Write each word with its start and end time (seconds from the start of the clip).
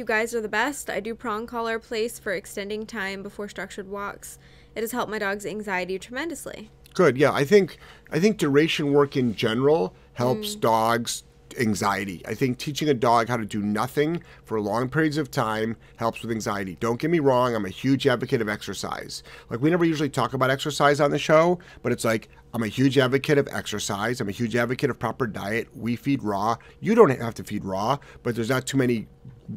You 0.00 0.06
guys 0.06 0.34
are 0.34 0.40
the 0.40 0.48
best. 0.48 0.88
I 0.88 0.98
do 1.00 1.14
prong 1.14 1.46
collar 1.46 1.78
place 1.78 2.18
for 2.18 2.32
extending 2.32 2.86
time 2.86 3.22
before 3.22 3.50
structured 3.50 3.86
walks. 3.86 4.38
It 4.74 4.80
has 4.80 4.92
helped 4.92 5.10
my 5.10 5.18
dog's 5.18 5.44
anxiety 5.44 5.98
tremendously. 5.98 6.70
Good. 6.94 7.18
Yeah, 7.18 7.32
I 7.32 7.44
think 7.44 7.76
I 8.10 8.18
think 8.18 8.38
duration 8.38 8.94
work 8.94 9.14
in 9.14 9.34
general 9.34 9.94
helps 10.14 10.56
mm. 10.56 10.60
dogs 10.60 11.24
anxiety. 11.58 12.22
I 12.26 12.34
think 12.34 12.56
teaching 12.56 12.88
a 12.88 12.94
dog 12.94 13.28
how 13.28 13.36
to 13.36 13.44
do 13.44 13.60
nothing 13.60 14.22
for 14.44 14.58
long 14.58 14.88
periods 14.88 15.18
of 15.18 15.30
time 15.30 15.76
helps 15.96 16.22
with 16.22 16.30
anxiety. 16.30 16.78
Don't 16.80 16.98
get 16.98 17.10
me 17.10 17.18
wrong, 17.18 17.54
I'm 17.54 17.66
a 17.66 17.70
huge 17.70 18.06
advocate 18.06 18.40
of 18.40 18.48
exercise. 18.48 19.22
Like 19.50 19.60
we 19.60 19.68
never 19.68 19.84
usually 19.84 20.08
talk 20.08 20.32
about 20.32 20.48
exercise 20.48 21.00
on 21.00 21.10
the 21.10 21.18
show, 21.18 21.58
but 21.82 21.92
it's 21.92 22.06
like 22.06 22.30
I'm 22.54 22.62
a 22.62 22.68
huge 22.68 22.96
advocate 22.96 23.36
of 23.36 23.48
exercise. 23.52 24.20
I'm 24.20 24.28
a 24.28 24.32
huge 24.32 24.56
advocate 24.56 24.88
of 24.88 24.98
proper 24.98 25.26
diet. 25.26 25.68
We 25.76 25.94
feed 25.94 26.22
raw. 26.22 26.56
You 26.80 26.94
don't 26.94 27.10
have 27.10 27.34
to 27.34 27.44
feed 27.44 27.64
raw, 27.64 27.98
but 28.22 28.34
there's 28.34 28.48
not 28.48 28.66
too 28.66 28.78
many 28.78 29.06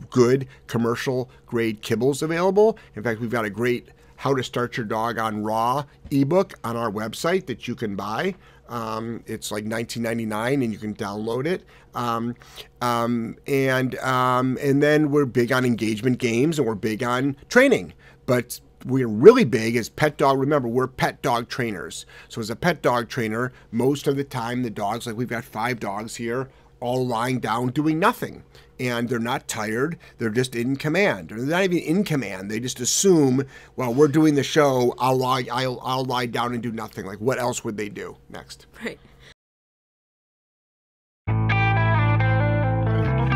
good 0.09 0.47
commercial 0.67 1.29
grade 1.45 1.81
kibbles 1.81 2.21
available. 2.21 2.77
In 2.95 3.03
fact, 3.03 3.19
we've 3.19 3.29
got 3.29 3.45
a 3.45 3.49
great 3.49 3.89
how 4.17 4.33
to 4.33 4.43
start 4.43 4.77
your 4.77 4.85
dog 4.85 5.17
on 5.17 5.43
raw 5.43 5.83
ebook 6.09 6.53
on 6.63 6.77
our 6.77 6.89
website 6.89 7.45
that 7.47 7.67
you 7.67 7.75
can 7.75 7.95
buy. 7.95 8.35
Um, 8.69 9.23
it's 9.27 9.51
like 9.51 9.65
19.99 9.65 10.63
and 10.63 10.71
you 10.71 10.79
can 10.79 10.95
download 10.95 11.45
it. 11.45 11.65
Um, 11.93 12.35
um, 12.81 13.37
and 13.45 13.95
um, 13.99 14.57
and 14.61 14.81
then 14.81 15.11
we're 15.11 15.25
big 15.25 15.51
on 15.51 15.65
engagement 15.65 16.19
games 16.19 16.57
and 16.57 16.67
we're 16.67 16.75
big 16.75 17.03
on 17.03 17.35
training. 17.49 17.93
But 18.25 18.61
we're 18.85 19.07
really 19.07 19.43
big 19.43 19.75
as 19.75 19.89
pet 19.89 20.17
dog. 20.17 20.39
Remember, 20.39 20.67
we're 20.67 20.87
pet 20.87 21.21
dog 21.21 21.49
trainers. 21.49 22.05
So 22.29 22.41
as 22.41 22.49
a 22.49 22.55
pet 22.55 22.81
dog 22.81 23.09
trainer, 23.09 23.51
most 23.71 24.07
of 24.07 24.15
the 24.15 24.23
time 24.23 24.63
the 24.63 24.69
dogs, 24.69 25.05
like 25.05 25.15
we've 25.15 25.27
got 25.27 25.43
five 25.43 25.79
dogs 25.79 26.15
here, 26.15 26.49
all 26.83 27.07
lying 27.07 27.39
down 27.39 27.69
doing 27.69 27.97
nothing. 27.97 28.43
And 28.79 29.07
they're 29.07 29.19
not 29.19 29.47
tired. 29.47 29.97
They're 30.17 30.29
just 30.29 30.55
in 30.55 30.75
command. 30.75 31.31
Or 31.31 31.37
they're 31.37 31.45
not 31.45 31.63
even 31.63 31.77
in 31.77 32.03
command. 32.03 32.51
They 32.51 32.59
just 32.59 32.79
assume, 32.79 33.45
well, 33.75 33.93
we're 33.93 34.07
doing 34.07 34.35
the 34.35 34.43
show. 34.43 34.93
I'll 34.97 35.15
lie. 35.15 35.45
I'll, 35.51 35.79
I'll 35.81 36.03
lie 36.03 36.25
down 36.25 36.53
and 36.53 36.61
do 36.61 36.71
nothing. 36.71 37.05
Like, 37.05 37.19
what 37.19 37.39
else 37.39 37.63
would 37.63 37.77
they 37.77 37.87
do 37.89 38.17
next? 38.29 38.65
Right. 38.83 38.99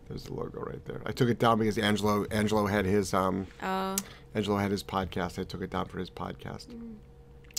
There's 0.08 0.24
the 0.24 0.34
logo 0.34 0.62
right 0.62 0.84
there. 0.86 1.02
I 1.06 1.12
took 1.12 1.30
it 1.30 1.40
down 1.40 1.60
because 1.60 1.78
Angelo 1.78 2.26
Angelo 2.32 2.66
had 2.66 2.86
his 2.86 3.14
um, 3.14 3.48
Oh, 3.62 3.96
Angelo 4.36 4.58
had 4.58 4.72
his 4.72 4.84
podcast. 4.84 5.40
I 5.40 5.44
took 5.44 5.62
it 5.62 5.70
down 5.70 5.86
for 5.86 6.00
his 6.00 6.10
podcast. 6.10 6.68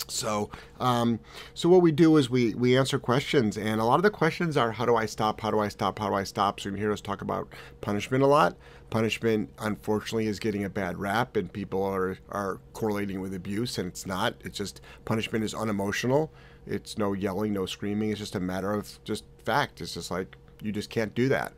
So, 0.09 0.49
um, 0.79 1.19
so 1.53 1.69
what 1.69 1.81
we 1.81 1.91
do 1.91 2.17
is 2.17 2.29
we 2.29 2.53
we 2.55 2.77
answer 2.77 2.99
questions, 2.99 3.57
and 3.57 3.79
a 3.79 3.85
lot 3.85 3.95
of 3.95 4.03
the 4.03 4.09
questions 4.09 4.57
are, 4.57 4.71
"How 4.71 4.85
do 4.85 4.95
I 4.95 5.05
stop? 5.05 5.41
How 5.41 5.51
do 5.51 5.59
I 5.59 5.67
stop? 5.67 5.99
How 5.99 6.09
do 6.09 6.15
I 6.15 6.23
stop?" 6.23 6.59
So 6.59 6.69
you 6.69 6.75
hear 6.75 6.91
us 6.91 7.01
talk 7.01 7.21
about 7.21 7.47
punishment 7.81 8.23
a 8.23 8.27
lot. 8.27 8.57
Punishment, 8.89 9.51
unfortunately, 9.59 10.27
is 10.27 10.39
getting 10.39 10.63
a 10.63 10.69
bad 10.69 10.97
rap, 10.99 11.35
and 11.35 11.51
people 11.51 11.83
are 11.83 12.17
are 12.29 12.59
correlating 12.73 13.21
with 13.21 13.33
abuse, 13.33 13.77
and 13.77 13.87
it's 13.87 14.05
not. 14.05 14.35
It's 14.43 14.57
just 14.57 14.81
punishment 15.05 15.43
is 15.43 15.53
unemotional. 15.53 16.31
It's 16.65 16.97
no 16.97 17.13
yelling, 17.13 17.53
no 17.53 17.65
screaming. 17.65 18.11
It's 18.11 18.19
just 18.19 18.35
a 18.35 18.39
matter 18.39 18.73
of 18.73 19.03
just 19.03 19.23
fact. 19.43 19.81
It's 19.81 19.93
just 19.93 20.11
like 20.11 20.35
you 20.61 20.71
just 20.71 20.89
can't 20.89 21.13
do 21.15 21.29
that. 21.29 21.53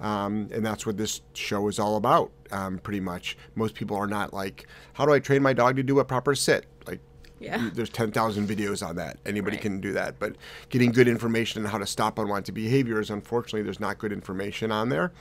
Um, 0.00 0.48
and 0.52 0.64
that's 0.64 0.86
what 0.86 0.96
this 0.96 1.22
show 1.34 1.68
is 1.68 1.78
all 1.78 1.96
about, 1.96 2.30
um, 2.52 2.78
pretty 2.78 3.00
much. 3.00 3.36
Most 3.54 3.74
people 3.74 3.96
are 3.96 4.06
not 4.06 4.34
like, 4.34 4.66
how 4.94 5.06
do 5.06 5.12
I 5.12 5.18
train 5.18 5.42
my 5.42 5.52
dog 5.52 5.76
to 5.76 5.82
do 5.82 5.98
a 6.00 6.04
proper 6.04 6.34
sit? 6.34 6.66
Like, 6.86 7.00
Yeah. 7.38 7.70
there's 7.74 7.90
10,000 7.90 8.48
videos 8.48 8.86
on 8.86 8.96
that. 8.96 9.18
Anybody 9.26 9.56
Right. 9.56 9.62
can 9.62 9.80
do 9.80 9.92
that. 9.92 10.18
But 10.18 10.36
getting 10.70 10.90
good 10.90 11.06
information 11.08 11.64
on 11.64 11.70
how 11.70 11.78
to 11.78 11.86
stop 11.86 12.18
unwanted 12.18 12.54
behaviors, 12.54 13.10
unfortunately, 13.10 13.62
there's 13.62 13.78
not 13.80 13.98
good 13.98 14.12
information 14.12 14.72
on 14.72 14.88
there, 14.88 15.12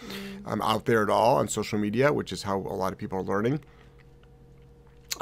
um, 0.45 0.61
out 0.61 0.85
there 0.85 1.03
at 1.03 1.09
all 1.09 1.37
on 1.37 1.47
social 1.49 1.77
media, 1.77 2.13
which 2.13 2.31
is 2.31 2.43
how 2.43 2.57
a 2.57 2.75
lot 2.75 2.93
of 2.93 2.97
people 2.97 3.19
are 3.19 3.23
learning 3.23 3.59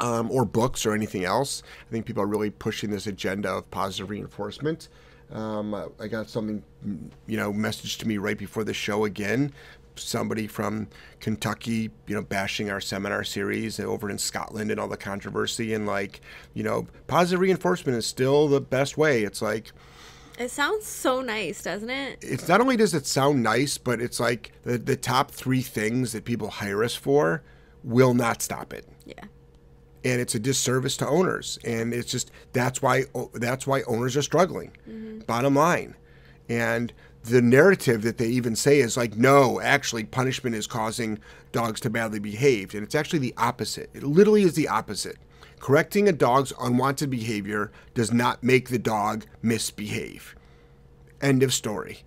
um, 0.00 0.30
or 0.30 0.44
books 0.44 0.84
or 0.86 0.92
anything 0.94 1.24
else. 1.24 1.62
I 1.88 1.90
think 1.92 2.06
people 2.06 2.22
are 2.22 2.26
really 2.26 2.50
pushing 2.50 2.90
this 2.90 3.06
agenda 3.06 3.50
of 3.50 3.70
positive 3.70 4.10
reinforcement. 4.10 4.88
Um, 5.32 5.74
I- 5.74 6.08
got 6.08 6.28
something, 6.28 6.62
mm, 6.86 6.98
you 7.26 7.36
know, 7.36 7.52
messaged 7.52 7.98
to 8.00 8.08
me 8.08 8.18
right 8.18 8.36
before 8.38 8.62
the 8.64 8.74
show 8.74 9.04
again. 9.04 9.52
Somebody 9.96 10.46
from 10.46 10.88
Kentucky, 11.20 11.90
you 12.06 12.14
know, 12.14 12.22
bashing 12.22 12.70
our 12.70 12.80
seminar 12.80 13.24
series 13.24 13.78
over 13.78 14.10
in 14.10 14.18
Scotland 14.18 14.70
and 14.70 14.80
all 14.80 14.88
the 14.88 14.96
controversy 14.96 15.72
and 15.74 15.86
like, 15.86 16.20
you 16.52 16.62
know, 16.62 16.86
positive 17.06 17.40
reinforcement 17.40 17.96
is 17.96 18.06
still 18.06 18.48
the 18.48 18.60
best 18.60 18.96
way. 18.98 19.22
It's 19.22 19.40
like, 19.40 19.72
it 20.38 20.50
sounds 20.50 20.84
so 20.84 21.20
nice, 21.20 21.62
doesn't 21.62 21.90
it? 21.90 22.18
it's 22.20 22.48
not 22.48 22.60
only 22.60 22.76
does 22.76 22.92
it 22.92 23.06
sound 23.06 23.40
nice, 23.42 23.78
but 23.78 24.00
it's 24.00 24.18
like 24.18 24.50
the, 24.64 24.78
the 24.78 24.96
top 24.96 25.30
three 25.30 25.62
things 25.62 26.10
that 26.12 26.24
people 26.24 26.48
hire 26.50 26.82
us 26.82 26.96
for 26.96 27.44
will 27.84 28.14
not 28.14 28.42
stop 28.42 28.72
it 28.72 28.84
Yeah. 29.04 29.24
and 30.04 30.20
it's 30.20 30.34
a 30.34 30.40
disservice 30.40 30.96
to 30.96 31.06
owners 31.06 31.58
and 31.64 31.92
it's 31.94 32.10
just 32.10 32.30
that's 32.52 32.80
why 32.82 33.04
that's 33.34 33.66
why 33.66 33.82
owners 33.82 34.16
are 34.16 34.22
struggling 34.22 34.72
mm-hmm. 34.88 35.18
bottom 35.20 35.54
line 35.54 35.94
and 36.48 36.92
the 37.24 37.40
narrative 37.42 38.02
that 38.02 38.18
they 38.18 38.26
even 38.28 38.54
say 38.54 38.80
is 38.80 38.96
like 38.96 39.16
no 39.16 39.60
actually 39.60 40.04
punishment 40.04 40.54
is 40.54 40.66
causing 40.66 41.18
dogs 41.52 41.80
to 41.80 41.90
badly 41.90 42.18
behave. 42.18 42.74
And 42.74 42.82
it's 42.82 42.94
actually 42.94 43.18
the 43.20 43.34
opposite. 43.36 43.90
It 43.94 44.02
literally 44.02 44.42
is 44.42 44.54
the 44.54 44.68
opposite. 44.68 45.16
Correcting 45.58 46.06
a 46.08 46.12
dog's 46.12 46.52
unwanted 46.60 47.08
behavior 47.10 47.72
does 47.94 48.12
not 48.12 48.42
make 48.42 48.68
the 48.68 48.78
dog 48.78 49.24
misbehave. 49.40 50.36
End 51.22 51.42
of 51.42 51.54
story. 51.54 52.02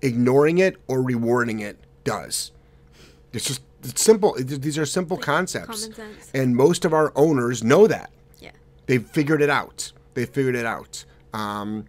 Ignoring 0.00 0.58
it 0.58 0.76
or 0.86 1.02
rewarding 1.02 1.58
it 1.58 1.76
does. 2.04 2.52
It's 3.32 3.46
just 3.46 3.62
it's 3.82 4.02
simple. 4.02 4.36
These 4.38 4.78
are 4.78 4.86
simple 4.86 5.16
concepts 5.16 5.86
common 5.86 5.94
sense. 5.94 6.30
and 6.32 6.54
most 6.56 6.84
of 6.84 6.92
our 6.92 7.12
owners 7.16 7.64
know 7.64 7.86
that. 7.88 8.10
Yeah. 8.38 8.52
they've 8.86 9.04
figured 9.04 9.42
it 9.42 9.50
out. 9.50 9.92
They've 10.14 10.28
figured 10.28 10.54
it 10.54 10.64
out. 10.64 11.04
Um, 11.32 11.86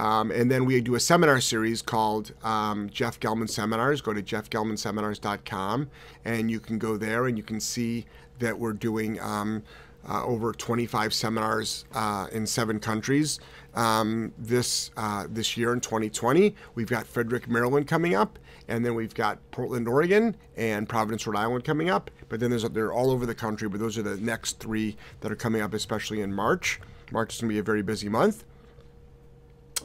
um, 0.00 0.30
and 0.30 0.50
then 0.50 0.64
we 0.64 0.80
do 0.80 0.94
a 0.94 1.00
seminar 1.00 1.42
series 1.42 1.82
called 1.82 2.32
um, 2.42 2.88
Jeff 2.88 3.20
Gellman 3.20 3.50
Seminars. 3.50 4.00
Go 4.00 4.14
to 4.14 4.22
jeffgellmanseminars.com 4.22 5.90
and 6.24 6.50
you 6.50 6.58
can 6.58 6.78
go 6.78 6.96
there 6.96 7.26
and 7.26 7.36
you 7.36 7.44
can 7.44 7.60
see 7.60 8.06
that 8.38 8.58
we're 8.58 8.72
doing 8.72 9.20
um, 9.20 9.62
uh, 10.08 10.24
over 10.24 10.54
25 10.54 11.12
seminars 11.12 11.84
uh, 11.92 12.28
in 12.32 12.46
seven 12.46 12.80
countries 12.80 13.40
um, 13.74 14.32
this 14.38 14.90
uh, 14.96 15.26
this 15.28 15.58
year 15.58 15.74
in 15.74 15.80
2020. 15.80 16.54
We've 16.74 16.88
got 16.88 17.06
Frederick, 17.06 17.46
Maryland 17.46 17.86
coming 17.86 18.14
up, 18.14 18.38
and 18.68 18.82
then 18.82 18.94
we've 18.94 19.14
got 19.14 19.38
Portland, 19.50 19.86
Oregon, 19.86 20.34
and 20.56 20.88
Providence, 20.88 21.26
Rhode 21.26 21.38
Island 21.38 21.64
coming 21.64 21.90
up. 21.90 22.10
But 22.30 22.40
then 22.40 22.48
there's 22.48 22.62
they're 22.70 22.94
all 22.94 23.10
over 23.10 23.26
the 23.26 23.34
country. 23.34 23.68
But 23.68 23.80
those 23.80 23.98
are 23.98 24.02
the 24.02 24.16
next 24.16 24.60
three 24.60 24.96
that 25.20 25.30
are 25.30 25.36
coming 25.36 25.60
up, 25.60 25.74
especially 25.74 26.22
in 26.22 26.32
March. 26.32 26.80
March 27.12 27.34
is 27.34 27.40
going 27.42 27.50
to 27.50 27.54
be 27.54 27.58
a 27.58 27.62
very 27.62 27.82
busy 27.82 28.08
month. 28.08 28.44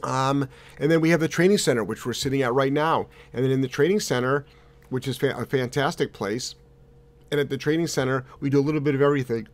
Um, 0.02 0.48
and 0.78 0.90
then 0.90 1.00
we 1.00 1.10
have 1.10 1.20
the 1.20 1.28
training 1.28 1.58
center, 1.58 1.82
which 1.84 2.04
we're 2.04 2.12
sitting 2.12 2.42
at 2.42 2.52
right 2.52 2.72
now. 2.72 3.08
And 3.32 3.44
then 3.44 3.50
in 3.50 3.60
the 3.60 3.68
training 3.68 4.00
center, 4.00 4.44
which 4.90 5.08
is 5.08 5.16
fa- 5.16 5.36
a 5.36 5.46
fantastic 5.46 6.12
place, 6.12 6.54
and 7.30 7.40
at 7.40 7.50
the 7.50 7.56
training 7.58 7.88
center, 7.88 8.24
we 8.40 8.50
do 8.50 8.58
a 8.58 8.62
little 8.62 8.80
bit 8.80 8.94
of 8.94 9.02
everything. 9.02 9.48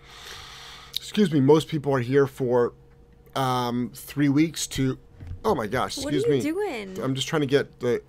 Excuse 0.94 1.32
me, 1.32 1.40
most 1.40 1.68
people 1.68 1.94
are 1.94 2.00
here 2.00 2.26
for 2.26 2.74
um, 3.34 3.90
three 3.94 4.28
weeks 4.28 4.66
to. 4.68 4.98
Oh 5.44 5.54
my 5.54 5.66
gosh! 5.66 5.96
What 5.98 6.14
Excuse 6.14 6.24
are 6.24 6.34
you 6.34 6.34
me. 6.34 6.40
doing? 6.42 7.02
I'm 7.02 7.14
just 7.14 7.26
trying 7.26 7.40
to 7.40 7.46
get 7.46 7.80
the 7.80 8.00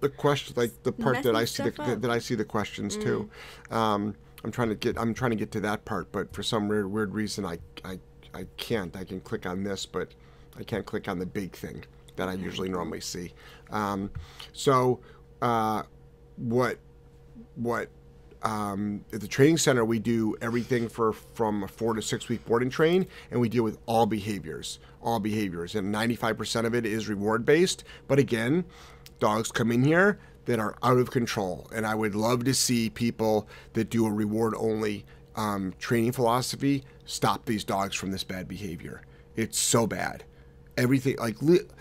the 0.00 0.08
question, 0.16 0.54
like 0.56 0.70
the 0.82 0.92
part 0.92 1.22
that 1.24 1.36
I 1.36 1.44
see 1.44 1.64
Messing 1.64 1.84
the 1.86 1.96
that 1.96 2.10
I 2.10 2.18
see 2.18 2.34
the 2.34 2.44
questions 2.44 2.96
too. 2.96 3.28
Um, 3.70 4.14
I'm 4.42 4.50
trying 4.50 4.70
to 4.70 4.74
get 4.74 4.98
I'm 4.98 5.12
trying 5.12 5.32
to 5.32 5.36
get 5.36 5.50
to 5.52 5.60
that 5.60 5.84
part, 5.84 6.10
but 6.12 6.32
for 6.34 6.42
some 6.42 6.68
weird 6.68 6.90
weird 6.90 7.12
reason 7.12 7.44
I 7.44 7.58
I 7.84 7.98
I 8.32 8.46
can't. 8.56 8.96
I 8.96 9.04
can 9.04 9.20
click 9.20 9.44
on 9.44 9.64
this, 9.64 9.84
but 9.86 10.12
I 10.58 10.62
can't 10.62 10.86
click 10.86 11.08
on 11.08 11.18
the 11.18 11.26
big 11.26 11.54
thing 11.54 11.84
that 12.16 12.28
I 12.28 12.34
usually 12.34 12.68
normally 12.68 13.00
see. 13.00 13.32
Um, 13.70 14.10
so 14.52 15.00
uh, 15.40 15.82
what 16.36 16.78
what 17.56 17.88
um, 18.42 19.04
at 19.12 19.20
the 19.20 19.28
training 19.28 19.58
center 19.58 19.84
we 19.84 19.98
do 19.98 20.36
everything 20.40 20.88
for 20.88 21.12
from 21.12 21.62
a 21.62 21.68
four 21.68 21.94
to 21.94 22.02
six 22.02 22.28
week 22.28 22.44
board 22.44 22.62
and 22.62 22.72
train, 22.72 23.06
and 23.30 23.40
we 23.40 23.48
deal 23.48 23.64
with 23.64 23.78
all 23.86 24.06
behaviors, 24.06 24.78
all 25.02 25.20
behaviors, 25.20 25.74
and 25.74 25.94
95% 25.94 26.64
of 26.64 26.74
it 26.74 26.86
is 26.86 27.08
reward 27.08 27.44
based. 27.44 27.84
But 28.08 28.18
again, 28.18 28.64
dogs 29.18 29.50
come 29.52 29.70
in 29.70 29.84
here 29.84 30.18
that 30.46 30.58
are 30.58 30.76
out 30.82 30.98
of 30.98 31.10
control, 31.10 31.68
and 31.74 31.86
I 31.86 31.94
would 31.94 32.14
love 32.14 32.44
to 32.44 32.54
see 32.54 32.90
people 32.90 33.46
that 33.74 33.90
do 33.90 34.06
a 34.06 34.12
reward 34.12 34.54
only 34.56 35.04
um, 35.36 35.74
training 35.78 36.12
philosophy 36.12 36.84
stop 37.04 37.44
these 37.44 37.64
dogs 37.64 37.94
from 37.94 38.10
this 38.10 38.24
bad 38.24 38.48
behavior. 38.48 39.02
It's 39.36 39.58
so 39.58 39.86
bad 39.86 40.24
everything 40.80 41.16
like 41.18 41.36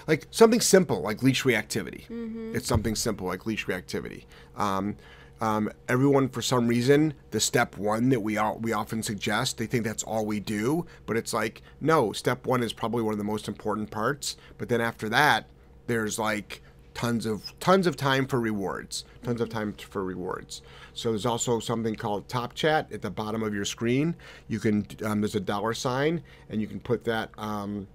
like 0.07 0.27
something 0.31 0.61
simple 0.61 1.01
like 1.01 1.23
leash 1.23 1.43
reactivity. 1.43 2.07
Mm-hmm. 2.07 2.55
It's 2.55 2.67
something 2.67 2.95
simple 2.95 3.27
like 3.27 3.45
leash 3.45 3.65
reactivity. 3.65 4.25
Um, 4.57 4.97
um, 5.41 5.71
everyone, 5.87 6.27
for 6.27 6.41
some 6.41 6.67
reason, 6.67 7.13
the 7.31 7.39
step 7.39 7.77
one 7.77 8.09
that 8.09 8.19
we 8.19 8.37
all, 8.37 8.57
we 8.57 8.73
often 8.73 9.01
suggest, 9.01 9.57
they 9.57 9.67
think 9.67 9.85
that's 9.85 10.03
all 10.03 10.25
we 10.25 10.41
do, 10.41 10.85
but 11.05 11.15
it's 11.15 11.33
like 11.33 11.61
no. 11.79 12.11
Step 12.11 12.45
one 12.45 12.61
is 12.61 12.73
probably 12.73 13.03
one 13.03 13.13
of 13.13 13.17
the 13.17 13.23
most 13.23 13.47
important 13.47 13.89
parts, 13.89 14.35
but 14.57 14.67
then 14.67 14.81
after 14.81 15.07
that, 15.09 15.47
there's 15.87 16.19
like 16.19 16.61
tons 16.93 17.25
of 17.25 17.57
tons 17.61 17.87
of 17.87 17.95
time 17.95 18.27
for 18.27 18.41
rewards, 18.41 19.05
tons 19.23 19.39
of 19.39 19.47
time 19.47 19.73
for 19.73 20.03
rewards. 20.03 20.61
So 20.93 21.11
there's 21.11 21.25
also 21.25 21.59
something 21.59 21.95
called 21.95 22.27
Top 22.27 22.53
Chat 22.53 22.91
at 22.91 23.01
the 23.01 23.09
bottom 23.09 23.41
of 23.41 23.53
your 23.53 23.63
screen. 23.63 24.15
You 24.49 24.59
can 24.59 24.85
um, 25.05 25.21
there's 25.21 25.35
a 25.35 25.39
dollar 25.39 25.73
sign, 25.73 26.21
and 26.49 26.59
you 26.59 26.67
can 26.67 26.81
put 26.81 27.05
that. 27.05 27.29
Um, 27.37 27.87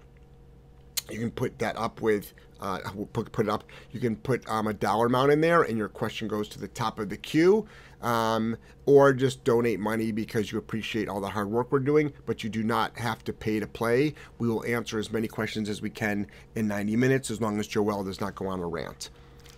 you 1.10 1.18
can 1.18 1.30
put 1.30 1.58
that 1.58 1.76
up 1.76 2.00
with 2.00 2.32
uh, 2.60 2.78
put, 3.12 3.30
put 3.30 3.46
it 3.46 3.50
up. 3.50 3.64
You 3.92 4.00
can 4.00 4.16
put 4.16 4.48
um, 4.48 4.66
a 4.66 4.72
dollar 4.72 5.06
amount 5.06 5.32
in 5.32 5.40
there, 5.40 5.62
and 5.62 5.76
your 5.76 5.88
question 5.88 6.28
goes 6.28 6.48
to 6.50 6.58
the 6.58 6.68
top 6.68 6.98
of 6.98 7.10
the 7.10 7.16
queue. 7.16 7.66
Um, 8.00 8.58
or 8.84 9.14
just 9.14 9.44
donate 9.44 9.80
money 9.80 10.12
because 10.12 10.52
you 10.52 10.58
appreciate 10.58 11.08
all 11.08 11.22
the 11.22 11.28
hard 11.28 11.48
work 11.48 11.72
we're 11.72 11.78
doing, 11.78 12.12
but 12.26 12.44
you 12.44 12.50
do 12.50 12.62
not 12.62 12.98
have 12.98 13.24
to 13.24 13.32
pay 13.32 13.58
to 13.60 13.66
play. 13.66 14.12
We 14.38 14.46
will 14.46 14.62
answer 14.66 14.98
as 14.98 15.10
many 15.10 15.26
questions 15.26 15.70
as 15.70 15.80
we 15.80 15.88
can 15.88 16.26
in 16.54 16.68
90 16.68 16.96
minutes, 16.96 17.30
as 17.30 17.40
long 17.40 17.58
as 17.58 17.66
Joelle 17.66 18.04
does 18.04 18.20
not 18.20 18.34
go 18.34 18.46
on 18.46 18.60
a 18.60 18.66
rant. 18.66 19.08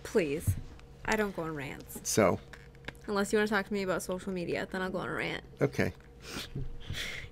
Please, 0.03 0.49
I 1.03 1.17
don't 1.17 1.35
go 1.35 1.41
on 1.41 1.55
rants. 1.55 1.99
So, 2.03 2.39
unless 3.07 3.33
you 3.33 3.39
want 3.39 3.49
to 3.49 3.53
talk 3.53 3.67
to 3.67 3.73
me 3.73 3.81
about 3.81 4.01
social 4.01 4.31
media, 4.31 4.65
then 4.71 4.81
I'll 4.81 4.89
go 4.89 4.99
on 4.99 5.09
a 5.09 5.13
rant. 5.13 5.43
Okay. 5.61 5.91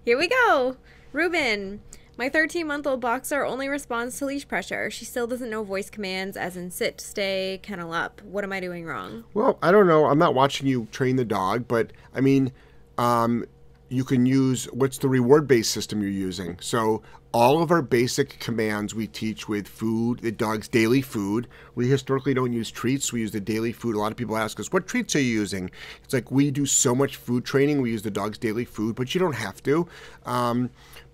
Here 0.04 0.18
we 0.18 0.28
go, 0.28 0.76
Ruben. 1.14 1.80
My 2.18 2.30
13 2.30 2.66
month 2.66 2.88
old 2.88 3.02
boxer 3.02 3.44
only 3.44 3.68
responds 3.68 4.18
to 4.20 4.26
leash 4.26 4.48
pressure. 4.48 4.90
She 4.90 5.04
still 5.04 5.28
doesn't 5.28 5.50
know 5.50 5.64
voice 5.64 5.90
commands, 5.90 6.38
as 6.38 6.56
in 6.56 6.72
sit, 6.72 7.02
stay, 7.02 7.60
kennel 7.62 7.94
up. 7.94 8.22
What 8.22 8.46
am 8.46 8.54
I 8.54 8.62
doing 8.62 8.86
wrong? 8.86 9.26
Well, 9.34 9.60
I 9.62 9.72
don't 9.72 9.86
know. 9.86 10.06
I'm 10.06 10.20
not 10.20 10.34
watching 10.34 10.66
you 10.66 10.88
train 10.92 11.18
the 11.18 11.26
dog, 11.26 11.68
but 11.68 11.92
I 12.14 12.22
mean, 12.22 12.54
um, 12.98 13.44
you 13.90 14.06
can 14.06 14.26
use 14.26 14.66
what's 14.72 14.98
the 14.98 15.10
reward 15.10 15.46
based 15.46 15.72
system 15.72 16.02
you're 16.02 16.10
using. 16.10 16.58
So, 16.62 17.02
all 17.34 17.62
of 17.62 17.70
our 17.70 17.82
basic 17.82 18.40
commands 18.40 18.96
we 18.96 19.08
teach 19.08 19.50
with 19.50 19.68
food, 19.68 20.20
the 20.20 20.32
dog's 20.32 20.70
daily 20.70 21.02
food. 21.02 21.50
We 21.76 21.90
historically 21.90 22.34
don't 22.34 22.54
use 22.54 22.72
treats, 22.72 23.12
we 23.12 23.20
use 23.20 23.32
the 23.32 23.42
daily 23.42 23.74
food. 23.74 23.94
A 23.94 24.00
lot 24.00 24.12
of 24.12 24.18
people 24.18 24.38
ask 24.38 24.58
us, 24.58 24.72
What 24.72 24.88
treats 24.88 25.18
are 25.18 25.20
you 25.20 25.34
using? 25.34 25.70
It's 26.06 26.14
like 26.14 26.32
we 26.32 26.50
do 26.50 26.66
so 26.66 26.96
much 26.96 27.18
food 27.18 27.44
training, 27.44 27.82
we 27.82 27.92
use 27.92 28.04
the 28.04 28.12
dog's 28.12 28.38
daily 28.38 28.64
food, 28.64 28.96
but 28.96 29.14
you 29.14 29.20
don't 29.20 29.36
have 29.36 29.62
to. 29.64 29.86
Um, 30.26 30.70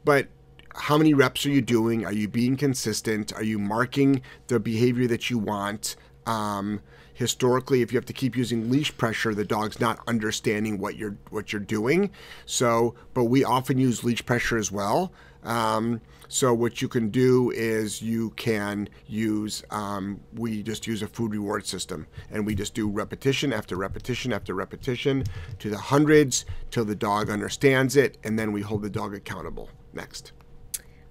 but 0.05 0.27
how 0.75 0.97
many 0.97 1.13
reps 1.13 1.45
are 1.45 1.49
you 1.49 1.61
doing? 1.61 2.05
Are 2.05 2.13
you 2.13 2.27
being 2.27 2.55
consistent? 2.55 3.33
Are 3.33 3.43
you 3.43 3.59
marking 3.59 4.21
the 4.47 4.59
behavior 4.59 5.07
that 5.07 5.29
you 5.29 5.37
want? 5.37 5.95
Um, 6.25 6.81
historically, 7.13 7.81
if 7.81 7.91
you 7.91 7.97
have 7.97 8.05
to 8.05 8.13
keep 8.13 8.35
using 8.35 8.69
leash 8.69 8.95
pressure, 8.97 9.33
the 9.33 9.45
dog's 9.45 9.79
not 9.79 9.99
understanding 10.07 10.79
what 10.79 10.95
you're 10.95 11.17
what 11.29 11.51
you're 11.51 11.59
doing. 11.59 12.11
So, 12.45 12.95
but 13.13 13.25
we 13.25 13.43
often 13.43 13.77
use 13.77 14.03
leash 14.03 14.25
pressure 14.25 14.57
as 14.57 14.71
well. 14.71 15.11
Um, 15.43 16.01
so 16.27 16.53
what 16.53 16.81
you 16.81 16.87
can 16.87 17.09
do 17.09 17.51
is 17.51 18.01
you 18.01 18.29
can 18.31 18.87
use 19.07 19.63
um, 19.69 20.21
we 20.33 20.63
just 20.63 20.87
use 20.87 21.01
a 21.01 21.07
food 21.07 21.33
reward 21.33 21.65
system, 21.65 22.07
and 22.29 22.45
we 22.45 22.55
just 22.55 22.73
do 22.73 22.87
repetition 22.87 23.51
after 23.51 23.75
repetition 23.75 24.31
after 24.31 24.53
repetition 24.53 25.25
to 25.59 25.69
the 25.69 25.77
hundreds 25.77 26.45
till 26.69 26.85
the 26.85 26.95
dog 26.95 27.29
understands 27.29 27.95
it, 27.95 28.17
and 28.23 28.39
then 28.39 28.51
we 28.51 28.61
hold 28.61 28.81
the 28.81 28.89
dog 28.89 29.13
accountable. 29.13 29.69
Next. 29.93 30.31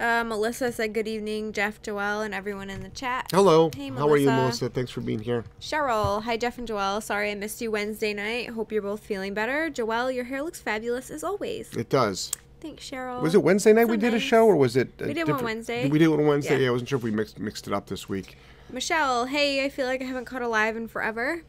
Uh, 0.00 0.25
Melissa 0.25 0.73
said 0.73 0.94
good 0.94 1.06
evening, 1.06 1.52
Jeff, 1.52 1.82
Joelle, 1.82 2.25
and 2.25 2.32
everyone 2.32 2.70
in 2.70 2.82
the 2.82 2.88
chat. 2.88 3.26
Hello. 3.31 3.70
Hey, 3.76 3.91
Melissa. 3.91 4.08
How 4.08 4.12
are 4.12 4.17
you, 4.17 4.31
Melissa? 4.31 4.70
Thanks 4.70 4.91
for 4.91 5.02
being 5.02 5.19
here. 5.19 5.44
Cheryl. 5.61 6.23
Hi, 6.23 6.38
Jeff 6.38 6.56
and 6.56 6.67
Joelle. 6.67 7.02
Sorry 7.02 7.31
I 7.31 7.35
missed 7.35 7.61
you 7.61 7.70
Wednesday 7.70 8.14
night. 8.14 8.49
Hope 8.49 8.73
you're 8.73 8.81
both 8.81 9.00
feeling 9.00 9.35
better. 9.35 9.69
Joelle, 9.70 10.14
your 10.14 10.25
hair 10.25 10.43
looks 10.43 10.58
fabulous 10.58 11.11
as 11.11 11.23
always. 11.23 11.76
It 11.76 11.91
does. 11.91 12.32
Thanks, 12.62 12.88
Cheryl. 12.88 13.20
Was 13.20 13.35
it 13.35 13.43
Wednesday 13.43 13.75
night 13.75 13.88
we 13.88 13.99
did 13.99 14.14
a 14.14 14.20
show, 14.20 14.47
or 14.47 14.56
was 14.56 14.75
it? 14.75 14.88
we 14.99 15.12
did 15.12 15.29
one 15.29 15.44
Wednesday. 15.44 15.87
We 15.87 15.99
did 15.99 16.06
it 16.06 16.08
one 16.08 16.26
Wednesday. 16.26 16.55
Yeah. 16.55 16.62
yeah, 16.62 16.69
I 16.69 16.73
wasn't 16.73 16.88
sure 16.88 16.96
if 16.96 17.03
we 17.03 17.11
mixed 17.11 17.38
mixed 17.38 17.67
it 17.67 17.75
up 17.75 17.87
this 17.87 18.08
week. 18.08 18.38
Michelle, 18.70 19.26
hey, 19.26 19.64
I 19.64 19.69
feel 19.69 19.87
like 19.87 20.00
I 20.00 20.05
haven't 20.05 20.25
caught 20.25 20.43
a 20.43 20.49
live 20.49 20.76
in 20.76 20.88
forever. 20.88 21.43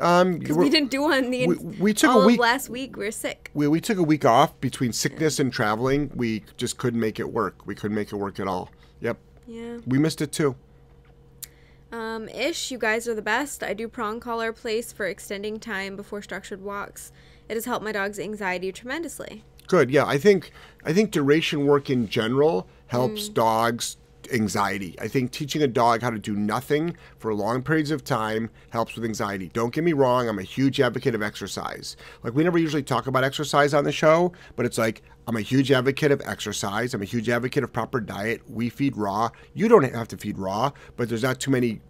Um, 0.00 0.38
we 0.38 0.70
didn't 0.70 0.90
do 0.90 1.02
one 1.02 1.30
the 1.30 1.46
we, 1.46 1.56
we 1.56 1.94
took 1.94 2.14
a 2.14 2.24
week 2.24 2.38
last 2.38 2.68
week. 2.68 2.96
We 2.96 3.04
were 3.04 3.10
sick. 3.10 3.50
We, 3.54 3.66
we 3.66 3.80
took 3.80 3.98
a 3.98 4.02
week 4.02 4.24
off 4.24 4.58
between 4.60 4.92
sickness 4.92 5.40
and 5.40 5.52
traveling. 5.52 6.10
We 6.14 6.44
just 6.56 6.78
couldn't 6.78 7.00
make 7.00 7.18
it 7.18 7.32
work. 7.32 7.66
We 7.66 7.74
couldn't 7.74 7.96
make 7.96 8.12
it 8.12 8.16
work 8.16 8.38
at 8.38 8.46
all. 8.46 8.70
Yep. 9.00 9.18
Yeah. 9.46 9.78
We 9.86 9.98
missed 9.98 10.20
it 10.20 10.32
too. 10.32 10.54
Um, 11.90 12.28
ish, 12.28 12.70
you 12.70 12.78
guys 12.78 13.08
are 13.08 13.14
the 13.14 13.22
best. 13.22 13.62
I 13.62 13.72
do 13.72 13.88
prong 13.88 14.20
collar 14.20 14.52
place 14.52 14.92
for 14.92 15.06
extending 15.06 15.58
time 15.58 15.96
before 15.96 16.20
structured 16.20 16.62
walks. 16.62 17.12
It 17.48 17.54
has 17.54 17.64
helped 17.64 17.84
my 17.84 17.92
dog's 17.92 18.18
anxiety 18.18 18.72
tremendously. 18.72 19.42
Good. 19.66 19.90
Yeah, 19.90 20.06
I 20.06 20.18
think 20.18 20.52
I 20.84 20.92
think 20.92 21.10
duration 21.10 21.66
work 21.66 21.90
in 21.90 22.08
general 22.08 22.68
helps 22.88 23.28
mm. 23.28 23.34
dogs 23.34 23.96
anxiety. 24.32 24.94
I 25.00 25.08
think 25.08 25.30
teaching 25.30 25.62
a 25.62 25.66
dog 25.66 26.02
how 26.02 26.10
to 26.10 26.18
do 26.18 26.34
nothing 26.34 26.96
for 27.18 27.34
long 27.34 27.62
periods 27.62 27.90
of 27.90 28.04
time 28.04 28.50
helps 28.70 28.94
with 28.94 29.04
anxiety. 29.04 29.50
Don't 29.52 29.72
get 29.72 29.84
me 29.84 29.92
wrong, 29.92 30.28
I'm 30.28 30.38
a 30.38 30.42
huge 30.42 30.80
advocate 30.80 31.14
of 31.14 31.22
exercise. 31.22 31.96
Like, 32.22 32.34
we 32.34 32.44
never 32.44 32.58
usually 32.58 32.82
talk 32.82 33.06
about 33.06 33.24
exercise 33.24 33.74
on 33.74 33.84
the 33.84 33.92
show, 33.92 34.32
but 34.56 34.66
it's 34.66 34.78
like, 34.78 35.02
I'm 35.26 35.36
a 35.36 35.42
huge 35.42 35.70
advocate 35.70 36.10
of 36.10 36.22
exercise. 36.24 36.94
I'm 36.94 37.02
a 37.02 37.04
huge 37.04 37.28
advocate 37.28 37.62
of 37.62 37.72
proper 37.72 38.00
diet. 38.00 38.40
We 38.48 38.70
feed 38.70 38.96
raw. 38.96 39.28
You 39.52 39.68
don't 39.68 39.82
have 39.82 40.08
to 40.08 40.16
feed 40.16 40.38
raw, 40.38 40.72
but 40.96 41.08
there's 41.08 41.22
not 41.22 41.38
too 41.38 41.50
many 41.50 41.80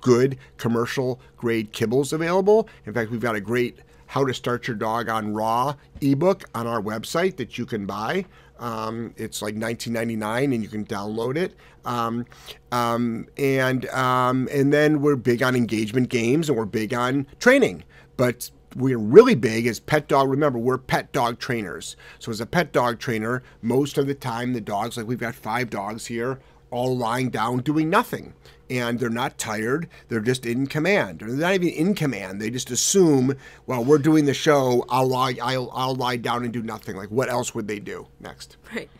good 0.00 0.38
commercial 0.56 1.20
grade 1.36 1.72
kibbles 1.72 2.12
available. 2.12 2.68
In 2.86 2.94
fact, 2.94 3.10
we've 3.10 3.20
got 3.20 3.36
a 3.36 3.40
great 3.40 3.80
how 4.06 4.24
to 4.24 4.32
start 4.32 4.66
your 4.66 4.76
dog 4.76 5.10
on 5.10 5.34
raw 5.34 5.74
ebook 6.00 6.44
on 6.54 6.66
our 6.66 6.80
website 6.80 7.36
that 7.36 7.58
you 7.58 7.66
can 7.66 7.84
buy. 7.84 8.24
Um, 8.58 9.14
it's 9.16 9.42
like 9.42 9.54
19.99, 9.54 10.54
and 10.54 10.62
you 10.62 10.68
can 10.68 10.84
download 10.84 11.36
it. 11.36 11.54
Um, 11.84 12.26
um, 12.72 13.26
and 13.36 13.86
um, 13.90 14.48
and 14.52 14.72
then 14.72 15.00
we're 15.00 15.16
big 15.16 15.42
on 15.42 15.54
engagement 15.54 16.08
games, 16.08 16.48
and 16.48 16.58
we're 16.58 16.64
big 16.64 16.92
on 16.92 17.26
training. 17.38 17.84
But 18.16 18.50
we're 18.76 18.98
really 18.98 19.34
big 19.34 19.66
as 19.66 19.80
pet 19.80 20.08
dog. 20.08 20.28
Remember, 20.28 20.58
we're 20.58 20.78
pet 20.78 21.12
dog 21.12 21.38
trainers. 21.38 21.96
So 22.18 22.30
as 22.30 22.40
a 22.40 22.46
pet 22.46 22.72
dog 22.72 22.98
trainer, 22.98 23.42
most 23.62 23.98
of 23.98 24.06
the 24.06 24.14
time 24.14 24.52
the 24.52 24.60
dogs, 24.60 24.96
like 24.96 25.06
we've 25.06 25.18
got 25.18 25.34
five 25.34 25.70
dogs 25.70 26.06
here, 26.06 26.40
all 26.70 26.96
lying 26.96 27.30
down 27.30 27.58
doing 27.58 27.88
nothing 27.90 28.34
and 28.70 28.98
they're 28.98 29.08
not 29.08 29.38
tired. 29.38 29.88
They're 30.08 30.20
just 30.20 30.44
in 30.44 30.66
command. 30.66 31.22
Or 31.22 31.26
they're 31.26 31.36
not 31.36 31.54
even 31.54 31.68
in 31.68 31.94
command. 31.94 32.40
They 32.40 32.50
just 32.50 32.70
assume, 32.70 33.34
well, 33.66 33.84
we're 33.84 33.98
doing 33.98 34.24
the 34.26 34.34
show. 34.34 34.84
I'll 34.88 35.08
lie. 35.08 35.36
I'll, 35.42 35.70
I'll 35.72 35.94
lie 35.94 36.16
down 36.16 36.44
and 36.44 36.52
do 36.52 36.62
nothing. 36.62 36.96
Like, 36.96 37.10
what 37.10 37.28
else 37.28 37.54
would 37.54 37.68
they 37.68 37.78
do 37.78 38.06
next? 38.20 38.56
Right. 38.74 38.90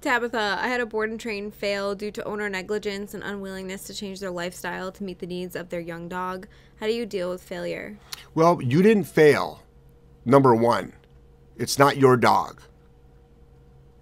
Tabitha, 0.00 0.58
I 0.60 0.66
had 0.66 0.80
a 0.80 0.86
board 0.86 1.10
and 1.10 1.20
train 1.20 1.52
fail 1.52 1.94
due 1.94 2.10
to 2.10 2.24
owner 2.24 2.48
negligence 2.48 3.14
and 3.14 3.22
unwillingness 3.22 3.84
to 3.84 3.94
change 3.94 4.18
their 4.18 4.32
lifestyle 4.32 4.90
to 4.90 5.04
meet 5.04 5.20
the 5.20 5.26
needs 5.26 5.54
of 5.54 5.68
their 5.68 5.80
young 5.80 6.08
dog. 6.08 6.48
How 6.80 6.86
do 6.86 6.92
you 6.92 7.06
deal 7.06 7.30
with 7.30 7.40
failure? 7.40 7.98
Well, 8.34 8.60
you 8.60 8.82
didn't 8.82 9.04
fail. 9.04 9.62
Number 10.24 10.56
one, 10.56 10.92
it's 11.56 11.78
not 11.78 11.98
your 11.98 12.16
dog. 12.16 12.60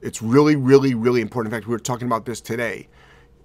It's 0.00 0.22
really, 0.22 0.56
really, 0.56 0.94
really 0.94 1.20
important. 1.20 1.52
In 1.52 1.58
fact, 1.58 1.68
we 1.68 1.72
were 1.72 1.78
talking 1.78 2.06
about 2.06 2.24
this 2.24 2.40
today 2.40 2.88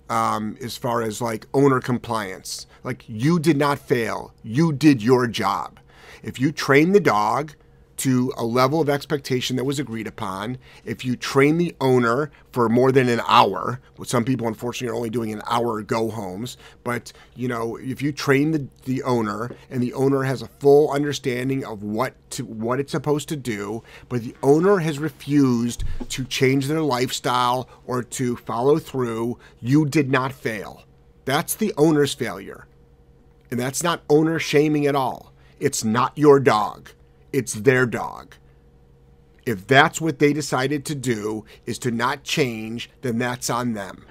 um, 0.10 0.58
as 0.62 0.78
far 0.78 1.02
as 1.02 1.22
like 1.22 1.48
owner 1.54 1.80
compliance. 1.80 2.68
Like 2.84 3.04
you 3.08 3.40
did 3.40 3.58
not 3.58 3.80
fail. 3.80 4.34
You 4.44 4.72
did 4.72 5.02
your 5.02 5.28
job. 5.28 5.80
If 6.24 6.40
you 6.40 6.52
train 6.52 6.92
the 6.92 7.00
dog 7.00 7.54
to 7.98 8.34
a 8.38 8.44
level 8.44 8.82
of 8.82 8.90
expectation 8.90 9.56
that 9.56 9.64
was 9.64 9.80
agreed 9.80 10.08
upon. 10.08 10.58
If 10.84 11.06
you 11.06 11.16
train 11.16 11.58
the 11.58 11.75
owner 11.80 12.32
for 12.52 12.68
more 12.70 12.92
than 12.92 13.10
an 13.10 13.22
hour, 13.28 13.80
which 13.96 14.10
some 14.10 14.25
people 14.25 14.48
unfortunately 14.48 14.92
are 14.92 14.98
only 14.98 15.10
doing 15.10 15.32
an 15.32 15.42
hour 15.48 15.82
go 15.82 16.10
homes, 16.10 16.58
but 16.84 17.14
you 17.36 17.48
know, 17.48 17.78
if 17.78 18.02
you 18.02 18.12
train 18.12 18.52
the, 18.52 18.68
the 18.86 19.04
owner 19.04 19.52
and 19.70 19.82
the 19.82 19.94
owner 19.94 20.24
has 20.24 20.42
a 20.42 20.48
full 20.48 20.92
understanding 20.92 21.64
of 21.66 21.84
what 21.84 22.14
to 22.32 22.46
what 22.46 22.80
it's 22.80 22.92
supposed 22.92 23.30
to 23.30 23.36
do, 23.36 23.84
but 24.10 24.22
the 24.22 24.36
owner 24.44 24.80
has 24.80 25.00
refused 25.00 25.84
to 26.10 26.25
change 26.25 26.68
their 26.68 26.82
lifestyle 26.82 27.70
or 27.86 28.04
to 28.04 28.36
follow 28.36 28.78
through, 28.78 29.38
you 29.62 29.86
did 29.86 30.10
not 30.10 30.34
fail. 30.34 30.84
That's 31.24 31.56
the 31.56 31.74
owner's 31.78 32.14
failure. 32.14 32.68
And 33.50 33.60
that's 33.60 33.84
not 33.84 34.04
owner 34.10 34.38
shaming 34.40 34.86
at 34.86 34.96
all. 34.96 35.32
It's 35.60 35.84
not 35.84 36.18
your 36.18 36.40
dog 36.40 36.90
it's 37.36 37.54
their 37.54 37.86
dog. 37.86 38.36
If 39.46 39.68
that's 39.68 40.00
what 40.00 40.20
they 40.20 40.32
decided 40.32 40.86
to 40.86 40.96
do 40.96 41.44
is 41.65 41.77
to 41.80 41.92
not 41.92 42.24
change, 42.24 42.89
then 43.01 43.18
that's 43.18 43.50
on 43.50 43.74
them. 43.74 44.06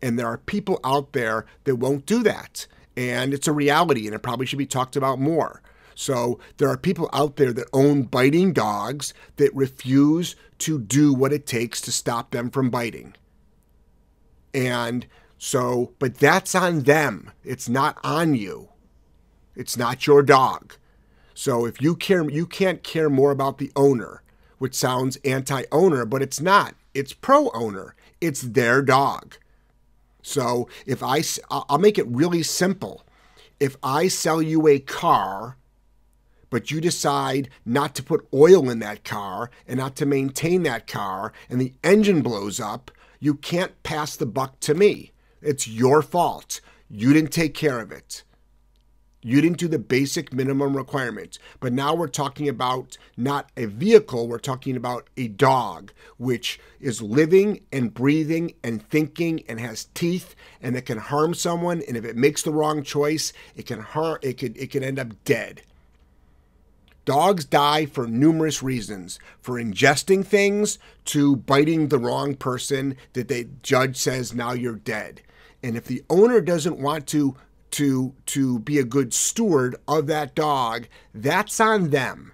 And 0.00 0.16
there 0.16 0.28
are 0.28 0.38
people 0.38 0.78
out 0.84 1.12
there 1.12 1.44
that 1.64 1.74
won't 1.74 2.06
do 2.06 2.22
that. 2.22 2.68
And 2.96 3.34
it's 3.34 3.48
a 3.48 3.52
reality 3.52 4.06
and 4.06 4.14
it 4.14 4.22
probably 4.22 4.46
should 4.46 4.60
be 4.60 4.64
talked 4.66 4.94
about 4.94 5.18
more. 5.18 5.60
So 5.96 6.38
there 6.58 6.68
are 6.68 6.76
people 6.76 7.10
out 7.12 7.34
there 7.34 7.52
that 7.52 7.66
own 7.72 8.04
biting 8.04 8.52
dogs 8.52 9.12
that 9.38 9.52
refuse 9.52 10.36
to 10.58 10.78
do 10.78 11.12
what 11.12 11.32
it 11.32 11.46
takes 11.48 11.80
to 11.80 11.90
stop 11.90 12.30
them 12.30 12.50
from 12.50 12.70
biting. 12.70 13.14
And 14.54 15.04
so, 15.36 15.94
but 15.98 16.14
that's 16.18 16.54
on 16.54 16.82
them. 16.82 17.32
It's 17.42 17.68
not 17.68 17.98
on 18.04 18.36
you. 18.36 18.68
It's 19.56 19.76
not 19.76 20.06
your 20.06 20.22
dog. 20.22 20.76
So 21.38 21.66
if 21.66 21.82
you 21.82 21.96
care, 21.96 22.28
you 22.30 22.46
can't 22.46 22.82
care 22.82 23.10
more 23.10 23.30
about 23.30 23.58
the 23.58 23.70
owner, 23.76 24.22
which 24.56 24.74
sounds 24.74 25.18
anti-owner, 25.22 26.06
but 26.06 26.22
it's 26.22 26.40
not. 26.40 26.74
It's 26.94 27.12
pro-owner. 27.12 27.94
It's 28.22 28.40
their 28.40 28.80
dog. 28.80 29.36
So 30.22 30.66
if 30.86 31.02
I, 31.02 31.22
I'll 31.50 31.76
make 31.76 31.98
it 31.98 32.06
really 32.08 32.42
simple. 32.42 33.04
If 33.60 33.76
I 33.82 34.08
sell 34.08 34.40
you 34.40 34.66
a 34.66 34.78
car, 34.78 35.58
but 36.48 36.70
you 36.70 36.80
decide 36.80 37.50
not 37.66 37.94
to 37.96 38.02
put 38.02 38.26
oil 38.32 38.70
in 38.70 38.78
that 38.78 39.04
car 39.04 39.50
and 39.68 39.76
not 39.78 39.94
to 39.96 40.06
maintain 40.06 40.62
that 40.62 40.86
car, 40.86 41.34
and 41.50 41.60
the 41.60 41.74
engine 41.84 42.22
blows 42.22 42.58
up, 42.58 42.90
you 43.20 43.34
can't 43.34 43.82
pass 43.82 44.16
the 44.16 44.24
buck 44.24 44.58
to 44.60 44.72
me. 44.74 45.12
It's 45.42 45.68
your 45.68 46.00
fault. 46.00 46.62
You 46.88 47.12
didn't 47.12 47.30
take 47.30 47.52
care 47.52 47.78
of 47.78 47.92
it. 47.92 48.22
You 49.26 49.40
didn't 49.40 49.58
do 49.58 49.66
the 49.66 49.80
basic 49.80 50.32
minimum 50.32 50.76
requirements. 50.76 51.40
But 51.58 51.72
now 51.72 51.96
we're 51.96 52.06
talking 52.06 52.48
about 52.48 52.96
not 53.16 53.50
a 53.56 53.64
vehicle, 53.64 54.28
we're 54.28 54.38
talking 54.38 54.76
about 54.76 55.10
a 55.16 55.26
dog, 55.26 55.92
which 56.16 56.60
is 56.78 57.02
living 57.02 57.64
and 57.72 57.92
breathing 57.92 58.54
and 58.62 58.80
thinking 58.88 59.42
and 59.48 59.58
has 59.58 59.88
teeth 59.94 60.36
and 60.62 60.76
it 60.76 60.82
can 60.82 60.98
harm 60.98 61.34
someone. 61.34 61.82
And 61.88 61.96
if 61.96 62.04
it 62.04 62.14
makes 62.14 62.42
the 62.42 62.52
wrong 62.52 62.84
choice, 62.84 63.32
it 63.56 63.66
can 63.66 63.80
harm 63.80 64.18
it 64.22 64.38
could 64.38 64.56
it 64.56 64.70
can 64.70 64.84
end 64.84 65.00
up 65.00 65.24
dead. 65.24 65.62
Dogs 67.04 67.44
die 67.44 67.84
for 67.84 68.06
numerous 68.06 68.62
reasons, 68.62 69.18
for 69.40 69.60
ingesting 69.60 70.24
things 70.24 70.78
to 71.06 71.34
biting 71.34 71.88
the 71.88 71.98
wrong 71.98 72.36
person 72.36 72.96
that 73.14 73.26
the 73.26 73.48
judge 73.64 73.96
says 73.96 74.32
now 74.32 74.52
you're 74.52 74.76
dead. 74.76 75.22
And 75.64 75.76
if 75.76 75.86
the 75.86 76.04
owner 76.08 76.40
doesn't 76.40 76.78
want 76.78 77.08
to 77.08 77.34
to 77.76 78.14
to 78.24 78.58
be 78.60 78.78
a 78.78 78.84
good 78.84 79.12
steward 79.12 79.76
of 79.86 80.06
that 80.06 80.34
dog, 80.34 80.88
that's 81.14 81.60
on 81.60 81.90
them. 81.90 82.32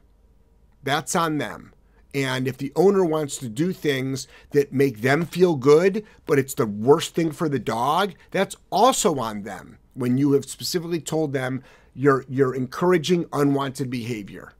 That's 0.85 1.17
on 1.17 1.39
them. 1.39 1.73
And 2.15 2.47
if 2.47 2.59
the 2.59 2.73
owner 2.77 3.05
wants 3.05 3.39
to 3.39 3.49
do 3.49 3.73
things 3.73 4.29
that 4.53 4.73
make 4.73 5.01
them 5.01 5.25
feel 5.25 5.57
good, 5.57 6.07
but 6.27 6.39
it's 6.39 6.55
the 6.55 6.67
worst 6.67 7.17
thing 7.17 7.33
for 7.33 7.49
the 7.49 7.59
dog, 7.59 8.13
that's 8.31 8.55
also 8.71 9.19
on 9.19 9.43
them. 9.43 9.79
When 9.95 10.17
you 10.17 10.33
have 10.33 10.45
specifically 10.45 11.01
told 11.01 11.33
them 11.33 11.65
you're 11.93 12.25
you're 12.29 12.55
encouraging 12.55 13.27
unwanted 13.33 13.91
behavior. 13.91 14.53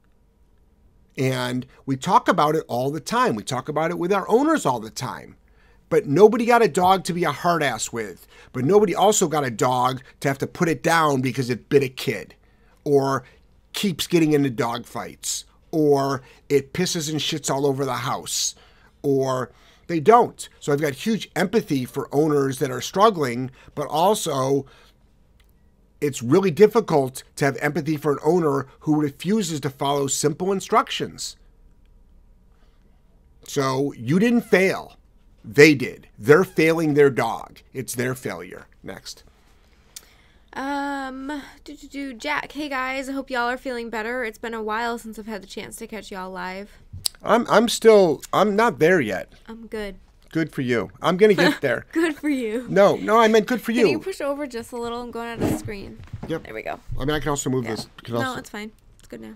And 1.17 1.65
we 1.85 1.95
talk 1.95 2.27
about 2.27 2.55
it 2.55 2.65
all 2.67 2.91
the 2.91 2.99
time. 2.99 3.35
We 3.35 3.43
talk 3.43 3.69
about 3.69 3.89
it 3.89 3.99
with 3.99 4.11
our 4.11 4.27
owners 4.27 4.65
all 4.65 4.81
the 4.81 4.89
time. 4.89 5.37
But 5.93 6.07
nobody 6.07 6.47
got 6.47 6.63
a 6.63 6.67
dog 6.67 7.03
to 7.03 7.13
be 7.13 7.23
a 7.23 7.31
hard 7.31 7.61
ass 7.61 7.93
with. 7.93 8.25
But 8.51 8.65
nobody 8.65 8.95
also 8.95 9.27
got 9.27 9.45
a 9.45 9.51
dog 9.51 10.01
to 10.21 10.27
have 10.27 10.39
to 10.39 10.47
put 10.47 10.67
it 10.67 10.81
down 10.81 11.21
because 11.21 11.51
it 11.51 11.69
bit 11.69 11.83
a 11.83 11.87
kid 11.87 12.33
or 12.83 13.23
keeps 13.73 14.07
getting 14.07 14.33
into 14.33 14.49
dog 14.49 14.87
fights 14.87 15.45
or 15.69 16.23
it 16.49 16.73
pisses 16.73 17.11
and 17.11 17.19
shits 17.19 17.47
all 17.47 17.67
over 17.67 17.85
the 17.85 17.93
house 17.93 18.55
or 19.03 19.51
they 19.85 19.99
don't. 19.99 20.49
So 20.59 20.73
I've 20.73 20.81
got 20.81 20.93
huge 20.93 21.29
empathy 21.35 21.85
for 21.85 22.09
owners 22.11 22.57
that 22.57 22.71
are 22.71 22.81
struggling, 22.81 23.51
but 23.75 23.85
also 23.87 24.65
it's 26.01 26.23
really 26.23 26.49
difficult 26.49 27.21
to 27.35 27.45
have 27.45 27.55
empathy 27.57 27.97
for 27.97 28.13
an 28.13 28.19
owner 28.25 28.65
who 28.79 28.99
refuses 28.99 29.59
to 29.59 29.69
follow 29.69 30.07
simple 30.07 30.51
instructions. 30.51 31.37
So 33.43 33.93
you 33.93 34.17
didn't 34.17 34.41
fail. 34.41 34.97
They 35.43 35.75
did. 35.75 36.07
They're 36.17 36.43
failing 36.43 36.93
their 36.93 37.09
dog. 37.09 37.59
It's 37.73 37.95
their 37.95 38.15
failure. 38.15 38.67
Next. 38.81 39.23
Um, 40.53 41.41
do, 41.63 41.75
do, 41.75 41.87
do, 41.87 42.13
Jack. 42.13 42.51
Hey 42.51 42.69
guys, 42.69 43.09
I 43.09 43.13
hope 43.13 43.29
y'all 43.31 43.49
are 43.49 43.57
feeling 43.57 43.89
better. 43.89 44.23
It's 44.23 44.37
been 44.37 44.53
a 44.53 44.61
while 44.61 44.97
since 44.99 45.17
I've 45.17 45.25
had 45.25 45.41
the 45.41 45.47
chance 45.47 45.77
to 45.77 45.87
catch 45.87 46.11
y'all 46.11 46.29
live. 46.29 46.71
I'm 47.23 47.47
I'm 47.49 47.67
still 47.67 48.21
I'm 48.31 48.55
not 48.55 48.77
there 48.79 49.01
yet. 49.01 49.33
I'm 49.47 49.65
good. 49.67 49.95
Good 50.31 50.51
for 50.51 50.61
you. 50.61 50.91
I'm 51.01 51.17
gonna 51.17 51.33
get 51.33 51.61
there. 51.61 51.85
good 51.91 52.15
for 52.15 52.29
you. 52.29 52.67
No, 52.69 52.95
no, 52.97 53.19
I 53.19 53.27
meant 53.27 53.47
good 53.47 53.61
for 53.61 53.71
you. 53.71 53.81
Can 53.83 53.91
you 53.91 53.99
push 53.99 54.21
over 54.21 54.45
just 54.45 54.71
a 54.71 54.77
little? 54.77 55.01
I'm 55.01 55.09
going 55.11 55.27
out 55.27 55.41
of 55.41 55.49
the 55.49 55.57
screen. 55.57 55.99
Yep. 56.27 56.43
There 56.43 56.53
we 56.53 56.61
go. 56.61 56.79
I 56.99 57.05
mean, 57.05 57.11
I 57.15 57.19
can 57.19 57.29
also 57.29 57.49
move 57.49 57.65
Yeah. 57.65 57.71
this. 57.71 57.87
Can 58.03 58.13
No, 58.13 58.21
also 58.21 58.39
it's 58.39 58.49
fine. 58.49 58.71
It's 58.99 59.07
good 59.07 59.21
now. 59.21 59.33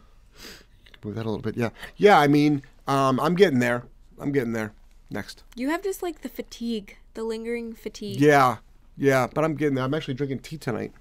move 1.04 1.16
that 1.16 1.26
a 1.26 1.30
little 1.30 1.40
bit. 1.42 1.58
Yeah, 1.58 1.70
yeah. 1.98 2.20
I 2.20 2.28
mean, 2.28 2.62
um, 2.88 3.20
I'm 3.20 3.34
getting 3.36 3.60
there. 3.60 3.84
I'm 4.20 4.32
getting 4.32 4.54
there. 4.54 4.74
Next. 5.10 5.44
You 5.56 5.70
have 5.70 5.84
just 5.84 6.04
like 6.04 6.22
the 6.22 6.30
fatigue, 6.30 6.98
the 7.14 7.24
lingering 7.24 7.74
fatigue. 7.74 8.20
Yeah, 8.20 8.58
yeah. 8.98 9.28
But 9.34 9.44
I'm 9.44 9.56
getting 9.56 9.76
there. 9.76 9.86
I'm 9.86 9.94
actually 9.94 10.16
drinking 10.16 10.40
tea 10.40 10.58
tonight. 10.58 10.92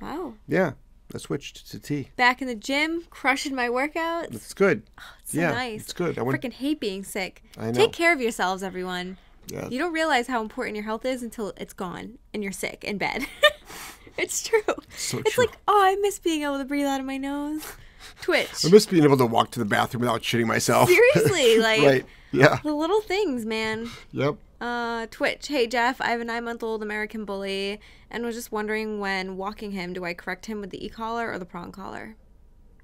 Wow. 0.00 0.34
Yeah, 0.46 0.72
I 1.12 1.18
switched 1.18 1.70
to 1.70 1.78
tea. 1.78 2.10
Back 2.16 2.40
in 2.40 2.46
the 2.48 2.54
gym, 2.54 3.02
crushing 3.10 3.54
my 3.54 3.68
workouts. 3.68 4.34
It's 4.34 4.54
good. 4.54 4.82
Oh, 4.98 5.02
it's 5.20 5.32
so 5.32 5.40
yeah, 5.40 5.50
nice. 5.50 5.82
it's 5.82 5.92
good. 5.92 6.18
I 6.18 6.22
went. 6.22 6.40
Freaking 6.40 6.52
hate 6.52 6.78
being 6.78 7.02
sick. 7.02 7.42
I 7.58 7.66
know. 7.66 7.72
Take 7.72 7.92
care 7.92 8.12
of 8.12 8.20
yourselves, 8.20 8.62
everyone. 8.62 9.18
Yeah. 9.50 9.68
You 9.68 9.78
don't 9.78 9.92
realize 9.92 10.26
how 10.26 10.42
important 10.42 10.76
your 10.76 10.84
health 10.84 11.04
is 11.04 11.22
until 11.22 11.52
it's 11.56 11.72
gone 11.72 12.18
and 12.34 12.42
you're 12.42 12.52
sick 12.52 12.84
in 12.84 12.98
bed. 12.98 13.26
it's 14.18 14.46
true. 14.46 14.60
So 14.96 15.18
it's 15.18 15.32
true. 15.32 15.46
like, 15.46 15.56
oh, 15.66 15.82
I 15.82 15.96
miss 15.96 16.18
being 16.18 16.42
able 16.42 16.58
to 16.58 16.64
breathe 16.64 16.86
out 16.86 17.00
of 17.00 17.06
my 17.06 17.16
nose. 17.16 17.64
Twitch. 18.22 18.64
I 18.64 18.68
miss 18.68 18.86
being 18.86 19.04
able 19.04 19.16
to 19.16 19.26
walk 19.26 19.50
to 19.52 19.58
the 19.58 19.64
bathroom 19.64 20.02
without 20.02 20.22
shitting 20.22 20.46
myself. 20.46 20.88
Seriously, 20.88 21.58
like 21.60 21.82
right. 21.82 22.06
Yeah. 22.32 22.58
the 22.62 22.74
little 22.74 23.00
things, 23.00 23.46
man. 23.46 23.90
Yep. 24.12 24.36
Uh, 24.60 25.06
Twitch. 25.10 25.48
Hey 25.48 25.66
Jeff, 25.66 26.00
I 26.00 26.10
have 26.10 26.20
a 26.20 26.24
nine-month-old 26.24 26.82
American 26.82 27.24
bully, 27.24 27.80
and 28.10 28.24
was 28.24 28.34
just 28.34 28.50
wondering 28.50 28.98
when 28.98 29.36
walking 29.36 29.70
him, 29.70 29.92
do 29.92 30.04
I 30.04 30.14
correct 30.14 30.46
him 30.46 30.60
with 30.60 30.70
the 30.70 30.84
e-collar 30.84 31.30
or 31.30 31.38
the 31.38 31.46
prong 31.46 31.72
collar? 31.72 32.16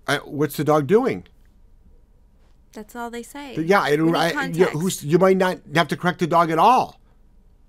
I, 0.06 0.18
what's 0.18 0.56
the 0.56 0.64
dog 0.64 0.86
doing? 0.86 1.24
That's 2.72 2.94
all 2.96 3.10
they 3.10 3.22
say. 3.22 3.56
Yeah, 3.56 3.80
I. 3.80 3.92
I, 3.92 4.52
who's, 4.72 5.04
you 5.04 5.18
might 5.18 5.36
not 5.36 5.60
have 5.74 5.88
to 5.88 5.96
correct 5.96 6.18
the 6.18 6.26
dog 6.26 6.50
at 6.50 6.58
all. 6.58 7.00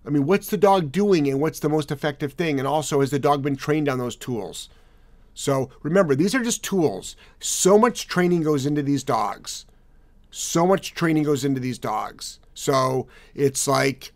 I 0.05 0.09
mean, 0.09 0.25
what's 0.25 0.49
the 0.49 0.57
dog 0.57 0.91
doing, 0.91 1.27
and 1.27 1.39
what's 1.39 1.59
the 1.59 1.69
most 1.69 1.91
effective 1.91 2.33
thing? 2.33 2.59
And 2.59 2.67
also, 2.67 3.01
has 3.01 3.11
the 3.11 3.19
dog 3.19 3.41
been 3.41 3.55
trained 3.55 3.89
on 3.89 3.97
those 3.97 4.15
tools? 4.15 4.69
So 5.33 5.69
remember, 5.83 6.15
these 6.15 6.33
are 6.33 6.43
just 6.43 6.63
tools. 6.63 7.15
So 7.39 7.77
much 7.77 8.07
training 8.07 8.43
goes 8.43 8.65
into 8.65 8.81
these 8.83 9.03
dogs. 9.03 9.65
So 10.37 10.67
much 10.67 10.93
training 10.93 11.23
goes 11.23 11.45
into 11.45 11.61
these 11.61 11.79
dogs. 11.79 12.39
So 12.53 13.07
it's 13.35 13.69
like, 13.69 14.11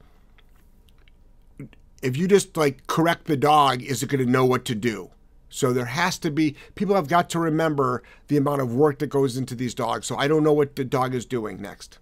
if 2.02 2.18
you 2.18 2.28
just 2.28 2.58
like 2.58 2.86
correct 2.88 3.24
the 3.24 3.38
dog, 3.38 3.82
is 3.82 4.04
it 4.04 4.10
going 4.10 4.26
to 4.26 4.30
know 4.30 4.44
what 4.46 4.66
to 4.66 4.76
do? 4.76 5.12
So 5.50 5.72
there 5.72 5.86
has 5.86 6.18
to 6.20 6.30
be 6.30 6.58
people 6.76 6.94
have 6.96 7.08
got 7.08 7.30
to 7.30 7.40
remember 7.40 8.04
the 8.28 8.36
amount 8.36 8.62
of 8.62 8.76
work 8.76 9.00
that 9.00 9.08
goes 9.08 9.38
into 9.38 9.56
these 9.56 9.74
dogs. 9.74 10.08
So 10.08 10.18
I 10.18 10.28
don't 10.28 10.44
know 10.44 10.52
what 10.52 10.76
the 10.76 10.84
dog 10.84 11.16
is 11.16 11.26
doing 11.26 11.62
next. 11.62 12.00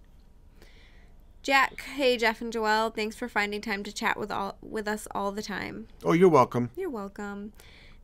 Jack, 1.44 1.82
hey 1.82 2.16
Jeff 2.16 2.40
and 2.40 2.52
Joelle, 2.52 2.92
thanks 2.92 3.14
for 3.14 3.28
finding 3.28 3.60
time 3.60 3.84
to 3.84 3.92
chat 3.92 4.18
with 4.18 4.32
all 4.32 4.56
with 4.60 4.88
us 4.88 5.06
all 5.12 5.30
the 5.30 5.42
time. 5.42 5.86
Oh, 6.04 6.12
you're 6.12 6.28
welcome. 6.28 6.70
You're 6.76 6.90
welcome. 6.90 7.52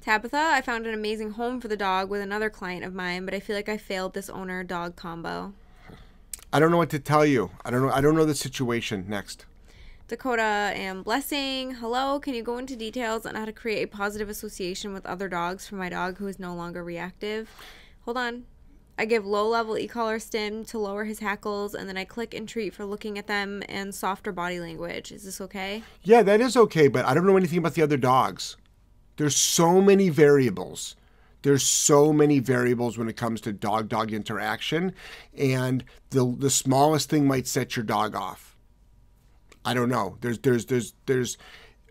Tabitha, 0.00 0.36
I 0.36 0.60
found 0.60 0.86
an 0.86 0.94
amazing 0.94 1.32
home 1.32 1.60
for 1.60 1.66
the 1.66 1.76
dog 1.76 2.08
with 2.08 2.20
another 2.20 2.50
client 2.50 2.84
of 2.84 2.94
mine, 2.94 3.24
but 3.24 3.34
I 3.34 3.40
feel 3.40 3.56
like 3.56 3.68
I 3.68 3.78
failed 3.78 4.14
this 4.14 4.30
owner 4.30 4.62
dog 4.62 4.94
combo. 4.94 5.54
I 6.54 6.60
don't 6.60 6.70
know 6.70 6.76
what 6.76 6.90
to 6.90 7.00
tell 7.00 7.26
you. 7.26 7.50
I 7.64 7.72
don't 7.72 7.82
know. 7.82 7.90
I 7.90 8.00
don't 8.00 8.14
know 8.14 8.24
the 8.24 8.32
situation 8.32 9.06
next. 9.08 9.44
Dakota 10.06 10.70
and 10.76 11.02
Blessing, 11.02 11.72
hello. 11.72 12.20
Can 12.20 12.32
you 12.34 12.44
go 12.44 12.58
into 12.58 12.76
details 12.76 13.26
on 13.26 13.34
how 13.34 13.44
to 13.44 13.52
create 13.52 13.82
a 13.82 13.88
positive 13.88 14.28
association 14.28 14.92
with 14.92 15.04
other 15.04 15.28
dogs 15.28 15.66
for 15.66 15.74
my 15.74 15.88
dog 15.88 16.18
who 16.18 16.28
is 16.28 16.38
no 16.38 16.54
longer 16.54 16.84
reactive? 16.84 17.50
Hold 18.02 18.18
on. 18.18 18.44
I 18.96 19.04
give 19.04 19.26
low 19.26 19.48
level 19.48 19.76
e 19.76 19.88
collar 19.88 20.20
stim 20.20 20.64
to 20.66 20.78
lower 20.78 21.02
his 21.02 21.18
hackles, 21.18 21.74
and 21.74 21.88
then 21.88 21.96
I 21.96 22.04
click 22.04 22.34
and 22.34 22.48
treat 22.48 22.72
for 22.72 22.84
looking 22.84 23.18
at 23.18 23.26
them 23.26 23.64
and 23.68 23.92
softer 23.92 24.30
body 24.30 24.60
language. 24.60 25.10
Is 25.10 25.24
this 25.24 25.40
okay? 25.40 25.82
Yeah, 26.04 26.22
that 26.22 26.40
is 26.40 26.56
okay, 26.56 26.86
but 26.86 27.04
I 27.04 27.14
don't 27.14 27.26
know 27.26 27.36
anything 27.36 27.58
about 27.58 27.74
the 27.74 27.82
other 27.82 27.96
dogs. 27.96 28.56
There's 29.16 29.34
so 29.34 29.80
many 29.80 30.08
variables. 30.08 30.94
There's 31.44 31.62
so 31.62 32.10
many 32.10 32.38
variables 32.38 32.96
when 32.96 33.06
it 33.06 33.18
comes 33.18 33.42
to 33.42 33.52
dog 33.52 33.90
dog 33.90 34.14
interaction, 34.14 34.94
and 35.36 35.84
the 36.08 36.34
the 36.38 36.48
smallest 36.48 37.10
thing 37.10 37.26
might 37.26 37.46
set 37.46 37.76
your 37.76 37.84
dog 37.84 38.14
off. 38.16 38.56
I 39.62 39.74
don't 39.74 39.90
know. 39.90 40.16
There's 40.22 40.38
there's 40.38 40.64
there's 40.64 40.94
there's 41.04 41.36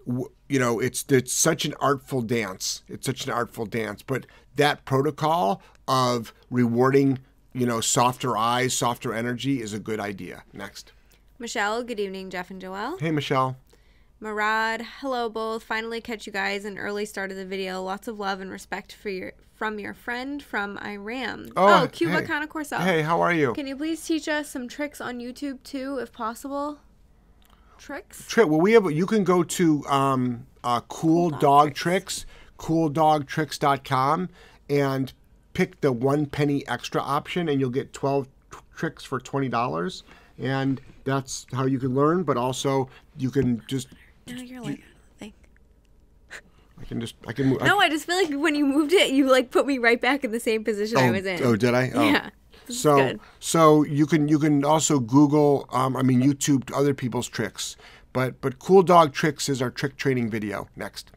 you 0.08 0.60
know 0.60 0.80
it's 0.80 1.06
it's 1.08 1.32
such 1.32 1.66
an 1.66 1.76
artful 1.80 2.24
dance. 2.24 2.82
It's 2.88 3.06
such 3.06 3.26
an 3.28 3.32
artful 3.32 3.68
dance, 3.68 4.02
but 4.02 4.26
that 4.56 4.86
protocol 4.86 5.62
of 5.88 6.34
rewarding 6.50 7.20
you 7.54 7.68
know 7.68 7.80
softer 7.80 8.36
eyes, 8.36 8.74
softer 8.74 9.14
energy 9.14 9.62
is 9.62 9.72
a 9.72 9.80
good 9.80 10.00
idea. 10.00 10.44
Next. 10.52 10.94
Michelle, 11.38 11.84
good 11.84 12.00
evening, 12.00 12.32
Jeff 12.32 12.50
and 12.50 12.60
Joelle. 12.60 13.00
Hey, 13.00 13.12
Michelle. 13.12 13.56
Marad, 14.24 14.86
hello 15.02 15.28
both. 15.28 15.64
Finally 15.64 16.00
catch 16.00 16.26
you 16.26 16.32
guys 16.32 16.64
an 16.64 16.78
early 16.78 17.04
start 17.04 17.30
of 17.30 17.36
the 17.36 17.46
video. 17.46 17.84
Lots 17.84 18.08
of 18.08 18.20
love 18.20 18.40
and 18.40 18.50
respect 18.50 18.94
for 18.94 19.10
your 19.10 19.34
from 19.54 19.80
your 19.80 19.94
friend 19.94 20.42
from 20.42 20.78
Iran. 20.78 21.52
Oh, 21.58 21.84
oh 21.84 21.88
Cuba 21.90 22.22
hey. 22.22 22.28
Cane 22.28 22.48
Corso. 22.48 22.78
Hey, 22.78 23.02
how 23.02 23.20
are 23.20 23.34
you? 23.34 23.52
Can 23.52 23.68
you 23.68 23.76
please 23.76 24.02
teach 24.06 24.30
us 24.30 24.50
some 24.50 24.70
tricks 24.70 25.02
on 25.02 25.20
YouTube 25.20 25.62
too, 25.64 25.98
if 25.98 26.14
possible? 26.14 26.80
Tricks? 27.78 28.26
Trick. 28.26 28.48
Well, 28.48 28.62
we 28.62 28.72
have. 28.72 28.90
You 28.90 29.06
can 29.06 29.26
go 29.26 29.44
to 29.44 29.86
um, 29.88 30.48
uh, 30.64 30.80
Cool, 30.88 31.30
cool 31.30 31.30
Dog, 31.32 31.42
Dog 31.42 31.74
Tricks, 31.74 32.26
CoolDogTricks.com, 32.60 34.30
and 34.70 35.12
pick 35.54 35.82
the 35.82 35.92
one 35.92 36.28
penny 36.28 36.66
extra 36.70 37.02
option, 37.02 37.50
and 37.50 37.60
you'll 37.60 37.72
get 37.72 37.92
twelve 37.92 38.30
tricks 38.74 39.04
for 39.04 39.20
twenty 39.20 39.50
dollars. 39.50 40.04
And 40.40 40.80
that's 41.04 41.46
how 41.52 41.66
you 41.66 41.78
can 41.78 41.94
learn. 41.94 42.24
But 42.24 42.38
also, 42.38 42.90
you 43.18 43.30
can 43.30 43.62
just 43.68 43.90
no, 44.28 44.42
you're 44.42 44.62
like, 44.62 44.82
think. 45.18 45.34
I 46.80 46.86
can 46.86 47.00
just, 47.02 47.16
I 47.28 47.34
can 47.34 47.48
move. 47.48 47.62
No, 47.62 47.80
I, 47.80 47.86
I, 47.86 47.90
just 47.90 48.06
feel 48.06 48.16
like 48.16 48.34
when 48.34 48.56
you 48.56 48.66
moved 48.66 48.94
it, 48.94 49.12
you 49.12 49.30
like 49.30 49.52
put 49.52 49.66
me 49.66 49.78
right 49.78 50.00
back 50.00 50.24
in 50.24 50.32
the 50.32 50.40
same 50.40 50.64
position 50.64 50.98
oh, 50.98 51.02
I 51.02 51.12
was 51.12 51.26
in. 51.26 51.44
Oh, 51.44 51.56
did 51.56 51.74
I? 51.74 51.92
Oh. 51.94 52.04
Yeah. 52.04 52.30
So, 52.70 53.20
so 53.40 53.84
you 53.84 54.06
can 54.06 54.28
you 54.28 54.40
can 54.40 54.64
also 54.64 55.00
Google, 55.00 55.68
um, 55.72 55.98
I 55.98 56.02
mean 56.02 56.22
YouTube 56.22 56.72
other 56.74 56.94
people's 56.94 57.28
tricks, 57.28 57.76
but 58.14 58.40
but 58.40 58.60
Cool 58.60 58.84
Dog 58.84 59.14
Tricks 59.14 59.50
is 59.50 59.62
our 59.62 59.70
trick 59.70 59.98
training 59.98 60.30
video. 60.30 60.68
Next. 60.76 61.12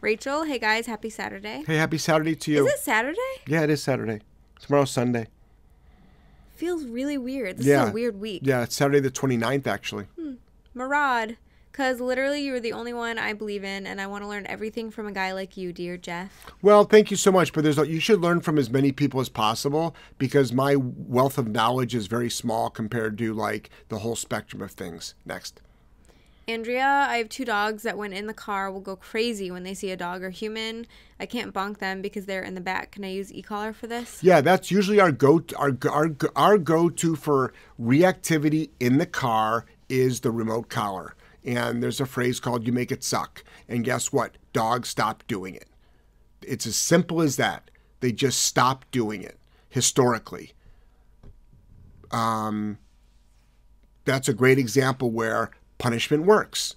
Rachel, 0.00 0.44
hey 0.44 0.58
guys, 0.58 0.86
happy 0.86 1.10
Saturday. 1.10 1.62
Hey, 1.66 1.76
happy 1.76 1.98
Saturday 1.98 2.34
to 2.34 2.50
you. 2.50 2.66
Is 2.66 2.74
it 2.74 2.80
Saturday? 2.80 3.18
Yeah, 3.46 3.62
it 3.62 3.70
is 3.70 3.82
Saturday. 3.82 4.20
Tomorrow's 4.58 4.90
Sunday. 4.90 5.28
Feels 6.54 6.84
really 6.84 7.18
weird. 7.18 7.58
This 7.58 7.66
yeah. 7.66 7.84
is 7.84 7.90
a 7.90 7.92
weird 7.92 8.20
week. 8.20 8.42
Yeah, 8.44 8.62
it's 8.62 8.76
Saturday 8.76 9.00
the 9.00 9.10
29th 9.10 9.66
actually. 9.66 10.04
Hmm. 10.18 10.34
Marad, 10.74 11.36
because 11.72 12.00
literally, 12.00 12.42
you're 12.42 12.60
the 12.60 12.72
only 12.72 12.92
one 12.92 13.18
I 13.18 13.32
believe 13.32 13.64
in, 13.64 13.86
and 13.86 14.00
I 14.00 14.06
want 14.06 14.22
to 14.22 14.28
learn 14.28 14.46
everything 14.46 14.90
from 14.90 15.06
a 15.06 15.12
guy 15.12 15.32
like 15.32 15.56
you, 15.56 15.72
dear 15.72 15.96
Jeff. 15.96 16.46
Well, 16.62 16.84
thank 16.84 17.10
you 17.10 17.16
so 17.16 17.32
much. 17.32 17.52
But 17.52 17.64
there's 17.64 17.76
you 17.78 18.00
should 18.00 18.20
learn 18.20 18.40
from 18.40 18.58
as 18.58 18.70
many 18.70 18.92
people 18.92 19.20
as 19.20 19.28
possible 19.28 19.94
because 20.18 20.52
my 20.52 20.76
wealth 20.76 21.38
of 21.38 21.48
knowledge 21.48 21.94
is 21.94 22.06
very 22.06 22.30
small 22.30 22.70
compared 22.70 23.18
to 23.18 23.34
like 23.34 23.70
the 23.88 23.98
whole 23.98 24.16
spectrum 24.16 24.62
of 24.62 24.72
things. 24.72 25.14
Next. 25.24 25.60
Andrea, 26.48 27.06
I 27.08 27.18
have 27.18 27.28
two 27.28 27.44
dogs 27.44 27.84
that 27.84 27.96
when 27.96 28.12
in 28.12 28.26
the 28.26 28.34
car 28.34 28.72
will 28.72 28.80
go 28.80 28.96
crazy 28.96 29.52
when 29.52 29.62
they 29.62 29.74
see 29.74 29.92
a 29.92 29.96
dog 29.96 30.24
or 30.24 30.30
human. 30.30 30.86
I 31.20 31.26
can't 31.26 31.54
bonk 31.54 31.78
them 31.78 32.02
because 32.02 32.26
they're 32.26 32.42
in 32.42 32.56
the 32.56 32.60
back. 32.60 32.90
Can 32.90 33.04
I 33.04 33.10
use 33.10 33.32
e-collar 33.32 33.72
for 33.72 33.86
this? 33.86 34.22
Yeah, 34.22 34.40
that's 34.40 34.70
usually 34.70 34.98
our 34.98 35.12
go 35.12 35.42
our 35.56 35.76
our 35.88 36.16
our 36.34 36.58
go-to 36.58 37.14
for 37.14 37.52
reactivity 37.80 38.70
in 38.80 38.98
the 38.98 39.06
car 39.06 39.64
is 39.88 40.20
the 40.20 40.30
remote 40.30 40.68
collar 40.68 41.14
and 41.44 41.82
there's 41.82 42.00
a 42.00 42.06
phrase 42.06 42.40
called 42.40 42.66
you 42.66 42.72
make 42.72 42.92
it 42.92 43.04
suck. 43.04 43.44
And 43.68 43.84
guess 43.84 44.12
what? 44.12 44.36
Dogs 44.52 44.88
stop 44.88 45.22
doing 45.26 45.54
it. 45.54 45.68
It's 46.42 46.66
as 46.66 46.76
simple 46.76 47.20
as 47.20 47.36
that. 47.36 47.70
They 48.00 48.12
just 48.12 48.42
stop 48.42 48.84
doing 48.90 49.22
it 49.22 49.38
historically. 49.68 50.52
Um, 52.10 52.78
that's 54.04 54.28
a 54.28 54.34
great 54.34 54.58
example 54.58 55.10
where 55.10 55.50
punishment 55.78 56.24
works. 56.24 56.74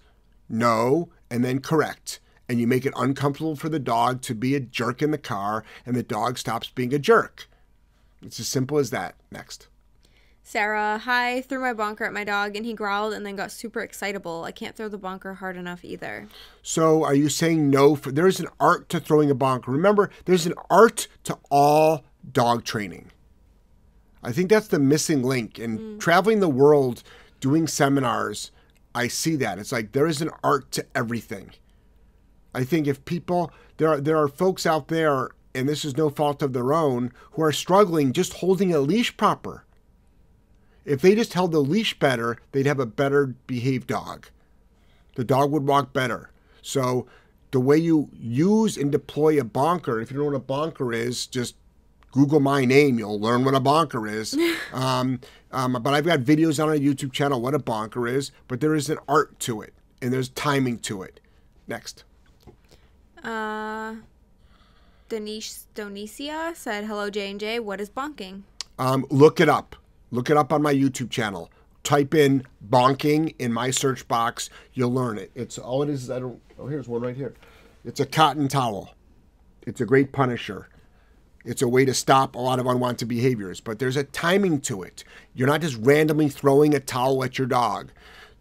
No, 0.49 1.09
and 1.29 1.43
then 1.43 1.59
correct. 1.59 2.19
And 2.47 2.59
you 2.59 2.67
make 2.67 2.85
it 2.85 2.93
uncomfortable 2.95 3.55
for 3.55 3.69
the 3.69 3.79
dog 3.79 4.21
to 4.23 4.35
be 4.35 4.53
a 4.53 4.59
jerk 4.59 5.01
in 5.01 5.11
the 5.11 5.17
car, 5.17 5.63
and 5.85 5.95
the 5.95 6.03
dog 6.03 6.37
stops 6.37 6.69
being 6.69 6.93
a 6.93 6.99
jerk. 6.99 7.47
It's 8.21 8.39
as 8.39 8.47
simple 8.47 8.77
as 8.77 8.89
that. 8.91 9.15
Next. 9.31 9.67
Sarah, 10.45 10.99
hi, 10.99 11.41
threw 11.41 11.61
my 11.61 11.71
bonker 11.71 12.03
at 12.03 12.11
my 12.11 12.25
dog 12.25 12.57
and 12.57 12.65
he 12.65 12.73
growled 12.73 13.13
and 13.13 13.25
then 13.25 13.37
got 13.37 13.49
super 13.49 13.79
excitable. 13.79 14.43
I 14.43 14.51
can't 14.51 14.75
throw 14.75 14.89
the 14.89 14.97
bonker 14.97 15.35
hard 15.35 15.55
enough 15.55 15.85
either. 15.85 16.27
So, 16.61 17.03
are 17.05 17.15
you 17.15 17.29
saying 17.29 17.69
no? 17.69 17.95
For, 17.95 18.11
there's 18.11 18.41
an 18.41 18.49
art 18.59 18.89
to 18.89 18.99
throwing 18.99 19.31
a 19.31 19.35
bonker. 19.35 19.71
Remember, 19.71 20.09
there's 20.25 20.45
an 20.45 20.53
art 20.69 21.07
to 21.23 21.39
all 21.49 22.03
dog 22.29 22.65
training. 22.65 23.11
I 24.21 24.33
think 24.33 24.49
that's 24.49 24.67
the 24.67 24.79
missing 24.79 25.23
link. 25.23 25.59
In 25.59 25.79
mm. 25.79 25.99
traveling 25.99 26.41
the 26.41 26.49
world, 26.49 27.03
doing 27.39 27.65
seminars, 27.65 28.51
I 28.93 29.07
see 29.07 29.37
that. 29.37 29.59
It's 29.59 29.71
like 29.71 29.93
there 29.93 30.07
is 30.07 30.21
an 30.21 30.29
art 30.43 30.71
to 30.73 30.85
everything. 30.93 31.51
I 32.53 32.65
think 32.65 32.85
if 32.85 33.05
people, 33.05 33.49
there 33.77 33.89
are, 33.89 34.01
there 34.01 34.17
are 34.17 34.27
folks 34.27 34.65
out 34.65 34.89
there, 34.89 35.29
and 35.55 35.69
this 35.69 35.85
is 35.85 35.95
no 35.95 36.09
fault 36.09 36.43
of 36.43 36.51
their 36.51 36.73
own, 36.73 37.13
who 37.31 37.43
are 37.43 37.53
struggling 37.53 38.11
just 38.11 38.33
holding 38.33 38.73
a 38.73 38.79
leash 38.79 39.15
proper 39.15 39.63
if 40.85 41.01
they 41.01 41.15
just 41.15 41.33
held 41.33 41.51
the 41.51 41.59
leash 41.59 41.97
better, 41.97 42.37
they'd 42.51 42.65
have 42.65 42.79
a 42.79 42.85
better 42.85 43.27
behaved 43.47 43.87
dog. 43.87 44.27
The 45.15 45.23
dog 45.23 45.51
would 45.51 45.67
walk 45.67 45.93
better. 45.93 46.31
So 46.61 47.07
the 47.51 47.59
way 47.59 47.77
you 47.77 48.09
use 48.13 48.77
and 48.77 48.91
deploy 48.91 49.39
a 49.39 49.43
bonker, 49.43 50.01
if 50.01 50.11
you 50.11 50.17
don't 50.17 50.25
know 50.25 50.31
what 50.31 50.37
a 50.37 50.39
bonker 50.39 50.91
is, 50.91 51.27
just 51.27 51.55
Google 52.11 52.39
my 52.39 52.65
name. 52.65 52.97
You'll 52.99 53.19
learn 53.19 53.43
what 53.43 53.55
a 53.55 53.59
bonker 53.59 54.07
is. 54.07 54.37
um, 54.73 55.19
um, 55.51 55.73
but 55.81 55.93
I've 55.93 56.05
got 56.05 56.19
videos 56.19 56.61
on 56.61 56.69
our 56.69 56.75
YouTube 56.75 57.11
channel 57.11 57.41
what 57.41 57.53
a 57.53 57.59
bonker 57.59 58.07
is. 58.07 58.31
But 58.47 58.59
there 58.59 58.75
is 58.75 58.89
an 58.89 58.97
art 59.07 59.39
to 59.41 59.61
it, 59.61 59.73
and 60.01 60.11
there's 60.11 60.29
timing 60.29 60.79
to 60.79 61.03
it. 61.03 61.19
Next. 61.67 62.03
Uh, 63.23 63.95
Denise 65.09 65.67
Donicia 65.75 66.55
said, 66.55 66.85
"Hello 66.85 67.09
J 67.09 67.31
and 67.31 67.39
J. 67.39 67.59
What 67.59 67.79
is 67.79 67.89
bonking?" 67.89 68.41
Um, 68.79 69.05
look 69.09 69.39
it 69.39 69.47
up. 69.47 69.75
Look 70.13 70.29
it 70.29 70.37
up 70.37 70.53
on 70.53 70.61
my 70.61 70.71
YouTube 70.71 71.09
channel. 71.09 71.49
Type 71.81 72.13
in 72.13 72.43
bonking 72.69 73.33
in 73.39 73.51
my 73.51 73.71
search 73.71 74.07
box. 74.07 74.47
You'll 74.71 74.93
learn 74.93 75.17
it. 75.17 75.31
It's 75.33 75.57
all 75.57 75.81
it 75.81 75.89
is. 75.89 76.11
I 76.11 76.19
don't. 76.19 76.39
Oh, 76.59 76.67
here's 76.67 76.87
one 76.87 77.01
right 77.01 77.15
here. 77.15 77.33
It's 77.83 77.99
a 77.99 78.05
cotton 78.05 78.47
towel. 78.47 78.93
It's 79.63 79.81
a 79.81 79.87
great 79.87 80.11
punisher. 80.11 80.69
It's 81.43 81.63
a 81.63 81.67
way 81.67 81.83
to 81.85 81.95
stop 81.95 82.35
a 82.35 82.39
lot 82.39 82.59
of 82.59 82.67
unwanted 82.67 83.07
behaviors, 83.07 83.59
but 83.59 83.79
there's 83.79 83.97
a 83.97 84.03
timing 84.03 84.61
to 84.61 84.83
it. 84.83 85.03
You're 85.33 85.47
not 85.47 85.61
just 85.61 85.77
randomly 85.77 86.29
throwing 86.29 86.75
a 86.75 86.79
towel 86.79 87.23
at 87.23 87.39
your 87.39 87.47
dog. 87.47 87.89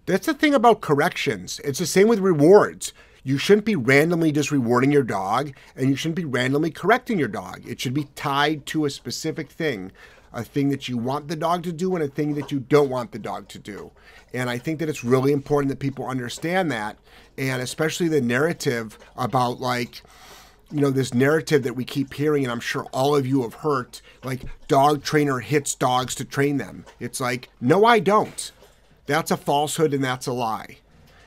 That's 0.05 0.27
the 0.27 0.35
thing 0.35 0.53
about 0.53 0.83
corrections. 0.83 1.59
It's 1.65 1.79
the 1.79 1.87
same 1.87 2.07
with 2.07 2.19
rewards. 2.19 2.93
You 3.25 3.39
shouldn't 3.39 3.65
be 3.65 3.77
randomly 3.77 4.31
just 4.31 4.53
rewarding 4.53 4.93
your 4.93 5.05
dog, 5.05 5.53
and 5.75 5.89
you 5.89 5.97
shouldn't 5.97 6.17
be 6.17 6.27
randomly 6.27 6.71
correcting 6.71 7.19
your 7.19 7.29
dog. 7.29 7.63
It 7.67 7.81
should 7.81 7.95
be 7.95 8.09
tied 8.15 8.67
to 8.67 8.85
a 8.85 8.91
specific 8.91 9.51
thing 9.51 9.91
a 10.33 10.43
thing 10.45 10.71
that 10.71 10.89
you 10.89 10.97
want 10.97 11.29
the 11.29 11.37
dog 11.37 11.63
to 11.65 11.73
do 11.73 11.95
and 11.95 12.05
a 12.05 12.09
thing 12.09 12.35
that 12.35 12.51
you 12.51 12.61
don't 12.61 12.91
want 12.91 13.13
the 13.13 13.19
dog 13.19 13.49
to 13.49 13.59
do. 13.59 13.93
And 14.33 14.49
I 14.49 14.59
think 14.59 14.79
that 14.79 14.89
it's 14.89 15.05
really 15.05 15.33
important 15.33 15.69
that 15.71 15.79
people 15.79 16.07
understand 16.07 16.71
that, 16.73 16.99
and 17.37 17.61
especially 17.61 18.09
the 18.09 18.21
narrative 18.21 18.99
about 19.17 19.61
like, 19.61 20.03
you 20.71 20.81
know, 20.81 20.91
this 20.91 21.13
narrative 21.13 21.65
that 21.65 21.77
we 21.77 21.85
keep 21.85 22.15
hearing, 22.15 22.45
and 22.45 22.53
I'm 22.53 22.61
sure 22.61 22.85
all 22.93 23.15
of 23.15 23.27
you 23.27 23.43
have 23.43 23.55
heard, 23.55 24.01
like 24.25 24.43
dog 24.69 25.03
trainer 25.03 25.41
hits 25.41 25.75
dogs 25.75 26.15
to 26.15 26.25
train 26.25 26.57
them. 26.57 26.87
It's 26.99 27.21
like, 27.21 27.51
no, 27.61 27.85
I 27.85 27.99
don't. 27.99 28.53
That's 29.05 29.31
a 29.31 29.37
falsehood 29.37 29.93
and 29.93 30.03
that's 30.03 30.27
a 30.27 30.33
lie. 30.33 30.79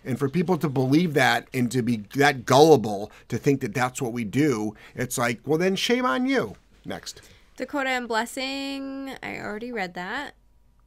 And 0.04 0.18
for 0.18 0.30
people 0.30 0.58
to 0.60 0.70
believe 0.70 1.13
that 1.15 1.48
and 1.54 1.72
to 1.72 1.82
be 1.82 1.98
that 2.15 2.46
gullible 2.46 3.12
to 3.28 3.38
think 3.38 3.62
that 3.62 3.74
that's 3.74 4.02
what 4.02 4.13
we 4.13 4.24
do, 4.24 4.76
it's 4.96 5.18
like, 5.18 5.41
well, 5.46 5.58
then 5.58 5.76
shame 5.76 6.06
on 6.06 6.26
you. 6.26 6.56
Next. 6.86 7.22
Dakota 7.58 7.89
and 7.89 8.08
Blessing, 8.08 9.15
I 9.24 9.38
already 9.38 9.72
read 9.72 9.94
that. 9.94 10.36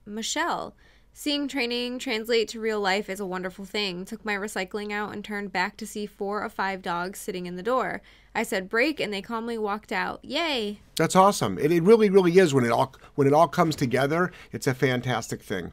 Michelle, 0.05 0.75
seeing 1.15 1.49
training 1.49 1.99
translate 1.99 2.47
to 2.49 2.61
real 2.61 2.79
life 2.79 3.09
is 3.09 3.21
a 3.21 3.27
wonderful 3.27 3.65
thing. 3.65 4.05
Took 4.05 4.23
my 4.23 4.35
recycling 4.35 4.93
out 4.93 5.15
and 5.15 5.25
turned 5.25 5.51
back 5.51 5.79
to 5.79 5.87
see 5.87 6.05
four 6.05 6.45
or 6.45 6.49
five 6.51 6.83
dogs 6.83 7.19
sitting 7.21 7.47
in 7.47 7.57
the 7.57 7.63
door. 7.63 8.03
I 8.35 8.43
said 8.43 8.69
break 8.69 9.01
and 9.01 9.15
they 9.15 9.23
calmly 9.23 9.57
walked 9.57 9.93
out. 9.93 10.23
Yay. 10.23 10.81
That's 10.97 11.17
awesome. 11.17 11.59
It, 11.59 11.73
it 11.73 11.83
really, 11.83 12.11
really 12.11 12.39
is 12.39 12.53
when 12.53 12.67
it 12.67 12.71
all 12.71 12.95
when 13.15 13.27
it 13.27 13.33
all 13.33 13.49
comes 13.49 13.75
together, 13.75 14.31
it's 14.53 14.67
a 14.67 14.75
fantastic 14.75 15.41
thing. 15.41 15.73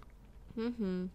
Mm-hmm. 0.58 1.08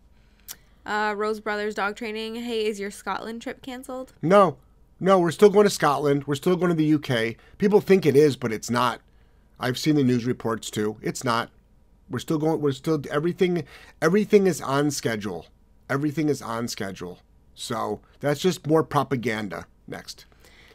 Uh, 0.84 1.14
Rose 1.14 1.40
Brothers 1.40 1.74
dog 1.74 1.96
training. 1.96 2.34
Hey, 2.34 2.66
is 2.66 2.78
your 2.78 2.90
Scotland 2.90 3.40
trip 3.40 3.62
canceled? 3.62 4.12
No. 4.20 4.58
No, 5.02 5.18
we're 5.18 5.30
still 5.30 5.48
going 5.48 5.64
to 5.64 5.70
Scotland. 5.70 6.26
We're 6.26 6.34
still 6.34 6.56
going 6.56 6.68
to 6.68 6.74
the 6.74 6.94
UK. 6.94 7.36
People 7.56 7.80
think 7.80 8.04
it 8.04 8.14
is, 8.14 8.36
but 8.36 8.52
it's 8.52 8.68
not. 8.68 9.00
I've 9.60 9.78
seen 9.78 9.94
the 9.94 10.02
news 10.02 10.24
reports 10.24 10.70
too. 10.70 10.96
It's 11.02 11.22
not. 11.22 11.50
We're 12.08 12.18
still 12.18 12.38
going. 12.38 12.60
We're 12.60 12.72
still 12.72 13.00
everything. 13.10 13.64
Everything 14.02 14.46
is 14.46 14.60
on 14.60 14.90
schedule. 14.90 15.46
Everything 15.88 16.28
is 16.28 16.42
on 16.42 16.66
schedule. 16.66 17.20
So 17.54 18.00
that's 18.20 18.40
just 18.40 18.66
more 18.66 18.82
propaganda. 18.82 19.66
Next. 19.86 20.24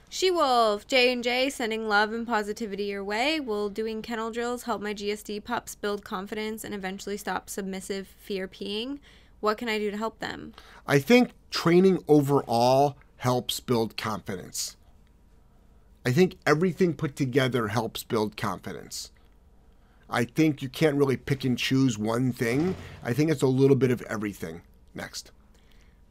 She 0.08 0.32
Wolf, 0.32 0.88
J 0.88 1.12
and 1.12 1.24
J, 1.24 1.50
sending 1.50 1.89
love 1.89 2.13
and 2.13 2.26
positivity 2.28 2.86
your 2.86 3.04
way. 3.04 3.39
Will 3.39 3.69
doing 3.69 4.02
kennel 4.02 4.32
drills 4.32 4.63
help 4.63 4.82
my 4.82 4.93
GSD 4.93 5.43
pups 5.43 5.76
build 5.76 6.06
confidence 6.06 6.63
and 6.63 6.74
eventually 6.74 7.17
stop 7.17 7.50
submissive 7.50 8.08
fear 8.19 8.48
peeing? 8.48 9.00
What 9.39 9.58
can 9.58 9.67
I 9.67 9.78
do 9.78 9.91
to 9.91 9.98
help 9.98 10.19
them? 10.19 10.54
I 10.88 11.00
think 11.00 11.32
training 11.50 12.04
overall 12.08 12.98
helps 13.17 13.60
build 13.60 13.98
confidence. 13.98 14.78
I 16.06 16.12
think 16.12 16.38
everything 16.46 16.94
put 16.94 17.15
together 17.15 17.70
helps 17.70 18.04
build 18.04 18.38
confidence. 18.38 19.12
I 20.10 20.26
think 20.26 20.62
you 20.62 20.70
can't 20.70 20.98
really 20.98 21.18
pick 21.18 21.44
and 21.46 21.58
choose 21.58 21.98
one 21.98 22.32
thing. 22.32 22.76
I 23.04 23.12
think 23.12 23.32
it's 23.32 23.41
a 23.41 23.48
little 23.48 23.76
bit 23.76 23.89
of 23.89 24.04
everything. 24.04 24.62
Next. 24.94 25.32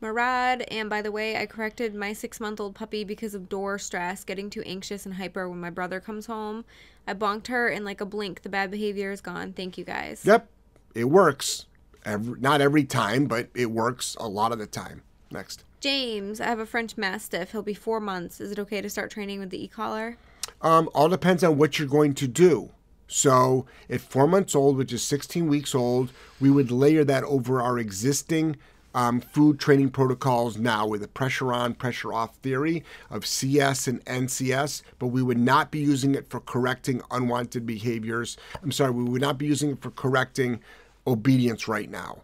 Marad, 0.03 0.65
and 0.71 0.91
by 0.91 1.01
the 1.01 1.13
way, 1.13 1.37
I 1.37 1.47
corrected 1.47 1.95
my 1.95 2.13
six 2.13 2.41
month 2.41 2.61
old 2.61 2.75
puppy 2.75 3.05
because 3.05 3.35
of 3.35 3.49
door 3.49 3.79
stress, 3.79 4.25
getting 4.25 4.51
too 4.51 4.63
anxious 4.67 5.07
and 5.07 5.15
hyper 5.15 5.49
when 5.49 5.61
my 5.61 5.71
brother 5.71 6.01
comes 6.01 6.27
home. 6.27 6.65
I 7.07 7.15
bonked 7.15 7.47
her 7.47 7.69
in 7.69 7.85
like 7.85 8.01
a 8.01 8.07
blink. 8.07 8.43
The 8.43 8.49
bad 8.49 8.71
behavior 8.71 9.13
is 9.13 9.21
gone. 9.21 9.53
Thank 9.53 9.79
you 9.79 9.85
guys. 9.85 10.23
Yep, 10.25 10.49
it 10.95 11.05
works. 11.05 11.67
Every, 12.05 12.39
not 12.39 12.61
every 12.61 12.85
time, 12.85 13.27
but 13.27 13.49
it 13.55 13.71
works 13.71 14.17
a 14.21 14.29
lot 14.29 14.53
of 14.53 14.59
the 14.59 14.67
time. 14.67 15.03
Next. 15.35 15.65
James, 15.81 16.41
I 16.41 16.47
have 16.47 16.61
a 16.61 16.67
French 16.67 16.97
Mastiff. 16.97 17.51
He'll 17.53 17.63
be 17.63 17.75
four 17.75 18.01
months. 18.01 18.41
Is 18.41 18.53
it 18.53 18.59
okay 18.61 18.81
to 18.81 18.89
start 18.89 19.11
training 19.11 19.41
with 19.41 19.51
the 19.51 19.63
e 19.63 19.69
collar? 19.69 20.17
Um, 20.63 20.89
all 20.95 21.09
depends 21.09 21.45
on 21.45 21.59
what 21.59 21.79
you're 21.79 21.89
going 21.89 22.15
to 22.15 22.27
do. 22.27 22.71
So, 23.07 23.67
at 23.91 24.01
four 24.01 24.27
months 24.27 24.55
old, 24.55 24.79
which 24.79 24.93
is 24.93 25.03
16 25.03 25.47
weeks 25.47 25.75
old, 25.75 26.11
we 26.41 26.51
would 26.51 26.71
layer 26.71 27.05
that 27.05 27.23
over 27.25 27.61
our 27.61 27.79
existing 27.79 28.57
um, 28.95 29.21
food 29.21 29.59
training 29.59 29.91
protocols 29.91 30.57
now 30.57 30.87
with 30.87 31.03
a 31.03 31.09
pressure 31.09 31.53
on, 31.53 31.75
pressure 31.75 32.13
off 32.13 32.37
theory 32.37 32.85
of 33.11 33.27
CS 33.27 33.89
and 33.89 34.05
NCS, 34.05 34.83
but 34.99 35.09
we 35.09 35.23
would 35.23 35.39
not 35.39 35.71
be 35.71 35.81
using 35.81 36.15
it 36.15 36.31
for 36.31 36.41
correcting 36.41 37.03
unwanted 37.11 37.67
behaviors. 37.67 38.37
I'm 38.63 38.73
sorry, 38.73 38.93
we 38.93 39.05
would 39.05 39.21
not 39.21 39.37
be 39.37 39.47
using 39.47 39.73
it 39.73 39.83
for 39.83 39.91
correcting 39.91 40.61
obedience 41.07 41.69
right 41.69 41.91
now. 41.91 42.23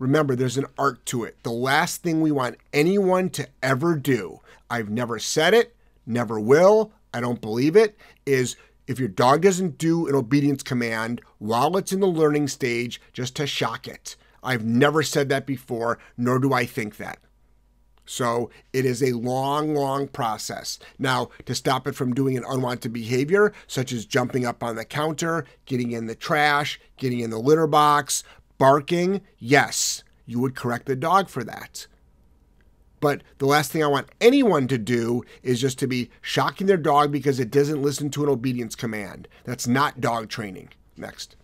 Remember, 0.00 0.34
there's 0.34 0.56
an 0.56 0.66
art 0.78 1.04
to 1.06 1.24
it. 1.24 1.36
The 1.42 1.52
last 1.52 2.02
thing 2.02 2.22
we 2.22 2.32
want 2.32 2.56
anyone 2.72 3.28
to 3.30 3.46
ever 3.62 3.94
do, 3.96 4.40
I've 4.70 4.88
never 4.88 5.18
said 5.18 5.52
it, 5.52 5.76
never 6.06 6.40
will, 6.40 6.90
I 7.12 7.20
don't 7.20 7.42
believe 7.42 7.76
it, 7.76 7.98
is 8.24 8.56
if 8.86 8.98
your 8.98 9.10
dog 9.10 9.42
doesn't 9.42 9.76
do 9.76 10.08
an 10.08 10.14
obedience 10.14 10.62
command 10.62 11.20
while 11.38 11.76
it's 11.76 11.92
in 11.92 12.00
the 12.00 12.06
learning 12.06 12.48
stage, 12.48 12.98
just 13.12 13.36
to 13.36 13.46
shock 13.46 13.86
it. 13.86 14.16
I've 14.42 14.64
never 14.64 15.02
said 15.02 15.28
that 15.28 15.46
before, 15.46 15.98
nor 16.16 16.38
do 16.38 16.54
I 16.54 16.64
think 16.64 16.96
that. 16.96 17.18
So 18.06 18.50
it 18.72 18.84
is 18.84 19.02
a 19.02 19.12
long, 19.12 19.74
long 19.74 20.08
process. 20.08 20.80
Now, 20.98 21.28
to 21.44 21.54
stop 21.54 21.86
it 21.86 21.94
from 21.94 22.12
doing 22.12 22.36
an 22.36 22.44
unwanted 22.48 22.92
behavior, 22.92 23.52
such 23.68 23.92
as 23.92 24.04
jumping 24.06 24.44
up 24.44 24.64
on 24.64 24.74
the 24.74 24.84
counter, 24.84 25.44
getting 25.66 25.92
in 25.92 26.06
the 26.06 26.16
trash, 26.16 26.80
getting 26.96 27.20
in 27.20 27.30
the 27.30 27.38
litter 27.38 27.68
box, 27.68 28.24
barking, 28.60 29.22
yes, 29.38 30.04
you 30.26 30.38
would 30.38 30.54
correct 30.54 30.84
the 30.86 30.94
dog 30.94 31.28
for 31.30 31.42
that. 31.42 31.86
But 33.00 33.22
the 33.38 33.46
last 33.46 33.72
thing 33.72 33.82
I 33.82 33.86
want 33.86 34.10
anyone 34.20 34.68
to 34.68 34.76
do 34.76 35.24
is 35.42 35.60
just 35.60 35.78
to 35.78 35.86
be 35.86 36.10
shocking 36.20 36.66
their 36.66 36.76
dog 36.76 37.10
because 37.10 37.40
it 37.40 37.50
doesn't 37.50 37.82
listen 37.82 38.10
to 38.10 38.22
an 38.22 38.28
obedience 38.28 38.76
command. 38.76 39.26
That's 39.44 39.66
not 39.66 40.02
dog 40.02 40.28
training. 40.28 40.68
Next. 40.98 41.36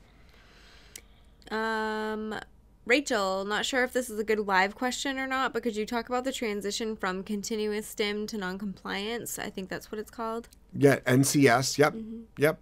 Um, 1.51 2.39
Rachel, 2.85 3.47
not 3.47 3.65
sure 3.65 3.83
if 3.83 3.95
this 3.95 4.11
is 4.11 4.19
a 4.19 4.25
good 4.25 4.41
live 4.41 4.75
question 4.75 5.19
or 5.19 5.27
not, 5.27 5.55
but 5.55 5.63
could 5.63 5.75
you 5.75 5.87
talk 5.87 6.11
about 6.11 6.25
the 6.25 6.33
transition 6.33 6.95
from 6.97 7.23
continuous 7.23 7.87
stim 7.87 8.27
to 8.27 8.37
noncompliance? 8.37 9.39
I 9.39 9.49
think 9.49 9.71
that's 9.71 9.91
what 9.91 9.99
it's 9.99 10.11
called. 10.11 10.49
Yeah, 10.75 10.97
NCS. 11.07 11.79
Yep. 11.79 11.95
Mm-hmm. 11.95 12.21
Yep. 12.37 12.59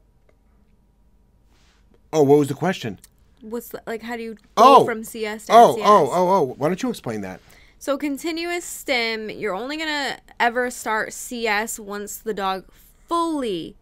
Oh, 2.12 2.23
what 2.23 2.38
was 2.38 2.47
the 2.47 2.55
question? 2.55 3.01
What's 3.44 3.72
like? 3.87 4.02
How 4.02 4.16
do 4.16 4.22
you 4.22 4.35
go 4.35 4.40
oh, 4.57 4.85
from 4.85 5.04
CS 5.04 5.46
to 5.46 5.52
CS? 5.52 5.57
oh, 5.57 5.76
NCS? 5.76 5.83
Oh, 5.85 6.11
oh, 6.12 6.30
oh! 6.30 6.54
Why 6.57 6.68
don't 6.68 6.83
you 6.83 6.88
explain 6.88 7.20
that? 7.20 7.40
So 7.78 7.98
continuous 7.98 8.64
stim, 8.64 9.28
you're 9.28 9.54
only 9.54 9.76
gonna 9.76 10.18
ever 10.40 10.70
start 10.70 11.12
CS 11.12 11.78
once 11.78 12.16
the 12.16 12.33
dog 12.33 12.64
fully, 13.07 13.76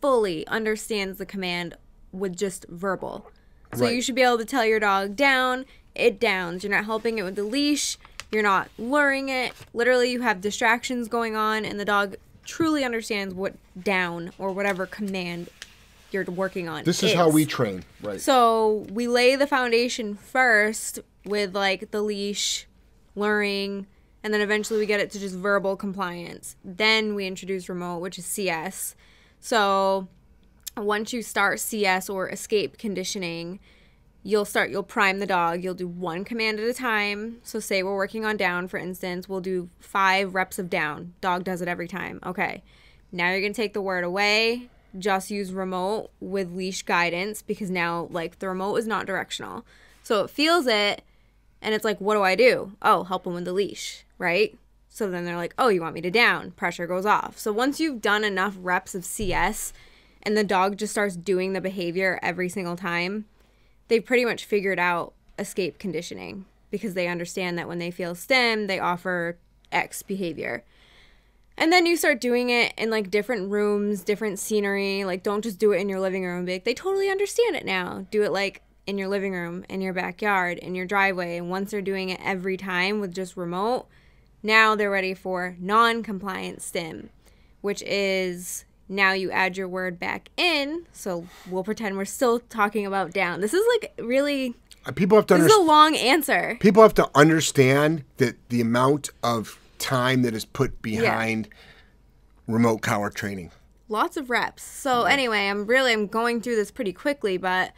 fully 0.00 0.44
understands 0.48 1.18
the 1.18 1.26
command 1.26 1.76
with 2.10 2.36
just 2.36 2.66
verbal. 2.68 3.30
So 3.74 3.84
right. 3.84 3.94
you 3.94 4.02
should 4.02 4.16
be 4.16 4.22
able 4.22 4.38
to 4.38 4.44
tell 4.44 4.64
your 4.64 4.80
dog 4.80 5.14
down, 5.14 5.66
it 5.94 6.18
downs. 6.18 6.64
You're 6.64 6.72
not 6.72 6.86
helping 6.86 7.18
it 7.18 7.22
with 7.22 7.36
the 7.36 7.44
leash. 7.44 7.96
You're 8.32 8.42
not 8.42 8.70
luring 8.76 9.28
it. 9.28 9.52
Literally, 9.72 10.10
you 10.10 10.22
have 10.22 10.40
distractions 10.40 11.06
going 11.06 11.36
on, 11.36 11.64
and 11.64 11.78
the 11.78 11.84
dog 11.84 12.16
truly 12.44 12.82
understands 12.82 13.34
what 13.34 13.54
down 13.80 14.32
or 14.38 14.50
whatever 14.50 14.86
command 14.86 15.48
you're 16.10 16.24
working 16.24 16.68
on. 16.68 16.84
This 16.84 17.02
is, 17.02 17.10
is, 17.10 17.16
how 17.16 17.28
we 17.28 17.44
train, 17.44 17.84
right? 18.02 18.20
So 18.20 18.86
we 18.90 19.08
lay 19.08 19.36
the 19.36 19.46
foundation 19.46 20.14
first 20.14 21.00
with 21.24 21.54
like 21.54 21.90
the 21.90 22.02
leash, 22.02 22.66
luring, 23.14 23.86
and 24.22 24.32
then 24.32 24.40
eventually 24.40 24.78
we 24.78 24.86
get 24.86 25.00
it 25.00 25.10
to 25.12 25.20
just 25.20 25.34
verbal 25.34 25.76
compliance. 25.76 26.56
Then 26.64 27.14
we 27.14 27.26
introduce 27.26 27.68
remote, 27.68 27.98
which 27.98 28.18
is 28.18 28.26
CS. 28.26 28.94
So 29.40 30.08
once 30.76 31.12
you 31.12 31.22
start 31.22 31.60
CS 31.60 32.08
or 32.08 32.28
escape 32.28 32.78
conditioning, 32.78 33.60
you'll 34.22 34.44
start 34.44 34.70
you'll 34.70 34.82
prime 34.82 35.18
the 35.18 35.26
dog. 35.26 35.62
You'll 35.62 35.74
do 35.74 35.88
one 35.88 36.24
command 36.24 36.58
at 36.58 36.66
a 36.66 36.74
time. 36.74 37.38
So 37.42 37.60
say 37.60 37.82
we're 37.82 37.96
working 37.96 38.24
on 38.24 38.36
down 38.36 38.68
for 38.68 38.78
instance, 38.78 39.28
we'll 39.28 39.40
do 39.40 39.68
5 39.80 40.34
reps 40.34 40.58
of 40.58 40.70
down. 40.70 41.14
Dog 41.20 41.44
does 41.44 41.60
it 41.62 41.68
every 41.68 41.88
time. 41.88 42.20
Okay. 42.24 42.62
Now 43.10 43.30
you're 43.30 43.40
going 43.40 43.54
to 43.54 43.56
take 43.56 43.72
the 43.72 43.80
word 43.80 44.04
away. 44.04 44.68
Just 44.96 45.30
use 45.30 45.52
remote 45.52 46.10
with 46.20 46.52
leash 46.52 46.82
guidance 46.82 47.42
because 47.42 47.70
now 47.70 48.08
like 48.10 48.38
the 48.38 48.48
remote 48.48 48.76
is 48.76 48.86
not 48.86 49.06
directional. 49.06 49.64
So 50.02 50.24
it 50.24 50.30
feels 50.30 50.66
it 50.66 51.02
and 51.60 51.74
it's 51.74 51.84
like 51.84 52.00
what 52.00 52.14
do 52.14 52.22
I 52.22 52.34
do? 52.34 52.72
Oh, 52.82 53.04
help 53.04 53.26
him 53.26 53.34
with 53.34 53.44
the 53.44 53.52
leash, 53.52 54.04
right? 54.16 54.56
So 54.88 55.10
then 55.10 55.24
they're 55.24 55.36
like, 55.36 55.54
"Oh, 55.58 55.68
you 55.68 55.80
want 55.80 55.94
me 55.94 56.00
to 56.00 56.10
down?" 56.10 56.52
Pressure 56.52 56.86
goes 56.86 57.06
off. 57.06 57.38
So 57.38 57.52
once 57.52 57.78
you've 57.78 58.00
done 58.00 58.24
enough 58.24 58.56
reps 58.60 58.94
of 58.94 59.04
CS, 59.04 59.72
and 60.22 60.36
the 60.36 60.44
dog 60.44 60.76
just 60.76 60.92
starts 60.92 61.16
doing 61.16 61.52
the 61.52 61.60
behavior 61.60 62.18
every 62.22 62.48
single 62.48 62.76
time, 62.76 63.26
they've 63.88 64.04
pretty 64.04 64.24
much 64.24 64.44
figured 64.44 64.78
out 64.78 65.12
escape 65.38 65.78
conditioning 65.78 66.44
because 66.70 66.94
they 66.94 67.08
understand 67.08 67.58
that 67.58 67.68
when 67.68 67.78
they 67.78 67.90
feel 67.90 68.14
stim, 68.14 68.66
they 68.66 68.78
offer 68.78 69.38
X 69.72 70.02
behavior. 70.02 70.64
And 71.58 71.72
then 71.72 71.86
you 71.86 71.96
start 71.96 72.20
doing 72.20 72.50
it 72.50 72.72
in 72.78 72.88
like 72.88 73.10
different 73.10 73.50
rooms, 73.50 74.02
different 74.02 74.38
scenery. 74.38 75.04
Like, 75.04 75.24
don't 75.24 75.42
just 75.42 75.58
do 75.58 75.72
it 75.72 75.80
in 75.80 75.88
your 75.88 75.98
living 75.98 76.24
room. 76.24 76.44
Be 76.44 76.52
like, 76.52 76.64
they 76.64 76.72
totally 76.72 77.10
understand 77.10 77.56
it 77.56 77.66
now. 77.66 78.06
Do 78.12 78.22
it 78.22 78.32
like 78.32 78.62
in 78.86 78.96
your 78.96 79.08
living 79.08 79.32
room, 79.32 79.64
in 79.68 79.80
your 79.80 79.92
backyard, 79.92 80.58
in 80.58 80.76
your 80.76 80.86
driveway. 80.86 81.36
And 81.36 81.50
once 81.50 81.72
they're 81.72 81.82
doing 81.82 82.10
it 82.10 82.20
every 82.22 82.56
time 82.56 83.00
with 83.00 83.12
just 83.12 83.36
remote, 83.36 83.86
now 84.40 84.76
they're 84.76 84.90
ready 84.90 85.14
for 85.14 85.56
non 85.58 86.04
compliant 86.04 86.62
stim, 86.62 87.10
which 87.60 87.82
is 87.82 88.64
now 88.88 89.12
you 89.12 89.32
add 89.32 89.56
your 89.56 89.68
word 89.68 89.98
back 89.98 90.28
in. 90.36 90.86
So 90.92 91.26
we'll 91.50 91.64
pretend 91.64 91.96
we're 91.96 92.04
still 92.04 92.38
talking 92.38 92.86
about 92.86 93.12
down. 93.12 93.40
This 93.40 93.52
is 93.52 93.64
like 93.74 93.92
really. 93.98 94.54
Uh, 94.86 94.92
people 94.92 95.18
have 95.18 95.26
to. 95.26 95.38
This 95.38 95.50
is 95.50 95.58
a 95.58 95.62
long 95.62 95.96
answer. 95.96 96.56
People 96.60 96.82
have 96.82 96.94
to 96.94 97.10
understand 97.16 98.04
that 98.18 98.36
the 98.48 98.60
amount 98.60 99.10
of 99.24 99.58
time 99.78 100.22
that 100.22 100.34
is 100.34 100.44
put 100.44 100.82
behind 100.82 101.46
yeah. 101.46 102.54
remote 102.54 102.82
collar 102.82 103.10
training. 103.10 103.50
Lots 103.88 104.16
of 104.16 104.30
reps. 104.30 104.62
So 104.62 105.06
yeah. 105.06 105.12
anyway, 105.12 105.48
I'm 105.48 105.66
really 105.66 105.92
I'm 105.92 106.06
going 106.06 106.40
through 106.40 106.56
this 106.56 106.70
pretty 106.70 106.92
quickly, 106.92 107.36
but 107.38 107.72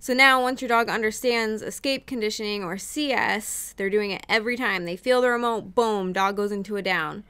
so 0.00 0.14
now 0.14 0.40
once 0.40 0.62
your 0.62 0.68
dog 0.68 0.88
understands 0.88 1.60
escape 1.60 2.06
conditioning 2.06 2.62
or 2.62 2.78
CS, 2.78 3.74
they're 3.76 3.90
doing 3.90 4.12
it 4.12 4.24
every 4.28 4.56
time. 4.56 4.84
They 4.84 4.96
feel 4.96 5.20
the 5.20 5.30
remote, 5.30 5.74
boom, 5.74 6.12
dog 6.12 6.36
goes 6.36 6.52
into 6.52 6.76
a 6.76 6.82
down. 6.82 7.24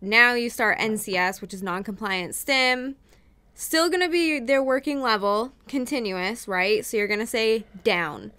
Now 0.00 0.34
you 0.34 0.50
start 0.50 0.78
NCS, 0.78 1.40
which 1.40 1.54
is 1.54 1.62
non-compliant 1.62 2.34
stim. 2.34 2.96
Still 3.54 3.88
going 3.88 4.02
to 4.02 4.08
be 4.08 4.40
their 4.40 4.62
working 4.62 5.00
level, 5.00 5.52
continuous, 5.68 6.48
right? 6.48 6.84
So 6.84 6.96
you're 6.96 7.06
going 7.06 7.20
to 7.20 7.26
say 7.26 7.64
down. 7.84 8.32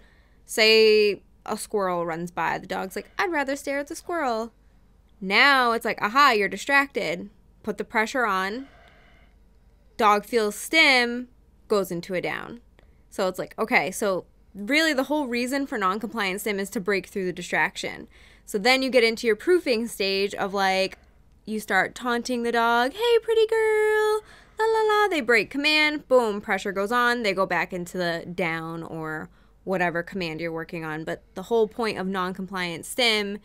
Say 0.46 1.22
a 1.46 1.58
squirrel 1.58 2.06
runs 2.06 2.32
by. 2.32 2.58
The 2.58 2.68
dog's 2.68 2.96
like, 2.96 3.10
I'd 3.18 3.32
rather 3.32 3.56
stare 3.56 3.80
at 3.80 3.88
the 3.88 3.96
squirrel. 3.96 4.52
Now 5.22 5.72
it's 5.72 5.86
like, 5.86 6.02
aha, 6.02 6.32
you're 6.32 6.50
distracted. 6.50 7.30
Put 7.64 7.78
the 7.78 7.84
pressure 7.84 8.26
on. 8.26 8.68
Dog 9.98 10.26
feels 10.26 10.56
stim, 10.56 11.30
goes 11.68 11.92
into 11.92 12.14
a 12.14 12.22
down. 12.22 12.62
So 13.10 13.28
it's 13.28 13.40
like, 13.40 13.58
okay, 13.58 13.92
so 13.92 14.26
really 14.54 14.94
the 14.94 15.04
whole 15.04 15.28
reason 15.28 15.66
for 15.68 15.78
non 15.78 16.00
compliant 16.00 16.42
stim 16.42 16.60
is 16.60 16.70
to 16.72 16.80
break 16.80 17.08
through 17.08 17.26
the 17.26 17.34
distraction. 17.34 18.08
So 18.46 18.58
then 18.58 18.82
you 18.82 18.90
get 18.90 19.04
into 19.04 19.26
your 19.26 19.36
proofing 19.36 19.88
stage 19.88 20.36
of 20.36 20.54
like, 20.54 21.00
you 21.46 21.60
start 21.60 21.96
taunting 21.96 22.44
the 22.44 22.52
dog, 22.52 22.94
hey, 22.94 23.20
pretty 23.22 23.48
girl, 23.48 24.22
la 24.60 24.66
la 24.66 24.82
la, 24.82 25.08
they 25.08 25.22
break 25.22 25.50
command, 25.50 26.08
boom, 26.08 26.42
pressure 26.42 26.72
goes 26.72 26.92
on, 26.92 27.24
they 27.24 27.34
go 27.34 27.46
back 27.46 27.72
into 27.72 27.98
the 27.98 28.26
down 28.34 28.84
or 28.84 29.30
whatever 29.64 30.04
command 30.04 30.42
you're 30.42 30.52
working 30.52 30.84
on. 30.84 31.04
But 31.04 31.24
the 31.36 31.44
whole 31.44 31.68
point 31.68 31.98
of 31.98 32.08
non 32.08 32.34
compliant 32.34 32.86
stim 32.86 33.40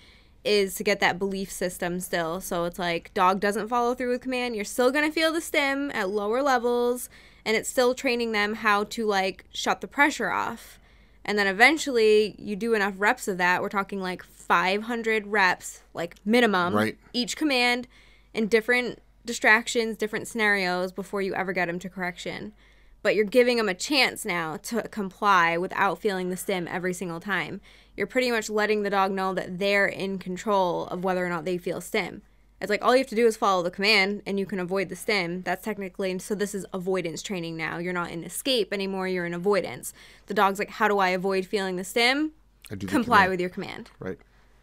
is 0.44 0.74
to 0.74 0.84
get 0.84 1.00
that 1.00 1.18
belief 1.18 1.50
system 1.50 2.00
still. 2.00 2.40
So 2.40 2.64
it's 2.64 2.78
like 2.78 3.12
dog 3.14 3.40
doesn't 3.40 3.68
follow 3.68 3.94
through 3.94 4.10
with 4.10 4.22
command, 4.22 4.56
you're 4.56 4.64
still 4.64 4.90
going 4.90 5.06
to 5.06 5.12
feel 5.12 5.32
the 5.32 5.40
stim 5.40 5.90
at 5.92 6.08
lower 6.08 6.42
levels 6.42 7.08
and 7.44 7.56
it's 7.56 7.68
still 7.68 7.94
training 7.94 8.32
them 8.32 8.54
how 8.54 8.84
to 8.84 9.06
like 9.06 9.44
shut 9.52 9.80
the 9.80 9.88
pressure 9.88 10.30
off. 10.30 10.78
And 11.24 11.38
then 11.38 11.46
eventually 11.46 12.34
you 12.38 12.56
do 12.56 12.74
enough 12.74 12.94
reps 12.96 13.28
of 13.28 13.38
that. 13.38 13.60
We're 13.60 13.68
talking 13.68 14.00
like 14.00 14.22
500 14.24 15.26
reps, 15.26 15.82
like 15.94 16.16
minimum, 16.24 16.74
Right. 16.74 16.98
each 17.12 17.36
command 17.36 17.86
in 18.32 18.46
different 18.48 19.00
distractions, 19.24 19.96
different 19.96 20.26
scenarios 20.26 20.92
before 20.92 21.20
you 21.22 21.34
ever 21.34 21.52
get 21.52 21.66
them 21.66 21.78
to 21.78 21.88
correction. 21.90 22.52
But 23.02 23.14
you're 23.14 23.24
giving 23.24 23.56
them 23.56 23.68
a 23.68 23.74
chance 23.74 24.24
now 24.24 24.56
to 24.64 24.82
comply 24.88 25.56
without 25.56 26.00
feeling 26.00 26.28
the 26.28 26.36
stim 26.36 26.68
every 26.68 26.92
single 26.92 27.20
time. 27.20 27.60
You're 27.96 28.06
pretty 28.06 28.30
much 28.30 28.50
letting 28.50 28.82
the 28.82 28.90
dog 28.90 29.10
know 29.12 29.34
that 29.34 29.58
they're 29.58 29.86
in 29.86 30.18
control 30.18 30.86
of 30.86 31.02
whether 31.02 31.24
or 31.24 31.28
not 31.28 31.44
they 31.44 31.58
feel 31.58 31.80
stim. 31.80 32.22
It's 32.60 32.68
like 32.68 32.84
all 32.84 32.94
you 32.94 32.98
have 32.98 33.08
to 33.08 33.14
do 33.14 33.26
is 33.26 33.38
follow 33.38 33.62
the 33.62 33.70
command 33.70 34.22
and 34.26 34.38
you 34.38 34.44
can 34.44 34.60
avoid 34.60 34.90
the 34.90 34.96
stim. 34.96 35.42
That's 35.42 35.64
technically, 35.64 36.18
so 36.18 36.34
this 36.34 36.54
is 36.54 36.66
avoidance 36.74 37.22
training 37.22 37.56
now. 37.56 37.78
You're 37.78 37.94
not 37.94 38.10
in 38.10 38.22
escape 38.22 38.72
anymore, 38.72 39.08
you're 39.08 39.24
in 39.24 39.32
avoidance. 39.32 39.94
The 40.26 40.34
dog's 40.34 40.58
like, 40.58 40.68
how 40.70 40.86
do 40.86 40.98
I 40.98 41.08
avoid 41.08 41.46
feeling 41.46 41.76
the 41.76 41.84
stim? 41.84 42.32
I 42.70 42.74
do 42.74 42.86
the 42.86 42.92
Comply 42.92 43.16
command. 43.16 43.30
with 43.30 43.40
your 43.40 43.48
command. 43.48 43.90
Right. 43.98 44.18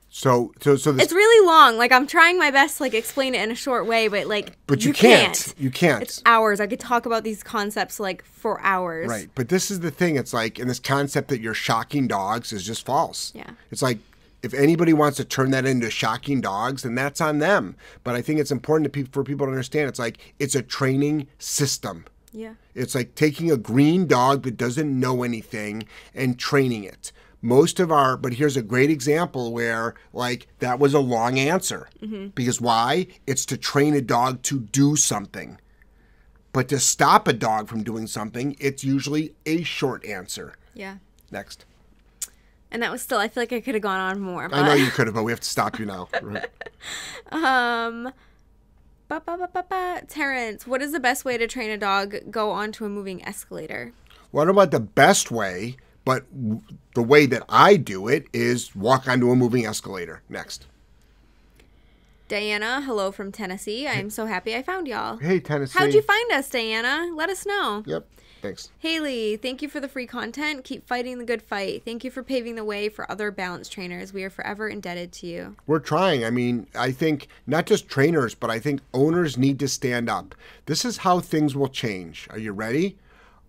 So 0.10 0.54
so 0.62 0.76
so 0.76 0.92
this 0.92 1.06
It's 1.06 1.14
really 1.14 1.46
long. 1.46 1.78
Like 1.78 1.92
I'm 1.92 2.08
trying 2.08 2.40
my 2.40 2.50
best 2.50 2.78
to 2.78 2.84
like 2.84 2.94
explain 2.94 3.36
it 3.36 3.42
in 3.42 3.52
a 3.52 3.56
short 3.56 3.86
way, 3.86 4.08
but 4.08 4.28
like 4.28 4.58
but 4.66 4.84
you, 4.84 4.94
can't. 4.94 5.54
You 5.58 5.70
can't. 5.70 6.02
It's 6.02 6.22
hours. 6.26 6.60
I 6.60 6.68
could 6.68 6.80
talk 6.80 7.06
about 7.06 7.24
these 7.24 7.44
concepts 7.44 8.00
like 8.00 8.24
for 8.24 8.60
hours. 8.62 9.10
Right. 9.10 9.30
But 9.36 9.50
this 9.50 9.70
is 9.70 9.82
the 9.82 9.92
thing. 9.92 10.16
It's 10.16 10.34
like, 10.34 10.60
and 10.60 10.70
this 10.70 10.80
concept 10.80 11.28
that 11.30 11.42
you're 11.42 11.54
shocking 11.54 12.08
dogs 12.08 12.52
is 12.52 12.66
just 12.66 12.86
false. 12.86 13.32
Yeah. 13.36 13.52
It's 13.72 13.82
like, 13.82 14.00
if 14.44 14.54
anybody 14.54 14.94
wants 14.94 15.18
to 15.18 15.26
turn 15.26 15.52
that 15.52 15.66
into 15.66 15.90
shocking 15.90 16.42
dogs, 16.42 16.84
then 16.84 16.96
that's 16.96 17.22
on 17.22 17.40
them. 17.40 17.76
But 18.04 18.16
I 18.16 18.22
think 18.22 18.40
it's 18.40 18.52
important 18.52 18.86
to 18.86 19.04
pe- 19.04 19.10
for 19.10 19.24
people 19.24 19.48
to 19.48 19.52
understand 19.52 19.90
it's 19.90 20.00
like, 20.00 20.34
it's 20.40 20.56
a 20.56 20.62
training 20.62 21.28
system. 21.38 22.06
Yeah. 22.32 22.54
It's 22.76 22.94
like 22.96 23.16
taking 23.16 23.52
a 23.52 23.58
green 23.58 24.08
dog 24.08 24.44
that 24.44 24.58
doesn't 24.58 25.00
know 25.00 25.24
anything 25.24 25.86
and 26.14 26.38
training 26.38 26.84
it. 26.84 27.12
Most 27.42 27.80
of 27.80 27.92
our, 27.92 28.18
but 28.18 28.34
here's 28.34 28.58
a 28.58 28.62
great 28.62 28.90
example 28.90 29.54
where, 29.54 29.94
like, 30.12 30.48
that 30.60 30.80
was 30.80 30.94
a 30.94 31.00
long 31.00 31.38
answer. 31.38 31.88
Because 32.34 32.60
why? 32.60 33.08
It's 33.28 33.46
to 33.46 33.58
train 33.58 33.94
a 33.94 34.02
dog 34.02 34.42
to 34.44 34.60
do 34.60 34.96
something. 34.96 35.60
But 36.52 36.68
to 36.70 36.80
stop 36.80 37.28
a 37.28 37.34
dog 37.34 37.68
from 37.68 37.84
doing 37.84 38.08
something, 38.08 38.56
it's 38.60 38.84
usually 38.84 39.34
a 39.46 39.62
short 39.62 40.04
answer. 40.06 40.56
Yeah. 40.74 40.98
Next. 41.32 41.66
And 42.72 42.82
that 42.82 42.92
was 42.92 43.02
still. 43.02 43.20
I 43.20 43.28
feel 43.28 43.44
like 43.44 43.54
I 43.54 43.62
could 43.62 43.76
have 43.76 43.84
gone 43.84 44.00
on 44.00 44.20
more. 44.20 44.50
But, 44.50 44.60
I 44.60 44.68
know 44.68 44.74
you 44.74 44.90
could 44.90 45.08
have, 45.08 45.14
but 45.14 45.24
we 45.24 45.32
have 45.32 45.40
to 45.40 45.48
stop 45.48 45.80
you 45.80 45.86
now. 45.86 46.10
Right. 46.22 46.48
Um. 47.32 48.12
Ba, 49.08 49.22
ba, 49.26 49.38
ba, 49.38 49.50
ba, 49.54 49.66
ba. 49.70 50.02
Terrence, 50.08 50.68
what 50.68 50.82
is 50.82 50.92
the 50.92 51.00
best 51.00 51.24
way 51.24 51.38
to 51.38 51.48
train 51.48 51.70
a 51.70 51.78
dog 51.78 52.16
go 52.30 52.52
onto 52.52 52.84
a 52.84 52.90
moving 52.90 53.26
escalator? 53.26 53.94
What 54.32 54.50
about 54.50 54.72
the 54.72 54.82
best 54.82 55.32
way? 55.32 55.78
But 56.08 56.26
w- 56.34 56.62
the 56.96 57.04
way 57.04 57.26
that 57.26 57.44
I 57.50 57.76
do 57.76 58.08
it 58.08 58.28
is 58.32 58.74
walk 58.74 59.08
onto 59.10 59.30
a 59.30 59.36
moving 59.36 59.66
escalator. 59.66 60.22
Next. 60.30 60.66
Diana, 62.30 62.82
hello 62.82 63.12
from 63.12 63.32
Tennessee. 63.32 63.88
I 63.88 63.94
am 63.94 64.10
so 64.10 64.26
happy 64.26 64.56
I 64.56 64.64
found 64.64 64.88
y'all. 64.88 65.18
Hey, 65.18 65.40
Tennessee. 65.42 65.78
How'd 65.78 65.94
you 65.94 66.02
find 66.02 66.32
us, 66.32 66.50
Diana? 66.50 67.10
Let 67.14 67.30
us 67.30 67.46
know. 67.46 67.84
Yep. 67.86 68.06
Thanks. 68.42 68.70
Haley, 68.80 69.36
thank 69.36 69.62
you 69.62 69.68
for 69.68 69.80
the 69.82 69.88
free 69.90 70.06
content. 70.06 70.64
Keep 70.64 70.88
fighting 70.88 71.20
the 71.20 71.26
good 71.26 71.42
fight. 71.42 71.84
Thank 71.84 72.04
you 72.04 72.12
for 72.12 72.24
paving 72.24 72.56
the 72.56 72.64
way 72.64 72.88
for 72.88 73.10
other 73.12 73.32
balance 73.32 73.68
trainers. 73.68 74.14
We 74.14 74.24
are 74.24 74.30
forever 74.30 74.70
indebted 74.70 75.12
to 75.14 75.28
you. 75.28 75.56
We're 75.66 75.80
trying. 75.80 76.24
I 76.24 76.30
mean, 76.30 76.68
I 76.76 76.92
think 76.92 77.28
not 77.48 77.66
just 77.66 77.90
trainers, 77.90 78.34
but 78.36 78.50
I 78.50 78.60
think 78.60 78.82
owners 78.94 79.38
need 79.38 79.60
to 79.60 79.68
stand 79.68 80.10
up. 80.10 80.36
This 80.68 80.86
is 80.86 80.98
how 80.98 81.20
things 81.20 81.56
will 81.56 81.68
change. 81.68 82.28
Are 82.30 82.40
you 82.40 82.54
ready? 82.54 82.98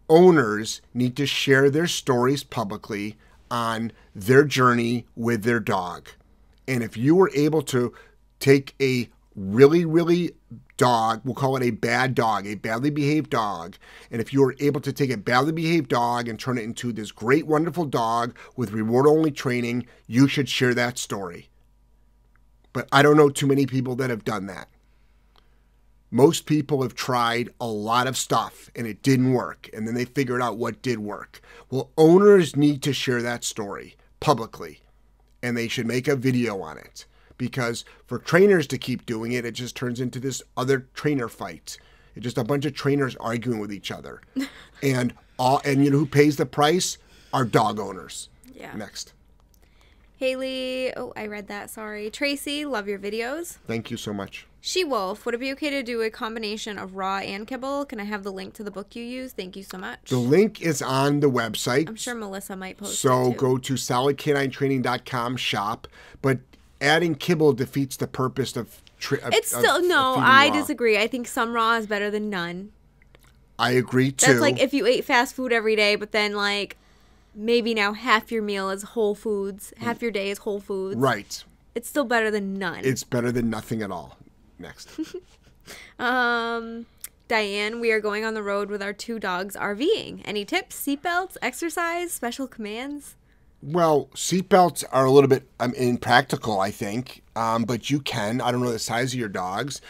Owners 0.08 0.80
need 0.94 1.16
to 1.16 1.26
share 1.26 1.70
their 1.70 1.86
stories 1.86 2.44
publicly 2.44 3.16
on 3.50 3.92
their 4.14 4.44
journey 4.44 5.06
with 5.16 5.42
their 5.42 5.60
dog. 5.60 6.08
And 6.66 6.82
if 6.82 6.96
you 6.96 7.14
were 7.14 7.30
able 7.34 7.62
to 7.62 7.92
take 8.40 8.74
a 8.80 9.08
really, 9.34 9.84
really 9.84 10.32
dog, 10.76 11.22
we'll 11.24 11.34
call 11.34 11.56
it 11.56 11.62
a 11.62 11.70
bad 11.70 12.14
dog, 12.14 12.46
a 12.46 12.54
badly 12.54 12.90
behaved 12.90 13.30
dog, 13.30 13.76
and 14.10 14.20
if 14.20 14.32
you 14.32 14.40
were 14.42 14.54
able 14.60 14.80
to 14.80 14.92
take 14.92 15.10
a 15.10 15.16
badly 15.16 15.52
behaved 15.52 15.88
dog 15.88 16.28
and 16.28 16.38
turn 16.38 16.58
it 16.58 16.64
into 16.64 16.92
this 16.92 17.12
great, 17.12 17.46
wonderful 17.46 17.84
dog 17.84 18.36
with 18.56 18.72
reward 18.72 19.06
only 19.06 19.30
training, 19.30 19.86
you 20.06 20.28
should 20.28 20.48
share 20.48 20.74
that 20.74 20.98
story 20.98 21.50
but 22.78 22.88
I 22.92 23.02
don't 23.02 23.16
know 23.16 23.28
too 23.28 23.48
many 23.48 23.66
people 23.66 23.96
that 23.96 24.08
have 24.08 24.24
done 24.24 24.46
that. 24.46 24.68
Most 26.10 26.46
people 26.46 26.82
have 26.82 26.94
tried 26.94 27.50
a 27.60 27.66
lot 27.66 28.06
of 28.06 28.16
stuff 28.16 28.70
and 28.74 28.86
it 28.86 29.02
didn't 29.02 29.32
work, 29.34 29.68
and 29.74 29.86
then 29.86 29.94
they 29.94 30.06
figured 30.06 30.40
out 30.40 30.56
what 30.56 30.80
did 30.80 30.98
work. 30.98 31.40
Well, 31.70 31.90
owners 31.98 32.56
need 32.56 32.82
to 32.84 32.92
share 32.94 33.20
that 33.22 33.44
story 33.44 33.96
publicly, 34.20 34.80
and 35.42 35.56
they 35.56 35.68
should 35.68 35.86
make 35.86 36.08
a 36.08 36.16
video 36.16 36.62
on 36.62 36.78
it 36.78 37.04
because 37.36 37.84
for 38.06 38.18
trainers 38.18 38.66
to 38.68 38.78
keep 38.78 39.06
doing 39.06 39.32
it, 39.32 39.44
it 39.44 39.52
just 39.52 39.76
turns 39.76 40.00
into 40.00 40.18
this 40.18 40.42
other 40.56 40.86
trainer 40.94 41.28
fight. 41.28 41.78
It's 42.16 42.24
just 42.24 42.38
a 42.38 42.44
bunch 42.44 42.64
of 42.64 42.74
trainers 42.74 43.14
arguing 43.16 43.60
with 43.60 43.72
each 43.72 43.90
other, 43.90 44.20
and 44.82 45.14
all 45.38 45.60
and 45.64 45.84
you 45.84 45.90
know 45.90 45.98
who 45.98 46.06
pays 46.06 46.36
the 46.36 46.46
price? 46.46 46.98
Our 47.32 47.44
dog 47.44 47.78
owners. 47.78 48.28
Yeah. 48.54 48.74
Next. 48.74 49.12
Haley, 50.16 50.92
oh, 50.96 51.12
I 51.14 51.26
read 51.26 51.46
that. 51.46 51.70
Sorry. 51.70 52.10
Tracy, 52.10 52.64
love 52.64 52.88
your 52.88 52.98
videos. 52.98 53.58
Thank 53.68 53.90
you 53.90 53.96
so 53.96 54.12
much. 54.12 54.46
She 54.60 54.82
Wolf, 54.84 55.24
would 55.24 55.34
it 55.34 55.38
be 55.38 55.52
okay 55.52 55.70
to 55.70 55.82
do 55.82 56.02
a 56.02 56.10
combination 56.10 56.78
of 56.78 56.96
raw 56.96 57.18
and 57.18 57.46
kibble? 57.46 57.84
Can 57.86 58.00
I 58.00 58.04
have 58.04 58.24
the 58.24 58.32
link 58.32 58.54
to 58.54 58.64
the 58.64 58.70
book 58.70 58.94
you 58.96 59.04
use? 59.04 59.32
Thank 59.32 59.56
you 59.56 59.62
so 59.62 59.78
much. 59.78 60.10
The 60.10 60.18
link 60.18 60.60
is 60.60 60.82
on 60.82 61.20
the 61.20 61.30
website. 61.30 61.88
I'm 61.88 61.94
sure 61.96 62.14
Melissa 62.14 62.56
might 62.56 62.76
post 62.76 63.00
So 63.00 63.30
go 63.32 63.56
to 63.58 63.74
solidk9training.com 63.74 65.36
shop, 65.36 65.86
but 66.22 66.38
adding 66.80 67.14
kibble 67.14 67.52
defeats 67.52 67.96
the 67.96 68.06
purpose 68.08 68.56
of. 68.56 68.80
Tri- 68.98 69.18
It's 69.32 69.52
of- 69.52 69.60
still 69.60 69.76
of 69.76 69.84
no. 69.84 70.14
feeding 70.14 70.24
I 70.28 70.48
raw. 70.48 70.54
disagree. 70.54 70.98
I 70.98 71.06
think 71.06 71.28
some 71.28 71.52
raw 71.52 71.76
is 71.76 71.86
better 71.86 72.10
than 72.10 72.28
none. 72.28 72.72
I 73.60 73.70
agree 73.72 74.10
too. 74.10 74.26
That's 74.26 74.40
like 74.40 74.60
if 74.60 74.74
you 74.74 74.86
ate 74.86 75.04
fast 75.04 75.34
food 75.36 75.52
every 75.52 75.76
day, 75.76 75.94
but 75.94 76.10
then 76.12 76.34
like 76.34 76.76
maybe 77.34 77.74
now 77.74 77.92
half 77.92 78.32
your 78.32 78.42
meal 78.42 78.70
is 78.70 78.82
Whole 78.82 79.14
Foods, 79.14 79.72
half 79.78 80.02
your 80.02 80.10
day 80.10 80.30
is 80.30 80.38
Whole 80.38 80.60
Foods. 80.60 80.96
right. 80.96 81.44
It's 81.76 81.88
still 81.88 82.04
better 82.04 82.28
than 82.30 82.58
none. 82.58 82.80
It's 82.82 83.04
better 83.04 83.30
than 83.30 83.48
nothing 83.50 83.82
at 83.82 83.92
all. 83.92 84.16
Next. 84.58 84.88
Um, 85.98 86.86
Diane, 87.26 87.78
we 87.78 87.90
are 87.90 88.00
going 88.00 88.24
on 88.24 88.32
the 88.32 88.42
road 88.42 88.70
with 88.70 88.80
our 88.80 88.94
two 88.94 89.18
dogs 89.18 89.54
RVing. 89.54 90.22
Any 90.24 90.46
tips? 90.46 90.80
Seatbelts, 90.80 91.36
exercise, 91.42 92.10
special 92.10 92.46
commands? 92.46 93.16
well, 93.62 94.08
seatbelts 94.14 94.84
are 94.92 95.04
a 95.04 95.10
little 95.10 95.28
bit 95.28 95.48
um, 95.58 95.74
impractical, 95.74 96.60
I 96.60 96.70
think, 96.70 97.22
um, 97.34 97.64
but 97.64 97.90
you 97.90 98.00
can. 98.00 98.40
I 98.40 98.52
don't 98.52 98.62
know 98.62 98.70
the 98.70 98.78
size 98.78 99.12
of 99.12 99.18
your 99.18 99.28
dogs. 99.28 99.80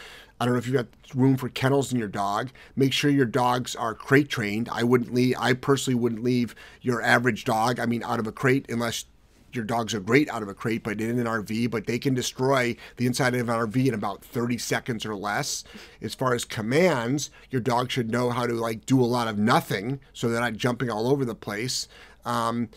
I 0.41 0.45
don't 0.45 0.55
know 0.55 0.59
if 0.59 0.67
you've 0.67 0.77
got 0.77 0.87
room 1.15 1.37
for 1.37 1.49
kennels 1.49 1.93
in 1.93 1.99
your 1.99 2.09
dog. 2.09 2.51
Make 2.77 2.93
sure 2.93 3.11
your 3.11 3.27
dogs 3.27 3.75
are 3.75 3.95
crate 3.95 4.29
trained. 4.29 4.69
I 4.71 4.85
wouldn't 4.85 5.13
leave. 5.13 5.35
I 5.39 5.53
personally 5.53 5.99
wouldn't 5.99 6.23
leave 6.23 6.55
your 6.81 7.03
average 7.03 7.45
dog. 7.45 7.81
I 7.81 7.87
mean, 7.87 8.03
out 8.05 8.21
of 8.21 8.27
a 8.27 8.33
crate 8.33 8.67
unless 8.69 9.05
your 9.53 9.65
dogs 9.65 9.95
are 9.95 10.01
great 10.01 10.29
out 10.31 10.43
of 10.43 10.49
a 10.49 10.55
crate, 10.55 10.83
but 10.83 11.01
in 11.01 11.19
an 11.19 11.27
RV. 11.27 11.71
But 11.71 11.87
they 11.87 11.99
can 11.99 12.15
destroy 12.15 12.77
the 12.97 13.07
inside 13.07 13.35
of 13.35 13.49
an 13.49 13.55
RV 13.55 13.87
in 13.87 13.95
about 13.95 14.23
30 14.23 14.59
seconds 14.59 15.07
or 15.07 15.15
less. 15.15 15.65
As 16.03 16.15
far 16.15 16.35
as 16.35 16.45
commands, 16.45 17.31
your 17.51 17.61
dog 17.61 17.91
should 17.91 18.11
know 18.11 18.31
how 18.31 18.47
to 18.47 18.55
like 18.55 18.87
do 18.87 19.01
a 19.01 19.07
lot 19.07 19.29
of 19.29 19.39
nothing, 19.39 20.01
so 20.13 20.29
they're 20.29 20.41
not 20.41 20.55
jumping 20.55 20.91
all 20.91 21.09
over 21.09 21.25
the 21.25 21.35
place. 21.35 21.89
Um, 22.25 22.69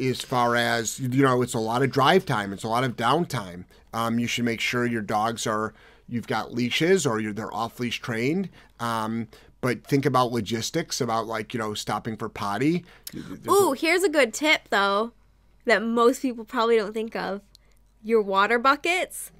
as 0.00 0.20
far 0.20 0.56
as 0.56 0.98
you 0.98 1.22
know 1.22 1.42
it's 1.42 1.54
a 1.54 1.58
lot 1.58 1.82
of 1.82 1.90
drive 1.90 2.26
time 2.26 2.52
it's 2.52 2.64
a 2.64 2.68
lot 2.68 2.84
of 2.84 2.96
downtime 2.96 3.64
um, 3.92 4.18
you 4.18 4.26
should 4.26 4.44
make 4.44 4.60
sure 4.60 4.84
your 4.84 5.02
dogs 5.02 5.46
are 5.46 5.72
you've 6.08 6.26
got 6.26 6.52
leashes 6.52 7.06
or 7.06 7.22
they're 7.32 7.54
off 7.54 7.78
leash 7.78 8.00
trained 8.00 8.48
um, 8.80 9.28
but 9.60 9.86
think 9.86 10.04
about 10.04 10.32
logistics 10.32 11.00
about 11.00 11.26
like 11.26 11.54
you 11.54 11.60
know 11.60 11.74
stopping 11.74 12.16
for 12.16 12.28
potty 12.28 12.84
Ooh, 13.48 13.72
here's 13.72 14.02
a 14.02 14.08
good 14.08 14.34
tip 14.34 14.62
though 14.70 15.12
that 15.64 15.82
most 15.82 16.22
people 16.22 16.44
probably 16.44 16.76
don't 16.76 16.92
think 16.94 17.14
of. 17.16 17.40
Your 18.02 18.22
water 18.22 18.58
buckets 18.58 19.32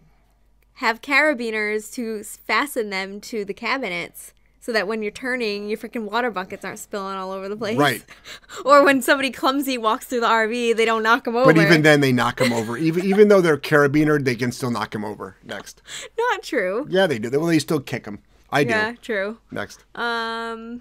have 0.75 1.01
carabiners 1.01 1.93
to 1.95 2.23
fasten 2.25 2.91
them 2.91 3.21
to 3.21 3.45
the 3.45 3.55
cabinets 3.55 4.33
so 4.59 4.73
that 4.73 4.89
when 4.89 5.03
you're 5.03 5.13
turning, 5.13 5.69
your 5.69 5.77
freaking 5.77 6.11
water 6.11 6.31
buckets 6.31 6.65
aren't 6.65 6.79
spilling 6.79 7.17
all 7.17 7.33
over 7.33 7.51
the 7.51 7.57
place. 7.57 7.77
Right. 7.77 8.03
or 8.65 8.83
when 8.83 9.03
somebody 9.03 9.31
clumsy 9.31 9.77
walks 9.77 10.07
through 10.07 10.21
the 10.21 10.27
RV, 10.27 10.75
they 10.77 10.87
don't 10.87 11.03
knock 11.03 11.25
them 11.25 11.37
over. 11.37 11.53
but 11.53 11.61
even 11.61 11.83
then 11.83 12.01
they 12.01 12.13
knock 12.13 12.39
them 12.39 12.53
over 12.53 12.79
even 12.79 13.05
even 13.05 13.29
though 13.29 13.43
they're 13.43 13.59
carabinered 13.59 14.25
they 14.25 14.35
can 14.35 14.51
still 14.51 14.71
knock 14.71 14.93
them 14.93 15.05
over 15.05 15.37
next 15.45 15.83
Not 16.19 16.43
true. 16.43 16.87
yeah 16.89 17.07
they 17.07 17.19
do 17.19 17.29
well 17.31 17.47
they 17.47 17.59
still 17.59 17.81
kick 17.81 18.05
them 18.05 18.21
I 18.51 18.65
do. 18.65 18.71
Yeah, 18.71 18.93
true. 19.03 19.39
Next. 19.51 19.85
Um, 19.97 20.81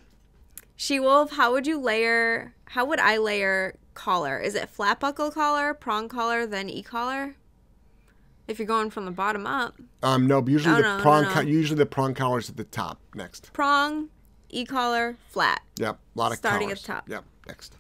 She 0.75 0.99
Wolf, 0.99 1.31
how 1.31 1.51
would 1.53 1.65
you 1.65 1.79
layer? 1.79 2.53
How 2.65 2.85
would 2.85 2.99
I 2.99 3.17
layer 3.17 3.75
collar? 3.93 4.39
Is 4.39 4.55
it 4.55 4.69
flat 4.69 4.99
buckle 4.99 5.31
collar, 5.31 5.73
prong 5.73 6.09
collar, 6.09 6.45
then 6.45 6.69
e 6.69 6.81
collar? 6.83 7.35
If 8.47 8.59
you're 8.59 8.67
going 8.67 8.89
from 8.89 9.05
the 9.05 9.11
bottom 9.11 9.47
up, 9.47 9.75
Um, 10.01 10.27
no, 10.27 10.41
but 10.41 10.51
usually 10.51 10.75
No, 10.75 10.81
the 10.81 10.97
no, 10.97 11.01
prong, 11.01 11.23
no. 11.23 11.41
usually 11.41 11.77
the 11.77 11.85
prong 11.85 12.13
collar 12.13 12.39
is 12.39 12.49
at 12.49 12.57
the 12.57 12.65
top. 12.65 12.99
Next. 13.15 13.51
prong, 13.53 14.09
e 14.49 14.65
collar, 14.65 15.15
flat. 15.29 15.61
Yep, 15.79 15.97
a 16.15 16.19
lot 16.19 16.31
of 16.33 16.37
Starting 16.39 16.69
at 16.71 16.77
the 16.77 16.83
top. 16.83 17.07
Yep, 17.09 17.23
next. 17.47 17.75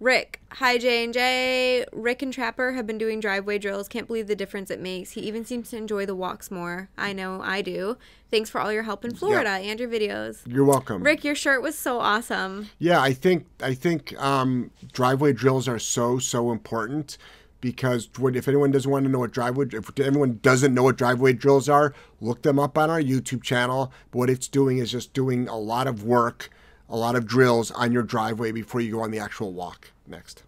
Rick, 0.00 0.40
hi 0.52 0.78
J 0.78 1.04
and 1.04 1.12
J. 1.12 1.84
Rick 1.92 2.22
and 2.22 2.32
Trapper 2.32 2.72
have 2.72 2.86
been 2.86 2.96
doing 2.96 3.20
driveway 3.20 3.58
drills. 3.58 3.86
Can't 3.86 4.06
believe 4.06 4.28
the 4.28 4.34
difference 4.34 4.70
it 4.70 4.80
makes. 4.80 5.10
He 5.10 5.20
even 5.20 5.44
seems 5.44 5.68
to 5.70 5.76
enjoy 5.76 6.06
the 6.06 6.14
walks 6.14 6.50
more. 6.50 6.88
I 6.96 7.12
know 7.12 7.42
I 7.42 7.60
do. 7.60 7.98
Thanks 8.30 8.48
for 8.48 8.62
all 8.62 8.72
your 8.72 8.84
help 8.84 9.04
in 9.04 9.14
Florida 9.14 9.50
and 9.50 9.78
your 9.78 9.90
videos. 9.90 10.38
You're 10.46 10.64
welcome. 10.64 11.02
Rick, 11.02 11.22
your 11.22 11.34
shirt 11.34 11.60
was 11.60 11.76
so 11.76 12.00
awesome. 12.00 12.70
Yeah, 12.78 13.02
I 13.02 13.12
think 13.12 13.46
I 13.62 13.74
think 13.74 14.18
um, 14.18 14.70
driveway 14.90 15.34
drills 15.34 15.68
are 15.68 15.78
so 15.78 16.18
so 16.18 16.50
important 16.50 17.18
because 17.60 18.08
if 18.18 18.48
anyone 18.48 18.70
doesn't 18.70 18.90
want 18.90 19.04
to 19.04 19.10
know 19.10 19.18
what 19.18 19.32
driveway 19.32 19.66
if 19.70 20.00
anyone 20.00 20.38
doesn't 20.42 20.72
know 20.72 20.84
what 20.84 20.96
driveway 20.96 21.34
drills 21.34 21.68
are, 21.68 21.92
look 22.22 22.40
them 22.40 22.58
up 22.58 22.78
on 22.78 22.88
our 22.88 23.02
YouTube 23.02 23.42
channel. 23.42 23.92
What 24.12 24.30
it's 24.30 24.48
doing 24.48 24.78
is 24.78 24.90
just 24.90 25.12
doing 25.12 25.46
a 25.46 25.58
lot 25.58 25.86
of 25.86 26.04
work, 26.04 26.48
a 26.90 26.96
lot 26.96 27.14
of 27.14 27.26
drills 27.26 27.70
on 27.70 27.92
your 27.92 28.02
driveway 28.02 28.52
before 28.52 28.80
you 28.80 28.92
go 28.92 29.00
on 29.00 29.10
the 29.10 29.18
actual 29.18 29.52
walk. 29.52 29.92
Next. 30.06 30.42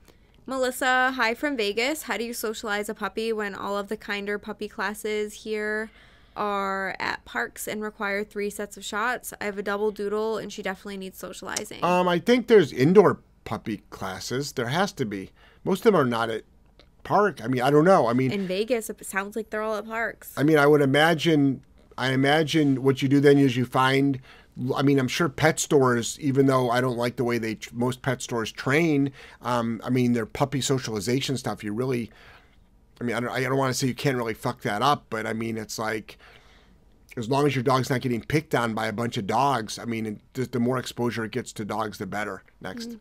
Melissa, 0.45 1.13
hi 1.13 1.35
from 1.35 1.57
Vegas. 1.57 2.03
How 2.03 2.17
do 2.17 2.25
you 2.25 2.35
socialize 2.35 2.89
a 2.89 2.95
puppy 2.95 3.33
when 3.33 3.55
all 3.55 3.79
of 3.79 3.89
the 3.89 3.97
kinder 3.97 4.39
puppy 4.39 4.69
classes 4.69 5.45
here 5.45 5.89
are 6.35 6.97
at 6.99 7.25
parks 7.25 7.69
and 7.69 7.81
require 7.81 8.25
three 8.25 8.51
sets 8.51 8.77
of 8.77 8.85
shots? 8.85 9.33
I 9.41 9.45
have 9.45 9.57
a 9.57 9.63
double 9.63 9.93
doodle 9.93 10.39
and 10.39 10.53
she 10.53 10.61
definitely 10.63 10.97
needs 10.97 11.17
socializing. 11.17 11.85
Um, 11.85 12.09
I 12.09 12.19
think 12.19 12.49
there's 12.49 12.73
indoor 12.73 13.21
puppy 13.45 13.83
classes. 13.91 14.53
There 14.53 14.67
has 14.67 14.93
to 14.95 15.05
be. 15.05 15.31
Most 15.63 15.87
of 15.87 15.93
them 15.93 15.97
are 15.97 16.05
not 16.05 16.29
at 16.29 16.43
park. 17.05 17.41
I 17.43 17.47
mean, 17.47 17.63
I 17.63 17.71
don't 17.71 17.85
know. 17.85 18.09
I 18.09 18.13
mean, 18.13 18.33
In 18.33 18.49
Vegas, 18.49 18.91
it 18.91 19.05
sounds 19.07 19.37
like 19.37 19.51
they're 19.51 19.63
all 19.63 19.77
at 19.77 19.87
parks. 19.87 20.33
I 20.37 20.43
mean, 20.43 20.59
I 20.59 20.67
would 20.67 20.81
imagine. 20.83 21.63
I 21.97 22.13
imagine 22.13 22.83
what 22.83 23.03
you 23.03 23.09
do 23.09 23.21
then 23.21 23.39
is 23.39 23.57
you 23.57 23.65
find. 23.65 24.19
I 24.75 24.83
mean, 24.83 24.99
I'm 24.99 25.09
sure 25.09 25.29
pet 25.29 25.59
stores, 25.59 26.19
even 26.21 26.47
though 26.47 26.71
I 26.71 26.81
don't 26.81 26.97
like 26.97 27.17
the 27.17 27.25
way 27.25 27.39
they 27.39 27.59
most 27.73 28.03
pet 28.03 28.21
stores 28.21 28.53
train. 28.53 29.13
Um, 29.41 29.81
I 29.83 29.91
mean, 29.91 30.13
their 30.13 30.27
puppy 30.27 30.61
socialization 30.61 31.37
stuff. 31.37 31.65
You 31.65 31.73
really, 31.73 32.11
I 33.01 33.05
mean, 33.05 33.17
I 33.17 33.21
don't. 33.21 33.31
I 33.31 33.41
don't 33.43 33.57
want 33.57 33.73
to 33.73 33.79
say 33.79 33.87
you 33.87 33.95
can't 33.95 34.17
really 34.17 34.35
fuck 34.35 34.63
that 34.63 34.83
up, 34.83 35.07
but 35.11 35.27
I 35.27 35.33
mean, 35.33 35.57
it's 35.57 35.79
like. 35.79 36.19
As 37.15 37.29
long 37.29 37.47
as 37.47 37.55
your 37.55 37.63
dog's 37.63 37.91
not 37.91 38.01
getting 38.01 38.23
picked 38.23 38.55
on 38.55 38.73
by 38.73 38.87
a 38.87 38.93
bunch 38.93 39.19
of 39.19 39.27
dogs, 39.27 39.79
I 39.79 39.85
mean, 39.85 40.19
it, 40.35 40.51
the 40.51 40.59
more 40.59 40.79
exposure 40.79 41.23
it 41.25 41.31
gets 41.31 41.53
to 41.53 41.65
dogs, 41.67 41.99
the 41.99 42.07
better. 42.07 42.43
Next. 42.63 42.97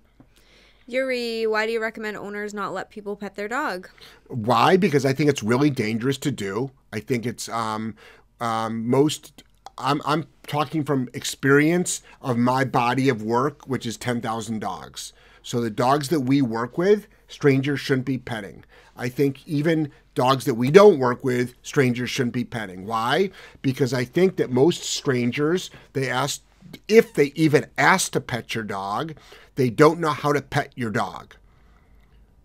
Yuri, 0.86 1.48
why 1.48 1.66
do 1.66 1.72
you 1.72 1.82
recommend 1.82 2.18
owners 2.18 2.54
not 2.54 2.74
let 2.74 2.90
people 2.90 3.16
pet 3.16 3.36
their 3.36 3.48
dog? 3.48 3.90
Why? 4.28 4.76
Because 4.76 5.06
I 5.06 5.14
think 5.14 5.30
it's 5.30 5.42
really 5.42 5.70
dangerous 5.70 6.18
to 6.18 6.32
do. 6.32 6.72
I 6.92 7.00
think 7.00 7.26
it's 7.26 7.48
um, 7.48 7.96
um, 8.42 8.86
most. 8.90 9.44
I'm 9.78 10.02
I'm 10.06 10.28
talking 10.48 10.84
from 10.84 11.10
experience 11.14 12.02
of 12.22 12.38
my 12.38 12.64
body 12.64 13.10
of 13.10 13.24
work, 13.24 13.68
which 13.68 13.86
is 13.86 13.98
ten 13.98 14.22
thousand 14.22 14.60
dogs. 14.60 15.14
So 15.44 15.60
the 15.60 15.70
dogs 15.70 16.10
that 16.10 16.22
we 16.22 16.42
work 16.42 16.78
with, 16.78 17.08
strangers 17.28 17.80
shouldn't 17.80 18.06
be 18.06 18.18
petting. 18.18 18.64
I 18.96 19.10
think 19.10 19.48
even 19.48 19.92
dogs 20.14 20.46
that 20.46 20.56
we 20.56 20.70
don't 20.70 21.00
work 21.00 21.24
with, 21.24 21.56
strangers 21.64 22.10
shouldn't 22.10 22.34
be 22.34 22.44
petting. 22.44 22.86
Why? 22.86 23.32
Because 23.62 23.94
I 23.94 24.06
think 24.06 24.36
that 24.36 24.52
most 24.52 24.84
strangers 24.84 25.72
they 25.94 26.10
ask 26.10 26.42
if 26.88 27.14
they 27.14 27.32
even 27.36 27.66
ask 27.78 28.12
to 28.14 28.22
pet 28.22 28.56
your 28.56 28.64
dog, 28.64 29.16
they 29.56 29.70
don't 29.70 30.00
know 30.00 30.12
how 30.12 30.32
to 30.32 30.42
pet 30.42 30.72
your 30.76 30.92
dog. 30.92 31.36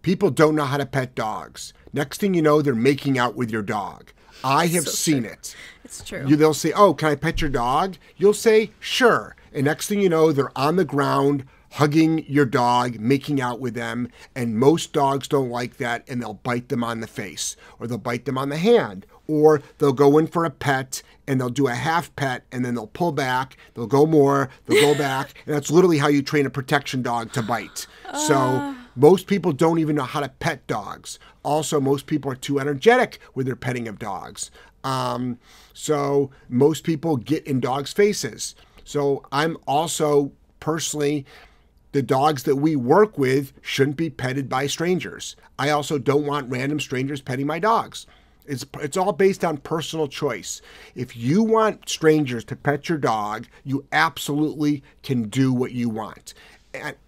People 0.03 0.31
don't 0.31 0.55
know 0.55 0.65
how 0.65 0.77
to 0.77 0.87
pet 0.87 1.15
dogs. 1.15 1.73
Next 1.93 2.21
thing 2.21 2.35
you 2.35 2.43
know, 2.43 2.63
they're 2.63 2.75
making 2.75 3.19
out 3.19 3.37
with 3.37 3.51
your 3.51 3.63
dog. 3.63 4.13
I 4.45 4.67
have 4.69 4.85
So 4.85 4.91
seen 4.91 5.23
true. 5.23 5.33
it. 5.33 5.57
It's 5.85 6.03
true. 6.05 6.25
You, 6.27 6.37
they'll 6.37 6.55
say, 6.55 6.73
"Oh, 6.73 6.95
can 6.95 7.09
I 7.09 7.15
pet 7.15 7.41
your 7.41 7.51
dog?" 7.51 7.97
You'll 8.17 8.35
say, 8.35 8.71
"Sure." 8.81 9.37
And 9.53 9.65
next 9.65 9.89
thing 9.89 10.01
you 10.01 10.09
know, 10.09 10.33
they're 10.33 10.57
on 10.59 10.77
the 10.77 10.85
ground 10.85 11.45
hugging 11.73 12.25
your 12.27 12.47
dog, 12.47 12.99
making 12.99 13.41
out 13.41 13.61
with 13.61 13.75
them. 13.75 14.09
And 14.35 14.59
most 14.59 14.93
dogs 14.93 15.29
don't 15.29 15.51
like 15.51 15.77
that, 15.77 16.05
and 16.09 16.21
they'll 16.23 16.35
bite 16.35 16.69
them 16.71 16.83
on 16.83 17.01
the 17.01 17.07
face, 17.07 17.55
or 17.79 17.87
they'll 17.87 17.99
bite 17.99 18.25
them 18.25 18.39
on 18.39 18.49
the 18.49 18.57
hand, 18.57 19.05
or 19.27 19.61
they'll 19.79 19.93
go 19.93 20.17
in 20.19 20.27
for 20.27 20.45
a 20.45 20.51
pet 20.51 21.03
and 21.29 21.41
they'll 21.41 21.49
do 21.51 21.67
a 21.67 21.75
half 21.75 22.15
pet, 22.17 22.45
and 22.53 22.65
then 22.65 22.75
they'll 22.77 22.87
pull 22.87 23.11
back. 23.13 23.57
They'll 23.75 23.87
go 23.89 24.07
more. 24.07 24.49
They'll 24.67 24.93
go 24.95 24.99
back, 24.99 25.35
and 25.45 25.55
that's 25.55 25.71
literally 25.71 25.99
how 25.99 26.09
you 26.09 26.23
train 26.23 26.47
a 26.47 26.51
protection 26.51 27.03
dog 27.03 27.33
to 27.33 27.43
bite. 27.43 27.87
So. 28.27 28.35
Ah. 28.37 28.83
Most 28.97 29.27
people 29.27 29.53
don't 29.53 29.79
even 29.79 29.95
know 29.95 30.05
how 30.05 30.21
to 30.21 30.29
pet 30.29 30.67
dogs. 30.67 31.19
Also, 31.43 31.81
most 31.81 32.07
people 32.07 32.33
are 32.33 32.37
too 32.37 32.59
energetic 32.59 33.19
with 33.35 33.47
their 33.47 33.55
petting 33.55 33.87
of 33.87 33.99
dogs. 33.99 34.51
Um, 34.83 35.39
so 35.75 36.31
most 36.49 36.83
people 36.83 37.17
get 37.19 37.47
in 37.47 37.61
dogs' 37.61 37.93
faces. 37.93 38.55
So 38.85 39.23
I'm 39.31 39.59
also 39.67 40.33
personally, 40.61 41.27
the 41.93 42.03
dogs 42.03 42.45
that 42.45 42.57
we 42.57 42.75
work 42.75 43.19
with 43.19 43.53
shouldn't 43.61 43.97
be 43.97 44.09
petted 44.09 44.49
by 44.49 44.67
strangers. 44.67 45.37
I 45.59 45.71
also 45.71 45.99
don't 45.99 46.27
want 46.27 46.51
random 46.51 46.81
strangers 46.81 47.21
petting 47.21 47.47
my 47.47 47.59
dogs. 47.59 48.07
It's, 48.47 48.65
it's 48.81 48.97
all 48.97 49.13
based 49.13 49.45
on 49.45 49.57
personal 49.59 50.07
choice. 50.07 50.63
If 50.95 51.17
you 51.17 51.43
want 51.43 51.89
strangers 51.89 52.45
to 52.45 52.57
pet 52.57 52.89
your 52.89 52.99
dog, 52.99 53.47
you 53.65 53.85
absolutely 53.93 54.83
can 55.03 55.29
do 55.29 55.53
what 55.53 55.73
you 55.73 55.89
want. 55.89 56.33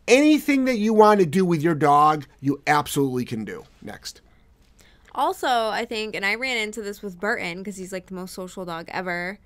Anything 0.07 0.65
that 0.67 0.79
you 0.79 0.93
want 0.93 1.21
to 1.21 1.27
do 1.27 1.45
with 1.45 1.63
your 1.63 1.75
dog, 1.75 2.27
you 2.41 2.63
absolutely 2.67 3.25
can 3.25 3.45
do. 3.45 3.65
Next. 3.83 4.21
Also, 5.15 5.49
I 5.49 5.85
think, 5.85 6.15
and 6.15 6.25
I 6.25 6.37
ran 6.37 6.57
into 6.57 6.83
this 6.83 7.03
with 7.03 7.19
Burton 7.19 7.59
because 7.59 7.77
he's 7.77 7.93
like 7.93 8.07
the 8.07 8.15
most 8.15 8.35
social 8.35 8.65
dog 8.65 8.87
ever. 8.89 9.39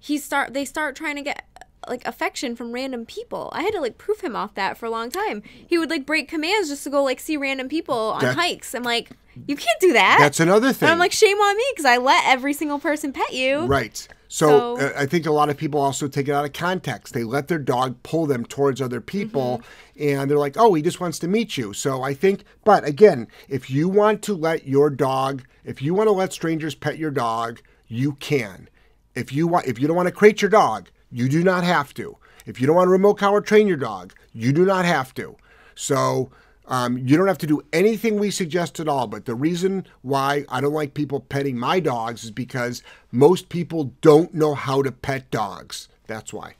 He 0.00 0.18
start 0.18 0.54
they 0.54 0.64
start 0.64 0.94
trying 0.94 1.16
to 1.16 1.22
get 1.22 1.46
like 1.88 2.06
affection 2.06 2.54
from 2.56 2.72
random 2.72 3.06
people. 3.06 3.50
I 3.52 3.62
had 3.62 3.72
to 3.74 3.80
like 3.80 3.98
proof 3.98 4.20
him 4.22 4.36
off 4.36 4.54
that 4.54 4.76
for 4.78 4.86
a 4.86 4.90
long 4.90 5.10
time. 5.10 5.42
He 5.66 5.78
would 5.78 5.90
like 5.90 6.06
break 6.06 6.28
commands 6.28 6.68
just 6.68 6.84
to 6.84 6.90
go 6.90 7.02
like 7.02 7.20
see 7.20 7.36
random 7.36 7.68
people 7.68 7.94
on 7.96 8.22
That- 8.22 8.36
hikes. 8.36 8.74
I'm 8.74 8.82
like, 8.82 9.10
you 9.46 9.54
can't 9.56 9.80
do 9.80 9.92
that. 9.92 10.16
That's 10.20 10.40
another 10.40 10.72
thing. 10.72 10.86
and 10.88 10.92
I'm 10.92 10.98
like, 10.98 11.12
shame 11.12 11.36
on 11.38 11.56
me 11.56 11.64
because 11.72 11.84
I 11.84 11.96
let 11.98 12.24
every 12.26 12.52
single 12.52 12.78
person 12.80 13.12
pet 13.12 13.32
you. 13.32 13.60
Right. 13.66 14.06
So, 14.30 14.76
So- 14.76 14.86
uh, 14.86 14.92
I 14.96 15.06
think 15.06 15.26
a 15.26 15.30
lot 15.32 15.48
of 15.48 15.56
people 15.56 15.80
also 15.80 16.08
take 16.08 16.28
it 16.28 16.32
out 16.32 16.44
of 16.44 16.52
context. 16.52 17.14
They 17.14 17.24
let 17.24 17.48
their 17.48 17.58
dog 17.58 18.02
pull 18.02 18.26
them 18.26 18.44
towards 18.44 18.82
other 18.82 19.00
people 19.00 19.62
and 19.98 20.28
they're 20.30 20.38
like, 20.38 20.56
oh, 20.58 20.74
he 20.74 20.82
just 20.82 21.00
wants 21.00 21.18
to 21.20 21.28
meet 21.28 21.56
you. 21.56 21.72
So 21.72 22.02
I 22.02 22.14
think, 22.14 22.44
but 22.64 22.84
again, 22.84 23.28
if 23.48 23.70
you 23.70 23.88
want 23.88 24.22
to 24.22 24.34
let 24.34 24.66
your 24.66 24.90
dog, 24.90 25.44
if 25.64 25.80
you 25.80 25.94
want 25.94 26.08
to 26.08 26.12
let 26.12 26.32
strangers 26.32 26.74
pet 26.74 26.98
your 26.98 27.10
dog, 27.12 27.60
you 27.86 28.12
can. 28.14 28.68
If 29.14 29.32
you 29.32 29.46
want, 29.48 29.66
if 29.66 29.78
you 29.80 29.86
don't 29.86 29.96
want 29.96 30.08
to 30.08 30.14
crate 30.14 30.42
your 30.42 30.50
dog, 30.50 30.90
you 31.10 31.28
do 31.28 31.42
not 31.42 31.64
have 31.64 31.94
to. 31.94 32.16
If 32.46 32.60
you 32.60 32.66
don't 32.66 32.76
want 32.76 32.86
to 32.86 32.92
remote 32.92 33.18
collar 33.18 33.40
train 33.40 33.66
your 33.66 33.76
dog, 33.76 34.14
you 34.32 34.52
do 34.52 34.64
not 34.64 34.84
have 34.84 35.14
to. 35.14 35.36
So 35.74 36.30
um, 36.66 36.98
you 36.98 37.16
don't 37.16 37.28
have 37.28 37.38
to 37.38 37.46
do 37.46 37.62
anything 37.72 38.18
we 38.18 38.30
suggest 38.30 38.78
at 38.80 38.88
all. 38.88 39.06
But 39.06 39.24
the 39.24 39.34
reason 39.34 39.86
why 40.02 40.44
I 40.48 40.60
don't 40.60 40.72
like 40.72 40.94
people 40.94 41.20
petting 41.20 41.58
my 41.58 41.80
dogs 41.80 42.24
is 42.24 42.30
because 42.30 42.82
most 43.10 43.48
people 43.48 43.92
don't 44.00 44.34
know 44.34 44.54
how 44.54 44.82
to 44.82 44.92
pet 44.92 45.30
dogs. 45.30 45.88
That's 46.06 46.32
why. 46.32 46.54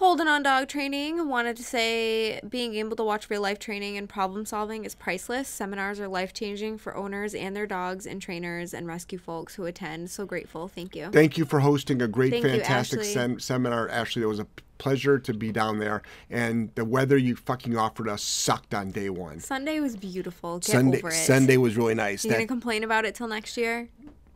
Holding 0.00 0.28
on 0.28 0.42
dog 0.42 0.68
training 0.68 1.28
wanted 1.28 1.58
to 1.58 1.62
say 1.62 2.40
being 2.48 2.74
able 2.76 2.96
to 2.96 3.04
watch 3.04 3.28
real 3.28 3.42
life 3.42 3.58
training 3.58 3.98
and 3.98 4.08
problem 4.08 4.46
solving 4.46 4.86
is 4.86 4.94
priceless. 4.94 5.46
Seminars 5.46 6.00
are 6.00 6.08
life 6.08 6.32
changing 6.32 6.78
for 6.78 6.96
owners 6.96 7.34
and 7.34 7.54
their 7.54 7.66
dogs 7.66 8.06
and 8.06 8.22
trainers 8.22 8.72
and 8.72 8.86
rescue 8.86 9.18
folks 9.18 9.56
who 9.56 9.66
attend. 9.66 10.08
So 10.08 10.24
grateful. 10.24 10.68
Thank 10.68 10.96
you. 10.96 11.10
Thank 11.10 11.36
you 11.36 11.44
for 11.44 11.60
hosting 11.60 12.00
a 12.00 12.08
great, 12.08 12.30
Thank 12.32 12.44
you, 12.44 12.50
fantastic 12.52 13.00
Ashley. 13.00 13.12
sem- 13.12 13.40
seminar, 13.40 13.90
Ashley. 13.90 14.22
It 14.22 14.24
was 14.24 14.38
a 14.38 14.46
pleasure 14.78 15.18
to 15.18 15.34
be 15.34 15.52
down 15.52 15.78
there. 15.80 16.00
And 16.30 16.74
the 16.76 16.86
weather 16.86 17.18
you 17.18 17.36
fucking 17.36 17.76
offered 17.76 18.08
us 18.08 18.22
sucked 18.22 18.72
on 18.72 18.92
day 18.92 19.10
one. 19.10 19.40
Sunday 19.40 19.80
was 19.80 19.98
beautiful. 19.98 20.60
Get 20.60 20.72
Sunday, 20.72 20.96
over 20.96 21.08
it. 21.08 21.12
Sunday 21.12 21.58
was 21.58 21.76
really 21.76 21.94
nice. 21.94 22.24
You 22.24 22.30
gonna 22.30 22.46
complain 22.46 22.84
about 22.84 23.04
it 23.04 23.14
till 23.14 23.28
next 23.28 23.58
year? 23.58 23.90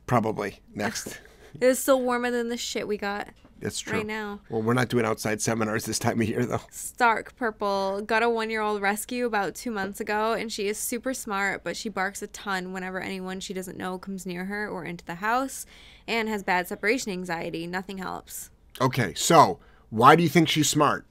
probably 0.07 0.61
next. 0.75 1.19
It 1.59 1.65
was 1.65 1.79
still 1.79 2.03
warmer 2.03 2.31
than 2.31 2.51
the 2.51 2.59
shit 2.59 2.87
we 2.87 2.99
got. 2.99 3.29
That's 3.61 3.81
true. 3.81 3.99
Right 3.99 4.07
now. 4.07 4.41
Well, 4.51 4.63
we're 4.63 4.75
not 4.75 4.89
doing 4.89 5.07
outside 5.07 5.41
seminars 5.41 5.87
this 5.87 5.99
time 5.99 6.21
of 6.21 6.29
year, 6.29 6.45
though. 6.45 6.61
Stark 6.71 7.35
Purple 7.37 8.03
got 8.03 8.23
a 8.23 8.29
one 8.29 8.51
year 8.51 8.61
old 8.61 8.83
rescue 8.83 9.25
about 9.25 9.55
two 9.55 9.71
months 9.71 10.01
ago, 10.01 10.33
and 10.33 10.53
she 10.53 10.69
is 10.69 10.77
super 10.77 11.15
smart, 11.15 11.65
but 11.65 11.77
she 11.77 11.89
barks 11.89 12.21
a 12.21 12.27
ton 12.27 12.73
whenever 12.73 13.01
anyone 13.01 13.41
she 13.41 13.55
doesn't 13.55 13.79
know 13.79 13.97
comes 13.99 14.27
near 14.27 14.45
her 14.47 14.69
or 14.69 14.85
into 14.85 15.05
the 15.05 15.17
house, 15.17 15.65
and 16.07 16.29
has 16.29 16.43
bad 16.43 16.69
separation 16.69 17.11
anxiety. 17.13 17.67
Nothing 17.67 17.99
helps. 17.99 18.51
Okay, 18.81 19.15
so 19.15 19.61
why 19.91 20.17
do 20.17 20.23
you 20.23 20.29
think 20.29 20.49
she's 20.49 20.69
smart? 20.69 21.07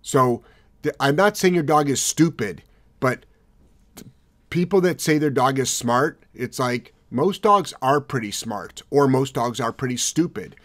So 0.00 0.42
I'm 1.00 1.16
not 1.16 1.36
saying 1.36 1.54
your 1.54 1.64
dog 1.64 1.90
is 1.90 2.00
stupid, 2.00 2.62
but 3.00 3.26
people 4.50 4.80
that 4.82 5.00
say 5.00 5.18
their 5.18 5.30
dog 5.30 5.58
is 5.58 5.68
smart, 5.68 6.22
it's 6.32 6.60
like 6.60 6.94
most 7.10 7.42
dogs 7.42 7.72
are 7.80 8.00
pretty 8.00 8.30
smart, 8.30 8.82
or 8.90 9.06
most 9.06 9.34
dogs 9.34 9.60
are 9.60 9.72
pretty 9.72 9.96
stupid. 9.96 10.56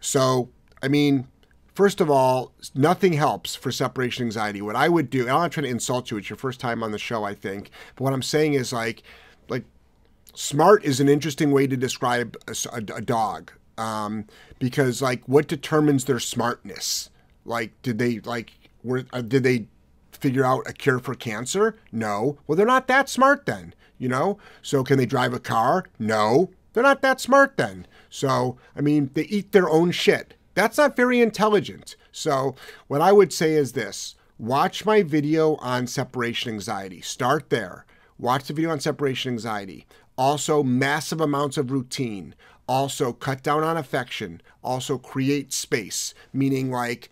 So, 0.00 0.50
I 0.82 0.88
mean, 0.88 1.26
first 1.74 2.00
of 2.00 2.10
all, 2.10 2.52
nothing 2.74 3.14
helps 3.14 3.54
for 3.54 3.72
separation 3.72 4.24
anxiety. 4.24 4.62
What 4.62 4.76
I 4.76 4.88
would 4.88 5.10
do, 5.10 5.22
and 5.22 5.30
I'm 5.30 5.40
not 5.40 5.52
trying 5.52 5.64
to 5.64 5.70
insult 5.70 6.10
you, 6.10 6.16
it's 6.16 6.30
your 6.30 6.36
first 6.36 6.60
time 6.60 6.82
on 6.82 6.92
the 6.92 6.98
show, 6.98 7.24
I 7.24 7.34
think, 7.34 7.70
but 7.96 8.04
what 8.04 8.12
I'm 8.12 8.22
saying 8.22 8.54
is 8.54 8.72
like, 8.72 9.02
like, 9.48 9.64
smart 10.34 10.84
is 10.84 11.00
an 11.00 11.08
interesting 11.08 11.50
way 11.50 11.66
to 11.66 11.76
describe 11.76 12.36
a, 12.46 12.54
a, 12.72 12.96
a 12.96 13.00
dog 13.00 13.52
um, 13.78 14.26
because, 14.58 15.00
like, 15.00 15.22
what 15.26 15.48
determines 15.48 16.04
their 16.04 16.20
smartness? 16.20 17.10
Like, 17.44 17.80
did 17.82 17.98
they 17.98 18.20
like 18.20 18.52
were 18.82 19.04
uh, 19.12 19.22
did 19.22 19.42
they 19.42 19.66
figure 20.12 20.44
out 20.44 20.68
a 20.68 20.72
cure 20.72 20.98
for 20.98 21.14
cancer? 21.14 21.76
No. 21.90 22.38
Well, 22.46 22.56
they're 22.56 22.66
not 22.66 22.86
that 22.88 23.08
smart 23.08 23.46
then, 23.46 23.74
you 24.00 24.08
know? 24.08 24.38
So 24.62 24.82
can 24.82 24.98
they 24.98 25.06
drive 25.06 25.32
a 25.32 25.38
car? 25.38 25.84
No. 26.00 26.50
They're 26.72 26.82
not 26.82 27.02
that 27.02 27.20
smart 27.20 27.56
then. 27.56 27.86
So, 28.08 28.56
I 28.74 28.80
mean, 28.80 29.10
they 29.14 29.22
eat 29.24 29.52
their 29.52 29.70
own 29.70 29.92
shit. 29.92 30.34
That's 30.54 30.78
not 30.78 30.96
very 30.96 31.20
intelligent. 31.20 31.94
So, 32.10 32.56
what 32.88 33.00
I 33.00 33.12
would 33.12 33.32
say 33.32 33.52
is 33.52 33.72
this 33.72 34.16
watch 34.38 34.84
my 34.84 35.02
video 35.02 35.56
on 35.56 35.86
separation 35.86 36.52
anxiety. 36.52 37.00
Start 37.00 37.50
there. 37.50 37.84
Watch 38.18 38.44
the 38.44 38.54
video 38.54 38.70
on 38.70 38.80
separation 38.80 39.32
anxiety. 39.32 39.86
Also, 40.16 40.62
massive 40.62 41.20
amounts 41.20 41.56
of 41.56 41.70
routine. 41.70 42.34
Also, 42.66 43.12
cut 43.12 43.42
down 43.42 43.62
on 43.62 43.76
affection. 43.76 44.40
Also, 44.62 44.98
create 44.98 45.52
space, 45.52 46.14
meaning 46.32 46.70
like 46.70 47.10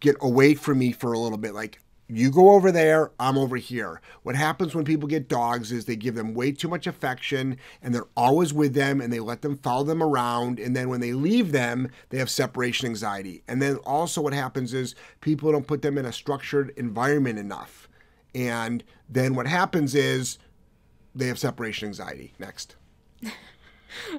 get 0.00 0.16
away 0.20 0.54
from 0.54 0.78
me 0.78 0.92
for 0.92 1.12
a 1.12 1.18
little 1.18 1.38
bit. 1.38 1.54
Like, 1.54 1.80
you 2.08 2.30
go 2.30 2.50
over 2.50 2.70
there, 2.70 3.10
I'm 3.18 3.36
over 3.36 3.56
here. 3.56 4.00
What 4.22 4.36
happens 4.36 4.74
when 4.74 4.84
people 4.84 5.08
get 5.08 5.28
dogs 5.28 5.72
is 5.72 5.84
they 5.84 5.96
give 5.96 6.14
them 6.14 6.34
way 6.34 6.52
too 6.52 6.68
much 6.68 6.86
affection 6.86 7.56
and 7.82 7.94
they're 7.94 8.06
always 8.16 8.54
with 8.54 8.74
them 8.74 9.00
and 9.00 9.12
they 9.12 9.18
let 9.18 9.42
them 9.42 9.56
follow 9.56 9.82
them 9.82 10.02
around. 10.02 10.60
And 10.60 10.76
then 10.76 10.88
when 10.88 11.00
they 11.00 11.12
leave 11.12 11.50
them, 11.50 11.90
they 12.10 12.18
have 12.18 12.30
separation 12.30 12.88
anxiety. 12.88 13.42
And 13.48 13.60
then 13.60 13.76
also, 13.78 14.20
what 14.20 14.32
happens 14.32 14.72
is 14.72 14.94
people 15.20 15.50
don't 15.50 15.66
put 15.66 15.82
them 15.82 15.98
in 15.98 16.06
a 16.06 16.12
structured 16.12 16.72
environment 16.76 17.38
enough. 17.38 17.88
And 18.34 18.84
then 19.08 19.34
what 19.34 19.48
happens 19.48 19.94
is 19.94 20.38
they 21.14 21.26
have 21.26 21.38
separation 21.38 21.88
anxiety. 21.88 22.34
Next. 22.38 22.76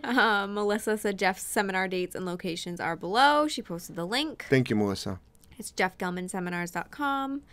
Uh, 0.03 0.47
Melissa 0.47 0.97
said 0.97 1.19
Jeff's 1.19 1.43
seminar 1.43 1.87
dates 1.87 2.15
and 2.15 2.25
locations 2.25 2.79
are 2.79 2.95
below. 2.95 3.47
She 3.47 3.61
posted 3.61 3.95
the 3.95 4.05
link. 4.05 4.45
Thank 4.49 4.71
you, 4.71 4.75
Melissa. 4.75 5.19
It's 5.59 5.71
jeffgellmanseminars.com. 5.71 7.43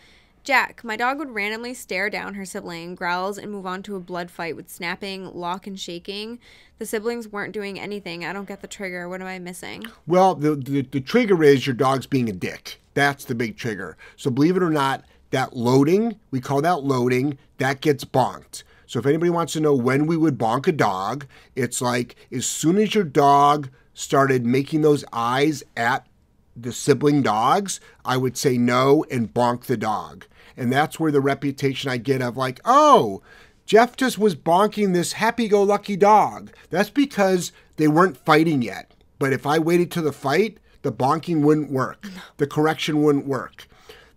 Jack, 0.44 0.84
my 0.84 0.94
dog 0.94 1.18
would 1.18 1.30
randomly 1.30 1.72
stare 1.72 2.10
down 2.10 2.34
her 2.34 2.44
sibling, 2.44 2.94
growls, 2.94 3.38
and 3.38 3.50
move 3.50 3.64
on 3.64 3.82
to 3.82 3.96
a 3.96 4.00
blood 4.00 4.30
fight 4.30 4.54
with 4.54 4.68
snapping, 4.68 5.34
lock, 5.34 5.66
and 5.66 5.80
shaking. 5.80 6.38
The 6.78 6.84
siblings 6.84 7.26
weren't 7.26 7.54
doing 7.54 7.80
anything. 7.80 8.26
I 8.26 8.34
don't 8.34 8.46
get 8.46 8.60
the 8.60 8.68
trigger. 8.68 9.08
What 9.08 9.22
am 9.22 9.26
I 9.26 9.38
missing? 9.38 9.86
Well, 10.06 10.34
the, 10.34 10.54
the, 10.54 10.82
the 10.82 11.00
trigger 11.00 11.42
is 11.42 11.66
your 11.66 11.74
dog's 11.74 12.06
being 12.06 12.28
a 12.28 12.32
dick. 12.32 12.78
That's 12.92 13.24
the 13.24 13.34
big 13.34 13.56
trigger. 13.56 13.96
So 14.16 14.30
believe 14.30 14.58
it 14.58 14.62
or 14.62 14.68
not, 14.68 15.06
that 15.30 15.56
loading, 15.56 16.20
we 16.30 16.42
call 16.42 16.60
that 16.60 16.84
loading, 16.84 17.38
that 17.56 17.80
gets 17.80 18.04
bonked. 18.04 18.64
So 18.86 18.98
if 18.98 19.06
anybody 19.06 19.30
wants 19.30 19.54
to 19.54 19.60
know 19.60 19.74
when 19.74 20.06
we 20.06 20.18
would 20.18 20.36
bonk 20.36 20.68
a 20.68 20.72
dog, 20.72 21.26
it's 21.56 21.80
like 21.80 22.16
as 22.30 22.44
soon 22.44 22.76
as 22.76 22.94
your 22.94 23.04
dog 23.04 23.70
started 23.94 24.44
making 24.44 24.82
those 24.82 25.06
eyes 25.10 25.64
at 25.74 26.06
the 26.54 26.72
sibling 26.72 27.22
dogs, 27.22 27.80
I 28.04 28.18
would 28.18 28.36
say 28.36 28.58
no 28.58 29.06
and 29.10 29.32
bonk 29.32 29.64
the 29.64 29.78
dog. 29.78 30.26
And 30.56 30.72
that's 30.72 31.00
where 31.00 31.12
the 31.12 31.20
reputation 31.20 31.90
I 31.90 31.96
get 31.96 32.22
of 32.22 32.36
like, 32.36 32.60
oh, 32.64 33.22
Jeff 33.66 33.96
just 33.96 34.18
was 34.18 34.34
bonking 34.34 34.92
this 34.92 35.14
happy 35.14 35.48
go 35.48 35.62
lucky 35.62 35.96
dog. 35.96 36.52
That's 36.70 36.90
because 36.90 37.52
they 37.76 37.88
weren't 37.88 38.16
fighting 38.16 38.62
yet. 38.62 38.92
But 39.18 39.32
if 39.32 39.46
I 39.46 39.58
waited 39.58 39.90
to 39.92 40.02
the 40.02 40.12
fight, 40.12 40.58
the 40.82 40.92
bonking 40.92 41.42
wouldn't 41.42 41.70
work. 41.70 42.06
The 42.36 42.46
correction 42.46 43.02
wouldn't 43.02 43.26
work. 43.26 43.66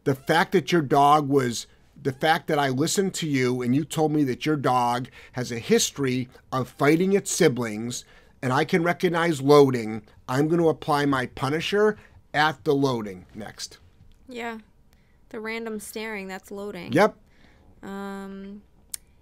The 0.04 0.16
fact 0.16 0.52
that 0.52 0.72
your 0.72 0.82
dog 0.82 1.30
was 1.30 1.68
the 2.02 2.12
fact 2.12 2.48
that 2.48 2.60
I 2.60 2.70
listened 2.70 3.14
to 3.16 3.28
you 3.28 3.62
and 3.62 3.76
you 3.76 3.84
told 3.84 4.12
me 4.12 4.24
that 4.26 4.46
your 4.46 4.56
dog 4.56 5.10
has 5.34 5.52
a 5.52 5.60
history 5.60 6.30
of 6.52 6.70
fighting 6.70 7.14
its 7.14 7.32
siblings 7.32 8.06
and 8.42 8.54
I 8.54 8.66
can 8.66 8.84
recognize 8.84 9.42
loading, 9.42 10.04
I'm 10.28 10.48
going 10.48 10.62
to 10.62 10.70
apply 10.70 11.06
my 11.06 11.26
punisher 11.28 11.98
at 12.34 12.64
the 12.64 12.76
loading 12.76 13.26
next. 13.34 13.80
Yeah. 14.28 14.60
The 15.30 15.40
random 15.40 15.80
staring, 15.80 16.28
that's 16.28 16.52
loading. 16.52 16.94
Yep. 16.94 17.16
Um, 17.84 18.62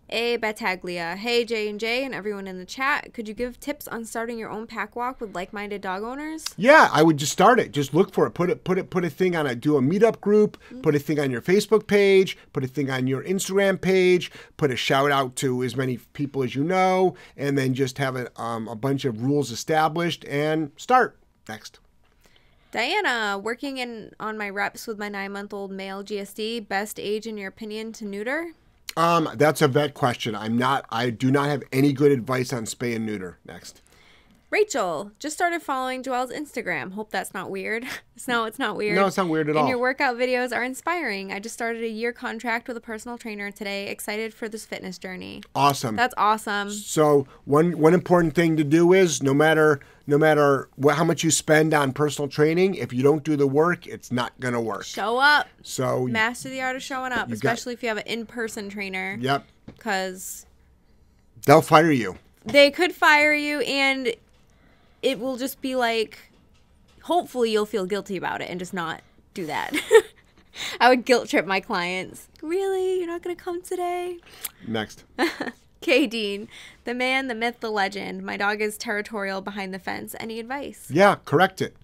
A 0.09 0.37
Battaglia. 0.37 1.15
Hey 1.15 1.43
J 1.43 1.67
and 1.67 1.79
J 1.79 2.05
and 2.05 2.13
everyone 2.13 2.47
in 2.47 2.59
the 2.59 2.65
chat. 2.65 3.11
Could 3.13 3.27
you 3.27 3.33
give 3.33 3.59
tips 3.59 3.87
on 3.87 4.05
starting 4.05 4.37
your 4.37 4.51
own 4.51 4.67
pack 4.67 4.95
walk 4.95 5.19
with 5.19 5.33
like-minded 5.33 5.81
dog 5.81 6.03
owners? 6.03 6.45
Yeah, 6.57 6.89
I 6.93 7.01
would 7.01 7.17
just 7.17 7.31
start 7.31 7.59
it. 7.59 7.71
Just 7.71 7.93
look 7.93 8.13
for 8.13 8.27
it. 8.27 8.31
Put 8.31 8.51
it. 8.51 8.63
Put 8.63 8.77
it. 8.77 8.91
Put 8.91 9.03
a 9.03 9.09
thing 9.09 9.35
on 9.35 9.47
a. 9.47 9.55
Do 9.55 9.77
a 9.77 9.81
meetup 9.81 10.21
group. 10.21 10.57
Mm-hmm. 10.65 10.81
Put 10.81 10.95
a 10.95 10.99
thing 10.99 11.19
on 11.19 11.31
your 11.31 11.41
Facebook 11.41 11.87
page. 11.87 12.37
Put 12.53 12.63
a 12.63 12.67
thing 12.67 12.91
on 12.91 13.07
your 13.07 13.23
Instagram 13.23 13.81
page. 13.81 14.31
Put 14.57 14.69
a 14.69 14.75
shout 14.75 15.09
out 15.09 15.35
to 15.37 15.63
as 15.63 15.75
many 15.75 15.97
people 16.13 16.43
as 16.43 16.53
you 16.53 16.63
know, 16.63 17.15
and 17.35 17.57
then 17.57 17.73
just 17.73 17.97
have 17.97 18.15
a 18.15 18.29
um, 18.39 18.67
a 18.67 18.75
bunch 18.75 19.05
of 19.05 19.23
rules 19.23 19.49
established 19.49 20.23
and 20.25 20.71
start 20.77 21.17
next. 21.49 21.79
Diana, 22.75 23.39
working 23.41 23.77
in 23.77 24.11
on 24.19 24.37
my 24.37 24.49
reps 24.49 24.85
with 24.85 24.99
my 24.99 25.07
nine 25.07 25.31
month 25.31 25.53
old 25.53 25.71
male 25.71 26.03
GSD. 26.03 26.67
Best 26.67 26.99
age 26.99 27.25
in 27.25 27.37
your 27.37 27.47
opinion 27.47 27.93
to 27.93 28.03
neuter? 28.03 28.51
Um, 28.97 29.29
that's 29.35 29.61
a 29.61 29.69
vet 29.69 29.93
question. 29.93 30.35
I'm 30.35 30.57
not. 30.57 30.85
I 30.89 31.09
do 31.09 31.31
not 31.31 31.47
have 31.47 31.63
any 31.71 31.93
good 31.93 32.11
advice 32.11 32.51
on 32.51 32.65
spay 32.65 32.93
and 32.93 33.05
neuter. 33.05 33.39
Next. 33.45 33.81
Rachel 34.51 35.11
just 35.19 35.35
started 35.35 35.61
following 35.61 36.03
Joelle's 36.03 36.31
Instagram. 36.31 36.93
Hope 36.93 37.09
that's 37.09 37.33
not 37.33 37.49
weird. 37.49 37.85
no, 38.27 38.45
it's 38.45 38.59
not 38.59 38.77
weird. 38.77 38.95
No, 38.95 39.07
it's 39.07 39.17
not 39.17 39.27
weird 39.27 39.47
at 39.47 39.51
and 39.51 39.57
all. 39.57 39.63
And 39.65 39.69
your 39.69 39.79
workout 39.79 40.17
videos 40.17 40.55
are 40.55 40.63
inspiring. 40.63 41.33
I 41.33 41.39
just 41.39 41.55
started 41.55 41.83
a 41.83 41.89
year 41.89 42.13
contract 42.13 42.67
with 42.67 42.77
a 42.77 42.81
personal 42.81 43.17
trainer 43.17 43.51
today. 43.51 43.87
Excited 43.87 44.33
for 44.33 44.47
this 44.47 44.65
fitness 44.65 44.97
journey. 44.97 45.41
Awesome. 45.55 45.95
That's 45.95 46.13
awesome. 46.17 46.69
So 46.69 47.27
one 47.45 47.77
one 47.79 47.93
important 47.93 48.35
thing 48.35 48.55
to 48.57 48.63
do 48.63 48.93
is 48.93 49.23
no 49.23 49.33
matter 49.33 49.81
no 50.07 50.17
matter 50.17 50.69
what, 50.75 50.95
how 50.95 51.03
much 51.03 51.23
you 51.23 51.31
spend 51.31 51.73
on 51.73 51.91
personal 51.91 52.29
training, 52.29 52.75
if 52.75 52.93
you 52.93 53.01
don't 53.01 53.23
do 53.23 53.35
the 53.35 53.47
work, 53.47 53.87
it's 53.87 54.11
not 54.11 54.39
gonna 54.39 54.61
work. 54.61 54.85
Show 54.85 55.17
up. 55.17 55.47
So 55.63 56.05
master 56.05 56.49
the 56.49 56.61
art 56.61 56.75
of 56.75 56.83
showing 56.83 57.11
up, 57.11 57.31
especially 57.31 57.73
got, 57.73 57.79
if 57.79 57.83
you 57.83 57.89
have 57.89 57.97
an 57.97 58.07
in-person 58.07 58.69
trainer. 58.69 59.17
Yep. 59.19 59.45
Because 59.65 60.45
they'll 61.47 61.63
fire 61.63 61.91
you. 61.91 62.17
They 62.45 62.69
could 62.69 62.93
fire 62.93 63.33
you, 63.33 63.61
and 63.61 64.13
it 65.05 65.19
will 65.19 65.37
just 65.37 65.61
be 65.61 65.75
like, 65.75 66.31
hopefully 67.03 67.51
you'll 67.51 67.67
feel 67.67 67.85
guilty 67.85 68.17
about 68.17 68.41
it 68.41 68.49
and 68.49 68.59
just 68.59 68.73
not 68.73 69.01
do 69.35 69.45
that. 69.45 69.71
I 70.81 70.89
would 70.89 71.05
guilt 71.05 71.29
trip 71.29 71.45
my 71.45 71.59
clients. 71.59 72.27
Really? 72.41 72.97
You're 72.97 73.07
not 73.07 73.21
going 73.21 73.35
to 73.35 73.41
come 73.41 73.61
today? 73.61 74.17
Next. 74.67 75.03
K. 75.81 76.07
Dean, 76.07 76.47
the 76.85 76.95
man, 76.95 77.27
the 77.27 77.35
myth, 77.35 77.59
the 77.59 77.69
legend. 77.69 78.23
My 78.23 78.35
dog 78.35 78.61
is 78.61 78.79
territorial 78.79 79.41
behind 79.41 79.75
the 79.75 79.79
fence. 79.79 80.15
Any 80.19 80.39
advice? 80.39 80.87
Yeah, 80.89 81.17
correct 81.23 81.61
it. 81.61 81.75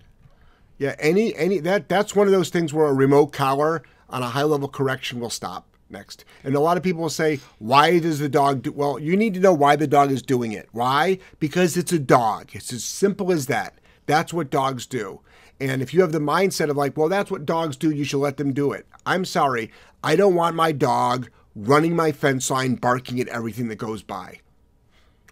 Yeah, 0.80 0.96
any 0.98 1.36
any 1.36 1.60
that 1.60 1.88
that's 1.88 2.16
one 2.16 2.26
of 2.26 2.34
those 2.34 2.50
things 2.50 2.74
where 2.74 2.88
a 2.88 2.94
remote 2.94 3.28
collar 3.28 3.84
on 4.10 4.24
a 4.24 4.30
high 4.30 4.42
level 4.42 4.68
correction 4.68 5.20
will 5.20 5.30
stop 5.30 5.68
next. 5.92 6.26
And 6.44 6.56
a 6.56 6.60
lot 6.60 6.78
of 6.78 6.84
people 6.84 7.02
will 7.02 7.10
say, 7.10 7.40
why 7.60 8.00
does 8.00 8.20
the 8.20 8.30
dog 8.30 8.64
do 8.64 8.72
well, 8.72 9.00
you 9.00 9.16
need 9.18 9.34
to 9.36 9.40
know 9.40 9.54
why 9.54 9.76
the 9.76 9.88
dog 9.88 10.12
is 10.12 10.22
doing 10.22 10.52
it. 10.52 10.70
Why? 10.72 11.20
Because 11.40 11.78
it's 11.78 11.92
a 11.92 12.00
dog. 12.00 12.50
It's 12.54 12.74
as 12.74 12.84
simple 12.84 13.32
as 13.32 13.48
that. 13.48 13.76
That's 14.06 14.34
what 14.34 14.50
dogs 14.50 14.86
do. 14.86 15.22
And 15.60 15.82
if 15.82 15.94
you 15.94 16.02
have 16.02 16.12
the 16.12 16.20
mindset 16.20 16.70
of 16.70 16.78
like, 16.78 16.98
well, 16.98 17.10
that's 17.10 17.30
what 17.30 17.46
dogs 17.46 17.78
do, 17.78 17.92
you 17.92 18.04
should 18.04 18.20
let 18.20 18.38
them 18.38 18.52
do 18.52 18.72
it. 18.72 18.88
I'm 19.06 19.26
sorry. 19.26 19.72
I 20.04 20.16
don't 20.16 20.36
want 20.36 20.56
my 20.56 20.72
dog 20.72 21.30
running 21.56 21.96
my 21.96 22.12
fence 22.12 22.50
line 22.50 22.76
barking 22.76 23.20
at 23.20 23.28
everything 23.28 23.68
that 23.68 23.76
goes 23.76 24.02
by. 24.02 24.40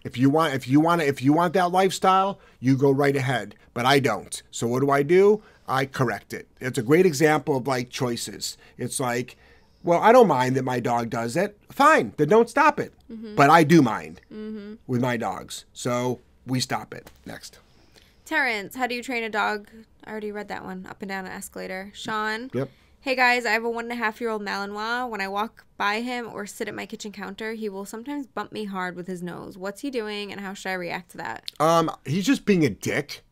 If 0.02 0.16
you 0.16 0.30
want 0.30 0.54
if 0.54 0.66
you 0.66 0.80
want 0.80 1.02
if 1.02 1.20
you 1.20 1.32
want 1.32 1.52
that 1.54 1.72
lifestyle, 1.72 2.40
you 2.58 2.76
go 2.76 2.90
right 2.90 3.16
ahead, 3.16 3.54
but 3.74 3.84
I 3.84 3.98
don't. 3.98 4.42
So 4.50 4.66
what 4.66 4.80
do 4.80 4.90
I 4.90 5.02
do? 5.02 5.42
I 5.68 5.84
correct 5.86 6.32
it. 6.32 6.48
It's 6.60 6.78
a 6.78 6.82
great 6.82 7.06
example 7.06 7.56
of 7.56 7.66
like 7.66 7.90
choices. 7.90 8.56
It's 8.78 8.98
like 8.98 9.36
well, 9.82 10.00
I 10.00 10.12
don't 10.12 10.28
mind 10.28 10.56
that 10.56 10.64
my 10.64 10.80
dog 10.80 11.10
does 11.10 11.36
it. 11.36 11.58
Fine, 11.70 12.14
then 12.16 12.28
don't 12.28 12.50
stop 12.50 12.78
it. 12.78 12.92
Mm-hmm. 13.10 13.34
But 13.34 13.50
I 13.50 13.64
do 13.64 13.82
mind 13.82 14.20
mm-hmm. 14.32 14.74
with 14.86 15.00
my 15.00 15.16
dogs. 15.16 15.64
So 15.72 16.20
we 16.46 16.60
stop 16.60 16.92
it. 16.94 17.10
Next. 17.24 17.58
Terrence, 18.24 18.76
how 18.76 18.86
do 18.86 18.94
you 18.94 19.02
train 19.02 19.24
a 19.24 19.30
dog? 19.30 19.68
I 20.04 20.10
already 20.10 20.32
read 20.32 20.48
that 20.48 20.64
one. 20.64 20.86
Up 20.88 21.02
and 21.02 21.08
down 21.08 21.26
an 21.26 21.32
escalator. 21.32 21.90
Sean. 21.94 22.50
Yep. 22.52 22.70
Hey 23.02 23.16
guys, 23.16 23.46
I 23.46 23.52
have 23.52 23.64
a 23.64 23.70
one 23.70 23.86
and 23.86 23.92
a 23.92 23.96
half 23.96 24.20
year 24.20 24.28
old 24.28 24.42
Malinois. 24.42 25.08
When 25.08 25.22
I 25.22 25.28
walk 25.28 25.64
by 25.78 26.02
him 26.02 26.28
or 26.30 26.44
sit 26.44 26.68
at 26.68 26.74
my 26.74 26.84
kitchen 26.84 27.12
counter, 27.12 27.54
he 27.54 27.70
will 27.70 27.86
sometimes 27.86 28.26
bump 28.26 28.52
me 28.52 28.64
hard 28.66 28.94
with 28.94 29.06
his 29.06 29.22
nose. 29.22 29.56
What's 29.56 29.80
he 29.80 29.90
doing 29.90 30.30
and 30.30 30.40
how 30.40 30.52
should 30.52 30.68
I 30.68 30.74
react 30.74 31.12
to 31.12 31.16
that? 31.16 31.50
Um, 31.58 31.90
he's 32.04 32.26
just 32.26 32.44
being 32.44 32.62
a 32.62 32.68
dick. 32.68 33.22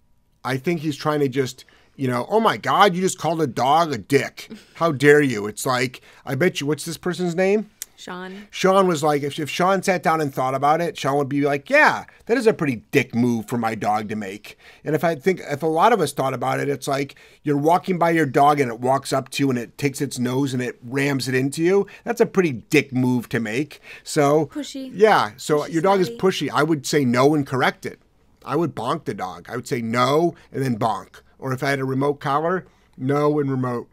I 0.43 0.57
think 0.57 0.81
he's 0.81 0.97
trying 0.97 1.21
to 1.21 1.29
just 1.29 1.67
you 1.99 2.07
know, 2.07 2.27
oh 2.31 2.39
my 2.39 2.57
God, 2.57 2.95
you 2.95 3.03
just 3.03 3.19
called 3.19 3.43
a 3.43 3.47
dog 3.47 3.93
a 3.93 3.99
dick. 3.99 4.51
How 4.75 4.93
dare 4.93 5.21
you? 5.21 5.49
It's 5.49 5.67
like, 5.67 6.01
I 6.25 6.37
bet 6.37 6.61
you, 6.61 6.67
what's 6.67 6.85
this 6.85 6.97
person's 6.97 7.35
name? 7.35 7.69
Sean. 7.97 8.47
Sean 8.53 8.87
was 8.87 9.03
like, 9.03 9.25
if, 9.25 9.41
if 9.41 9.51
Sean 9.51 9.83
sat 9.83 10.05
down 10.05 10.21
and 10.21 10.33
thought 10.33 10.55
about 10.55 10.81
it, 10.81 10.97
Sean 10.97 11.17
would 11.17 11.29
be 11.29 11.41
like, 11.41 11.69
yeah, 11.69 12.05
that 12.27 12.39
is 12.39 12.47
a 12.47 12.55
pretty 12.55 12.85
dick 12.93 13.17
move 13.17 13.49
for 13.49 13.59
my 13.59 13.75
dog 13.75 14.09
to 14.11 14.15
make. 14.15 14.57
And 14.85 14.95
if 14.95 15.03
I 15.03 15.17
think, 15.17 15.41
if 15.41 15.65
a 15.65 15.67
lot 15.67 15.93
of 15.93 16.01
us 16.01 16.13
thought 16.13 16.35
about 16.35 16.61
it, 16.61 16.69
it's 16.69 16.87
like 16.87 17.17
you're 17.43 17.59
walking 17.59 17.99
by 17.99 18.11
your 18.11 18.27
dog 18.27 18.61
and 18.61 18.71
it 18.71 18.79
walks 18.79 19.13
up 19.13 19.31
to 19.31 19.43
you 19.43 19.51
and 19.51 19.59
it 19.59 19.77
takes 19.77 20.01
its 20.01 20.21
nose 20.21 20.55
and 20.55 20.63
it 20.63 20.79
rams 20.85 21.27
it 21.27 21.35
into 21.35 21.65
you. 21.65 21.89
That's 22.05 22.21
a 22.21 22.27
pretty 22.27 22.53
dick 22.53 22.93
move 22.93 23.29
to 23.31 23.41
make. 23.41 23.81
So, 24.05 24.47
Pushy. 24.47 24.93
Yeah. 24.95 25.33
So 25.37 25.63
Pushy 25.63 25.73
your 25.73 25.83
dog 25.83 25.99
is 25.99 26.11
pushy. 26.11 26.49
I 26.49 26.63
would 26.63 26.87
say 26.87 27.05
no 27.05 27.35
and 27.35 27.45
correct 27.45 27.85
it. 27.85 27.99
I 28.45 28.55
would 28.55 28.77
bonk 28.77 29.07
the 29.07 29.15
dog. 29.15 29.49
I 29.51 29.57
would 29.57 29.67
say 29.67 29.83
no 29.83 30.37
and 30.53 30.63
then 30.63 30.79
bonk. 30.79 31.23
Or 31.39 31.53
if 31.53 31.63
I 31.63 31.71
had 31.71 31.79
a 31.79 31.85
remote 31.85 32.21
collar, 32.21 32.67
no 32.97 33.39
and 33.39 33.51
remote. 33.51 33.89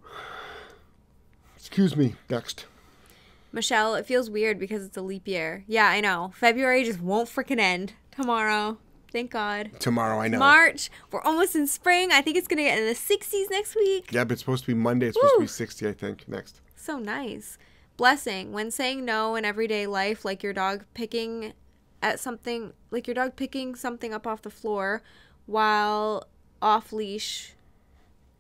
Excuse 1.55 1.95
me. 1.95 2.15
Next. 2.29 2.65
Michelle, 3.51 3.95
it 3.95 4.05
feels 4.05 4.29
weird 4.29 4.59
because 4.59 4.85
it's 4.85 4.97
a 4.97 5.01
leap 5.01 5.27
year. 5.27 5.63
Yeah, 5.67 5.87
I 5.87 6.01
know. 6.01 6.33
February 6.35 6.83
just 6.83 6.99
won't 6.99 7.29
freaking 7.29 7.59
end 7.59 7.93
tomorrow. 8.11 8.77
Thank 9.11 9.31
God. 9.31 9.71
Tomorrow, 9.79 10.19
I 10.19 10.27
know. 10.27 10.39
March, 10.39 10.89
we're 11.09 11.21
almost 11.21 11.55
in 11.55 11.67
spring. 11.67 12.11
I 12.11 12.21
think 12.21 12.35
it's 12.35 12.49
going 12.49 12.57
to 12.57 12.63
get 12.63 12.77
in 12.77 12.85
the 12.85 12.93
60s 12.93 13.49
next 13.49 13.73
week. 13.75 14.11
Yeah, 14.11 14.25
but 14.25 14.33
it's 14.33 14.41
supposed 14.41 14.65
to 14.65 14.67
be 14.67 14.73
Monday. 14.73 15.07
It's 15.07 15.15
supposed 15.15 15.35
to 15.35 15.41
be 15.41 15.47
60, 15.47 15.87
I 15.87 15.93
think. 15.93 16.27
Next. 16.27 16.59
So 16.75 16.99
nice. 16.99 17.57
Blessing. 17.95 18.51
When 18.51 18.71
saying 18.71 19.05
no 19.05 19.35
in 19.35 19.45
everyday 19.45 19.87
life, 19.87 20.25
like 20.25 20.43
your 20.43 20.51
dog 20.51 20.83
picking 20.93 21.53
at 22.01 22.19
something, 22.19 22.73
like 22.91 23.07
your 23.07 23.15
dog 23.15 23.37
picking 23.37 23.75
something 23.75 24.13
up 24.13 24.27
off 24.27 24.41
the 24.41 24.49
floor 24.49 25.01
while 25.45 26.27
off 26.61 26.91
leash, 26.93 27.53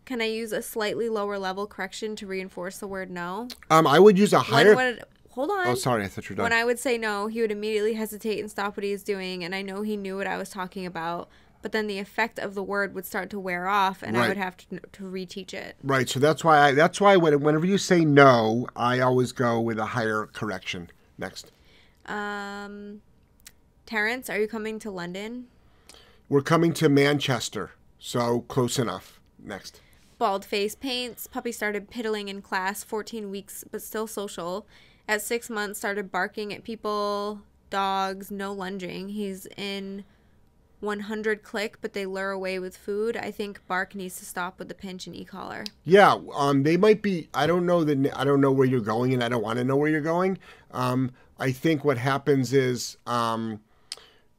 can 0.05 0.21
I 0.21 0.25
use 0.25 0.51
a 0.51 0.61
slightly 0.61 1.09
lower 1.09 1.37
level 1.39 1.67
correction 1.67 2.15
to 2.17 2.27
reinforce 2.27 2.77
the 2.77 2.87
word 2.87 3.09
no? 3.09 3.47
Um, 3.69 3.87
I 3.87 3.99
would 3.99 4.17
use 4.17 4.33
a 4.33 4.37
When 4.37 4.45
higher. 4.45 4.99
hold 5.31 5.49
on. 5.49 5.67
oh, 5.67 5.75
sorry. 5.75 6.03
I 6.03 6.07
thought 6.07 6.29
you 6.29 6.33
were 6.33 6.37
done. 6.37 6.43
When. 6.45 6.53
I 6.53 6.63
would 6.63 6.79
say 6.79 6.97
no, 6.97 7.27
he 7.27 7.41
would 7.41 7.51
immediately 7.51 7.93
hesitate 7.93 8.39
and 8.39 8.49
stop 8.49 8.77
what 8.77 8.83
he 8.83 8.91
was 8.91 9.03
doing, 9.03 9.43
and 9.43 9.53
I 9.55 9.61
know 9.61 9.81
he 9.81 9.97
knew 9.97 10.17
what 10.17 10.27
I 10.27 10.37
was 10.37 10.49
talking 10.49 10.85
about. 10.85 11.29
But 11.61 11.71
then 11.71 11.87
the 11.87 11.97
effect 11.97 12.37
of 12.37 12.53
the 12.53 12.61
word 12.61 12.93
would 12.93 13.07
start 13.07 13.31
to 13.31 13.39
wear 13.39 13.67
off, 13.67 14.03
and 14.03 14.15
I 14.15 14.27
would 14.27 14.37
have 14.37 14.55
to, 14.57 14.79
to 14.79 15.03
reteach 15.03 15.51
it. 15.51 15.75
right. 15.81 16.07
So 16.07 16.19
that's 16.19 16.43
why 16.43 16.59
I. 16.59 16.71
That's 16.73 17.01
why 17.01 17.17
when, 17.17 17.39
whenever 17.41 17.65
you 17.65 17.79
say 17.79 18.05
no, 18.05 18.67
I 18.75 18.99
always 18.99 19.31
go 19.31 19.59
with 19.59 19.79
a 19.79 19.85
higher 19.87 20.27
correction. 20.27 20.91
Next. 21.17 21.51
Um, 22.05 23.01
Terrence, 23.87 24.29
are 24.29 24.39
you 24.39 24.47
coming 24.47 24.77
to 24.77 24.91
London? 24.91 25.47
We're 26.29 26.41
coming 26.41 26.71
to 26.73 26.87
Manchester, 26.87 27.71
so 28.05 28.41
close 28.41 28.77
enough. 28.77 29.19
Next. 29.43 29.81
Bald 30.17 30.45
face 30.45 30.75
paints. 30.75 31.27
Puppy 31.27 31.51
started 31.51 31.89
piddling 31.89 32.27
in 32.27 32.41
class, 32.41 32.83
14 32.83 33.31
weeks, 33.31 33.63
but 33.71 33.81
still 33.81 34.07
social. 34.07 34.67
At 35.07 35.21
six 35.21 35.49
months, 35.49 35.79
started 35.79 36.11
barking 36.11 36.53
at 36.53 36.63
people, 36.63 37.41
dogs, 37.69 38.31
no 38.31 38.53
lunging. 38.53 39.09
He's 39.09 39.47
in 39.57 40.05
100 40.79 41.41
click, 41.43 41.77
but 41.81 41.93
they 41.93 42.05
lure 42.05 42.31
away 42.31 42.59
with 42.59 42.77
food. 42.77 43.17
I 43.17 43.31
think 43.31 43.59
bark 43.67 43.95
needs 43.95 44.17
to 44.19 44.25
stop 44.25 44.59
with 44.59 44.67
the 44.67 44.75
pinch 44.75 45.07
and 45.07 45.15
e-collar. 45.15 45.63
Yeah, 45.83 46.17
um, 46.35 46.63
they 46.63 46.77
might 46.77 47.01
be. 47.01 47.27
I 47.33 47.47
don't 47.47 47.65
know 47.65 47.83
the. 47.83 48.11
I 48.15 48.23
don't 48.23 48.39
know 48.39 48.51
where 48.51 48.67
you're 48.67 48.81
going, 48.81 49.13
and 49.13 49.23
I 49.23 49.29
don't 49.29 49.43
want 49.43 49.57
to 49.57 49.65
know 49.65 49.77
where 49.77 49.89
you're 49.89 50.01
going. 50.01 50.37
Um, 50.71 51.11
I 51.39 51.51
think 51.51 51.83
what 51.83 51.97
happens 51.97 52.53
is 52.53 52.97
um, 53.07 53.59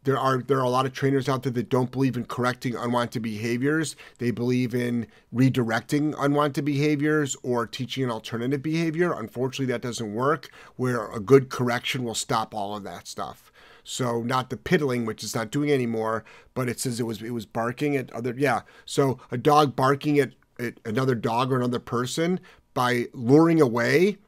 there 0.06 0.18
are 0.18 0.38
there 0.38 0.58
are 0.58 0.64
a 0.64 0.70
lot 0.70 0.86
of 0.86 0.92
trainers 0.92 1.28
out 1.28 1.42
there 1.42 1.52
that 1.52 1.68
don't 1.68 1.90
believe 1.90 2.16
in 2.16 2.24
correcting 2.24 2.76
unwanted 2.76 3.22
behaviors. 3.22 3.96
They 4.18 4.30
believe 4.30 4.72
in 4.72 5.08
redirecting 5.34 6.14
unwanted 6.16 6.64
behaviors 6.64 7.36
or 7.42 7.66
teaching 7.66 8.04
an 8.04 8.10
alternative 8.10 8.62
behavior. 8.62 9.12
Unfortunately, 9.12 9.66
that 9.72 9.82
doesn't 9.82 10.14
work. 10.14 10.48
Where 10.76 11.10
a 11.10 11.18
good 11.18 11.50
correction 11.50 12.04
will 12.04 12.14
stop 12.14 12.54
all 12.54 12.76
of 12.76 12.84
that 12.84 13.08
stuff. 13.08 13.52
So 13.82 14.22
not 14.22 14.48
the 14.48 14.56
piddling, 14.56 15.06
which 15.06 15.24
it's 15.24 15.34
not 15.34 15.50
doing 15.50 15.72
anymore, 15.72 16.24
but 16.54 16.68
it 16.68 16.78
says 16.78 17.00
it 17.00 17.06
was 17.06 17.20
it 17.20 17.30
was 17.30 17.44
barking 17.44 17.96
at 17.96 18.12
other 18.12 18.32
yeah. 18.38 18.60
So 18.84 19.18
a 19.32 19.36
dog 19.36 19.74
barking 19.74 20.20
at, 20.20 20.34
at 20.60 20.74
another 20.84 21.16
dog 21.16 21.50
or 21.50 21.56
another 21.56 21.80
person 21.80 22.38
by 22.74 23.06
luring 23.12 23.60
away, 23.60 24.18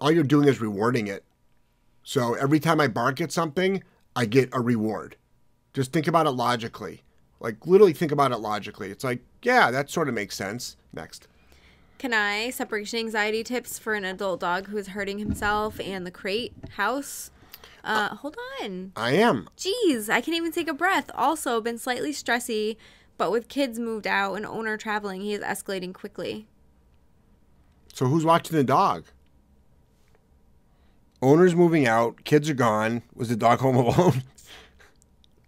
all 0.00 0.10
you're 0.10 0.24
doing 0.24 0.48
is 0.48 0.62
rewarding 0.62 1.08
it. 1.08 1.24
So 2.04 2.32
every 2.32 2.58
time 2.58 2.80
I 2.80 2.88
bark 2.88 3.20
at 3.20 3.30
something, 3.30 3.82
I 4.18 4.24
get 4.24 4.48
a 4.52 4.60
reward. 4.60 5.14
Just 5.74 5.92
think 5.92 6.08
about 6.08 6.26
it 6.26 6.32
logically. 6.32 7.04
Like 7.38 7.64
literally 7.64 7.92
think 7.92 8.10
about 8.10 8.32
it 8.32 8.38
logically. 8.38 8.90
It's 8.90 9.04
like, 9.04 9.20
yeah, 9.42 9.70
that 9.70 9.90
sort 9.90 10.08
of 10.08 10.14
makes 10.14 10.34
sense. 10.34 10.76
Next. 10.92 11.28
Can 11.98 12.12
I 12.12 12.50
separation 12.50 12.98
anxiety 12.98 13.44
tips 13.44 13.78
for 13.78 13.94
an 13.94 14.04
adult 14.04 14.40
dog 14.40 14.66
who 14.66 14.76
is 14.76 14.88
hurting 14.88 15.20
himself 15.20 15.78
and 15.78 16.04
the 16.04 16.10
crate 16.10 16.52
house? 16.70 17.30
Uh, 17.84 18.16
hold 18.16 18.36
on. 18.60 18.90
I 18.96 19.12
am. 19.12 19.48
Jeez, 19.56 20.08
I 20.10 20.20
can't 20.20 20.36
even 20.36 20.50
take 20.50 20.66
a 20.66 20.74
breath. 20.74 21.12
Also, 21.14 21.60
been 21.60 21.78
slightly 21.78 22.12
stressy, 22.12 22.76
but 23.18 23.30
with 23.30 23.46
kids 23.46 23.78
moved 23.78 24.08
out 24.08 24.34
and 24.34 24.44
owner 24.44 24.76
traveling, 24.76 25.20
he 25.20 25.32
is 25.32 25.42
escalating 25.42 25.94
quickly. 25.94 26.48
So 27.94 28.06
who's 28.06 28.24
watching 28.24 28.56
the 28.56 28.64
dog? 28.64 29.04
Owner's 31.20 31.54
moving 31.54 31.86
out, 31.86 32.24
kids 32.24 32.48
are 32.48 32.54
gone. 32.54 33.02
Was 33.14 33.28
the 33.28 33.36
dog 33.36 33.60
home 33.60 33.76
alone? 33.84 34.22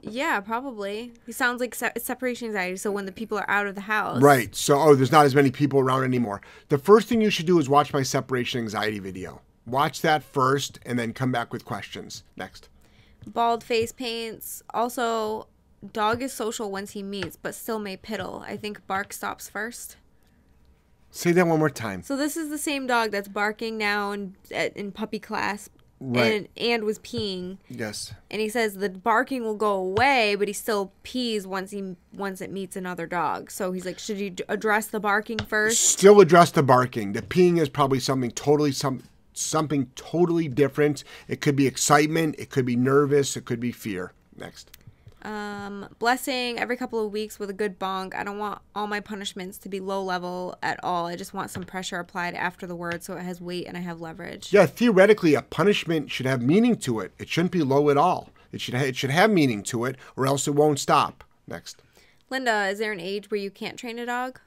Yeah, 0.02 0.40
probably. 0.40 1.12
He 1.26 1.32
sounds 1.32 1.60
like 1.60 1.74
se- 1.74 1.92
separation 1.98 2.48
anxiety. 2.48 2.76
So 2.76 2.90
when 2.90 3.06
the 3.06 3.12
people 3.12 3.38
are 3.38 3.48
out 3.48 3.66
of 3.66 3.74
the 3.74 3.82
house, 3.82 4.20
Right. 4.22 4.54
So, 4.54 4.78
oh, 4.78 4.94
there's 4.94 5.12
not 5.12 5.26
as 5.26 5.34
many 5.34 5.50
people 5.50 5.78
around 5.80 6.04
anymore. 6.04 6.40
The 6.68 6.78
first 6.78 7.06
thing 7.08 7.20
you 7.20 7.30
should 7.30 7.46
do 7.46 7.58
is 7.58 7.68
watch 7.68 7.92
my 7.92 8.02
separation 8.02 8.60
anxiety 8.60 8.98
video. 8.98 9.42
Watch 9.66 10.00
that 10.00 10.22
first 10.22 10.78
and 10.86 10.98
then 10.98 11.12
come 11.12 11.30
back 11.30 11.52
with 11.52 11.64
questions. 11.64 12.24
Next. 12.36 12.68
Bald 13.26 13.62
face 13.62 13.92
paints. 13.92 14.62
Also, 14.72 15.46
dog 15.92 16.22
is 16.22 16.32
social 16.32 16.70
once 16.70 16.92
he 16.92 17.02
meets, 17.02 17.36
but 17.36 17.54
still 17.54 17.78
may 17.78 17.96
piddle. 17.98 18.42
I 18.42 18.56
think 18.56 18.84
bark 18.86 19.12
stops 19.12 19.48
first. 19.50 19.96
Say 21.10 21.32
that 21.32 21.46
one 21.46 21.58
more 21.58 21.70
time. 21.70 22.02
So 22.02 22.16
this 22.16 22.36
is 22.36 22.50
the 22.50 22.58
same 22.58 22.86
dog 22.86 23.10
that's 23.10 23.28
barking 23.28 23.76
now 23.78 24.12
in 24.12 24.36
in 24.50 24.92
puppy 24.92 25.18
class, 25.18 25.68
Right. 25.98 26.32
and 26.32 26.48
and 26.56 26.84
was 26.84 26.98
peeing. 27.00 27.58
Yes. 27.68 28.14
And 28.30 28.40
he 28.40 28.48
says 28.48 28.74
the 28.76 28.88
barking 28.88 29.42
will 29.42 29.56
go 29.56 29.72
away, 29.74 30.34
but 30.36 30.46
he 30.48 30.54
still 30.54 30.92
pees 31.02 31.46
once 31.46 31.72
he 31.72 31.96
once 32.14 32.40
it 32.40 32.50
meets 32.50 32.76
another 32.76 33.06
dog. 33.06 33.50
So 33.50 33.72
he's 33.72 33.84
like, 33.84 33.98
should 33.98 34.18
you 34.18 34.34
address 34.48 34.86
the 34.86 35.00
barking 35.00 35.38
first? 35.38 35.80
Still 35.80 36.20
address 36.20 36.52
the 36.52 36.62
barking. 36.62 37.12
The 37.12 37.22
peeing 37.22 37.58
is 37.60 37.68
probably 37.68 38.00
something 38.00 38.30
totally 38.30 38.72
some 38.72 39.02
something 39.32 39.90
totally 39.96 40.48
different. 40.48 41.02
It 41.28 41.40
could 41.40 41.56
be 41.56 41.66
excitement, 41.66 42.36
it 42.38 42.50
could 42.50 42.66
be 42.66 42.76
nervous, 42.76 43.36
it 43.36 43.44
could 43.44 43.60
be 43.60 43.72
fear. 43.72 44.12
Next. 44.36 44.70
Um, 45.22 45.86
blessing 45.98 46.58
every 46.58 46.76
couple 46.76 47.04
of 47.04 47.12
weeks 47.12 47.38
with 47.38 47.50
a 47.50 47.54
good 47.54 47.78
bonk. 47.78 48.14
I 48.14 48.24
don't 48.24 48.38
want 48.38 48.60
all 48.74 48.86
my 48.86 49.00
punishments 49.00 49.58
to 49.58 49.68
be 49.68 49.78
low 49.78 50.02
level 50.02 50.56
at 50.62 50.82
all. 50.82 51.06
I 51.06 51.16
just 51.16 51.34
want 51.34 51.50
some 51.50 51.64
pressure 51.64 51.98
applied 51.98 52.34
after 52.34 52.66
the 52.66 52.74
word 52.74 53.02
so 53.02 53.16
it 53.16 53.22
has 53.22 53.40
weight 53.40 53.66
and 53.66 53.76
I 53.76 53.80
have 53.80 54.00
leverage. 54.00 54.52
Yeah, 54.52 54.66
theoretically, 54.66 55.34
a 55.34 55.42
punishment 55.42 56.10
should 56.10 56.26
have 56.26 56.40
meaning 56.40 56.76
to 56.78 57.00
it. 57.00 57.12
It 57.18 57.28
shouldn't 57.28 57.52
be 57.52 57.62
low 57.62 57.90
at 57.90 57.96
all. 57.98 58.30
It 58.52 58.60
should 58.60 58.74
ha- 58.74 58.84
it 58.84 58.96
should 58.96 59.10
have 59.10 59.30
meaning 59.30 59.62
to 59.64 59.84
it, 59.84 59.96
or 60.16 60.26
else 60.26 60.48
it 60.48 60.54
won't 60.54 60.78
stop. 60.78 61.22
Next. 61.46 61.82
Linda, 62.30 62.68
is 62.68 62.78
there 62.78 62.92
an 62.92 63.00
age 63.00 63.30
where 63.30 63.40
you 63.40 63.50
can't 63.50 63.78
train 63.78 63.98
a 63.98 64.06
dog? 64.06 64.40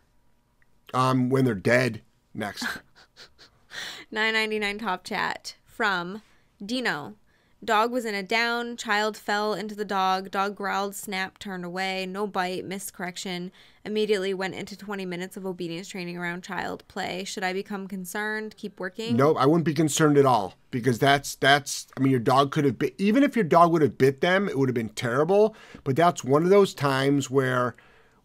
Um, 0.93 1.29
when 1.29 1.45
they're 1.45 1.55
dead. 1.55 2.01
Next. 2.33 2.63
999 4.11 4.79
top 4.79 5.03
chat 5.03 5.55
from 5.65 6.21
Dino. 6.63 7.15
Dog 7.63 7.91
was 7.91 8.05
in 8.05 8.15
a 8.15 8.23
down. 8.23 8.75
Child 8.75 9.15
fell 9.15 9.53
into 9.53 9.75
the 9.75 9.85
dog. 9.85 10.31
Dog 10.31 10.55
growled, 10.55 10.95
snapped, 10.95 11.41
turned 11.41 11.63
away. 11.63 12.05
No 12.05 12.27
bite, 12.27 12.65
missed 12.65 12.93
correction. 12.93 13.51
Immediately 13.85 14.33
went 14.33 14.55
into 14.55 14.77
20 14.77 15.05
minutes 15.05 15.37
of 15.37 15.45
obedience 15.45 15.87
training 15.87 16.17
around 16.17 16.43
child 16.43 16.83
play. 16.87 17.23
Should 17.23 17.43
I 17.43 17.53
become 17.53 17.87
concerned? 17.87 18.55
Keep 18.57 18.79
working? 18.79 19.15
No, 19.15 19.35
I 19.35 19.45
wouldn't 19.45 19.65
be 19.65 19.73
concerned 19.73 20.17
at 20.17 20.25
all 20.25 20.55
because 20.71 20.99
that's 20.99 21.35
that's. 21.35 21.87
I 21.97 22.01
mean, 22.01 22.11
your 22.11 22.19
dog 22.19 22.51
could 22.51 22.65
have 22.65 22.79
bit. 22.79 22.95
Even 22.97 23.23
if 23.23 23.35
your 23.35 23.45
dog 23.45 23.71
would 23.71 23.81
have 23.81 23.97
bit 23.97 24.21
them, 24.21 24.49
it 24.49 24.57
would 24.57 24.69
have 24.69 24.75
been 24.75 24.89
terrible. 24.89 25.55
But 25.83 25.95
that's 25.95 26.23
one 26.23 26.43
of 26.43 26.49
those 26.49 26.73
times 26.73 27.29
where, 27.29 27.75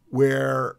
where, 0.09 0.77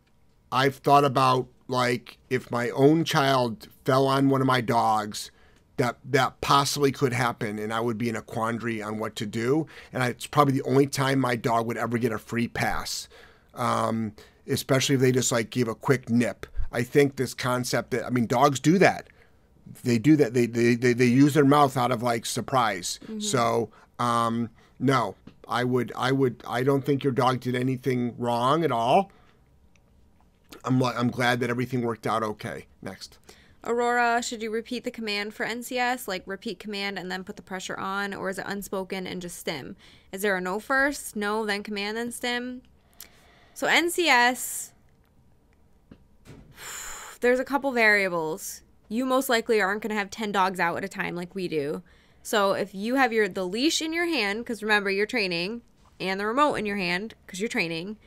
I've 0.52 0.78
thought 0.78 1.06
about 1.06 1.48
like 1.68 2.18
if 2.30 2.50
my 2.52 2.70
own 2.72 3.06
child 3.06 3.68
fell 3.86 4.08
on 4.08 4.30
one 4.30 4.42
of 4.42 4.48
my 4.48 4.62
dogs, 4.62 5.32
that 5.80 5.98
that 6.06 6.40
possibly 6.42 6.92
could 6.92 7.12
happen, 7.14 7.58
and 7.60 7.74
I 7.74 7.80
would 7.80 7.98
be 7.98 8.08
in 8.08 8.16
a 8.16 8.22
quandary 8.22 8.82
on 8.82 9.00
what 9.00 9.16
to 9.18 9.26
do. 9.26 9.68
And 9.92 10.04
I, 10.04 10.10
it's 10.10 10.28
probably 10.28 10.54
the 10.54 10.64
only 10.64 10.88
time 10.88 11.20
my 11.20 11.36
dog 11.36 11.66
would 11.66 11.78
ever 11.78 11.98
get 11.98 12.12
a 12.12 12.20
free 12.20 12.48
pass. 12.48 13.10
Um, 13.56 14.14
especially 14.48 14.96
if 14.96 15.02
they 15.02 15.12
just 15.12 15.32
like 15.32 15.50
give 15.50 15.68
a 15.68 15.76
quick 15.76 16.10
nip. 16.10 16.46
I 16.72 16.84
think 16.84 17.16
this 17.16 17.34
concept 17.34 17.92
that 17.92 18.06
I 18.06 18.10
mean, 18.10 18.28
dogs 18.28 18.60
do 18.60 18.78
that 18.78 19.08
they 19.84 19.98
do 19.98 20.16
that. 20.16 20.34
They, 20.34 20.46
they 20.46 20.76
they 20.76 20.94
they 20.94 21.06
use 21.06 21.34
their 21.34 21.46
mouth 21.46 21.78
out 21.78 21.92
of 21.92 22.02
like 22.02 22.26
surprise. 22.26 23.00
So 23.20 23.70
um, 24.00 24.50
no, 24.80 25.16
I 25.48 25.64
would 25.64 25.92
I 25.96 26.12
would 26.12 26.44
I 26.48 26.64
don't 26.64 26.84
think 26.84 27.04
your 27.04 27.14
dog 27.14 27.40
did 27.40 27.56
anything 27.56 28.16
wrong 28.18 28.64
at 28.64 28.72
all. 28.72 29.12
I'm 30.66 30.82
I'm 30.84 31.10
glad 31.10 31.40
that 31.42 31.50
everything 31.50 31.82
worked 31.82 32.08
out 32.08 32.24
okay. 32.24 32.66
Next. 32.82 33.18
Aurora, 33.64 34.22
should 34.24 34.42
you 34.42 34.52
repeat 34.52 34.86
the 34.86 34.92
command 34.92 35.34
for 35.34 35.46
NCS, 35.46 36.08
like 36.08 36.24
repeat 36.26 36.60
command 36.60 36.98
and 36.98 37.12
then 37.12 37.26
put 37.26 37.36
the 37.36 37.42
pressure 37.42 37.78
on, 37.78 38.14
or 38.14 38.30
is 38.30 38.40
it 38.40 38.46
unspoken 38.48 39.06
and 39.06 39.22
just 39.22 39.38
stim? 39.38 39.76
Is 40.14 40.22
there 40.22 40.38
a 40.38 40.42
no 40.42 40.60
first, 40.60 41.16
no, 41.16 41.46
then 41.46 41.62
command, 41.62 41.98
then 41.98 42.12
stim? 42.12 42.62
So 43.54 43.68
NCS, 43.68 44.72
there's 47.20 47.40
a 47.40 47.46
couple 47.46 47.72
variables. 47.74 48.62
You 48.88 49.06
most 49.06 49.28
likely 49.28 49.60
aren't 49.60 49.82
going 49.82 49.92
to 49.92 49.96
have 49.96 50.10
10 50.10 50.32
dogs 50.32 50.60
out 50.60 50.78
at 50.78 50.86
a 50.86 50.90
time 50.90 51.16
like 51.16 51.36
we 51.36 51.50
do. 51.50 51.84
So 52.24 52.54
if 52.54 52.74
you 52.74 52.96
have 52.96 53.12
your 53.12 53.28
the 53.28 53.46
leash 53.46 53.82
in 53.82 53.92
your 53.92 54.06
hand, 54.06 54.40
because 54.40 54.64
remember 54.64 54.90
you're 54.90 55.06
training, 55.06 55.64
and 56.00 56.18
the 56.18 56.26
remote 56.26 56.56
in 56.56 56.66
your 56.66 56.78
hand, 56.78 57.14
because 57.26 57.42
you're 57.42 57.50
training, 57.50 57.98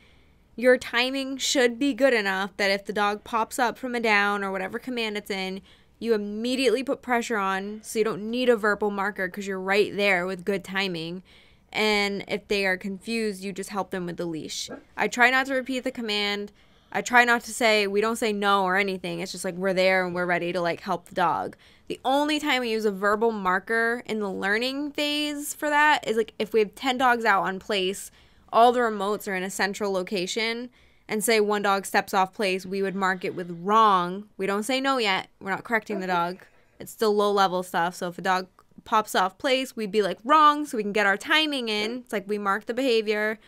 your 0.55 0.77
timing 0.77 1.37
should 1.37 1.79
be 1.79 1.93
good 1.93 2.13
enough 2.13 2.55
that 2.57 2.71
if 2.71 2.85
the 2.85 2.93
dog 2.93 3.23
pops 3.23 3.57
up 3.57 3.77
from 3.77 3.95
a 3.95 3.99
down 3.99 4.43
or 4.43 4.51
whatever 4.51 4.77
command 4.77 5.17
it's 5.17 5.31
in, 5.31 5.61
you 5.99 6.13
immediately 6.13 6.83
put 6.83 7.01
pressure 7.01 7.37
on 7.37 7.79
so 7.81 7.97
you 7.97 8.05
don't 8.05 8.29
need 8.29 8.49
a 8.49 8.57
verbal 8.57 8.91
marker 8.91 9.27
because 9.27 9.47
you're 9.47 9.59
right 9.59 9.95
there 9.95 10.25
with 10.25 10.45
good 10.45 10.63
timing. 10.63 11.23
And 11.71 12.23
if 12.27 12.47
they 12.47 12.65
are 12.65 12.77
confused, 12.77 13.43
you 13.43 13.51
just 13.51 13.71
help 13.71 13.89
them 13.89 14.05
with 14.05 14.17
the 14.17 14.25
leash. 14.25 14.69
I 14.95 15.07
try 15.07 15.31
not 15.31 15.47
to 15.47 15.53
repeat 15.55 15.83
the 15.83 15.91
command. 15.91 16.51
I 16.91 17.01
try 17.01 17.23
not 17.23 17.43
to 17.45 17.53
say, 17.53 17.87
we 17.87 18.01
don't 18.01 18.17
say 18.17 18.31
no 18.31 18.63
or 18.63 18.77
anything. 18.77 19.21
It's 19.21 19.31
just 19.31 19.43
like 19.43 19.55
we're 19.55 19.73
there 19.73 20.05
and 20.05 20.13
we're 20.13 20.27
ready 20.27 20.53
to 20.53 20.61
like 20.61 20.81
help 20.81 21.09
the 21.09 21.15
dog. 21.15 21.55
The 21.87 21.99
only 22.05 22.39
time 22.39 22.61
we 22.61 22.69
use 22.69 22.85
a 22.85 22.91
verbal 22.91 23.31
marker 23.31 24.03
in 24.05 24.19
the 24.19 24.29
learning 24.29 24.91
phase 24.91 25.55
for 25.55 25.69
that 25.69 26.07
is 26.07 26.15
like 26.15 26.33
if 26.37 26.53
we 26.53 26.59
have 26.59 26.75
10 26.75 26.99
dogs 26.99 27.25
out 27.25 27.43
on 27.43 27.59
place 27.59 28.11
all 28.53 28.71
the 28.71 28.79
remotes 28.79 29.27
are 29.27 29.35
in 29.35 29.43
a 29.43 29.49
central 29.49 29.91
location 29.91 30.69
and 31.09 31.23
say 31.23 31.39
one 31.39 31.63
dog 31.63 31.85
steps 31.85 32.13
off 32.13 32.33
place, 32.33 32.65
we 32.65 32.81
would 32.81 32.95
mark 32.95 33.25
it 33.25 33.35
with 33.35 33.59
wrong. 33.61 34.29
We 34.37 34.45
don't 34.45 34.63
say 34.63 34.79
no 34.79 34.99
yet. 34.99 35.27
We're 35.41 35.49
not 35.49 35.63
correcting 35.63 35.99
the 35.99 36.07
dog. 36.07 36.37
It's 36.79 36.91
still 36.91 37.13
low 37.13 37.31
level 37.31 37.63
stuff. 37.63 37.95
So 37.95 38.07
if 38.07 38.17
a 38.17 38.21
dog 38.21 38.47
pops 38.85 39.15
off 39.15 39.37
place, 39.37 39.75
we'd 39.75 39.91
be 39.91 40.01
like 40.01 40.19
wrong 40.23 40.65
so 40.65 40.77
we 40.77 40.83
can 40.83 40.93
get 40.93 41.05
our 41.05 41.17
timing 41.17 41.67
in. 41.67 41.99
It's 41.99 42.13
like 42.13 42.27
we 42.27 42.37
mark 42.37 42.67
the 42.67 42.73
behavior. 42.73 43.39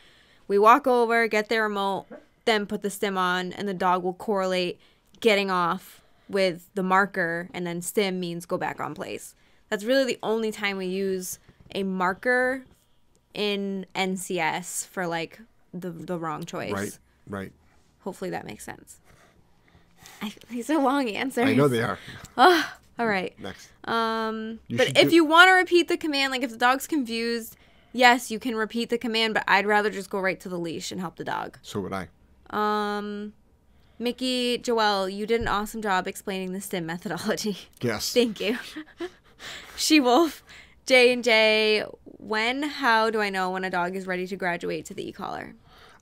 We 0.47 0.59
walk 0.59 0.87
over, 0.87 1.27
get 1.27 1.49
their 1.49 1.63
remote, 1.63 2.07
then 2.45 2.65
put 2.65 2.81
the 2.81 2.89
stim 2.89 3.17
on, 3.17 3.53
and 3.53 3.67
the 3.67 3.73
dog 3.73 4.03
will 4.03 4.13
correlate 4.13 4.79
getting 5.19 5.49
off 5.49 6.01
with 6.27 6.69
the 6.75 6.83
marker, 6.83 7.49
and 7.53 7.65
then 7.65 7.81
stim 7.81 8.19
means 8.19 8.45
go 8.45 8.57
back 8.57 8.79
on 8.79 8.93
place. 8.93 9.35
That's 9.69 9.83
really 9.83 10.05
the 10.05 10.19
only 10.21 10.51
time 10.51 10.77
we 10.77 10.87
use 10.87 11.39
a 11.73 11.83
marker 11.83 12.63
in 13.35 13.85
NCS 13.95 14.87
for 14.87 15.05
like 15.07 15.39
the 15.73 15.91
the 15.91 16.17
wrong 16.17 16.45
choice. 16.45 16.71
Right, 16.71 16.97
right. 17.27 17.51
Hopefully 18.01 18.29
that 18.31 18.45
makes 18.45 18.63
sense. 18.63 18.99
I, 20.21 20.31
these 20.49 20.69
are 20.69 20.81
long 20.81 21.09
answers. 21.09 21.45
I 21.47 21.53
know 21.53 21.67
they 21.67 21.81
are. 21.81 21.99
Oh, 22.37 22.73
all 22.99 23.07
right. 23.07 23.37
Next. 23.39 23.69
Um, 23.85 24.59
You 24.67 24.77
but 24.77 24.97
if 24.97 25.09
do- 25.09 25.15
you 25.15 25.25
want 25.25 25.49
to 25.49 25.53
repeat 25.53 25.87
the 25.87 25.97
command, 25.97 26.31
like 26.31 26.43
if 26.43 26.51
the 26.51 26.57
dog's 26.57 26.87
confused, 26.87 27.57
yes, 27.93 28.29
you 28.31 28.39
can 28.39 28.55
repeat 28.55 28.89
the 28.89 28.97
command. 28.97 29.33
But 29.33 29.43
I'd 29.47 29.65
rather 29.65 29.89
just 29.89 30.09
go 30.09 30.19
right 30.19 30.39
to 30.39 30.49
the 30.49 30.57
leash 30.59 30.91
and 30.91 31.01
help 31.01 31.15
the 31.17 31.23
dog. 31.25 31.57
So 31.61 31.79
would 31.81 31.93
I. 31.93 32.07
Um, 32.51 33.33
Mickey, 33.99 34.59
Joelle, 34.59 35.11
you 35.13 35.25
did 35.25 35.41
an 35.41 35.47
awesome 35.47 35.81
job 35.81 36.07
explaining 36.07 36.53
the 36.53 36.61
STEM 36.61 36.85
methodology. 36.85 37.57
Yes. 37.81 38.13
Thank 38.13 38.39
you. 38.39 38.57
she 39.75 39.99
Wolf, 39.99 40.43
J 40.85 41.11
and 41.13 41.23
J. 41.23 41.83
When, 42.25 42.63
how 42.63 43.11
do 43.11 43.21
I 43.21 43.29
know 43.29 43.51
when 43.51 43.63
a 43.63 43.69
dog 43.69 43.95
is 43.95 44.07
ready 44.07 44.25
to 44.25 44.35
graduate 44.35 44.83
to 44.85 44.95
the 44.95 45.07
e-collar? 45.07 45.53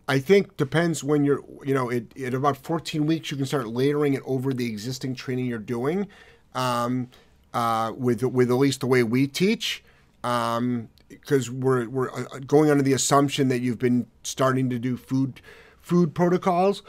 I 0.07 0.19
think 0.19 0.55
depends 0.55 1.03
when 1.03 1.25
you're, 1.25 1.43
you 1.65 1.73
know, 1.73 1.89
it, 1.89 2.17
at 2.17 2.33
about 2.33 2.55
14 2.55 3.05
weeks, 3.05 3.29
you 3.29 3.35
can 3.35 3.45
start 3.45 3.67
layering 3.67 4.13
it 4.13 4.21
over 4.25 4.53
the 4.53 4.65
existing 4.65 5.15
training 5.15 5.47
you're 5.47 5.59
doing 5.59 6.07
um, 6.55 7.09
uh, 7.53 7.91
with, 7.97 8.23
with 8.23 8.49
at 8.49 8.55
least 8.55 8.79
the 8.79 8.87
way 8.87 9.03
we 9.03 9.27
teach. 9.27 9.83
Because 10.21 11.51
we're, 11.51 11.89
we're 11.89 12.09
uh, 12.09 12.39
going 12.47 12.69
under 12.69 12.83
the 12.83 12.93
assumption 12.93 13.49
that 13.49 13.59
you've 13.59 13.79
been 13.79 14.07
starting 14.23 14.69
to 14.69 14.79
do 14.79 14.95
food 14.95 15.41
food 15.81 16.15
protocols. 16.15 16.83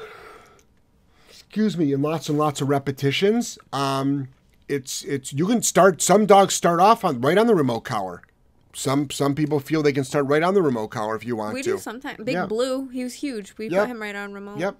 Excuse 1.29 1.77
me, 1.77 1.93
and 1.93 2.05
lots 2.05 2.29
and 2.29 2.39
lots 2.39 2.61
of 2.61 2.69
repetitions. 2.69 3.59
Um, 3.73 4.29
it's 4.69 5.03
it's 5.03 5.33
you 5.33 5.49
can 5.49 5.61
start. 5.63 6.01
Some 6.01 6.25
dogs 6.25 6.55
start 6.55 6.79
off 6.79 7.05
on 7.05 7.21
right 7.21 7.37
on 7.37 7.49
the 7.49 7.55
remote 7.57 7.81
collar. 7.81 8.23
Some 8.75 9.11
some 9.11 9.35
people 9.35 9.61
feel 9.61 9.83
they 9.83 9.93
can 9.93 10.05
start 10.05 10.27
right 10.27 10.43
on 10.43 10.55
the 10.55 10.63
remote 10.63 10.89
collar 10.89 11.15
if 11.17 11.25
you 11.25 11.37
want 11.37 11.55
We 11.55 11.63
to. 11.63 11.71
We 11.73 11.77
do 11.77 11.81
sometimes. 11.81 12.23
Big 12.25 12.35
Yeah. 12.35 12.47
Blue, 12.47 12.89
he 12.89 13.05
was 13.05 13.15
huge. 13.15 13.55
We 13.57 13.69
Yep. 13.69 13.83
put 13.83 13.89
him 13.91 14.01
right 14.03 14.17
on 14.17 14.33
remote. 14.33 14.59
Yep. 14.59 14.77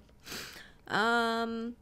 Um, 0.87 1.75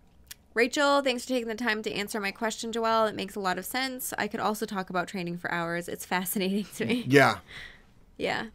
Rachel, 0.53 1.01
thanks 1.01 1.23
for 1.23 1.29
taking 1.29 1.47
the 1.47 1.55
time 1.55 1.81
to 1.83 1.91
answer 1.91 2.19
my 2.19 2.31
question, 2.31 2.71
Joelle. 2.71 3.09
It 3.09 3.15
makes 3.15 3.35
a 3.35 3.39
lot 3.39 3.57
of 3.57 3.65
sense. 3.65 4.13
I 4.17 4.27
could 4.27 4.39
also 4.39 4.65
talk 4.65 4.89
about 4.89 5.07
training 5.07 5.37
for 5.37 5.51
hours. 5.51 5.87
It's 5.87 6.05
fascinating 6.05 6.65
to 6.75 6.85
me. 6.85 7.03
Yeah. 7.07 7.39
Yeah. 8.15 8.45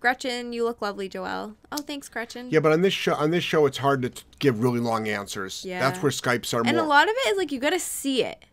Gretchen, 0.00 0.52
you 0.52 0.62
look 0.62 0.80
lovely, 0.80 1.08
Joelle. 1.08 1.56
Oh, 1.72 1.78
thanks, 1.78 2.08
Gretchen. 2.08 2.48
Yeah, 2.48 2.60
but 2.60 2.70
on 2.70 2.82
this 2.82 2.94
show, 2.94 3.14
on 3.14 3.32
this 3.32 3.42
show, 3.42 3.66
it's 3.66 3.78
hard 3.78 4.02
to 4.02 4.10
t- 4.10 4.22
give 4.38 4.62
really 4.62 4.78
long 4.78 5.08
answers. 5.08 5.64
Yeah. 5.64 5.80
That's 5.80 6.00
where 6.00 6.12
Skypes 6.12 6.54
are 6.54 6.60
And 6.64 6.76
more. 6.76 6.86
a 6.86 6.88
lot 6.88 7.08
of 7.08 7.14
it 7.24 7.30
is 7.30 7.36
like 7.36 7.50
you 7.50 7.58
got 7.58 7.70
to 7.70 7.80
see 7.80 8.22
it. 8.22 8.44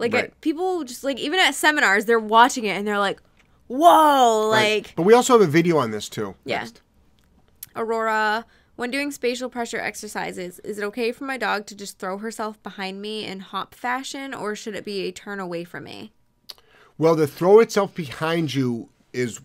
Like 0.00 0.12
Right. 0.12 0.24
at, 0.24 0.40
people 0.40 0.82
just 0.82 1.04
like 1.04 1.18
even 1.20 1.38
at 1.38 1.54
seminars, 1.54 2.06
they're 2.06 2.18
watching 2.18 2.64
it 2.64 2.70
and 2.76 2.86
they're 2.88 2.98
like, 2.98 3.20
"Whoa!" 3.76 4.50
Right. 4.50 4.84
Like 4.84 4.94
but 4.96 5.02
we 5.02 5.14
also 5.14 5.32
have 5.38 5.46
a 5.46 5.50
video 5.50 5.78
on 5.78 5.90
this 5.90 6.08
too. 6.08 6.34
Yeah. 6.44 6.60
Next. 6.60 6.80
Aurora, 7.76 8.44
when 8.76 8.90
doing 8.90 9.10
spatial 9.10 9.48
pressure 9.48 9.78
exercises, 9.78 10.58
is 10.60 10.78
it 10.78 10.84
okay 10.84 11.12
for 11.12 11.24
my 11.24 11.36
dog 11.36 11.66
to 11.66 11.74
just 11.74 11.98
throw 11.98 12.18
herself 12.18 12.62
behind 12.62 13.00
me 13.00 13.24
in 13.24 13.40
hop 13.40 13.74
fashion, 13.74 14.34
or 14.34 14.54
should 14.54 14.74
it 14.74 14.84
be 14.84 15.02
a 15.02 15.12
turn 15.12 15.40
away 15.40 15.64
from 15.64 15.84
me? 15.84 16.12
Well, 16.98 17.16
the 17.16 17.26
throw 17.26 17.60
itself 17.60 17.94
behind 17.94 18.54
you 18.54 18.88
is 19.12 19.40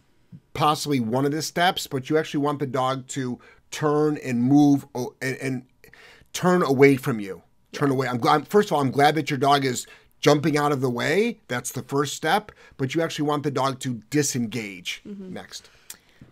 possibly 0.54 1.00
one 1.00 1.26
of 1.26 1.32
the 1.32 1.42
steps, 1.42 1.88
but 1.88 2.10
you 2.10 2.18
actually 2.18 2.42
want 2.42 2.60
the 2.60 2.68
dog 2.68 3.08
to 3.08 3.40
turn 3.72 4.18
and 4.24 4.44
move 4.44 4.86
and, 4.96 5.38
and 5.38 5.66
turn 6.34 6.64
away 6.64 6.96
from 6.96 7.20
you. 7.20 7.42
Turn 7.72 7.92
away. 7.92 8.08
I'm 8.08 8.18
glad. 8.18 8.48
First 8.48 8.70
of 8.70 8.74
all, 8.74 8.82
I'm 8.82 8.92
glad 8.92 9.16
that 9.16 9.30
your 9.30 9.38
dog 9.38 9.64
is 9.64 9.86
jumping 10.20 10.58
out 10.58 10.72
of 10.72 10.82
the 10.82 10.90
way. 10.90 11.40
That's 11.48 11.72
the 11.72 11.84
first 11.84 12.16
step. 12.16 12.52
But 12.78 12.96
you 12.96 13.02
actually 13.02 13.28
want 13.28 13.44
the 13.44 13.52
dog 13.52 13.80
to 13.82 14.02
disengage. 14.10 15.02
Mm-hmm. 15.08 15.34
Next. 15.34 15.70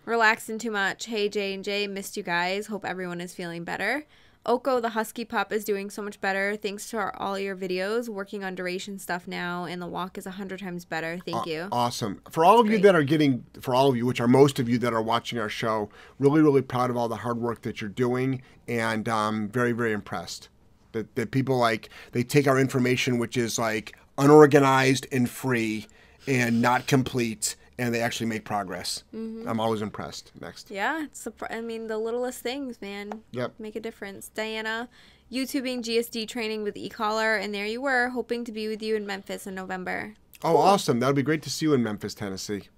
Relaxing 0.04 0.58
too 0.58 0.70
much. 0.70 1.06
Hey 1.06 1.28
J 1.28 1.52
and 1.52 1.62
J, 1.62 1.86
missed 1.86 2.16
you 2.16 2.22
guys. 2.22 2.66
Hope 2.68 2.84
everyone 2.84 3.20
is 3.20 3.34
feeling 3.34 3.64
better. 3.64 4.06
Oko, 4.46 4.80
the 4.80 4.90
husky 4.90 5.26
pup, 5.26 5.52
is 5.52 5.62
doing 5.62 5.90
so 5.90 6.00
much 6.00 6.20
better 6.22 6.56
thanks 6.56 6.88
to 6.88 6.96
our, 6.96 7.14
all 7.16 7.38
your 7.38 7.54
videos. 7.54 8.08
Working 8.08 8.42
on 8.42 8.54
duration 8.54 8.98
stuff 8.98 9.28
now, 9.28 9.64
and 9.64 9.82
the 9.82 9.86
walk 9.86 10.16
is 10.16 10.24
a 10.24 10.30
hundred 10.30 10.60
times 10.60 10.86
better. 10.86 11.18
Thank 11.26 11.44
you. 11.44 11.68
Awesome. 11.70 12.22
For 12.30 12.46
all 12.46 12.58
of 12.58 12.70
you 12.70 12.78
that 12.78 12.94
are 12.94 13.02
getting, 13.02 13.44
for 13.60 13.74
all 13.74 13.90
of 13.90 13.96
you, 13.96 14.06
which 14.06 14.20
are 14.20 14.28
most 14.28 14.58
of 14.58 14.66
you 14.66 14.78
that 14.78 14.94
are 14.94 15.02
watching 15.02 15.38
our 15.38 15.50
show, 15.50 15.90
really, 16.18 16.40
really 16.40 16.62
proud 16.62 16.88
of 16.88 16.96
all 16.96 17.08
the 17.08 17.16
hard 17.16 17.38
work 17.38 17.60
that 17.62 17.82
you're 17.82 17.90
doing 17.90 18.40
and 18.66 19.06
um, 19.08 19.48
very, 19.50 19.72
very 19.72 19.92
impressed. 19.92 20.48
That, 20.92 21.14
that 21.16 21.30
people 21.30 21.58
like, 21.58 21.90
they 22.12 22.22
take 22.22 22.46
our 22.46 22.58
information, 22.58 23.18
which 23.18 23.36
is 23.36 23.58
like 23.58 23.96
unorganized 24.16 25.06
and 25.12 25.28
free 25.28 25.86
and 26.26 26.60
not 26.60 26.86
complete, 26.86 27.56
and 27.78 27.94
they 27.94 28.00
actually 28.00 28.26
make 28.26 28.44
progress. 28.44 29.04
Mm-hmm. 29.14 29.48
I'm 29.48 29.60
always 29.60 29.82
impressed. 29.82 30.32
Next. 30.40 30.70
Yeah, 30.70 31.04
it's 31.04 31.26
I 31.50 31.60
mean 31.60 31.86
the 31.86 31.98
littlest 31.98 32.40
things, 32.42 32.80
man. 32.80 33.22
Yep. 33.32 33.54
Make 33.58 33.76
a 33.76 33.80
difference. 33.80 34.28
Diana, 34.30 34.88
YouTubing 35.32 35.82
GSD 35.82 36.26
training 36.28 36.64
with 36.64 36.76
e-collar, 36.76 37.36
and 37.36 37.54
there 37.54 37.66
you 37.66 37.80
were, 37.80 38.08
hoping 38.08 38.44
to 38.44 38.52
be 38.52 38.68
with 38.68 38.82
you 38.82 38.96
in 38.96 39.06
Memphis 39.06 39.46
in 39.46 39.54
November. 39.54 40.14
Oh, 40.42 40.56
awesome. 40.56 41.00
That 41.00 41.08
would 41.08 41.16
be 41.16 41.22
great 41.22 41.42
to 41.42 41.50
see 41.50 41.66
you 41.66 41.74
in 41.74 41.82
Memphis, 41.82 42.14
Tennessee. 42.14 42.68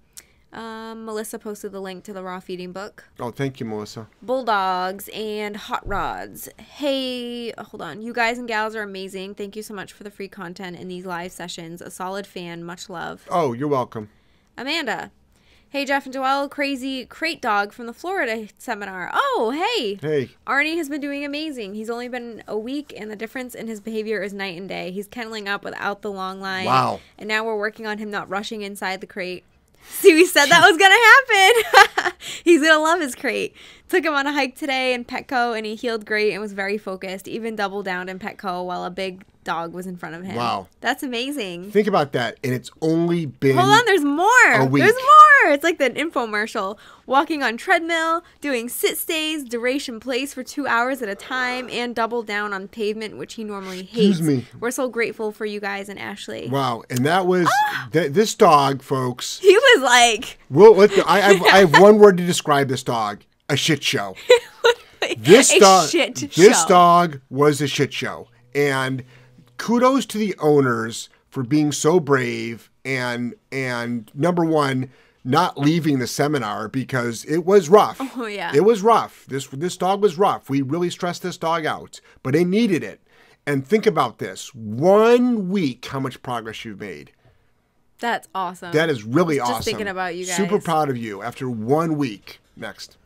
Um, 0.53 1.05
Melissa 1.05 1.39
posted 1.39 1.71
the 1.71 1.79
link 1.79 2.03
to 2.03 2.13
the 2.13 2.23
raw 2.23 2.39
feeding 2.41 2.73
book. 2.73 3.05
Oh, 3.19 3.31
thank 3.31 3.59
you, 3.59 3.65
Melissa. 3.65 4.07
Bulldogs 4.21 5.09
and 5.13 5.55
hot 5.55 5.87
rods. 5.87 6.49
Hey, 6.57 7.51
hold 7.57 7.81
on. 7.81 8.01
You 8.01 8.13
guys 8.13 8.37
and 8.37 8.47
gals 8.47 8.75
are 8.75 8.81
amazing. 8.81 9.35
Thank 9.35 9.55
you 9.55 9.63
so 9.63 9.73
much 9.73 9.93
for 9.93 10.03
the 10.03 10.11
free 10.11 10.27
content 10.27 10.77
in 10.77 10.89
these 10.89 11.05
live 11.05 11.31
sessions. 11.31 11.81
A 11.81 11.89
solid 11.89 12.27
fan. 12.27 12.63
Much 12.65 12.89
love. 12.89 13.25
Oh, 13.29 13.53
you're 13.53 13.69
welcome. 13.69 14.09
Amanda. 14.57 15.11
Hey, 15.69 15.85
Jeff 15.85 16.05
and 16.05 16.13
Joelle. 16.13 16.49
Crazy 16.49 17.05
crate 17.05 17.41
dog 17.41 17.71
from 17.71 17.85
the 17.85 17.93
Florida 17.93 18.49
seminar. 18.57 19.09
Oh, 19.13 19.51
hey. 19.51 19.95
Hey, 20.01 20.31
Arnie 20.45 20.75
has 20.75 20.89
been 20.89 20.99
doing 20.99 21.23
amazing. 21.23 21.75
He's 21.75 21.89
only 21.89 22.09
been 22.09 22.43
a 22.45 22.57
week, 22.57 22.93
and 22.97 23.09
the 23.09 23.15
difference 23.15 23.55
in 23.55 23.69
his 23.69 23.79
behavior 23.79 24.21
is 24.21 24.33
night 24.33 24.57
and 24.57 24.67
day. 24.67 24.91
He's 24.91 25.07
kenneling 25.07 25.47
up 25.47 25.63
without 25.63 26.01
the 26.01 26.11
long 26.11 26.41
line. 26.41 26.65
Wow. 26.65 26.99
And 27.17 27.29
now 27.29 27.45
we're 27.45 27.57
working 27.57 27.87
on 27.87 27.99
him 27.99 28.11
not 28.11 28.29
rushing 28.29 28.63
inside 28.63 28.99
the 28.99 29.07
crate. 29.07 29.45
See, 29.89 30.13
we 30.13 30.25
said 30.25 30.47
that 30.47 30.67
was 30.67 30.77
to 30.91 32.05
happen. 32.05 32.13
He's 32.43 32.61
to 32.73 32.79
love 32.79 32.99
his 33.01 33.15
crate. 33.15 33.55
Took 33.91 34.05
him 34.05 34.13
on 34.13 34.25
a 34.25 34.31
hike 34.31 34.55
today 34.55 34.93
in 34.93 35.03
Petco, 35.03 35.55
and 35.55 35.65
he 35.65 35.75
heeled 35.75 36.05
great 36.05 36.31
and 36.31 36.41
was 36.41 36.53
very 36.53 36.77
focused, 36.77 37.27
even 37.27 37.57
double 37.57 37.83
down 37.83 38.07
in 38.07 38.19
Petco 38.19 38.65
while 38.65 38.85
a 38.85 38.89
big 38.89 39.25
dog 39.43 39.73
was 39.73 39.85
in 39.85 39.97
front 39.97 40.15
of 40.15 40.23
him. 40.23 40.35
Wow. 40.35 40.67
That's 40.79 41.03
amazing. 41.03 41.71
think 41.71 41.87
about 41.87 42.13
that. 42.13 42.37
And 42.41 42.53
it's 42.53 42.71
only 42.81 43.25
been. 43.25 43.57
Hold 43.57 43.69
on, 43.69 43.85
there's 43.85 44.05
more. 44.05 44.69
There's 44.69 44.93
more. 44.93 45.51
It's 45.51 45.63
like 45.65 45.77
the 45.77 45.89
infomercial. 45.89 46.77
Walking 47.05 47.43
on 47.43 47.57
treadmill, 47.57 48.23
doing 48.39 48.69
sit 48.69 48.97
stays, 48.97 49.43
duration 49.43 49.99
place 49.99 50.33
for 50.33 50.41
two 50.43 50.67
hours 50.67 51.01
at 51.01 51.09
a 51.09 51.15
time, 51.15 51.67
and 51.69 51.93
double 51.93 52.23
down 52.23 52.53
on 52.53 52.69
pavement, 52.69 53.17
which 53.17 53.33
he 53.33 53.43
normally 53.43 53.83
hates. 53.83 54.19
Excuse 54.19 54.21
me. 54.21 54.45
We're 54.61 54.71
so 54.71 54.87
grateful 54.87 55.33
for 55.33 55.45
you 55.45 55.59
guys 55.59 55.89
and 55.89 55.99
Ashley. 55.99 56.47
Wow, 56.49 56.83
and 56.89 57.05
that 57.05 57.25
was 57.25 57.45
Ah! 57.49 57.89
th- 57.91 58.13
this 58.13 58.35
dog, 58.35 58.83
folks. 58.83 59.39
He 59.39 59.53
was 59.53 59.81
like, 59.83 60.37
Well, 60.49 60.75
let 60.75 60.91
I, 61.09 61.17
I, 61.17 61.19
have, 61.33 61.41
I 61.43 61.57
have 61.65 61.81
one 61.81 61.99
word 61.99 62.15
to 62.17 62.25
describe 62.25 62.69
this 62.69 62.83
dog: 62.83 63.19
a 63.51 63.57
shit 63.57 63.83
show. 63.83 64.15
This 65.17 65.57
dog, 65.57 65.89
this 65.89 66.61
show. 66.61 66.67
dog 66.67 67.21
was 67.31 67.59
a 67.59 67.67
shit 67.67 67.91
show, 67.91 68.27
and 68.53 69.03
kudos 69.57 70.05
to 70.05 70.19
the 70.19 70.35
owners 70.37 71.09
for 71.27 71.41
being 71.43 71.71
so 71.71 71.99
brave 71.99 72.69
and 72.85 73.33
and 73.51 74.11
number 74.13 74.45
one, 74.45 74.91
not 75.23 75.57
leaving 75.57 75.97
the 75.97 76.05
seminar 76.07 76.67
because 76.67 77.25
it 77.25 77.45
was 77.45 77.67
rough. 77.67 77.99
Oh, 78.15 78.27
yeah. 78.27 78.51
it 78.53 78.63
was 78.63 78.83
rough. 78.83 79.25
This 79.25 79.47
this 79.47 79.75
dog 79.75 80.03
was 80.03 80.19
rough. 80.19 80.51
We 80.51 80.61
really 80.61 80.91
stressed 80.91 81.23
this 81.23 81.37
dog 81.37 81.65
out, 81.65 81.99
but 82.21 82.35
it 82.35 82.45
needed 82.45 82.83
it. 82.83 83.01
And 83.47 83.65
think 83.65 83.87
about 83.87 84.19
this: 84.19 84.53
one 84.53 85.49
week, 85.49 85.83
how 85.87 85.99
much 85.99 86.21
progress 86.21 86.63
you've 86.63 86.79
made. 86.79 87.11
That's 87.99 88.27
awesome. 88.35 88.71
That 88.71 88.89
is 88.89 89.03
really 89.03 89.39
awesome. 89.39 89.55
Just 89.55 89.65
thinking 89.65 89.87
about 89.87 90.15
you 90.15 90.27
guys. 90.27 90.35
Super 90.37 90.59
proud 90.59 90.89
of 90.89 90.95
you 90.97 91.23
after 91.23 91.49
one 91.49 91.97
week. 91.97 92.39
Next. 92.55 92.97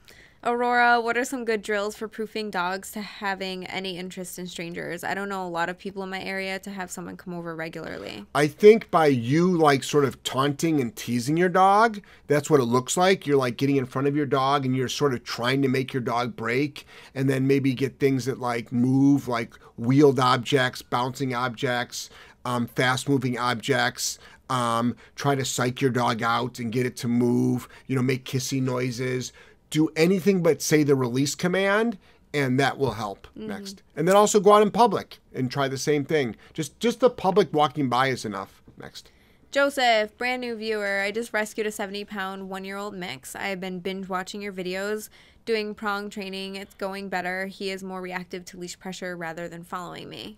Aurora, 0.48 1.02
what 1.02 1.18
are 1.18 1.26
some 1.26 1.44
good 1.44 1.64
drills 1.64 1.96
for 1.96 2.08
proofing 2.08 2.52
dogs 2.52 2.92
to 2.92 3.02
having 3.02 3.66
any 3.66 3.98
interest 3.98 4.38
in 4.38 4.46
strangers? 4.46 5.04
I 5.04 5.16
don't 5.16 5.28
know 5.28 5.44
a 5.44 5.50
lot 5.50 5.70
of 5.70 5.80
people 5.80 6.04
in 6.04 6.12
my 6.12 6.22
area 6.22 6.60
to 6.60 6.70
have 6.70 6.92
someone 6.92 7.18
come 7.18 7.34
over 7.34 7.56
regularly. 7.56 8.28
I 8.36 8.46
think 8.46 8.92
by 8.92 9.08
you 9.08 9.58
like 9.58 9.84
sort 9.84 10.06
of 10.06 10.22
taunting 10.22 10.80
and 10.80 10.96
teasing 10.96 11.36
your 11.36 11.50
dog, 11.50 12.00
that's 12.28 12.48
what 12.48 12.60
it 12.60 12.66
looks 12.66 12.96
like. 12.96 13.26
You're 13.26 13.40
like 13.40 13.58
getting 13.58 13.78
in 13.78 13.88
front 13.88 14.08
of 14.08 14.16
your 14.16 14.28
dog 14.28 14.68
and 14.68 14.76
you're 14.76 14.88
sort 14.88 15.16
of 15.16 15.24
trying 15.24 15.64
to 15.64 15.68
make 15.68 15.94
your 15.94 16.02
dog 16.02 16.36
break 16.36 16.86
and 17.16 17.28
then 17.28 17.48
maybe 17.48 17.74
get 17.74 17.98
things 17.98 18.26
that 18.26 18.40
like 18.40 18.72
move, 18.72 19.28
like 19.28 19.56
wheeled 19.78 20.20
objects, 20.20 20.84
bouncing 20.84 21.34
objects, 21.34 22.12
um, 22.46 22.68
fast 22.68 23.10
moving 23.10 23.40
objects. 23.40 24.20
Um, 24.48 24.96
try 25.16 25.34
to 25.34 25.44
psych 25.44 25.82
your 25.82 25.90
dog 25.90 26.22
out 26.22 26.60
and 26.60 26.72
get 26.72 26.86
it 26.86 26.96
to 26.98 27.08
move, 27.08 27.68
you 27.88 27.96
know, 27.96 28.04
make 28.04 28.26
kissy 28.26 28.62
noises. 28.62 29.34
Do 29.76 29.90
anything 29.98 30.42
but 30.42 30.62
say 30.62 30.84
the 30.84 30.96
release 30.96 31.36
command 31.36 31.98
and 32.34 32.58
that 32.62 32.78
will 32.78 32.94
help 32.94 33.28
mm-hmm. 33.38 33.48
next. 33.48 33.84
And 33.94 34.08
then 34.08 34.16
also 34.16 34.40
go 34.40 34.54
out 34.54 34.62
in 34.62 34.72
public 34.72 35.20
and 35.34 35.52
try 35.52 35.68
the 35.68 35.78
same 35.78 36.06
thing. 36.06 36.38
Just 36.54 36.80
just 36.80 37.02
the 37.02 37.10
public 37.10 37.54
walking 37.54 37.90
by 37.90 38.08
is 38.08 38.24
enough. 38.24 38.64
Next. 38.78 39.12
Joseph, 39.52 40.18
brand 40.18 40.40
new 40.40 40.56
viewer. 40.56 41.02
I 41.02 41.12
just 41.12 41.34
rescued 41.34 41.68
a 41.68 41.72
70 41.72 42.06
pound 42.06 42.48
one 42.50 42.64
year 42.64 42.78
old 42.78 42.96
mix. 42.96 43.36
I 43.36 43.48
have 43.48 43.60
been 43.60 43.82
binge 43.82 44.08
watching 44.08 44.42
your 44.42 44.54
videos, 44.54 45.10
doing 45.44 45.76
prong 45.76 46.10
training. 46.10 46.56
It's 46.56 46.76
going 46.76 47.10
better. 47.10 47.48
He 47.48 47.70
is 47.70 47.84
more 47.84 48.00
reactive 48.00 48.46
to 48.46 48.58
leash 48.58 48.80
pressure 48.80 49.18
rather 49.18 49.50
than 49.50 49.66
following 49.66 50.08
me. 50.08 50.38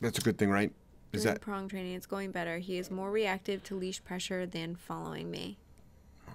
That's 0.00 0.20
a 0.20 0.22
good 0.22 0.38
thing, 0.38 0.50
right? 0.50 0.70
Is 1.12 1.24
Doing 1.24 1.34
that 1.34 1.40
prong 1.40 1.66
training, 1.66 1.94
it's 1.94 2.06
going 2.06 2.30
better. 2.30 2.58
He 2.58 2.78
is 2.78 2.92
more 2.92 3.10
reactive 3.10 3.64
to 3.64 3.74
leash 3.74 4.04
pressure 4.04 4.46
than 4.46 4.76
following 4.76 5.32
me. 5.32 5.58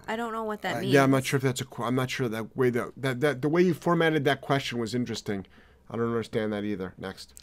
I 0.08 0.16
don't 0.16 0.34
know 0.34 0.44
what 0.44 0.62
that 0.62 0.78
uh, 0.78 0.80
means. 0.82 0.94
yeah? 0.94 1.04
I'm 1.04 1.12
not 1.12 1.26
sure 1.26 1.38
if 1.38 1.44
that's 1.44 1.62
a. 1.62 1.66
I'm 1.80 1.96
not 1.96 2.10
sure 2.10 2.28
that 2.30 2.56
way 2.56 2.70
that 2.72 2.92
that, 2.98 3.20
that 3.22 3.42
the 3.42 3.50
way 3.50 3.64
you 3.64 3.74
formatted 3.74 4.26
that 4.26 4.42
question 4.42 4.80
was 4.80 4.96
interesting. 4.96 5.46
I 5.90 5.98
don't 5.98 6.08
understand 6.08 6.54
that 6.54 6.64
either. 6.64 6.94
Next. 6.98 7.34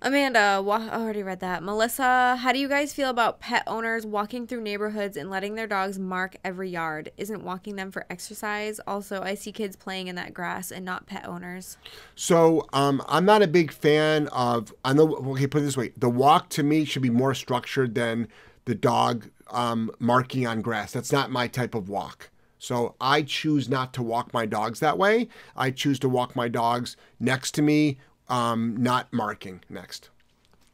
Amanda, 0.00 0.62
wa- 0.64 0.88
I 0.92 1.00
already 1.00 1.24
read 1.24 1.40
that. 1.40 1.60
Melissa, 1.64 2.36
how 2.36 2.52
do 2.52 2.60
you 2.60 2.68
guys 2.68 2.92
feel 2.92 3.10
about 3.10 3.40
pet 3.40 3.64
owners 3.66 4.06
walking 4.06 4.46
through 4.46 4.60
neighborhoods 4.60 5.16
and 5.16 5.28
letting 5.28 5.56
their 5.56 5.66
dogs 5.66 5.98
mark 5.98 6.36
every 6.44 6.70
yard? 6.70 7.10
Isn't 7.16 7.42
walking 7.42 7.74
them 7.74 7.90
for 7.90 8.06
exercise? 8.08 8.78
Also, 8.86 9.20
I 9.22 9.34
see 9.34 9.50
kids 9.50 9.74
playing 9.74 10.06
in 10.06 10.14
that 10.14 10.32
grass 10.32 10.70
and 10.70 10.84
not 10.84 11.06
pet 11.06 11.26
owners. 11.26 11.78
So 12.14 12.68
um, 12.72 13.02
I'm 13.08 13.24
not 13.24 13.42
a 13.42 13.48
big 13.48 13.72
fan 13.72 14.28
of. 14.28 14.72
I 14.84 14.92
know. 14.92 15.16
Okay, 15.16 15.48
put 15.48 15.62
it 15.62 15.64
this 15.64 15.76
way: 15.76 15.90
the 15.96 16.10
walk 16.10 16.48
to 16.50 16.62
me 16.62 16.84
should 16.84 17.02
be 17.02 17.10
more 17.10 17.34
structured 17.34 17.96
than 17.96 18.28
the 18.66 18.76
dog 18.76 19.28
um, 19.50 19.90
marking 19.98 20.46
on 20.46 20.60
grass. 20.62 20.92
That's 20.92 21.12
not 21.12 21.30
my 21.30 21.46
type 21.48 21.74
of 21.74 21.88
walk. 21.88 22.30
So 22.58 22.96
I 23.00 23.22
choose 23.22 23.68
not 23.68 23.92
to 23.94 24.02
walk 24.02 24.32
my 24.34 24.44
dogs 24.46 24.80
that 24.80 24.98
way. 24.98 25.28
I 25.56 25.70
choose 25.70 25.98
to 26.00 26.08
walk 26.08 26.34
my 26.34 26.48
dogs 26.48 26.96
next 27.20 27.52
to 27.52 27.62
me, 27.62 27.98
um, 28.28 28.76
not 28.76 29.12
marking 29.12 29.60
next. 29.68 30.10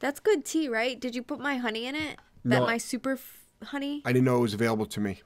That's 0.01 0.19
good 0.21 0.45
tea, 0.45 0.69
right? 0.69 0.99
Did 0.99 1.15
you 1.15 1.23
put 1.23 1.41
my 1.41 1.57
honey 1.57 1.87
in 1.87 1.95
it? 1.95 2.19
That 2.45 2.61
No. 2.61 2.67
my 2.67 2.79
super 2.79 3.13
f- 3.13 3.47
honey? 3.63 4.03
I 4.05 4.13
didn't 4.13 4.25
know 4.25 4.39
it 4.39 4.41
was 4.41 4.55
available 4.55 4.87
to 4.87 5.01
me. 5.01 5.23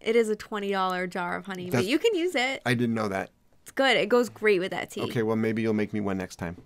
It 0.00 0.14
is 0.14 0.28
a 0.28 0.36
$20 0.36 1.06
jar 1.08 1.36
of 1.36 1.46
honey, 1.46 1.70
but 1.70 1.84
you 1.84 1.98
can 1.98 2.14
use 2.14 2.34
it. 2.36 2.62
I 2.64 2.74
didn't 2.74 2.94
know 2.94 3.08
that. 3.08 3.30
It's 3.62 3.72
good. 3.72 3.96
It 3.96 4.08
goes 4.08 4.28
great 4.28 4.60
with 4.60 4.70
that 4.70 4.90
tea. 4.90 5.02
Okay, 5.02 5.22
well 5.22 5.36
maybe 5.36 5.60
you'll 5.62 5.74
make 5.74 5.92
me 5.92 6.00
one 6.00 6.18
next 6.18 6.36
time. 6.36 6.56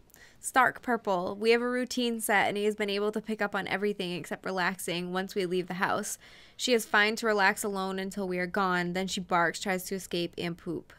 Stark 0.43 0.83
Purple. 0.83 1.37
We 1.41 1.53
have 1.53 1.63
a 1.63 1.69
routine 1.69 2.21
set, 2.21 2.49
and 2.49 2.57
he 2.57 2.65
has 2.65 2.75
been 2.75 2.91
able 2.91 3.13
to 3.13 3.21
pick 3.21 3.41
up 3.41 3.55
on 3.55 3.69
everything 3.69 4.11
except 4.13 4.45
relaxing 4.45 5.13
once 5.13 5.37
we 5.37 5.47
leave 5.47 5.69
the 5.69 5.75
house. 5.75 6.19
She 6.57 6.75
is 6.75 6.85
fine 6.85 7.15
to 7.17 7.27
relax 7.27 7.63
alone 7.63 8.01
until 8.01 8.27
we 8.27 8.41
are 8.41 8.47
gone. 8.47 8.93
Then 8.93 9.07
she 9.07 9.21
barks, 9.21 9.61
tries 9.61 9.85
to 9.85 9.95
escape, 9.95 10.35
and 10.37 10.59
poop. 10.59 10.93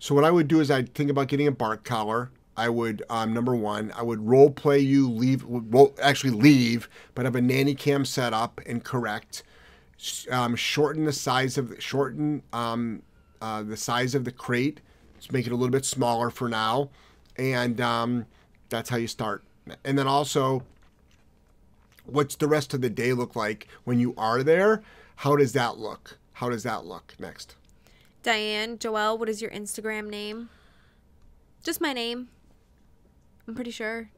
So 0.00 0.16
what 0.16 0.24
I 0.24 0.32
would 0.32 0.48
do 0.48 0.58
is 0.58 0.68
I'd 0.68 0.92
think 0.94 1.10
about 1.10 1.28
getting 1.28 1.46
a 1.46 1.52
bark 1.52 1.84
collar. 1.84 2.32
I 2.56 2.68
would 2.68 3.04
um, 3.08 3.32
number 3.32 3.54
one, 3.54 3.92
I 3.96 4.02
would 4.02 4.26
role 4.26 4.50
play 4.50 4.80
you, 4.80 5.08
leave, 5.08 5.44
well, 5.44 5.94
actually 6.02 6.32
leave, 6.32 6.88
but 7.14 7.24
have 7.24 7.36
a 7.36 7.40
nanny 7.40 7.74
cam 7.74 8.04
set 8.04 8.34
up 8.34 8.60
and 8.66 8.82
correct. 8.82 9.44
Um, 10.28 10.56
shorten 10.56 11.04
the 11.04 11.12
size 11.12 11.56
of 11.56 11.76
shorten 11.78 12.42
um, 12.52 13.02
uh, 13.40 13.62
the 13.62 13.76
size 13.76 14.16
of 14.16 14.24
the 14.24 14.32
crate. 14.32 14.80
Let's 15.14 15.30
make 15.30 15.46
it 15.46 15.52
a 15.52 15.56
little 15.56 15.70
bit 15.70 15.84
smaller 15.84 16.28
for 16.28 16.48
now, 16.48 16.90
and 17.36 17.80
um, 17.80 18.26
that's 18.72 18.88
how 18.88 18.96
you 18.96 19.06
start. 19.06 19.44
And 19.84 19.96
then 19.98 20.08
also, 20.08 20.64
what's 22.06 22.34
the 22.34 22.48
rest 22.48 22.72
of 22.74 22.80
the 22.80 22.90
day 22.90 23.12
look 23.12 23.36
like 23.36 23.68
when 23.84 24.00
you 24.00 24.14
are 24.16 24.42
there? 24.42 24.82
How 25.16 25.36
does 25.36 25.52
that 25.52 25.76
look? 25.78 26.18
How 26.32 26.48
does 26.48 26.62
that 26.64 26.84
look 26.86 27.14
next? 27.20 27.54
Diane, 28.22 28.78
Joelle, 28.78 29.18
what 29.18 29.28
is 29.28 29.42
your 29.42 29.50
Instagram 29.50 30.08
name? 30.08 30.48
Just 31.62 31.80
my 31.80 31.92
name. 31.92 32.28
I'm 33.46 33.54
pretty 33.54 33.70
sure. 33.70 34.10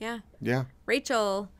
Yeah. 0.00 0.20
Yeah. 0.40 0.64
Rachel. 0.86 1.50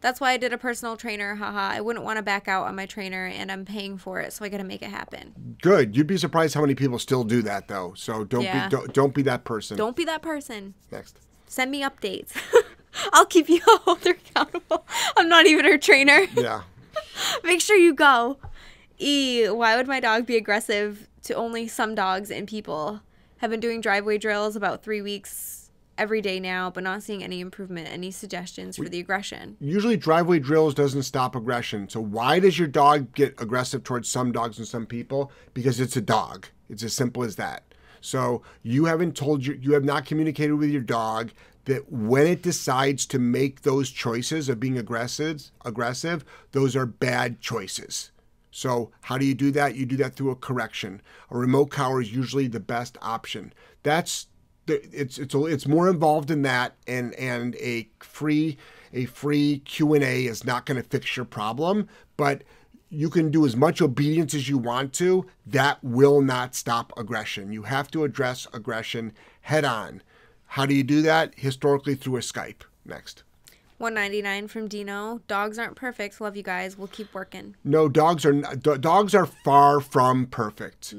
That's 0.00 0.20
why 0.20 0.30
I 0.30 0.36
did 0.36 0.52
a 0.52 0.58
personal 0.58 0.96
trainer. 0.96 1.34
Haha. 1.34 1.74
I 1.74 1.80
wouldn't 1.80 2.04
want 2.04 2.16
to 2.18 2.22
back 2.22 2.46
out 2.48 2.66
on 2.66 2.76
my 2.76 2.86
trainer, 2.86 3.26
and 3.26 3.50
I'm 3.50 3.64
paying 3.64 3.98
for 3.98 4.20
it, 4.20 4.32
so 4.32 4.44
I 4.44 4.48
got 4.48 4.58
to 4.58 4.64
make 4.64 4.80
it 4.80 4.90
happen. 4.90 5.56
Good. 5.60 5.96
You'd 5.96 6.06
be 6.06 6.16
surprised 6.16 6.54
how 6.54 6.60
many 6.60 6.76
people 6.76 7.00
still 7.00 7.24
do 7.24 7.42
that, 7.42 7.66
though. 7.68 7.94
So 7.96 8.24
don't 8.24 8.44
Yeah. 8.44 8.68
be 8.68 8.76
don't, 8.76 8.92
don't 8.94 9.14
be 9.14 9.22
that 9.22 9.44
person. 9.44 9.76
Don't 9.76 9.96
be 9.96 10.04
that 10.04 10.22
person. 10.22 10.74
Next. 10.92 11.18
Send 11.48 11.70
me 11.70 11.82
updates. 11.82 12.32
I'll 13.12 13.26
keep 13.26 13.48
you 13.48 13.60
all 13.86 13.98
accountable. 14.04 14.84
I'm 15.16 15.28
not 15.28 15.46
even 15.46 15.64
her 15.64 15.78
trainer. 15.78 16.26
Yeah. 16.36 16.62
Make 17.44 17.60
sure 17.60 17.76
you 17.76 17.94
go. 17.94 18.38
E, 18.98 19.48
why 19.48 19.76
would 19.76 19.86
my 19.86 20.00
dog 20.00 20.26
be 20.26 20.36
aggressive 20.36 21.08
to 21.22 21.34
only 21.34 21.68
some 21.68 21.94
dogs 21.94 22.30
and 22.30 22.46
people? 22.46 23.00
Have 23.38 23.50
been 23.50 23.60
doing 23.60 23.80
driveway 23.80 24.18
drills 24.18 24.56
about 24.56 24.82
three 24.82 25.00
weeks 25.00 25.70
every 25.96 26.20
day 26.20 26.40
now, 26.40 26.70
but 26.70 26.82
not 26.82 27.02
seeing 27.02 27.22
any 27.22 27.40
improvement. 27.40 27.88
Any 27.88 28.10
suggestions 28.10 28.76
for 28.76 28.88
the 28.88 28.98
aggression? 28.98 29.56
Usually, 29.60 29.96
driveway 29.96 30.40
drills 30.40 30.74
doesn't 30.74 31.04
stop 31.04 31.36
aggression. 31.36 31.88
So 31.88 32.00
why 32.00 32.40
does 32.40 32.58
your 32.58 32.68
dog 32.68 33.14
get 33.14 33.40
aggressive 33.40 33.84
towards 33.84 34.08
some 34.08 34.32
dogs 34.32 34.58
and 34.58 34.66
some 34.66 34.86
people? 34.86 35.30
Because 35.54 35.78
it's 35.78 35.96
a 35.96 36.00
dog. 36.00 36.46
It's 36.68 36.82
as 36.82 36.92
simple 36.92 37.22
as 37.22 37.36
that. 37.36 37.67
So 38.00 38.42
you 38.62 38.86
haven't 38.86 39.16
told 39.16 39.44
your 39.44 39.56
you 39.56 39.72
have 39.72 39.84
not 39.84 40.06
communicated 40.06 40.54
with 40.54 40.70
your 40.70 40.82
dog 40.82 41.30
that 41.64 41.92
when 41.92 42.26
it 42.26 42.42
decides 42.42 43.04
to 43.06 43.18
make 43.18 43.62
those 43.62 43.90
choices 43.90 44.48
of 44.48 44.58
being 44.58 44.78
aggressive, 44.78 45.50
aggressive, 45.64 46.24
those 46.52 46.74
are 46.74 46.86
bad 46.86 47.40
choices. 47.40 48.10
So 48.50 48.90
how 49.02 49.18
do 49.18 49.26
you 49.26 49.34
do 49.34 49.50
that? 49.52 49.76
You 49.76 49.84
do 49.84 49.96
that 49.98 50.14
through 50.14 50.30
a 50.30 50.36
correction. 50.36 51.02
A 51.30 51.36
remote 51.36 51.66
collar 51.66 52.00
is 52.00 52.12
usually 52.12 52.48
the 52.48 52.60
best 52.60 52.96
option. 53.02 53.52
That's 53.82 54.26
it's 54.66 55.18
it's 55.18 55.34
it's 55.34 55.66
more 55.66 55.88
involved 55.88 56.30
in 56.30 56.42
that, 56.42 56.74
and 56.86 57.14
and 57.14 57.54
a 57.56 57.88
free 58.00 58.56
a 58.92 59.04
free 59.06 59.60
Q 59.60 59.94
and 59.94 60.04
A 60.04 60.26
is 60.26 60.44
not 60.44 60.66
going 60.66 60.82
to 60.82 60.88
fix 60.88 61.16
your 61.16 61.26
problem, 61.26 61.88
but 62.16 62.42
you 62.90 63.10
can 63.10 63.30
do 63.30 63.44
as 63.44 63.56
much 63.56 63.82
obedience 63.82 64.34
as 64.34 64.48
you 64.48 64.58
want 64.58 64.92
to. 64.94 65.26
That 65.46 65.82
will 65.82 66.20
not 66.20 66.54
stop 66.54 66.92
aggression. 66.96 67.52
You 67.52 67.62
have 67.64 67.90
to 67.92 68.04
address 68.04 68.46
aggression 68.52 69.12
head 69.42 69.64
on. 69.64 70.02
How 70.46 70.66
do 70.66 70.74
you 70.74 70.82
do 70.82 71.02
that? 71.02 71.34
Historically, 71.36 71.94
through 71.94 72.16
a 72.16 72.20
Skype. 72.20 72.62
Next. 72.84 73.22
199 73.78 74.48
from 74.48 74.66
Dino. 74.66 75.20
Dogs 75.28 75.58
aren't 75.58 75.76
perfect. 75.76 76.20
Love 76.20 76.36
you 76.36 76.42
guys. 76.42 76.76
We'll 76.76 76.88
keep 76.88 77.14
working. 77.14 77.54
No, 77.62 77.88
dogs 77.88 78.24
are 78.24 78.32
dogs 78.32 79.14
are 79.14 79.26
far 79.26 79.80
from 79.80 80.26
perfect. 80.26 80.94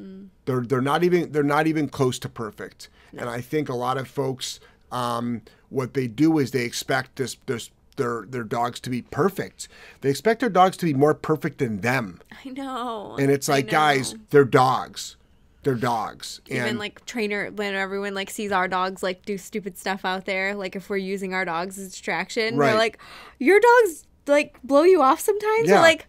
They're 0.45 0.61
they're 0.61 0.79
not 0.79 1.03
even 1.03 1.31
they're 1.31 1.43
not 1.43 1.67
even 1.67 1.89
close 1.89 2.19
to 2.19 2.29
perfect. 2.29 2.89
And 3.17 3.27
I 3.29 3.41
think 3.41 3.67
a 3.69 3.75
lot 3.75 3.97
of 3.97 4.07
folks, 4.07 4.59
um, 4.91 5.41
what 5.69 5.93
they 5.93 6.07
do 6.07 6.37
is 6.37 6.51
they 6.51 6.63
expect 6.63 7.17
this 7.17 7.35
this 7.47 7.69
their 7.99 8.25
their 8.27 8.43
dogs 8.43 8.79
to 8.79 8.89
be 8.89 9.03
perfect. 9.03 9.67
They 10.01 10.09
expect 10.09 10.39
their 10.39 10.49
dogs 10.49 10.75
to 10.77 10.85
be 10.87 10.93
more 10.95 11.13
perfect 11.13 11.59
than 11.59 11.81
them. 11.81 12.19
I 12.43 12.49
know. 12.49 13.15
And 13.19 13.29
it's 13.29 13.47
like, 13.47 13.69
guys, 13.69 14.15
they're 14.31 14.43
dogs. 14.45 15.15
They're 15.63 15.75
dogs. 15.75 16.39
even 16.47 16.65
and 16.65 16.79
like 16.79 17.05
trainer 17.05 17.51
when 17.51 17.75
everyone 17.75 18.13
like 18.15 18.29
sees 18.29 18.51
our 18.51 18.67
dogs 18.67 19.03
like 19.03 19.25
do 19.25 19.37
stupid 19.37 19.77
stuff 19.77 20.05
out 20.05 20.25
there, 20.25 20.55
like 20.55 20.75
if 20.75 20.89
we're 20.89 20.97
using 20.97 21.33
our 21.33 21.45
dogs 21.45 21.77
as 21.77 21.91
distraction, 21.91 22.55
Right. 22.57 22.67
they're 22.69 22.77
like, 22.77 22.97
your 23.39 23.59
dogs 23.59 24.07
like 24.25 24.55
blow 24.63 24.83
you 24.83 25.01
off 25.01 25.19
sometimes. 25.19 25.67
Yeah. 25.67 25.75
We're 25.75 25.81
like, 25.81 26.07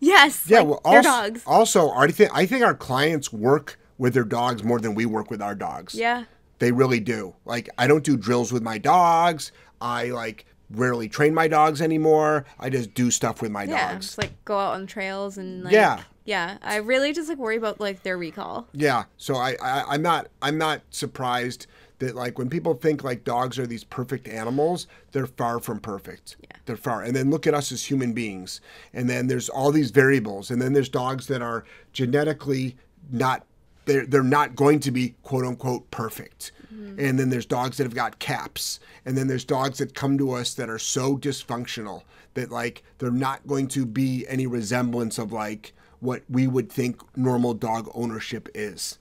yes, 0.00 0.44
yeah, 0.46 0.58
like, 0.60 0.68
well, 0.68 0.80
they're 0.84 0.96
also, 0.98 1.08
dogs. 1.10 1.42
also, 1.46 1.90
I 1.92 2.08
think 2.08 2.30
I 2.34 2.46
think 2.46 2.62
our 2.62 2.74
clients 2.74 3.32
work 3.32 3.78
with 3.96 4.12
their 4.12 4.24
dogs 4.24 4.62
more 4.62 4.78
than 4.80 4.94
we 4.94 5.06
work 5.06 5.30
with 5.30 5.40
our 5.40 5.54
dogs. 5.54 5.94
Yeah, 5.94 6.24
They 6.58 6.70
really 6.72 7.00
do. 7.00 7.34
Like 7.46 7.70
I 7.78 7.86
don't 7.86 8.04
do 8.04 8.16
drills 8.18 8.52
with 8.52 8.62
my 8.62 8.76
dogs. 8.78 9.50
I 9.80 10.06
like 10.06 10.44
rarely 10.74 11.08
train 11.08 11.34
my 11.34 11.48
dogs 11.48 11.80
anymore. 11.80 12.44
I 12.58 12.70
just 12.70 12.94
do 12.94 13.10
stuff 13.10 13.42
with 13.42 13.50
my 13.50 13.64
yeah. 13.64 13.92
dogs. 13.92 14.06
Just 14.06 14.18
like 14.18 14.32
go 14.44 14.58
out 14.58 14.74
on 14.74 14.86
trails 14.86 15.38
and 15.38 15.64
like, 15.64 15.72
Yeah. 15.72 16.02
yeah. 16.24 16.58
I 16.62 16.76
really 16.76 17.12
just 17.12 17.28
like 17.28 17.38
worry 17.38 17.56
about 17.56 17.80
like 17.80 18.02
their 18.02 18.18
recall. 18.18 18.68
Yeah. 18.72 19.04
So 19.16 19.36
I, 19.36 19.56
I 19.62 19.84
I'm 19.88 20.02
not 20.02 20.28
I'm 20.42 20.58
not 20.58 20.82
surprised 20.90 21.66
that 21.98 22.14
like 22.14 22.38
when 22.38 22.50
people 22.50 22.74
think 22.74 23.04
like 23.04 23.24
dogs 23.24 23.58
are 23.58 23.66
these 23.66 23.84
perfect 23.84 24.28
animals, 24.28 24.86
they're 25.12 25.26
far 25.26 25.60
from 25.60 25.80
perfect. 25.80 26.36
Yeah. 26.40 26.56
They're 26.66 26.76
far. 26.76 27.02
And 27.02 27.14
then 27.14 27.30
look 27.30 27.46
at 27.46 27.54
us 27.54 27.72
as 27.72 27.84
human 27.84 28.12
beings. 28.12 28.60
And 28.92 29.08
then 29.08 29.26
there's 29.26 29.48
all 29.48 29.70
these 29.70 29.90
variables. 29.90 30.50
And 30.50 30.60
then 30.60 30.72
there's 30.72 30.88
dogs 30.88 31.26
that 31.28 31.42
are 31.42 31.64
genetically 31.92 32.76
not 33.10 33.46
they're 33.86 34.06
they're 34.06 34.22
not 34.22 34.56
going 34.56 34.80
to 34.80 34.90
be 34.90 35.14
quote 35.22 35.44
unquote 35.44 35.90
perfect. 35.90 36.52
And 36.98 37.18
then 37.18 37.30
there's 37.30 37.46
dogs 37.46 37.76
that 37.76 37.84
have 37.84 37.94
got 37.94 38.18
caps. 38.18 38.80
And 39.04 39.16
then 39.16 39.26
there's 39.26 39.44
dogs 39.44 39.78
that 39.78 39.94
come 39.94 40.18
to 40.18 40.32
us 40.32 40.54
that 40.54 40.68
are 40.68 40.78
so 40.78 41.16
dysfunctional 41.16 42.02
that 42.34 42.50
like 42.50 42.82
they're 42.98 43.10
not 43.10 43.46
going 43.46 43.68
to 43.68 43.86
be 43.86 44.26
any 44.28 44.46
resemblance 44.46 45.18
of 45.18 45.32
like 45.32 45.72
what 46.00 46.22
we 46.28 46.46
would 46.46 46.70
think 46.70 47.00
normal 47.16 47.54
dog 47.54 47.90
ownership 47.94 48.48
is. 48.54 48.98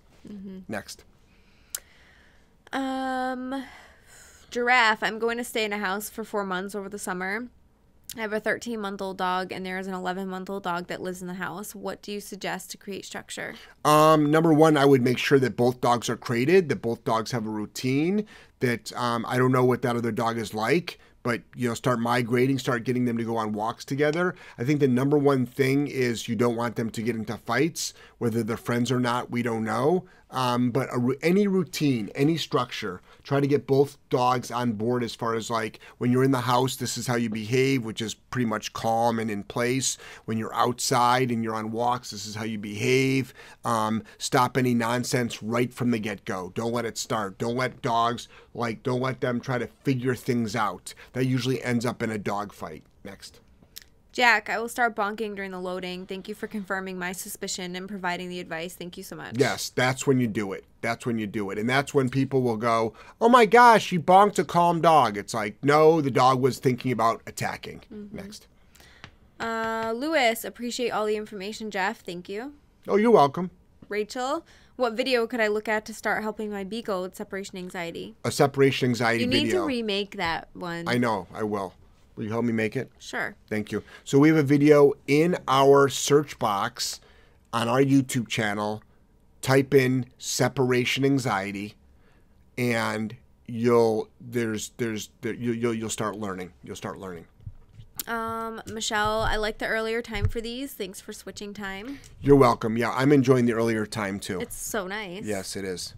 Next. 0.68 1.04
Um, 2.72 3.64
giraffe. 4.50 5.04
I'm 5.04 5.20
going 5.20 5.38
to 5.38 5.44
stay 5.44 5.66
in 5.66 5.74
a 5.74 5.78
house 5.78 6.10
for 6.10 6.24
four 6.24 6.46
months 6.46 6.76
over 6.76 6.90
the 6.90 7.00
summer. 7.00 7.48
I 8.16 8.22
have 8.22 8.34
a 8.34 8.40
13 8.40 8.80
month 8.80 9.02
old 9.02 9.18
dog, 9.18 9.52
and 9.52 9.66
there 9.66 9.80
is 9.80 9.88
an 9.88 9.94
11 9.94 10.28
month 10.28 10.50
old 10.50 10.64
dog 10.64 10.88
that 10.88 11.02
lives 11.02 11.22
in 11.22 11.28
the 11.28 11.34
house. 11.34 11.74
What 11.74 12.02
do 12.04 12.12
you 12.12 12.20
suggest 12.20 12.70
to 12.72 12.78
create 12.78 13.06
structure? 13.06 13.56
Um, 13.84 14.30
number 14.30 14.54
one, 14.54 14.78
I 14.78 14.86
would 14.86 15.02
make 15.02 15.18
sure 15.18 15.40
that 15.40 15.58
both 15.58 15.82
dogs 15.82 16.10
are 16.10 16.18
crated, 16.18 16.70
that 16.70 16.82
both 16.82 17.04
dogs 17.04 17.32
have 17.32 17.48
a 17.48 17.50
routine, 17.50 18.28
that 18.60 18.94
um, 18.96 19.26
I 19.28 19.38
don't 19.38 19.52
know 19.52 19.66
what 19.66 19.82
that 19.82 19.96
other 19.96 20.12
dog 20.12 20.38
is 20.38 20.54
like, 20.54 21.00
but 21.24 21.42
you 21.56 21.68
know, 21.68 21.74
start 21.74 22.00
migrating, 22.00 22.60
start 22.60 22.84
getting 22.84 23.06
them 23.06 23.18
to 23.18 23.24
go 23.24 23.38
on 23.38 23.54
walks 23.54 23.84
together. 23.84 24.36
I 24.60 24.64
think 24.64 24.80
the 24.80 24.88
number 24.88 25.18
one 25.18 25.48
thing 25.48 25.88
is 25.88 26.28
you 26.28 26.36
don't 26.36 26.56
want 26.56 26.76
them 26.76 26.92
to 26.92 27.02
get 27.02 27.16
into 27.16 27.38
fights, 27.38 27.96
whether 28.20 28.44
they're 28.44 28.58
friends 28.58 28.92
or 28.92 29.00
not, 29.00 29.32
we 29.32 29.42
don't 29.42 29.64
know. 29.64 30.06
Um, 30.34 30.72
but 30.72 30.90
a, 30.90 31.16
any 31.22 31.48
routine, 31.48 32.10
any 32.16 32.38
structure, 32.38 33.02
try 33.24 33.40
to 33.40 33.48
get 33.48 33.68
both 33.68 33.98
dogs 34.10 34.50
on 34.52 34.74
board 34.74 35.04
as 35.04 35.14
far 35.14 35.36
as 35.36 35.50
like 35.50 35.80
when 36.00 36.12
you're 36.12 36.24
in 36.24 36.32
the 36.32 36.42
house, 36.42 36.76
this 36.76 36.98
is 36.98 37.06
how 37.08 37.16
you 37.16 37.30
behave, 37.30 37.86
which 37.86 38.02
is 38.02 38.16
pretty 38.16 38.48
much 38.48 38.74
calm 38.74 39.20
and 39.20 39.30
in 39.30 39.44
place. 39.44 39.98
When 40.26 40.38
you're 40.40 40.54
outside 40.54 41.32
and 41.32 41.44
you're 41.44 41.56
on 41.56 41.72
walks, 41.72 42.12
this 42.12 42.26
is 42.26 42.36
how 42.36 42.46
you 42.46 42.58
behave. 42.58 43.34
Um, 43.64 44.04
stop 44.18 44.58
any 44.58 44.74
nonsense 44.74 45.44
right 45.44 45.72
from 45.72 45.92
the 45.92 46.00
get 46.00 46.26
go. 46.26 46.52
Don't 46.56 46.74
let 46.74 46.86
it 46.86 46.98
start. 46.98 47.38
Don't 47.38 47.56
let 47.56 47.84
dogs 47.84 48.28
like, 48.56 48.82
don't 48.82 49.02
let 49.02 49.22
them 49.22 49.40
try 49.40 49.60
to 49.60 49.68
figure 49.84 50.16
things 50.16 50.56
out. 50.56 50.96
That 51.14 51.26
usually 51.26 51.64
ends 51.64 51.86
up 51.86 52.02
in 52.02 52.10
a 52.10 52.18
dog 52.18 52.54
fight. 52.54 52.84
Next. 53.04 53.40
Jack, 54.14 54.48
I 54.48 54.60
will 54.60 54.70
start 54.70 54.96
bonking 54.96 55.36
during 55.36 55.50
the 55.50 55.60
loading. 55.60 56.06
Thank 56.06 56.30
you 56.30 56.36
for 56.36 56.46
confirming 56.46 57.00
my 57.00 57.14
suspicion 57.14 57.76
and 57.76 57.90
providing 57.90 58.30
the 58.30 58.40
advice. 58.40 58.76
Thank 58.76 58.96
you 58.96 59.02
so 59.02 59.16
much. 59.16 59.40
Yes, 59.40 59.70
that's 59.70 60.06
when 60.06 60.20
you 60.20 60.28
do 60.28 60.54
it. 60.54 60.66
That's 60.82 61.08
when 61.08 61.18
you 61.18 61.26
do 61.26 61.50
it. 61.50 61.58
And 61.58 61.68
that's 61.68 61.96
when 61.96 62.10
people 62.10 62.44
will 62.44 62.58
go, 62.58 62.94
oh 63.20 63.28
my 63.28 63.48
gosh, 63.48 63.92
you 63.92 64.00
bonked 64.00 64.38
a 64.38 64.44
calm 64.44 64.82
dog. 64.82 65.18
It's 65.18 65.34
like, 65.34 65.56
no, 65.64 66.00
the 66.00 66.12
dog 66.12 66.40
was 66.42 66.60
thinking 66.60 66.92
about 66.92 67.24
attacking. 67.26 67.82
Next. 68.12 68.46
Uh, 69.40 69.94
Lewis, 69.96 70.46
appreciate 70.46 70.92
all 70.92 71.08
the 71.08 71.16
information, 71.16 71.72
Jeff. 71.72 72.02
Thank 72.02 72.30
you. 72.30 72.54
Oh, 72.88 72.98
you're 72.98 73.10
welcome. 73.10 73.50
Rachel, 73.90 74.46
what 74.76 74.94
video 74.94 75.26
could 75.26 75.42
I 75.42 75.48
look 75.48 75.68
at 75.68 75.86
to 75.86 75.94
start 75.94 76.22
helping 76.22 76.52
my 76.52 76.64
beagle 76.64 77.02
with 77.02 77.16
separation 77.16 77.58
anxiety? 77.58 78.14
A 78.24 78.30
separation 78.30 78.90
anxiety 78.90 79.26
video. 79.26 79.38
You 79.38 79.44
need 79.44 79.50
video. 79.50 79.62
to 79.62 79.68
remake 79.68 80.18
that 80.18 80.50
one. 80.54 80.88
I 80.88 81.00
know, 81.00 81.26
I 81.34 81.42
will. 81.42 81.74
Will 82.16 82.26
you 82.26 82.30
help 82.32 82.46
me 82.46 82.54
make 82.54 82.76
it? 82.76 82.92
Sure. 83.00 83.36
Thank 83.50 83.72
you. 83.72 83.84
So 84.04 84.20
we 84.20 84.30
have 84.30 84.38
a 84.38 84.44
video 84.44 84.94
in 85.08 85.38
our 85.48 85.90
search 85.90 86.38
box 86.40 87.00
on 87.52 87.68
our 87.68 87.82
YouTube 87.82 88.28
channel. 88.28 88.84
Type 89.42 89.74
in 89.74 90.06
separation 90.18 91.04
anxiety, 91.04 91.76
and 92.58 93.16
you'll 93.46 94.08
there's 94.22 94.72
there's 94.78 95.10
there, 95.22 95.34
you, 95.34 95.52
you'll 95.52 95.74
you'll 95.74 95.90
start 95.90 96.16
learning. 96.18 96.54
You'll 96.64 96.78
start 96.78 96.98
learning. 96.98 97.26
Um, 98.08 98.62
Michelle, 98.68 99.22
I 99.22 99.36
like 99.38 99.58
the 99.58 99.68
earlier 99.68 100.02
time 100.02 100.28
for 100.28 100.40
these. 100.40 100.74
Thanks 100.74 101.02
for 101.02 101.14
switching 101.14 101.54
time. 101.54 102.00
You're 102.22 102.36
welcome. 102.36 102.78
Yeah, 102.78 102.92
I'm 102.92 103.12
enjoying 103.12 103.46
the 103.46 103.54
earlier 103.54 103.86
time 103.86 104.20
too. 104.20 104.40
It's 104.40 104.56
so 104.56 104.88
nice. 104.88 105.24
yes, 105.24 105.56
it 105.56 105.66
is. 105.66 105.94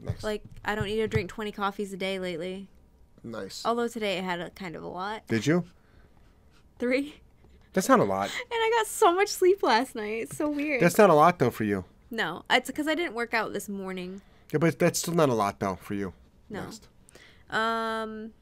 Next. 0.00 0.24
Like 0.24 0.42
I 0.64 0.74
don't 0.74 0.86
need 0.86 0.96
to 0.96 1.08
drink 1.08 1.30
20 1.30 1.52
coffees 1.52 1.92
a 1.92 1.96
day 1.96 2.18
lately. 2.18 2.68
Nice. 3.24 3.62
Although 3.64 3.88
today 3.88 4.18
I 4.18 4.22
had 4.22 4.40
a 4.40 4.50
kind 4.50 4.76
of 4.76 4.82
a 4.82 4.88
lot. 4.88 5.26
Did 5.28 5.46
you? 5.46 5.64
Three. 6.78 7.16
That's 7.72 7.88
not 7.88 8.00
a 8.00 8.04
lot. 8.04 8.24
And 8.26 8.52
I 8.52 8.70
got 8.78 8.86
so 8.86 9.14
much 9.14 9.28
sleep 9.28 9.62
last 9.62 9.94
night. 9.94 10.22
It's 10.24 10.36
so 10.36 10.50
weird. 10.50 10.82
That's 10.82 10.98
not 10.98 11.10
a 11.10 11.14
lot 11.14 11.38
though 11.38 11.50
for 11.50 11.64
you. 11.64 11.84
no, 12.10 12.44
it's 12.50 12.68
because 12.68 12.86
I 12.86 12.94
didn't 12.94 13.14
work 13.14 13.32
out 13.34 13.52
this 13.52 13.68
morning. 13.68 14.20
Yeah, 14.52 14.58
but 14.58 14.78
that's 14.78 14.98
still 14.98 15.14
not 15.14 15.28
a 15.30 15.34
lot 15.34 15.58
though 15.60 15.76
for 15.80 15.94
you. 15.94 16.12
No. 16.50 16.64
Next. 16.64 16.88
Um, 17.48 18.32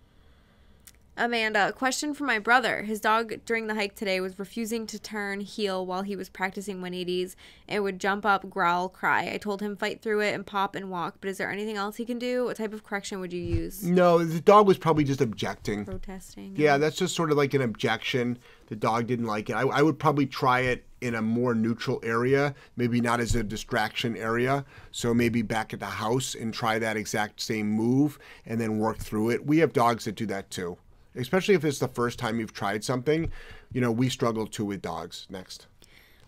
Amanda, 1.21 1.69
a 1.69 1.73
question 1.73 2.15
for 2.15 2.25
my 2.25 2.39
brother. 2.39 2.81
His 2.81 2.99
dog 2.99 3.45
during 3.45 3.67
the 3.67 3.75
hike 3.75 3.95
today 3.95 4.23
was 4.23 4.39
refusing 4.39 4.87
to 4.87 4.99
turn 4.99 5.41
heel 5.41 5.85
while 5.85 6.01
he 6.01 6.17
was 6.17 6.31
practicing 6.31 6.81
180s 6.81 7.35
and 7.69 7.85
would 7.85 8.01
jump 8.01 8.25
up, 8.25 8.49
growl, 8.49 8.89
cry. 8.89 9.31
I 9.31 9.37
told 9.37 9.61
him 9.61 9.77
fight 9.77 10.01
through 10.01 10.21
it 10.21 10.35
and 10.35 10.47
pop 10.47 10.75
and 10.75 10.91
walk, 10.91 11.17
but 11.21 11.29
is 11.29 11.37
there 11.37 11.51
anything 11.51 11.77
else 11.77 11.97
he 11.97 12.07
can 12.07 12.19
do? 12.19 12.47
What 12.47 12.57
type 12.57 12.73
of 12.73 12.85
correction 12.85 13.21
would 13.21 13.35
you 13.35 13.43
use? 13.43 13.85
No, 13.85 14.25
the 14.25 14.41
dog 14.41 14.67
was 14.67 14.79
probably 14.79 15.05
just 15.05 15.21
objecting. 15.21 15.85
Protesting. 15.85 16.55
Yeah, 16.57 16.79
that's 16.79 16.97
just 16.97 17.15
sort 17.15 17.31
of 17.31 17.37
like 17.37 17.53
an 17.53 17.61
objection. 17.61 18.39
The 18.69 18.77
dog 18.77 19.07
didn't 19.07 19.27
like 19.27 19.51
it. 19.51 19.57
I, 19.57 19.65
I 19.65 19.83
would 19.83 19.99
probably 19.99 20.27
try 20.27 20.61
it 20.61 20.87
in 21.03 21.15
a 21.15 21.21
more 21.21 21.55
neutral 21.55 22.01
area, 22.03 22.55
maybe 22.77 23.03
not 23.03 23.21
as 23.21 23.35
a 23.35 23.43
distraction 23.43 24.17
area. 24.17 24.65
So 24.91 25.13
maybe 25.13 25.43
back 25.43 25.75
at 25.75 25.81
the 25.81 25.87
house 25.87 26.35
and 26.35 26.55
try 26.55 26.79
that 26.79 26.97
exact 26.97 27.43
same 27.43 27.69
move 27.69 28.19
and 28.47 28.59
then 28.59 28.79
work 28.79 28.99
through 28.99 29.31
it. 29.31 29.47
We 29.47 29.59
have 29.59 29.75
dogs 29.75 30.07
that 30.07 30.15
do 30.15 30.25
that 30.27 30.51
too, 30.51 30.79
especially 31.17 31.55
if 31.55 31.65
it's 31.65 31.79
the 31.79 31.89
first 31.89 32.19
time 32.19 32.41
you've 32.41 32.53
tried 32.53 32.85
something. 32.85 33.31
You 33.73 33.81
know, 33.81 33.91
we 33.91 34.09
struggle 34.09 34.47
too 34.47 34.65
with 34.65 34.83
dogs. 34.83 35.27
Next. 35.31 35.67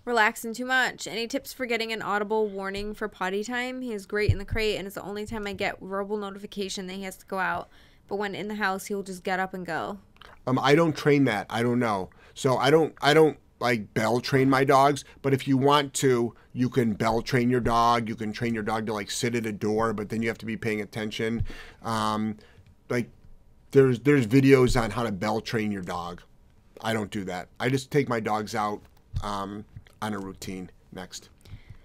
Relaxing 0.05 0.53
too 0.53 0.65
much. 0.65 1.07
Any 1.07 1.29
tips 1.29 1.53
for 1.53 1.65
getting 1.65 1.93
an 1.93 2.03
audible 2.03 2.49
warning 2.49 2.93
for 2.93 3.07
potty 3.07 3.45
time? 3.45 3.83
He 3.83 3.93
is 3.93 4.05
great 4.05 4.31
in 4.31 4.39
the 4.39 4.45
crate 4.45 4.77
and 4.77 4.87
it's 4.87 4.97
the 4.97 5.03
only 5.03 5.27
time 5.27 5.47
I 5.47 5.53
get 5.53 5.81
verbal 5.81 6.17
notification 6.17 6.87
that 6.89 6.95
he 6.95 7.03
has 7.05 7.17
to 7.19 7.27
go 7.27 7.39
out. 7.39 7.69
But 8.09 8.17
when 8.17 8.35
in 8.35 8.49
the 8.49 8.57
house, 8.57 8.87
he'll 8.87 9.05
just 9.05 9.23
get 9.23 9.39
up 9.39 9.55
and 9.55 9.65
go. 9.65 9.99
Um, 10.47 10.59
I 10.59 10.75
don't 10.75 10.97
train 10.97 11.25
that. 11.25 11.47
I 11.49 11.63
don't 11.63 11.79
know. 11.79 12.11
So 12.35 12.57
I 12.57 12.71
don't. 12.71 12.95
I 13.01 13.15
don't 13.15 13.39
like 13.63 13.95
bell 13.95 14.21
train 14.21 14.51
my 14.51 14.65
dogs. 14.65 15.05
But 15.23 15.33
if 15.33 15.47
you 15.47 15.57
want 15.57 15.95
to, 15.95 16.35
you 16.53 16.69
can 16.69 16.95
bell 16.95 17.23
train 17.23 17.49
your 17.49 17.61
dog. 17.61 18.09
You 18.09 18.17
can 18.17 18.33
train 18.33 18.53
your 18.53 18.65
dog 18.65 18.87
to 18.87 18.93
like 18.93 19.11
sit 19.11 19.35
at 19.35 19.47
a 19.47 19.53
door, 19.53 19.93
but 19.93 20.09
then 20.09 20.21
you 20.21 20.29
have 20.29 20.39
to 20.39 20.47
be 20.47 20.57
paying 20.57 20.81
attention. 20.81 21.45
Um, 21.83 22.37
like 22.91 23.09
there's 23.73 24.01
there's 24.01 24.27
videos 24.27 24.81
on 24.81 24.91
how 24.91 25.03
to 25.03 25.13
bell 25.13 25.41
train 25.41 25.73
your 25.73 25.83
dog. 25.83 26.23
I 26.81 26.93
don't 26.93 27.11
do 27.11 27.25
that. 27.25 27.49
I 27.59 27.69
just 27.69 27.91
take 27.91 28.09
my 28.09 28.21
dogs 28.21 28.55
out 28.55 28.83
um, 29.23 29.65
on 30.01 30.15
a 30.15 30.19
routine. 30.19 30.71
Next. 30.93 31.31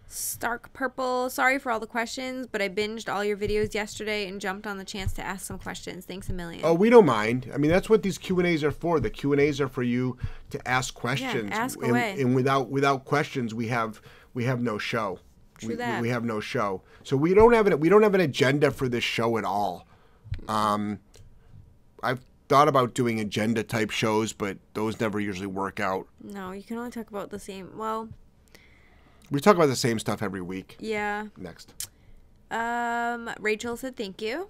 Stark 0.09 0.71
Purple, 0.71 1.29
sorry 1.29 1.59
for 1.59 1.69
all 1.69 1.81
the 1.81 1.87
questions, 1.87 2.47
but 2.47 2.61
I 2.61 2.69
binged 2.69 3.13
all 3.13 3.25
your 3.25 3.35
videos 3.35 3.73
yesterday 3.73 4.27
and 4.27 4.39
jumped 4.39 4.65
on 4.65 4.77
the 4.77 4.85
chance 4.85 5.11
to 5.13 5.21
ask 5.21 5.45
some 5.45 5.59
questions. 5.59 6.05
Thanks 6.05 6.29
a 6.29 6.33
million. 6.33 6.61
Oh, 6.63 6.73
we 6.73 6.89
don't 6.89 7.05
mind. 7.05 7.51
I 7.53 7.57
mean, 7.57 7.69
that's 7.69 7.89
what 7.89 8.03
these 8.03 8.17
Q 8.17 8.39
and 8.39 8.47
A's 8.47 8.63
are 8.63 8.71
for. 8.71 9.01
The 9.01 9.09
Q 9.09 9.33
and 9.33 9.41
A's 9.41 9.59
are 9.59 9.67
for 9.67 9.83
you 9.83 10.17
to 10.51 10.67
ask 10.67 10.93
questions. 10.93 11.49
Yeah, 11.49 11.57
ask 11.57 11.79
and, 11.81 11.91
away. 11.91 12.21
and 12.21 12.33
without 12.35 12.69
without 12.69 13.03
questions, 13.03 13.53
we 13.53 13.67
have 13.67 14.01
we 14.33 14.45
have 14.45 14.61
no 14.61 14.77
show. 14.77 15.19
True 15.57 15.69
we, 15.69 15.75
that. 15.75 16.01
we 16.01 16.09
have 16.09 16.23
no 16.23 16.39
show. 16.39 16.83
So 17.03 17.17
we 17.17 17.33
don't 17.33 17.53
have 17.53 17.67
an 17.67 17.77
we 17.79 17.89
don't 17.89 18.03
have 18.03 18.15
an 18.15 18.21
agenda 18.21 18.71
for 18.71 18.87
this 18.87 19.03
show 19.03 19.37
at 19.37 19.43
all. 19.43 19.87
Um, 20.47 20.99
I've 22.03 22.19
thought 22.49 22.67
about 22.67 22.93
doing 22.93 23.19
agenda 23.19 23.63
type 23.63 23.91
shows, 23.91 24.31
but 24.33 24.57
those 24.73 24.99
never 24.99 25.19
usually 25.19 25.47
work 25.47 25.79
out. 25.79 26.07
No, 26.23 26.51
you 26.51 26.63
can 26.63 26.77
only 26.77 26.91
talk 26.91 27.09
about 27.09 27.29
the 27.29 27.39
same. 27.39 27.71
Well, 27.77 28.09
We 29.29 29.39
talk 29.41 29.55
about 29.55 29.67
the 29.67 29.75
same 29.75 29.99
stuff 29.99 30.21
every 30.23 30.41
week. 30.41 30.77
yeah. 30.79 31.27
Next. 31.37 31.73
Um, 32.49 33.29
Rachel 33.39 33.75
said 33.75 33.97
thank 33.97 34.21
you. 34.21 34.47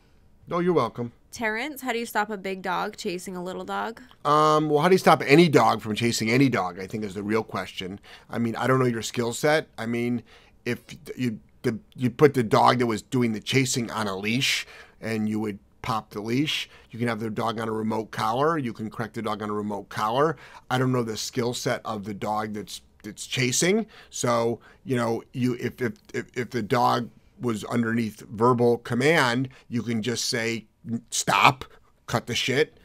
Oh, 0.51 0.59
you're 0.59 0.73
welcome. 0.73 1.11
Terrence, 1.31 1.81
how 1.81 1.91
do 1.91 1.99
you 1.99 2.05
stop 2.05 2.29
a 2.29 2.37
big 2.37 2.61
dog 2.61 2.95
chasing 2.95 3.35
a 3.35 3.43
little 3.43 3.65
dog? 3.65 4.01
Um, 4.23 4.69
well, 4.69 4.81
how 4.81 4.87
do 4.87 4.93
you 4.93 4.99
stop 4.99 5.21
any 5.25 5.49
dog 5.49 5.81
from 5.81 5.93
chasing 5.95 6.29
any 6.29 6.47
dog? 6.47 6.79
I 6.79 6.87
think 6.87 7.03
is 7.03 7.15
the 7.15 7.23
real 7.23 7.43
question. 7.43 7.99
I 8.29 8.37
mean, 8.39 8.55
I 8.55 8.65
don't 8.67 8.79
know 8.79 8.85
your 8.85 9.01
skill 9.01 9.33
set. 9.33 9.67
I 9.77 9.85
mean, 9.87 10.23
if 10.65 10.79
you 11.17 11.39
the, 11.63 11.79
you 11.95 12.09
put 12.11 12.33
the 12.33 12.43
dog 12.43 12.79
that 12.79 12.85
was 12.85 13.01
doing 13.01 13.33
the 13.33 13.39
chasing 13.41 13.89
on 13.91 14.07
a 14.07 14.15
leash, 14.15 14.65
and 15.01 15.27
you 15.27 15.39
would 15.39 15.59
pop 15.81 16.09
the 16.11 16.21
leash. 16.21 16.69
You 16.91 16.99
can 16.99 17.07
have 17.07 17.19
the 17.19 17.29
dog 17.29 17.59
on 17.59 17.67
a 17.67 17.71
remote 17.71 18.11
collar. 18.11 18.57
You 18.57 18.73
can 18.73 18.89
correct 18.89 19.15
the 19.15 19.21
dog 19.21 19.41
on 19.41 19.49
a 19.49 19.53
remote 19.53 19.89
collar. 19.89 20.37
I 20.69 20.77
don't 20.77 20.91
know 20.91 21.03
the 21.03 21.17
skill 21.17 21.53
set 21.53 21.81
of 21.85 22.03
the 22.03 22.13
dog 22.13 22.53
that's 22.53 22.81
that's 23.03 23.27
chasing. 23.27 23.85
So 24.09 24.59
you 24.83 24.95
know, 24.95 25.23
you 25.33 25.55
if 25.59 25.81
if 25.81 25.93
if, 26.13 26.25
if 26.35 26.49
the 26.49 26.61
dog 26.61 27.09
was 27.39 27.63
underneath 27.65 28.21
verbal 28.31 28.79
command, 28.79 29.49
you 29.69 29.83
can 29.83 30.01
just 30.01 30.25
say 30.25 30.65
stop, 31.11 31.65
cut 32.07 32.25
the 32.27 32.35
shit, 32.35 32.77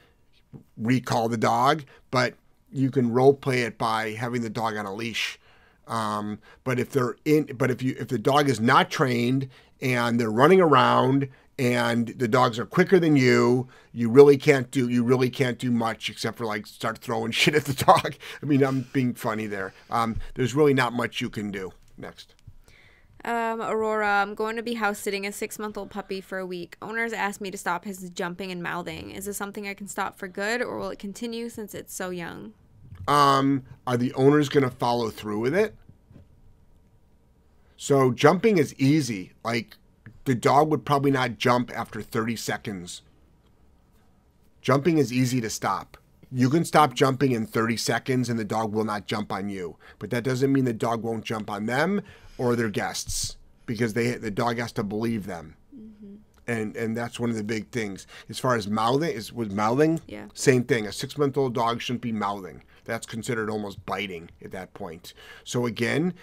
recall 0.76 1.28
the 1.28 1.36
dog, 1.36 1.84
but 2.10 2.34
you 2.70 2.90
can 2.90 3.10
role 3.12 3.34
play 3.34 3.62
it 3.62 3.78
by 3.78 4.10
having 4.10 4.42
the 4.42 4.50
dog 4.50 4.76
on 4.76 4.86
a 4.86 4.94
leash. 4.94 5.38
Um, 5.86 6.38
but 6.64 6.78
if 6.78 6.90
they're 6.90 7.16
in, 7.24 7.50
but 7.56 7.70
if 7.70 7.82
you 7.82 7.96
if 7.98 8.08
the 8.08 8.18
dog 8.18 8.48
is 8.48 8.60
not 8.60 8.90
trained 8.90 9.48
and 9.80 10.18
they're 10.18 10.30
running 10.30 10.60
around 10.60 11.28
and 11.62 12.08
the 12.08 12.26
dogs 12.26 12.58
are 12.58 12.66
quicker 12.66 12.98
than 12.98 13.14
you, 13.14 13.68
you 13.92 14.10
really 14.10 14.36
can't 14.36 14.68
do 14.72 14.88
you 14.88 15.04
really 15.04 15.30
can't 15.30 15.60
do 15.60 15.70
much 15.70 16.10
except 16.10 16.36
for 16.36 16.44
like 16.44 16.66
start 16.66 16.98
throwing 16.98 17.30
shit 17.40 17.54
at 17.54 17.66
the 17.66 17.84
dog. 17.84 18.16
I 18.42 18.46
mean, 18.46 18.64
I'm 18.64 18.88
being 18.92 19.14
funny 19.14 19.46
there. 19.46 19.72
Um, 19.88 20.16
there's 20.34 20.54
really 20.54 20.74
not 20.74 20.92
much 20.92 21.20
you 21.20 21.30
can 21.30 21.52
do. 21.52 21.72
Next. 21.96 22.34
Um, 23.24 23.62
Aurora, 23.62 24.22
I'm 24.22 24.34
going 24.34 24.56
to 24.56 24.64
be 24.64 24.74
house 24.74 24.98
sitting 24.98 25.24
a 25.24 25.30
six 25.30 25.56
month 25.56 25.78
old 25.78 25.90
puppy 25.90 26.20
for 26.20 26.38
a 26.38 26.46
week. 26.46 26.76
Owners 26.82 27.12
asked 27.12 27.40
me 27.40 27.52
to 27.52 27.58
stop 27.58 27.84
his 27.84 28.10
jumping 28.10 28.50
and 28.50 28.60
mouthing. 28.60 29.12
Is 29.12 29.26
this 29.26 29.36
something 29.36 29.68
I 29.68 29.74
can 29.74 29.86
stop 29.86 30.18
for 30.18 30.26
good 30.26 30.60
or 30.60 30.78
will 30.78 30.90
it 30.90 30.98
continue 30.98 31.48
since 31.48 31.74
it's 31.74 31.94
so 31.94 32.10
young? 32.10 32.54
Um, 33.06 33.62
are 33.86 33.96
the 33.96 34.12
owners 34.14 34.48
going 34.48 34.64
to 34.64 34.70
follow 34.70 35.10
through 35.10 35.38
with 35.38 35.54
it? 35.54 35.76
So 37.76 38.10
jumping 38.10 38.58
is 38.58 38.74
easy. 38.74 39.32
Like 39.44 39.76
the 40.24 40.34
dog 40.34 40.70
would 40.70 40.84
probably 40.84 41.10
not 41.10 41.38
jump 41.38 41.70
after 41.74 42.02
30 42.02 42.36
seconds. 42.36 43.02
Jumping 44.60 44.98
is 44.98 45.12
easy 45.12 45.40
to 45.40 45.50
stop. 45.50 45.96
You 46.30 46.48
can 46.48 46.64
stop 46.64 46.94
jumping 46.94 47.32
in 47.32 47.46
30 47.46 47.76
seconds 47.76 48.30
and 48.30 48.38
the 48.38 48.44
dog 48.44 48.72
will 48.72 48.84
not 48.84 49.06
jump 49.06 49.32
on 49.32 49.48
you. 49.48 49.76
But 49.98 50.10
that 50.10 50.24
doesn't 50.24 50.52
mean 50.52 50.64
the 50.64 50.72
dog 50.72 51.02
won't 51.02 51.24
jump 51.24 51.50
on 51.50 51.66
them 51.66 52.00
or 52.38 52.56
their 52.56 52.70
guests 52.70 53.36
because 53.66 53.92
they 53.92 54.12
the 54.12 54.30
dog 54.30 54.58
has 54.58 54.72
to 54.72 54.82
believe 54.82 55.26
them. 55.26 55.56
Mm-hmm. 55.76 56.14
And 56.46 56.76
and 56.76 56.96
that's 56.96 57.20
one 57.20 57.30
of 57.30 57.36
the 57.36 57.44
big 57.44 57.70
things. 57.70 58.06
As 58.30 58.38
far 58.38 58.54
as 58.54 58.68
mouthing 58.68 59.10
is 59.10 59.32
with 59.32 59.52
mouthing, 59.52 60.00
yeah. 60.06 60.26
same 60.32 60.64
thing. 60.64 60.86
A 60.86 60.90
6-month-old 60.90 61.54
dog 61.54 61.82
shouldn't 61.82 62.00
be 62.00 62.12
mouthing. 62.12 62.62
That's 62.84 63.06
considered 63.06 63.50
almost 63.50 63.84
biting 63.84 64.30
at 64.42 64.52
that 64.52 64.72
point. 64.74 65.12
So 65.44 65.66
again, 65.66 66.14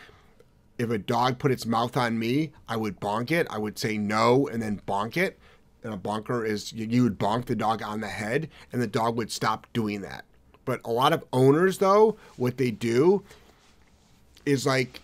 if 0.79 0.89
a 0.89 0.97
dog 0.97 1.37
put 1.37 1.51
its 1.51 1.65
mouth 1.65 1.97
on 1.97 2.17
me, 2.17 2.53
I 2.67 2.77
would 2.77 2.99
bonk 2.99 3.29
it. 3.29 3.45
I 3.49 3.57
would 3.57 3.77
say 3.77 3.97
no 3.97 4.47
and 4.47 4.61
then 4.61 4.81
bonk 4.87 5.17
it. 5.17 5.37
And 5.83 5.93
a 5.93 5.97
bonker 5.97 6.45
is 6.45 6.73
you 6.73 7.03
would 7.03 7.19
bonk 7.19 7.45
the 7.45 7.55
dog 7.55 7.83
on 7.83 8.01
the 8.01 8.07
head 8.07 8.49
and 8.71 8.81
the 8.81 8.87
dog 8.87 9.15
would 9.17 9.31
stop 9.31 9.67
doing 9.73 10.01
that. 10.01 10.25
But 10.65 10.81
a 10.85 10.91
lot 10.91 11.13
of 11.13 11.23
owners 11.31 11.77
though, 11.77 12.17
what 12.37 12.57
they 12.57 12.71
do 12.71 13.23
is 14.45 14.65
like 14.65 15.01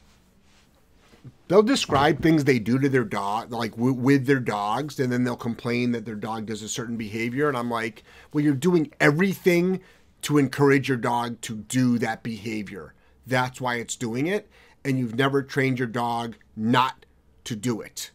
they'll 1.47 1.61
describe 1.61 2.21
things 2.21 2.43
they 2.43 2.59
do 2.59 2.79
to 2.79 2.89
their 2.89 3.03
dog 3.03 3.51
like 3.51 3.73
with 3.77 4.25
their 4.25 4.39
dogs 4.39 4.99
and 4.99 5.11
then 5.11 5.23
they'll 5.23 5.35
complain 5.35 5.91
that 5.91 6.05
their 6.05 6.15
dog 6.15 6.45
does 6.45 6.63
a 6.63 6.69
certain 6.69 6.97
behavior 6.97 7.47
and 7.47 7.57
i'm 7.57 7.69
like 7.69 8.03
well 8.33 8.43
you're 8.43 8.53
doing 8.55 8.91
everything 8.99 9.79
to 10.21 10.39
encourage 10.39 10.87
your 10.87 10.97
dog 10.97 11.39
to 11.41 11.55
do 11.55 11.99
that 11.99 12.23
behavior 12.23 12.93
that's 13.27 13.61
why 13.61 13.75
it's 13.75 13.95
doing 13.95 14.25
it 14.25 14.49
and 14.85 14.97
you've 14.97 15.15
never 15.15 15.43
trained 15.43 15.77
your 15.77 15.87
dog 15.87 16.35
not 16.55 17.05
to 17.43 17.55
do 17.55 17.81
it 17.81 18.11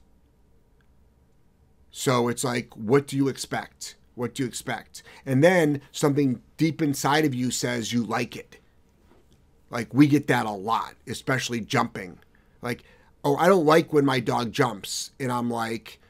so 1.90 2.28
it's 2.28 2.44
like 2.44 2.74
what 2.74 3.06
do 3.06 3.16
you 3.16 3.28
expect 3.28 3.96
what 4.14 4.34
do 4.34 4.42
you 4.42 4.48
expect 4.48 5.02
and 5.26 5.44
then 5.44 5.82
something 5.92 6.40
deep 6.56 6.80
inside 6.80 7.26
of 7.26 7.34
you 7.34 7.50
says 7.50 7.92
you 7.92 8.02
like 8.02 8.36
it 8.36 8.58
like 9.70 9.92
we 9.92 10.06
get 10.06 10.26
that 10.26 10.46
a 10.46 10.50
lot 10.50 10.94
especially 11.06 11.60
jumping 11.60 12.18
like 12.62 12.84
oh, 13.24 13.36
I 13.36 13.48
don't 13.48 13.66
like 13.66 13.92
when 13.92 14.04
my 14.04 14.20
dog 14.20 14.52
jumps. 14.52 15.12
And 15.20 15.30
I'm 15.30 15.50
like, 15.50 16.00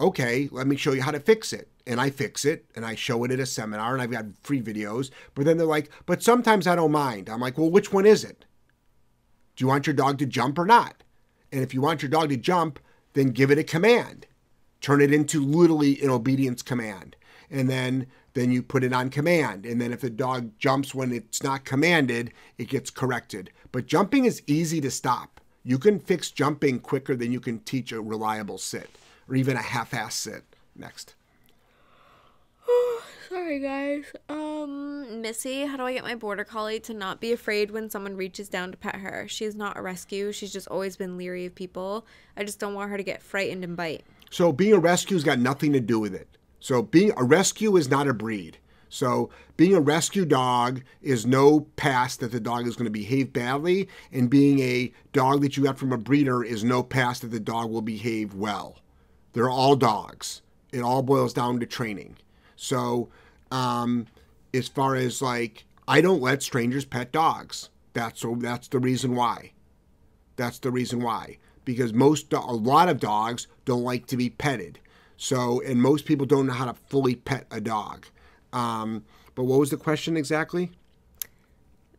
okay, 0.00 0.48
let 0.52 0.66
me 0.66 0.76
show 0.76 0.92
you 0.92 1.02
how 1.02 1.10
to 1.10 1.20
fix 1.20 1.52
it. 1.52 1.68
And 1.86 2.00
I 2.00 2.10
fix 2.10 2.44
it 2.44 2.64
and 2.74 2.84
I 2.84 2.94
show 2.94 3.24
it 3.24 3.30
at 3.30 3.40
a 3.40 3.46
seminar 3.46 3.92
and 3.92 4.00
I've 4.00 4.10
got 4.10 4.24
free 4.42 4.62
videos. 4.62 5.10
But 5.34 5.44
then 5.44 5.58
they're 5.58 5.66
like, 5.66 5.90
but 6.06 6.22
sometimes 6.22 6.66
I 6.66 6.76
don't 6.76 6.92
mind. 6.92 7.28
I'm 7.28 7.40
like, 7.40 7.58
well, 7.58 7.70
which 7.70 7.92
one 7.92 8.06
is 8.06 8.24
it? 8.24 8.46
Do 9.56 9.64
you 9.64 9.68
want 9.68 9.86
your 9.86 9.94
dog 9.94 10.18
to 10.18 10.26
jump 10.26 10.58
or 10.58 10.66
not? 10.66 11.02
And 11.52 11.62
if 11.62 11.72
you 11.72 11.80
want 11.80 12.02
your 12.02 12.10
dog 12.10 12.30
to 12.30 12.36
jump, 12.36 12.78
then 13.12 13.28
give 13.28 13.50
it 13.50 13.58
a 13.58 13.64
command. 13.64 14.26
Turn 14.80 15.00
it 15.00 15.12
into 15.12 15.44
literally 15.44 16.00
an 16.02 16.10
obedience 16.10 16.62
command. 16.62 17.16
And 17.50 17.70
then 17.70 18.06
then 18.34 18.50
you 18.50 18.62
put 18.62 18.84
it 18.84 18.92
on 18.92 19.10
command. 19.10 19.64
And 19.64 19.80
then 19.80 19.92
if 19.92 20.00
the 20.00 20.10
dog 20.10 20.50
jumps 20.58 20.94
when 20.94 21.12
it's 21.12 21.42
not 21.42 21.64
commanded, 21.64 22.32
it 22.58 22.68
gets 22.68 22.90
corrected. 22.90 23.50
But 23.72 23.86
jumping 23.86 24.24
is 24.24 24.42
easy 24.46 24.80
to 24.80 24.90
stop. 24.90 25.40
You 25.62 25.78
can 25.78 25.98
fix 25.98 26.30
jumping 26.30 26.80
quicker 26.80 27.16
than 27.16 27.32
you 27.32 27.40
can 27.40 27.60
teach 27.60 27.92
a 27.92 28.00
reliable 28.00 28.58
sit 28.58 28.90
or 29.28 29.36
even 29.36 29.56
a 29.56 29.62
half-ass 29.62 30.16
sit. 30.16 30.42
Next. 30.76 31.14
Sorry, 33.28 33.60
guys. 33.60 34.04
Um, 34.28 35.20
Missy, 35.20 35.64
how 35.64 35.76
do 35.76 35.84
I 35.84 35.92
get 35.92 36.04
my 36.04 36.14
border 36.14 36.44
collie 36.44 36.80
to 36.80 36.94
not 36.94 37.20
be 37.20 37.32
afraid 37.32 37.70
when 37.70 37.88
someone 37.88 38.16
reaches 38.16 38.48
down 38.48 38.70
to 38.70 38.76
pet 38.76 38.96
her? 38.96 39.26
She's 39.28 39.54
not 39.54 39.76
a 39.76 39.82
rescue. 39.82 40.32
She's 40.32 40.52
just 40.52 40.68
always 40.68 40.96
been 40.96 41.16
leery 41.16 41.46
of 41.46 41.54
people. 41.54 42.06
I 42.36 42.44
just 42.44 42.58
don't 42.58 42.74
want 42.74 42.90
her 42.90 42.96
to 42.96 43.02
get 43.02 43.22
frightened 43.22 43.64
and 43.64 43.76
bite. 43.76 44.04
So 44.30 44.52
being 44.52 44.74
a 44.74 44.78
rescue's 44.78 45.24
got 45.24 45.38
nothing 45.38 45.72
to 45.72 45.80
do 45.80 45.98
with 46.00 46.14
it. 46.14 46.28
So 46.60 46.82
being 46.82 47.12
a 47.16 47.24
rescue 47.24 47.76
is 47.76 47.88
not 47.88 48.08
a 48.08 48.14
breed. 48.14 48.58
So 48.88 49.30
being 49.56 49.74
a 49.74 49.80
rescue 49.80 50.24
dog 50.24 50.82
is 51.02 51.26
no 51.26 51.62
pass 51.76 52.16
that 52.16 52.30
the 52.30 52.40
dog 52.40 52.66
is 52.66 52.76
going 52.76 52.86
to 52.86 52.90
behave 52.90 53.32
badly, 53.32 53.88
and 54.12 54.30
being 54.30 54.60
a 54.60 54.92
dog 55.12 55.40
that 55.42 55.56
you 55.56 55.64
got 55.64 55.78
from 55.78 55.92
a 55.92 55.98
breeder 55.98 56.44
is 56.44 56.62
no 56.62 56.82
pass 56.82 57.18
that 57.20 57.28
the 57.28 57.40
dog 57.40 57.70
will 57.70 57.82
behave 57.82 58.34
well. 58.34 58.78
They're 59.32 59.50
all 59.50 59.74
dogs. 59.74 60.42
It 60.72 60.80
all 60.80 61.02
boils 61.02 61.32
down 61.32 61.58
to 61.60 61.66
training. 61.66 62.16
So, 62.64 63.10
um, 63.50 64.06
as 64.54 64.68
far 64.68 64.96
as 64.96 65.20
like, 65.20 65.64
I 65.86 66.00
don't 66.00 66.22
let 66.22 66.42
strangers 66.42 66.84
pet 66.84 67.12
dogs. 67.12 67.68
That's. 67.92 68.24
That's 68.38 68.68
the 68.68 68.78
reason 68.78 69.14
why. 69.14 69.52
That's 70.36 70.58
the 70.58 70.70
reason 70.70 71.00
why. 71.00 71.38
Because 71.64 71.92
most, 71.92 72.32
a 72.32 72.38
lot 72.40 72.88
of 72.88 73.00
dogs 73.00 73.46
don't 73.64 73.84
like 73.84 74.06
to 74.06 74.16
be 74.16 74.30
petted. 74.30 74.78
So, 75.16 75.62
and 75.62 75.80
most 75.80 76.06
people 76.06 76.26
don't 76.26 76.46
know 76.46 76.52
how 76.52 76.64
to 76.64 76.74
fully 76.74 77.14
pet 77.14 77.46
a 77.50 77.60
dog. 77.60 78.06
Um, 78.52 79.04
but 79.34 79.44
what 79.44 79.60
was 79.60 79.70
the 79.70 79.76
question 79.76 80.16
exactly? 80.16 80.72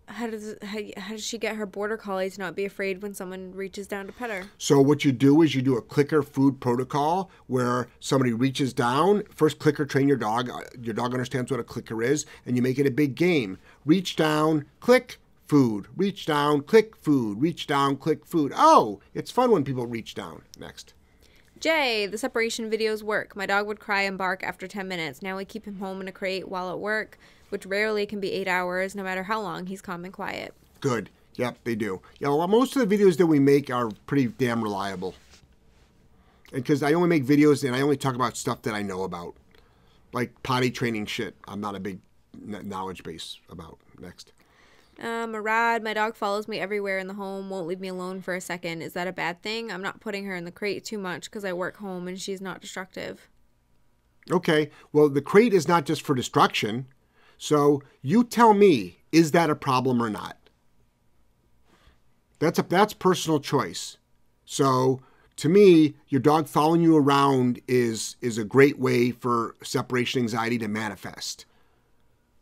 How 0.07 0.27
does 0.27 0.55
how, 0.61 0.79
how 0.97 1.11
does 1.11 1.25
she 1.25 1.37
get 1.37 1.55
her 1.55 1.65
border 1.65 1.97
collie 1.97 2.29
to 2.29 2.39
not 2.39 2.55
be 2.55 2.63
afraid 2.65 3.01
when 3.01 3.13
someone 3.13 3.53
reaches 3.53 3.87
down 3.87 4.05
to 4.05 4.11
pet 4.11 4.29
her? 4.29 4.43
So 4.57 4.79
what 4.79 5.03
you 5.03 5.11
do 5.11 5.41
is 5.41 5.55
you 5.55 5.61
do 5.61 5.77
a 5.77 5.81
clicker 5.81 6.21
food 6.21 6.59
protocol 6.59 7.31
where 7.47 7.87
somebody 7.99 8.31
reaches 8.31 8.73
down. 8.73 9.23
First 9.33 9.59
clicker 9.59 9.85
train 9.85 10.07
your 10.07 10.17
dog. 10.17 10.49
Uh, 10.49 10.61
your 10.79 10.93
dog 10.93 11.13
understands 11.13 11.49
what 11.49 11.59
a 11.59 11.63
clicker 11.63 12.03
is, 12.03 12.25
and 12.45 12.55
you 12.55 12.61
make 12.61 12.77
it 12.77 12.85
a 12.85 12.91
big 12.91 13.15
game. 13.15 13.57
Reach 13.85 14.15
down, 14.15 14.65
click 14.79 15.19
food. 15.47 15.87
Reach 15.95 16.25
down, 16.25 16.61
click 16.61 16.95
food. 16.95 17.41
Reach 17.41 17.67
down, 17.67 17.97
click 17.97 18.25
food. 18.25 18.51
Oh, 18.55 18.99
it's 19.13 19.31
fun 19.31 19.51
when 19.51 19.63
people 19.63 19.87
reach 19.87 20.13
down. 20.13 20.43
Next. 20.59 20.93
Jay, 21.59 22.05
the 22.05 22.17
separation 22.17 22.69
videos 22.69 23.01
work. 23.01 23.35
My 23.35 23.45
dog 23.45 23.65
would 23.67 23.79
cry 23.79 24.01
and 24.01 24.17
bark 24.17 24.43
after 24.43 24.67
10 24.67 24.87
minutes. 24.87 25.21
Now 25.21 25.37
we 25.37 25.45
keep 25.45 25.65
him 25.65 25.79
home 25.79 26.01
in 26.01 26.07
a 26.07 26.11
crate 26.11 26.49
while 26.49 26.69
at 26.69 26.79
work, 26.79 27.17
which 27.49 27.65
rarely 27.65 28.05
can 28.05 28.19
be 28.19 28.31
eight 28.31 28.47
hours, 28.47 28.95
no 28.95 29.03
matter 29.03 29.23
how 29.23 29.41
long 29.41 29.67
he's 29.67 29.81
calm 29.81 30.05
and 30.05 30.13
quiet. 30.13 30.53
Good. 30.79 31.09
Yep, 31.35 31.59
they 31.63 31.75
do. 31.75 32.01
Yeah, 32.19 32.29
well, 32.29 32.47
most 32.47 32.75
of 32.75 32.87
the 32.87 32.97
videos 32.97 33.17
that 33.17 33.27
we 33.27 33.39
make 33.39 33.69
are 33.69 33.89
pretty 34.07 34.27
damn 34.27 34.63
reliable. 34.63 35.15
Because 36.51 36.81
I 36.81 36.93
only 36.93 37.09
make 37.09 37.25
videos 37.25 37.65
and 37.65 37.75
I 37.75 37.81
only 37.81 37.97
talk 37.97 38.15
about 38.15 38.37
stuff 38.37 38.61
that 38.61 38.73
I 38.73 38.81
know 38.81 39.03
about. 39.03 39.35
Like 40.13 40.31
potty 40.43 40.71
training 40.71 41.07
shit, 41.07 41.35
I'm 41.47 41.59
not 41.59 41.75
a 41.75 41.79
big 41.79 41.99
knowledge 42.37 43.03
base 43.03 43.37
about. 43.49 43.79
Next. 43.99 44.31
Uh, 44.97 45.27
Marad, 45.27 45.83
my 45.83 45.93
dog 45.93 46.15
follows 46.15 46.47
me 46.47 46.57
everywhere 46.59 46.99
in 46.99 47.07
the 47.07 47.15
home, 47.15 47.49
won't 47.49 47.67
leave 47.67 47.81
me 47.81 47.89
alone 47.89 48.21
for 48.21 48.33
a 48.33 48.39
second. 48.39 48.81
Is 48.81 48.93
that 48.93 49.07
a 49.07 49.13
bad 49.13 49.41
thing? 49.41 49.71
I'm 49.71 49.81
not 49.81 49.99
putting 49.99 50.23
her 50.25 50.35
in 50.35 50.45
the 50.45 50.51
crate 50.51 50.85
too 50.85 50.97
much 50.97 51.25
because 51.25 51.43
I 51.43 51.51
work 51.51 51.77
home 51.77 52.07
and 52.07 52.19
she's 52.19 52.39
not 52.39 52.61
destructive. 52.61 53.27
Okay, 54.31 54.71
well, 54.93 55.09
the 55.09 55.21
crate 55.21 55.53
is 55.53 55.67
not 55.67 55.85
just 55.85 56.01
for 56.01 56.15
destruction. 56.15 56.87
So 57.37 57.81
you 58.01 58.23
tell 58.23 58.53
me, 58.53 58.99
is 59.11 59.31
that 59.31 59.49
a 59.49 59.55
problem 59.55 60.01
or 60.01 60.09
not? 60.09 60.37
That's 62.39 62.59
a 62.59 62.63
that's 62.63 62.93
personal 62.93 63.39
choice. 63.39 63.97
So 64.45 65.01
to 65.37 65.49
me, 65.49 65.95
your 66.07 66.21
dog 66.21 66.47
following 66.47 66.81
you 66.81 66.95
around 66.95 67.59
is 67.67 68.15
is 68.21 68.37
a 68.37 68.43
great 68.43 68.79
way 68.79 69.11
for 69.11 69.55
separation 69.63 70.21
anxiety 70.21 70.57
to 70.59 70.67
manifest. 70.67 71.45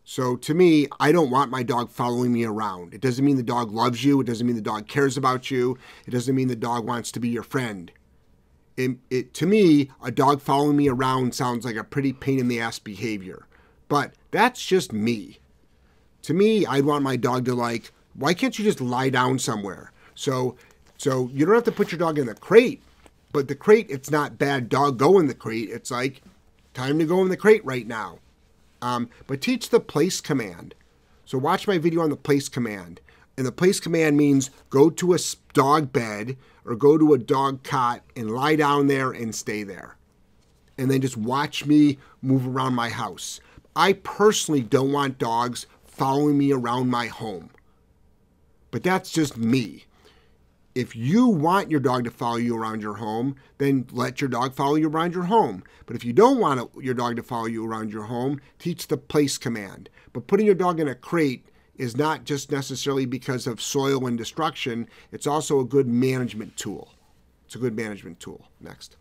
So 0.03 0.35
to 0.35 0.53
me, 0.53 0.87
I 0.99 1.11
don't 1.11 1.31
want 1.31 1.49
my 1.49 1.63
dog 1.63 1.89
following 1.89 2.33
me 2.33 2.43
around. 2.43 2.93
It 2.93 3.01
doesn't 3.01 3.23
mean 3.23 3.37
the 3.37 3.43
dog 3.43 3.71
loves 3.71 4.03
you. 4.03 4.19
It 4.19 4.27
doesn't 4.27 4.45
mean 4.45 4.57
the 4.57 4.61
dog 4.61 4.87
cares 4.87 5.15
about 5.15 5.49
you. 5.49 5.77
It 6.05 6.11
doesn't 6.11 6.35
mean 6.35 6.49
the 6.49 6.55
dog 6.55 6.85
wants 6.85 7.11
to 7.13 7.19
be 7.21 7.29
your 7.29 7.43
friend. 7.43 7.91
It, 8.75 8.97
it 9.09 9.33
to 9.35 9.45
me, 9.45 9.91
a 10.03 10.11
dog 10.11 10.41
following 10.41 10.75
me 10.75 10.89
around 10.89 11.33
sounds 11.33 11.63
like 11.63 11.75
a 11.75 11.83
pretty 11.83 12.11
pain 12.11 12.39
in 12.39 12.47
the 12.47 12.59
ass 12.59 12.79
behavior. 12.79 13.47
But 13.93 14.15
that's 14.31 14.65
just 14.65 14.91
me. 14.91 15.37
To 16.23 16.33
me, 16.33 16.65
I'd 16.65 16.83
want 16.83 17.03
my 17.03 17.15
dog 17.15 17.45
to 17.45 17.53
like, 17.53 17.91
why 18.15 18.33
can't 18.33 18.57
you 18.57 18.65
just 18.65 18.81
lie 18.81 19.11
down 19.11 19.37
somewhere? 19.37 19.91
So 20.15 20.55
so 20.97 21.29
you 21.31 21.45
don't 21.45 21.53
have 21.53 21.63
to 21.65 21.71
put 21.71 21.91
your 21.91 21.99
dog 21.99 22.17
in 22.17 22.25
the 22.25 22.33
crate, 22.33 22.81
but 23.33 23.47
the 23.47 23.53
crate, 23.53 23.85
it's 23.91 24.09
not 24.09 24.39
bad 24.39 24.67
dog 24.67 24.97
go 24.97 25.19
in 25.19 25.27
the 25.27 25.35
crate. 25.35 25.69
It's 25.69 25.91
like 25.91 26.23
time 26.73 26.97
to 26.97 27.05
go 27.05 27.21
in 27.21 27.29
the 27.29 27.37
crate 27.37 27.63
right 27.63 27.85
now. 27.85 28.17
Um, 28.81 29.11
but 29.27 29.41
teach 29.41 29.69
the 29.69 29.79
place 29.79 30.21
command. 30.21 30.73
So 31.25 31.37
watch 31.37 31.67
my 31.67 31.77
video 31.77 32.01
on 32.01 32.09
the 32.09 32.15
place 32.15 32.49
command. 32.49 32.99
And 33.37 33.45
the 33.45 33.51
place 33.51 33.79
command 33.79 34.17
means 34.17 34.49
go 34.71 34.89
to 34.89 35.13
a 35.13 35.19
dog 35.53 35.93
bed 35.93 36.35
or 36.65 36.75
go 36.75 36.97
to 36.97 37.13
a 37.13 37.19
dog 37.19 37.61
cot 37.61 38.01
and 38.15 38.31
lie 38.31 38.55
down 38.55 38.87
there 38.87 39.11
and 39.11 39.35
stay 39.35 39.61
there. 39.61 39.97
And 40.79 40.89
then 40.89 41.01
just 41.01 41.15
watch 41.15 41.67
me 41.67 41.99
move 42.23 42.47
around 42.47 42.73
my 42.73 42.89
house. 42.89 43.39
I 43.75 43.93
personally 43.93 44.61
don't 44.61 44.91
want 44.91 45.17
dogs 45.17 45.65
following 45.83 46.37
me 46.37 46.51
around 46.51 46.89
my 46.89 47.07
home. 47.07 47.49
But 48.71 48.83
that's 48.83 49.11
just 49.11 49.37
me 49.37 49.85
if 50.75 50.95
you 50.95 51.27
want 51.27 51.69
your 51.69 51.79
dog 51.79 52.03
to 52.05 52.11
follow 52.11 52.37
you 52.37 52.57
around 52.57 52.81
your 52.81 52.95
home, 52.95 53.35
then 53.57 53.85
let 53.91 54.21
your 54.21 54.29
dog 54.29 54.55
follow 54.55 54.75
you 54.75 54.89
around 54.89 55.13
your 55.13 55.25
home. 55.25 55.63
But 55.85 55.95
if 55.95 56.03
you 56.03 56.13
don't 56.13 56.39
want 56.39 56.71
your 56.81 56.93
dog 56.93 57.15
to 57.17 57.23
follow 57.23 57.45
you 57.45 57.65
around 57.65 57.91
your 57.91 58.03
home, 58.03 58.41
teach 58.57 58.87
the 58.87 58.97
place 58.97 59.37
command. 59.37 59.89
But 60.13 60.27
putting 60.27 60.45
your 60.45 60.55
dog 60.55 60.79
in 60.79 60.87
a 60.87 60.95
crate 60.95 61.47
is 61.75 61.95
not 61.95 62.23
just 62.23 62.51
necessarily 62.51 63.05
because 63.05 63.45
of 63.45 63.61
soil 63.61 64.07
and 64.07 64.17
destruction, 64.17 64.87
it's 65.11 65.27
also 65.27 65.59
a 65.59 65.65
good 65.65 65.87
management 65.87 66.57
tool. 66.57 66.93
It's 67.45 67.55
a 67.55 67.59
good 67.59 67.75
management 67.75 68.19
tool. 68.19 68.47
Next. 68.59 68.97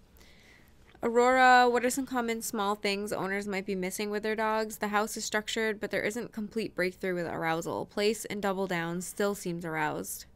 Aurora, 1.04 1.68
what 1.68 1.84
are 1.84 1.90
some 1.90 2.06
common 2.06 2.40
small 2.42 2.76
things 2.76 3.12
owners 3.12 3.48
might 3.48 3.66
be 3.66 3.74
missing 3.74 4.08
with 4.08 4.22
their 4.22 4.36
dogs? 4.36 4.76
The 4.76 4.88
house 4.88 5.16
is 5.16 5.24
structured, 5.24 5.80
but 5.80 5.90
there 5.90 6.02
isn't 6.02 6.30
complete 6.30 6.76
breakthrough 6.76 7.16
with 7.16 7.26
arousal. 7.26 7.86
Place 7.86 8.24
and 8.26 8.40
double 8.40 8.68
down 8.68 9.00
still 9.00 9.34
seems 9.34 9.64
aroused. 9.64 10.26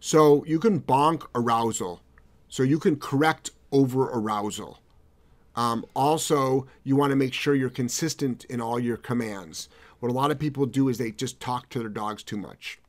So 0.00 0.44
you 0.46 0.58
can 0.58 0.80
bonk 0.80 1.26
arousal. 1.36 2.00
So 2.48 2.64
you 2.64 2.80
can 2.80 2.96
correct 2.96 3.52
over 3.70 4.10
arousal. 4.10 4.80
Um, 5.54 5.86
also, 5.94 6.66
you 6.82 6.96
want 6.96 7.10
to 7.10 7.16
make 7.16 7.32
sure 7.32 7.54
you're 7.54 7.70
consistent 7.70 8.44
in 8.46 8.60
all 8.60 8.80
your 8.80 8.96
commands. 8.96 9.68
What 10.00 10.10
a 10.10 10.14
lot 10.14 10.32
of 10.32 10.40
people 10.40 10.66
do 10.66 10.88
is 10.88 10.98
they 10.98 11.12
just 11.12 11.38
talk 11.38 11.68
to 11.68 11.78
their 11.78 11.88
dogs 11.88 12.24
too 12.24 12.36
much. 12.36 12.80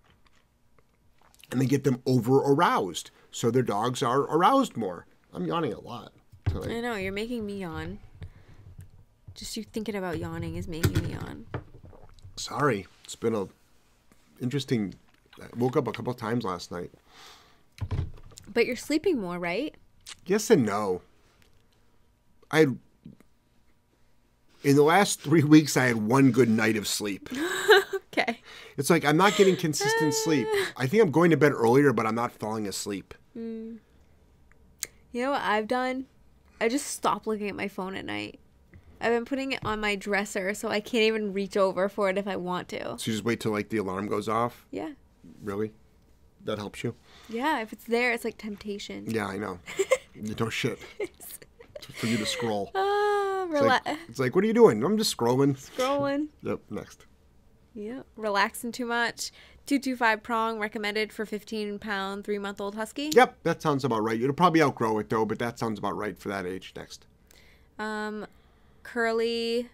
And 1.52 1.62
they 1.62 1.68
get 1.68 1.84
them 1.84 2.02
over 2.08 2.38
aroused. 2.38 3.12
So 3.30 3.52
their 3.52 3.62
dogs 3.62 4.02
are 4.02 4.22
aroused 4.22 4.76
more. 4.76 5.06
I'm 5.32 5.46
yawning 5.46 5.74
a 5.74 5.80
lot. 5.80 6.14
Tonight. 6.52 6.78
I 6.78 6.82
know, 6.82 6.96
you're 6.96 7.14
making 7.14 7.46
me 7.46 7.62
yawn. 7.62 8.00
Just 9.36 9.56
you 9.56 9.64
thinking 9.64 9.96
about 9.96 10.20
yawning 10.20 10.58
is 10.58 10.68
making 10.68 11.02
me 11.02 11.14
yawn. 11.14 11.46
Sorry. 12.36 12.88
It's 13.06 13.16
been 13.16 13.34
a 13.34 13.48
interesting 14.42 14.94
I 15.42 15.46
woke 15.56 15.78
up 15.78 15.88
a 15.88 15.92
couple 15.92 16.14
times 16.14 16.44
last 16.44 16.72
night. 16.72 16.92
But 18.54 18.66
you're 18.66 18.76
sleeping 18.76 19.20
more, 19.20 19.40
right? 19.40 19.76
Yes 20.26 20.50
and 20.50 20.66
no. 20.66 21.02
I 22.52 22.68
in 24.64 24.76
the 24.76 24.84
last 24.84 25.22
three 25.22 25.44
weeks 25.44 25.78
I 25.78 25.86
had 25.86 25.96
one 25.96 26.32
good 26.32 26.50
night 26.50 26.76
of 26.76 26.86
sleep. 26.88 27.30
okay. 27.96 28.42
It's 28.78 28.90
like 28.90 29.06
I'm 29.06 29.18
not 29.18 29.38
getting 29.38 29.56
consistent 29.56 30.14
sleep. 30.14 30.48
I 30.78 30.86
think 30.86 31.02
I'm 31.02 31.12
going 31.12 31.32
to 31.32 31.38
bed 31.38 31.54
earlier, 31.54 31.94
but 31.94 32.06
I'm 32.06 32.16
not 32.16 32.34
falling 32.34 32.68
asleep. 32.68 33.14
Mm. 33.38 33.78
You 35.14 35.24
know 35.24 35.32
what 35.32 35.42
I've 35.42 35.68
done? 35.68 36.08
I 36.62 36.70
just 36.70 36.86
stopped 36.86 37.26
looking 37.26 37.50
at 37.50 37.56
my 37.56 37.68
phone 37.68 37.96
at 37.96 38.06
night. 38.06 38.40
I've 39.02 39.12
been 39.12 39.26
putting 39.26 39.52
it 39.52 39.60
on 39.66 39.80
my 39.80 39.96
dresser 39.96 40.54
so 40.54 40.68
I 40.70 40.80
can't 40.80 41.04
even 41.04 41.34
reach 41.34 41.58
over 41.58 41.90
for 41.90 42.08
it 42.12 42.20
if 42.20 42.28
I 42.28 42.36
want 42.36 42.70
to. 42.70 43.00
So 43.00 43.10
you 43.10 43.14
just 43.14 43.24
wait 43.24 43.40
till 43.40 43.52
like 43.52 43.70
the 43.70 43.78
alarm 43.78 44.08
goes 44.08 44.30
off? 44.30 44.68
Yeah. 44.70 44.92
Really? 45.42 45.74
That 46.46 46.60
helps 46.60 46.84
you? 46.84 46.94
Yeah, 47.28 47.62
if 47.62 47.74
it's 47.74 47.86
there, 47.86 48.12
it's 48.14 48.24
like 48.24 48.38
temptation. 48.38 49.06
Yeah, 49.08 49.26
I 49.26 49.38
know. 49.38 49.58
don't 50.36 50.52
shit. 50.52 50.78
for 51.96 52.06
you 52.06 52.18
to 52.18 52.26
scroll. 52.26 52.72
Ah, 53.42 53.44
uh, 53.44 53.48
rela- 53.48 53.78
it's, 53.80 53.88
like, 53.88 54.00
it's 54.10 54.20
like, 54.20 54.36
what 54.36 54.44
are 54.44 54.48
you 54.48 54.54
doing? 54.54 54.84
I'm 54.84 55.00
just 55.00 55.18
scrolling. 55.18 55.58
Scrolling. 55.58 56.28
Yep, 56.44 56.60
next. 56.70 57.08
Yep, 57.74 58.06
relaxing 58.16 58.72
too 58.72 58.86
much. 58.86 59.32
225 59.66 60.24
prong 60.24 60.60
recommended 60.60 61.14
for 61.14 61.26
15 61.26 61.80
pound, 61.80 62.24
three 62.24 62.38
month 62.38 62.60
old 62.60 62.76
husky. 62.76 63.12
Yep, 63.14 63.38
that 63.44 63.62
sounds 63.62 63.86
about 63.86 64.04
right. 64.04 64.20
You'll 64.20 64.34
probably 64.34 64.62
outgrow 64.62 65.00
it 65.00 65.10
though, 65.10 65.26
but 65.26 65.40
that 65.40 65.60
sounds 65.60 65.80
about 65.80 65.96
right 65.96 66.18
for 66.18 66.30
that 66.30 66.46
age. 66.46 66.74
Next. 66.76 67.06
Um, 67.80 68.28
curly 68.84 69.70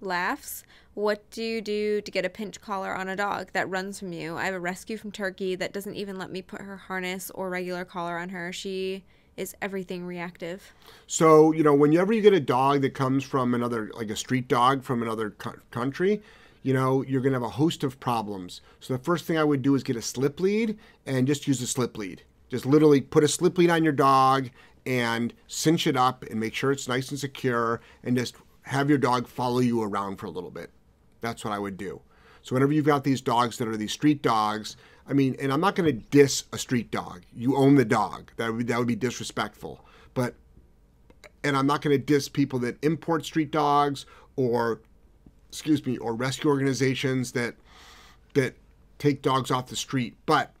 laughs. 0.00 0.64
What 0.94 1.28
do 1.30 1.42
you 1.42 1.62
do 1.62 2.00
to 2.02 2.10
get 2.10 2.24
a 2.24 2.28
pinch 2.28 2.60
collar 2.60 2.94
on 2.94 3.08
a 3.08 3.16
dog 3.16 3.50
that 3.52 3.68
runs 3.70 3.98
from 3.98 4.12
you? 4.12 4.36
I 4.36 4.44
have 4.44 4.54
a 4.54 4.60
rescue 4.60 4.98
from 4.98 5.10
Turkey 5.10 5.54
that 5.54 5.72
doesn't 5.72 5.94
even 5.94 6.18
let 6.18 6.30
me 6.30 6.42
put 6.42 6.60
her 6.60 6.76
harness 6.76 7.30
or 7.30 7.48
regular 7.48 7.84
collar 7.84 8.18
on 8.18 8.28
her. 8.30 8.52
She 8.52 9.04
is 9.36 9.54
everything 9.62 10.04
reactive. 10.04 10.72
So, 11.06 11.52
you 11.52 11.62
know, 11.62 11.74
whenever 11.74 12.12
you 12.12 12.20
get 12.20 12.34
a 12.34 12.40
dog 12.40 12.82
that 12.82 12.92
comes 12.92 13.24
from 13.24 13.54
another, 13.54 13.90
like 13.94 14.10
a 14.10 14.16
street 14.16 14.48
dog 14.48 14.82
from 14.82 15.02
another 15.02 15.30
co- 15.30 15.54
country, 15.70 16.22
you 16.62 16.72
know, 16.72 17.02
you're 17.02 17.20
going 17.20 17.32
to 17.32 17.40
have 17.40 17.48
a 17.48 17.50
host 17.50 17.84
of 17.84 18.00
problems. 18.00 18.60
So, 18.80 18.96
the 18.96 19.02
first 19.02 19.24
thing 19.24 19.38
I 19.38 19.44
would 19.44 19.62
do 19.62 19.74
is 19.74 19.82
get 19.82 19.96
a 19.96 20.02
slip 20.02 20.40
lead 20.40 20.78
and 21.06 21.26
just 21.26 21.46
use 21.46 21.60
a 21.60 21.66
slip 21.66 21.96
lead. 21.96 22.22
Just 22.48 22.66
literally 22.66 23.00
put 23.00 23.24
a 23.24 23.28
slip 23.28 23.58
lead 23.58 23.70
on 23.70 23.82
your 23.82 23.92
dog 23.92 24.50
and 24.84 25.32
cinch 25.46 25.86
it 25.86 25.96
up 25.96 26.24
and 26.24 26.38
make 26.38 26.54
sure 26.54 26.72
it's 26.72 26.88
nice 26.88 27.10
and 27.10 27.18
secure 27.18 27.80
and 28.02 28.16
just 28.16 28.36
have 28.62 28.88
your 28.88 28.98
dog 28.98 29.26
follow 29.26 29.60
you 29.60 29.82
around 29.82 30.16
for 30.16 30.26
a 30.26 30.30
little 30.30 30.50
bit. 30.50 30.70
That's 31.20 31.44
what 31.44 31.52
I 31.52 31.58
would 31.58 31.76
do. 31.76 32.00
So 32.42 32.54
whenever 32.54 32.72
you've 32.72 32.86
got 32.86 33.04
these 33.04 33.20
dogs 33.20 33.58
that 33.58 33.68
are 33.68 33.76
these 33.76 33.92
street 33.92 34.22
dogs, 34.22 34.76
I 35.06 35.12
mean, 35.12 35.36
and 35.40 35.52
I'm 35.52 35.60
not 35.60 35.74
going 35.74 35.86
to 35.86 36.04
diss 36.10 36.44
a 36.52 36.58
street 36.58 36.90
dog. 36.90 37.22
You 37.34 37.56
own 37.56 37.76
the 37.76 37.84
dog. 37.84 38.32
That 38.36 38.52
would 38.52 38.66
that 38.68 38.78
would 38.78 38.88
be 38.88 38.96
disrespectful. 38.96 39.84
But 40.14 40.34
and 41.44 41.56
I'm 41.56 41.66
not 41.66 41.82
going 41.82 41.96
to 41.96 42.04
diss 42.04 42.28
people 42.28 42.58
that 42.60 42.82
import 42.84 43.24
street 43.24 43.50
dogs 43.50 44.06
or 44.36 44.80
excuse 45.52 45.84
me, 45.84 45.98
or 45.98 46.14
rescue 46.14 46.48
organizations 46.48 47.32
that 47.32 47.54
that 48.32 48.54
take 48.98 49.20
dogs 49.20 49.50
off 49.50 49.66
the 49.66 49.76
street. 49.76 50.16
But 50.24 50.54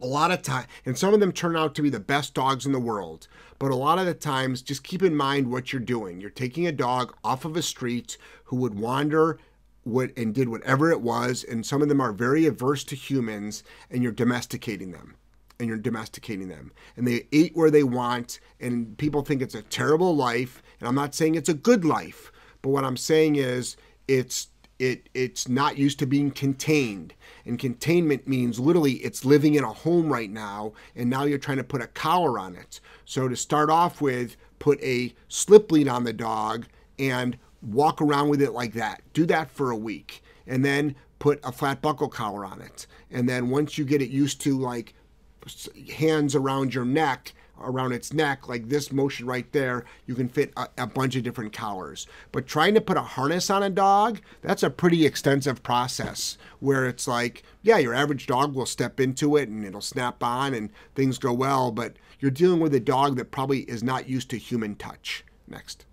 a 0.00 0.06
lot 0.06 0.30
of 0.30 0.40
time 0.40 0.66
and 0.86 0.96
some 0.96 1.12
of 1.12 1.20
them 1.20 1.30
turn 1.32 1.56
out 1.56 1.74
to 1.74 1.82
be 1.82 1.90
the 1.90 2.00
best 2.00 2.32
dogs 2.32 2.64
in 2.64 2.72
the 2.72 2.80
world. 2.80 3.28
But 3.58 3.70
a 3.70 3.76
lot 3.76 3.98
of 3.98 4.06
the 4.06 4.14
times 4.14 4.62
just 4.62 4.82
keep 4.82 5.02
in 5.02 5.14
mind 5.14 5.50
what 5.50 5.72
you're 5.72 5.80
doing. 5.80 6.20
You're 6.20 6.30
taking 6.30 6.66
a 6.66 6.72
dog 6.72 7.14
off 7.22 7.44
of 7.44 7.54
a 7.54 7.62
street 7.62 8.16
who 8.44 8.56
would 8.56 8.78
wander 8.78 9.38
what 9.84 10.10
and 10.16 10.34
did 10.34 10.48
whatever 10.48 10.90
it 10.90 11.02
was 11.02 11.44
and 11.44 11.64
some 11.64 11.82
of 11.82 11.88
them 11.88 12.00
are 12.00 12.12
very 12.12 12.46
averse 12.46 12.82
to 12.84 12.96
humans 12.96 13.62
and 13.90 14.02
you're 14.02 14.10
domesticating 14.10 14.92
them 14.92 15.16
and 15.58 15.68
you're 15.68 15.76
domesticating 15.76 16.48
them. 16.48 16.72
And 16.96 17.06
they 17.06 17.26
eat 17.30 17.54
where 17.54 17.70
they 17.70 17.82
want 17.82 18.40
and 18.58 18.96
people 18.96 19.20
think 19.20 19.42
it's 19.42 19.54
a 19.54 19.62
terrible 19.62 20.16
life 20.16 20.62
and 20.80 20.88
i'm 20.88 20.94
not 20.94 21.14
saying 21.14 21.34
it's 21.34 21.48
a 21.48 21.54
good 21.54 21.84
life 21.84 22.32
but 22.66 22.72
what 22.72 22.82
i'm 22.82 22.96
saying 22.96 23.36
is 23.36 23.76
it's 24.08 24.48
it 24.80 25.08
it's 25.14 25.48
not 25.48 25.78
used 25.78 25.98
to 26.00 26.06
being 26.06 26.30
contained. 26.30 27.14
And 27.44 27.58
containment 27.58 28.26
means 28.26 28.58
literally 28.58 28.94
it's 28.94 29.24
living 29.24 29.54
in 29.54 29.64
a 29.64 29.72
home 29.72 30.12
right 30.12 30.30
now 30.30 30.72
and 30.94 31.08
now 31.08 31.24
you're 31.24 31.38
trying 31.38 31.58
to 31.58 31.64
put 31.64 31.80
a 31.80 31.86
collar 31.86 32.38
on 32.38 32.56
it. 32.56 32.80
So 33.04 33.28
to 33.28 33.36
start 33.36 33.70
off 33.70 34.00
with 34.00 34.36
put 34.58 34.82
a 34.82 35.14
slip 35.28 35.70
lead 35.70 35.88
on 35.88 36.04
the 36.04 36.12
dog 36.12 36.66
and 36.98 37.38
walk 37.62 38.02
around 38.02 38.28
with 38.28 38.42
it 38.42 38.52
like 38.52 38.74
that. 38.74 39.00
Do 39.12 39.24
that 39.26 39.50
for 39.50 39.70
a 39.70 39.76
week 39.76 40.22
and 40.46 40.64
then 40.64 40.96
put 41.20 41.40
a 41.44 41.52
flat 41.52 41.80
buckle 41.80 42.08
collar 42.08 42.44
on 42.44 42.60
it. 42.60 42.86
And 43.10 43.28
then 43.28 43.48
once 43.48 43.78
you 43.78 43.84
get 43.84 44.02
it 44.02 44.10
used 44.10 44.40
to 44.42 44.58
like 44.58 44.94
hands 45.94 46.34
around 46.34 46.74
your 46.74 46.84
neck 46.84 47.32
around 47.60 47.92
its 47.92 48.12
neck, 48.12 48.48
like 48.48 48.68
this 48.68 48.92
motion 48.92 49.26
right 49.26 49.50
there, 49.52 49.84
you 50.06 50.14
can 50.14 50.28
fit 50.28 50.52
a, 50.56 50.68
a, 50.78 50.86
bunch 50.86 51.16
of 51.16 51.22
different 51.22 51.52
collars. 51.52 52.06
But 52.32 52.46
trying 52.46 52.74
to 52.74 52.80
put 52.80 52.96
a 52.96 53.02
harness 53.02 53.50
on 53.50 53.62
a 53.62 53.70
dog, 53.70 54.20
that's 54.42 54.62
a 54.62 54.70
pretty 54.70 55.06
extensive 55.06 55.62
process 55.62 56.38
where 56.60 56.86
it's 56.86 57.08
like, 57.08 57.42
yeah, 57.62 57.78
your 57.78 57.94
average 57.94 58.26
dog 58.26 58.54
will 58.54 58.66
step 58.66 59.00
into 59.00 59.36
it 59.36 59.48
and 59.48 59.64
it'll 59.64 59.80
snap 59.80 60.22
on 60.22 60.54
and 60.54 60.70
things 60.94 61.18
go 61.18 61.32
well, 61.32 61.70
but 61.70 61.96
you're 62.20 62.30
dealing 62.30 62.60
with 62.60 62.74
a 62.74 62.80
dog 62.80 63.16
that 63.16 63.30
probably 63.30 63.60
is 63.60 63.82
not 63.82 64.08
used 64.08 64.30
to 64.30 64.38
human 64.38 64.74
touch. 64.74 65.24
Next. 65.48 65.86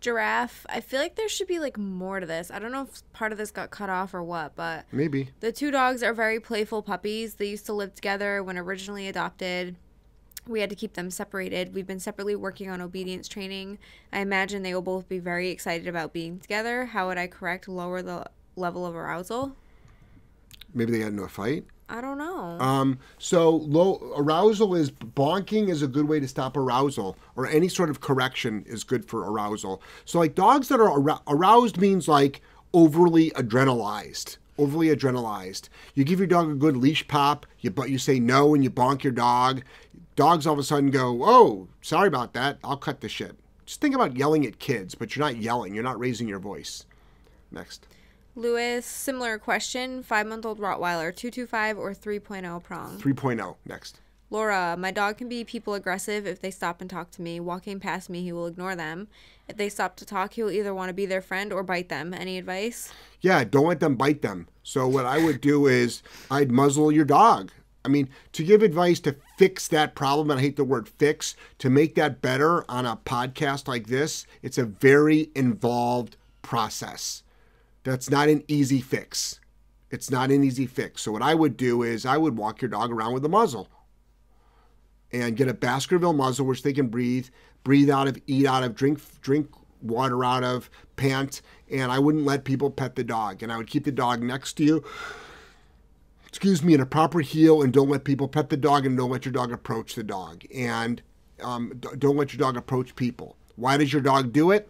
Giraffe. 0.00 0.66
I 0.68 0.80
feel 0.80 1.00
like 1.00 1.14
there 1.14 1.28
should 1.28 1.46
be 1.46 1.60
like 1.60 1.78
more 1.78 2.18
to 2.18 2.26
this. 2.26 2.50
I 2.50 2.58
don't 2.58 2.72
know 2.72 2.82
if 2.82 3.02
part 3.12 3.30
of 3.30 3.38
this 3.38 3.52
got 3.52 3.70
cut 3.70 3.88
off 3.88 4.12
or 4.12 4.22
what, 4.22 4.56
but 4.56 4.84
maybe. 4.90 5.30
The 5.40 5.52
two 5.52 5.70
dogs 5.70 6.02
are 6.02 6.12
very 6.12 6.40
playful 6.40 6.82
puppies. 6.82 7.34
They 7.34 7.46
used 7.46 7.66
to 7.66 7.72
live 7.72 7.94
together 7.94 8.42
when 8.42 8.58
originally 8.58 9.06
adopted 9.06 9.76
we 10.46 10.60
had 10.60 10.70
to 10.70 10.76
keep 10.76 10.94
them 10.94 11.10
separated. 11.10 11.74
We've 11.74 11.86
been 11.86 12.00
separately 12.00 12.34
working 12.34 12.68
on 12.68 12.80
obedience 12.80 13.28
training. 13.28 13.78
I 14.12 14.20
imagine 14.20 14.62
they 14.62 14.74
will 14.74 14.82
both 14.82 15.08
be 15.08 15.18
very 15.18 15.50
excited 15.50 15.86
about 15.86 16.12
being 16.12 16.38
together. 16.40 16.86
How 16.86 17.08
would 17.08 17.18
I 17.18 17.26
correct 17.26 17.68
lower 17.68 18.02
the 18.02 18.26
level 18.56 18.84
of 18.84 18.94
arousal? 18.94 19.56
Maybe 20.74 20.92
they 20.92 20.98
got 21.00 21.08
into 21.08 21.22
a 21.22 21.28
fight. 21.28 21.64
I 21.88 22.00
don't 22.00 22.16
know. 22.16 22.58
Um, 22.58 22.98
so 23.18 23.50
low 23.50 24.14
arousal 24.16 24.74
is 24.74 24.90
bonking 24.90 25.68
is 25.68 25.82
a 25.82 25.86
good 25.86 26.08
way 26.08 26.20
to 26.20 26.26
stop 26.26 26.56
arousal, 26.56 27.18
or 27.36 27.46
any 27.46 27.68
sort 27.68 27.90
of 27.90 28.00
correction 28.00 28.64
is 28.66 28.82
good 28.82 29.04
for 29.04 29.30
arousal. 29.30 29.82
So 30.06 30.18
like 30.18 30.34
dogs 30.34 30.68
that 30.68 30.80
are 30.80 30.88
arou- 30.88 31.20
aroused 31.28 31.78
means 31.78 32.08
like 32.08 32.40
overly 32.72 33.30
adrenalized. 33.32 34.38
Overly 34.58 34.88
adrenalized. 34.88 35.68
You 35.94 36.04
give 36.04 36.18
your 36.18 36.28
dog 36.28 36.50
a 36.50 36.54
good 36.54 36.76
leash 36.78 37.06
pop, 37.08 37.46
you 37.60 37.70
but 37.70 37.90
you 37.90 37.98
say 37.98 38.18
no 38.18 38.54
and 38.54 38.64
you 38.64 38.70
bonk 38.70 39.02
your 39.02 39.12
dog. 39.12 39.62
Dogs 40.14 40.46
all 40.46 40.52
of 40.52 40.58
a 40.58 40.62
sudden 40.62 40.90
go, 40.90 41.20
"Oh, 41.22 41.68
sorry 41.80 42.08
about 42.08 42.34
that. 42.34 42.58
I'll 42.62 42.76
cut 42.76 43.00
the 43.00 43.08
shit." 43.08 43.36
Just 43.64 43.80
think 43.80 43.94
about 43.94 44.16
yelling 44.16 44.44
at 44.46 44.58
kids, 44.58 44.94
but 44.94 45.14
you're 45.14 45.24
not 45.24 45.36
yelling. 45.36 45.74
You're 45.74 45.84
not 45.84 45.98
raising 45.98 46.28
your 46.28 46.38
voice. 46.38 46.84
Next. 47.50 47.86
Lewis, 48.34 48.86
similar 48.86 49.38
question. 49.38 50.02
Five 50.02 50.26
month 50.26 50.46
old 50.46 50.58
Rottweiler, 50.58 51.14
225 51.14 51.78
or 51.78 51.94
3.0 51.94 52.62
prong. 52.62 52.98
3.0. 52.98 53.56
Next. 53.66 54.00
Laura, 54.30 54.76
my 54.78 54.90
dog 54.90 55.18
can 55.18 55.28
be 55.28 55.44
people 55.44 55.74
aggressive 55.74 56.26
if 56.26 56.40
they 56.40 56.50
stop 56.50 56.80
and 56.80 56.88
talk 56.88 57.10
to 57.10 57.20
me. 57.20 57.38
Walking 57.38 57.78
past 57.78 58.08
me, 58.08 58.22
he 58.22 58.32
will 58.32 58.46
ignore 58.46 58.74
them. 58.74 59.08
If 59.46 59.58
they 59.58 59.68
stop 59.68 59.96
to 59.96 60.06
talk, 60.06 60.32
he 60.32 60.42
will 60.42 60.50
either 60.50 60.74
want 60.74 60.88
to 60.88 60.94
be 60.94 61.04
their 61.04 61.20
friend 61.20 61.52
or 61.52 61.62
bite 61.62 61.90
them. 61.90 62.14
Any 62.14 62.38
advice? 62.38 62.90
Yeah, 63.20 63.44
don't 63.44 63.66
let 63.66 63.80
them 63.80 63.96
bite 63.96 64.22
them. 64.22 64.48
So 64.62 64.88
what 64.88 65.04
I 65.04 65.22
would 65.22 65.42
do 65.42 65.66
is 65.66 66.02
I'd 66.30 66.50
muzzle 66.50 66.90
your 66.90 67.04
dog. 67.04 67.52
I 67.84 67.88
mean, 67.88 68.08
to 68.32 68.42
give 68.42 68.62
advice 68.62 69.00
to 69.00 69.16
fix 69.42 69.66
that 69.66 69.96
problem, 69.96 70.30
and 70.30 70.38
I 70.38 70.42
hate 70.44 70.54
the 70.54 70.62
word 70.62 70.88
fix, 70.88 71.34
to 71.58 71.68
make 71.68 71.96
that 71.96 72.22
better 72.22 72.64
on 72.70 72.86
a 72.86 72.96
podcast 72.96 73.66
like 73.66 73.88
this, 73.88 74.24
it's 74.40 74.56
a 74.56 74.64
very 74.64 75.32
involved 75.34 76.16
process. 76.42 77.24
That's 77.82 78.08
not 78.08 78.28
an 78.28 78.44
easy 78.46 78.80
fix. 78.80 79.40
It's 79.90 80.12
not 80.12 80.30
an 80.30 80.44
easy 80.44 80.64
fix. 80.64 81.02
So 81.02 81.10
what 81.10 81.22
I 81.22 81.34
would 81.34 81.56
do 81.56 81.82
is 81.82 82.06
I 82.06 82.18
would 82.18 82.38
walk 82.38 82.62
your 82.62 82.68
dog 82.68 82.92
around 82.92 83.14
with 83.14 83.24
a 83.24 83.28
muzzle 83.28 83.66
and 85.10 85.36
get 85.36 85.48
a 85.48 85.54
Baskerville 85.54 86.12
muzzle 86.12 86.46
which 86.46 86.62
they 86.62 86.72
can 86.72 86.86
breathe, 86.86 87.26
breathe 87.64 87.90
out 87.90 88.06
of, 88.06 88.22
eat 88.28 88.46
out 88.46 88.62
of, 88.62 88.76
drink 88.76 89.00
drink 89.22 89.48
water 89.80 90.24
out 90.24 90.44
of, 90.44 90.70
pant, 90.94 91.42
and 91.68 91.90
I 91.90 91.98
wouldn't 91.98 92.24
let 92.24 92.44
people 92.44 92.70
pet 92.70 92.94
the 92.94 93.02
dog. 93.02 93.42
And 93.42 93.50
I 93.50 93.56
would 93.56 93.66
keep 93.66 93.82
the 93.82 93.90
dog 93.90 94.22
next 94.22 94.52
to 94.58 94.64
you. 94.64 94.84
Excuse 96.32 96.62
me, 96.62 96.72
in 96.72 96.80
a 96.80 96.86
proper 96.86 97.20
heel, 97.20 97.60
and 97.60 97.74
don't 97.74 97.90
let 97.90 98.04
people 98.04 98.26
pet 98.26 98.48
the 98.48 98.56
dog, 98.56 98.86
and 98.86 98.96
don't 98.96 99.10
let 99.10 99.26
your 99.26 99.32
dog 99.32 99.52
approach 99.52 99.94
the 99.94 100.02
dog, 100.02 100.44
and 100.54 101.02
um, 101.42 101.78
don't 101.98 102.16
let 102.16 102.32
your 102.32 102.38
dog 102.38 102.56
approach 102.56 102.96
people. 102.96 103.36
Why 103.56 103.76
does 103.76 103.92
your 103.92 104.00
dog 104.00 104.32
do 104.32 104.50
it? 104.50 104.66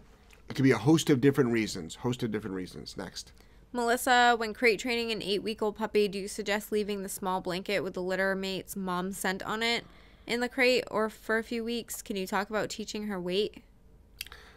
It 0.49 0.55
could 0.55 0.63
be 0.63 0.71
a 0.71 0.77
host 0.77 1.09
of 1.09 1.21
different 1.21 1.51
reasons. 1.51 1.95
Host 1.95 2.21
of 2.21 2.31
different 2.31 2.55
reasons. 2.55 2.97
Next. 2.97 3.31
Melissa, 3.71 4.35
when 4.37 4.53
crate 4.53 4.79
training 4.79 5.11
an 5.11 5.21
eight 5.21 5.41
week 5.41 5.61
old 5.61 5.77
puppy, 5.77 6.09
do 6.09 6.19
you 6.19 6.27
suggest 6.27 6.71
leaving 6.71 7.01
the 7.01 7.09
small 7.09 7.39
blanket 7.39 7.79
with 7.79 7.93
the 7.93 8.01
litter 8.01 8.35
mate's 8.35 8.75
mom 8.75 9.13
scent 9.13 9.41
on 9.43 9.63
it 9.63 9.85
in 10.27 10.41
the 10.41 10.49
crate 10.49 10.83
or 10.91 11.09
for 11.09 11.37
a 11.37 11.43
few 11.43 11.63
weeks? 11.63 12.01
Can 12.01 12.15
you 12.15 12.27
talk 12.27 12.49
about 12.49 12.69
teaching 12.69 13.07
her 13.07 13.19
wait? 13.19 13.63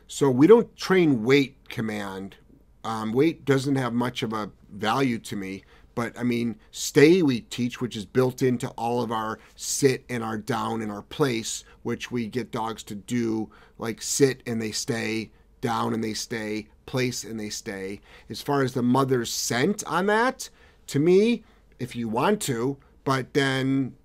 So 0.08 0.28
we 0.28 0.46
don't 0.46 0.74
train 0.76 1.22
wait 1.22 1.56
command. 1.68 2.36
Um, 2.84 3.12
wait 3.12 3.44
doesn't 3.44 3.76
have 3.76 3.92
much 3.92 4.22
of 4.22 4.32
a 4.32 4.50
value 4.70 5.18
to 5.20 5.36
me. 5.36 5.64
But 5.96 6.16
I 6.16 6.22
mean, 6.24 6.56
stay 6.70 7.22
we 7.22 7.40
teach, 7.40 7.80
which 7.80 7.96
is 7.96 8.04
built 8.04 8.42
into 8.42 8.68
all 8.76 9.02
of 9.02 9.10
our 9.10 9.40
sit 9.56 10.04
and 10.10 10.22
our 10.22 10.36
down 10.36 10.82
and 10.82 10.92
our 10.92 11.02
place, 11.02 11.64
which 11.82 12.12
we 12.12 12.28
get 12.28 12.52
dogs 12.52 12.84
to 12.84 12.94
do 12.94 13.50
like 13.78 14.02
sit 14.02 14.42
and 14.46 14.60
they 14.60 14.72
stay, 14.72 15.30
down 15.62 15.94
and 15.94 16.04
they 16.04 16.12
stay, 16.12 16.68
place 16.84 17.24
and 17.24 17.40
they 17.40 17.48
stay. 17.48 18.00
As 18.28 18.42
far 18.42 18.62
as 18.62 18.74
the 18.74 18.82
mother's 18.82 19.32
scent 19.32 19.82
on 19.86 20.04
that, 20.06 20.50
to 20.88 20.98
me, 20.98 21.42
if 21.78 21.96
you 21.96 22.08
want 22.08 22.42
to, 22.42 22.76
but 23.04 23.32
then 23.32 23.96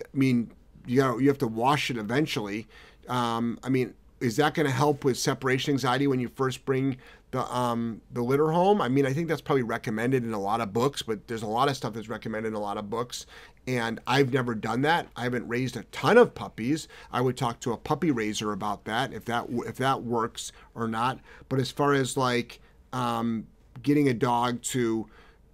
I 0.00 0.16
mean, 0.16 0.50
you 0.86 0.96
got 0.96 1.18
you 1.18 1.28
have 1.28 1.38
to 1.38 1.46
wash 1.46 1.90
it 1.90 1.98
eventually. 1.98 2.66
Um, 3.06 3.58
I 3.62 3.68
mean, 3.68 3.92
is 4.20 4.36
that 4.36 4.54
going 4.54 4.66
to 4.66 4.72
help 4.72 5.04
with 5.04 5.18
separation 5.18 5.72
anxiety 5.72 6.06
when 6.06 6.20
you 6.20 6.28
first 6.28 6.64
bring 6.64 6.98
the 7.30 7.42
um, 7.54 8.00
the 8.12 8.22
litter 8.22 8.50
home? 8.50 8.80
I 8.80 8.88
mean, 8.88 9.06
I 9.06 9.12
think 9.12 9.28
that's 9.28 9.40
probably 9.40 9.62
recommended 9.62 10.24
in 10.24 10.32
a 10.32 10.40
lot 10.40 10.60
of 10.60 10.72
books, 10.72 11.02
but 11.02 11.26
there's 11.26 11.42
a 11.42 11.46
lot 11.48 11.68
of 11.68 11.76
stuff 11.76 11.94
that's 11.94 12.08
recommended 12.08 12.48
in 12.48 12.54
a 12.54 12.60
lot 12.60 12.76
of 12.76 12.90
books, 12.90 13.26
and 13.66 13.98
I've 14.06 14.32
never 14.32 14.54
done 14.54 14.82
that. 14.82 15.08
I 15.16 15.22
haven't 15.22 15.48
raised 15.48 15.76
a 15.76 15.84
ton 15.84 16.18
of 16.18 16.34
puppies. 16.34 16.86
I 17.10 17.20
would 17.20 17.36
talk 17.36 17.60
to 17.60 17.72
a 17.72 17.76
puppy 17.76 18.10
raiser 18.10 18.52
about 18.52 18.84
that 18.84 19.12
if 19.12 19.24
that 19.24 19.46
if 19.66 19.76
that 19.76 20.02
works 20.02 20.52
or 20.74 20.86
not. 20.86 21.18
But 21.48 21.58
as 21.58 21.70
far 21.70 21.94
as 21.94 22.16
like 22.16 22.60
um, 22.92 23.46
getting 23.82 24.08
a 24.08 24.14
dog 24.14 24.62
to 24.62 25.08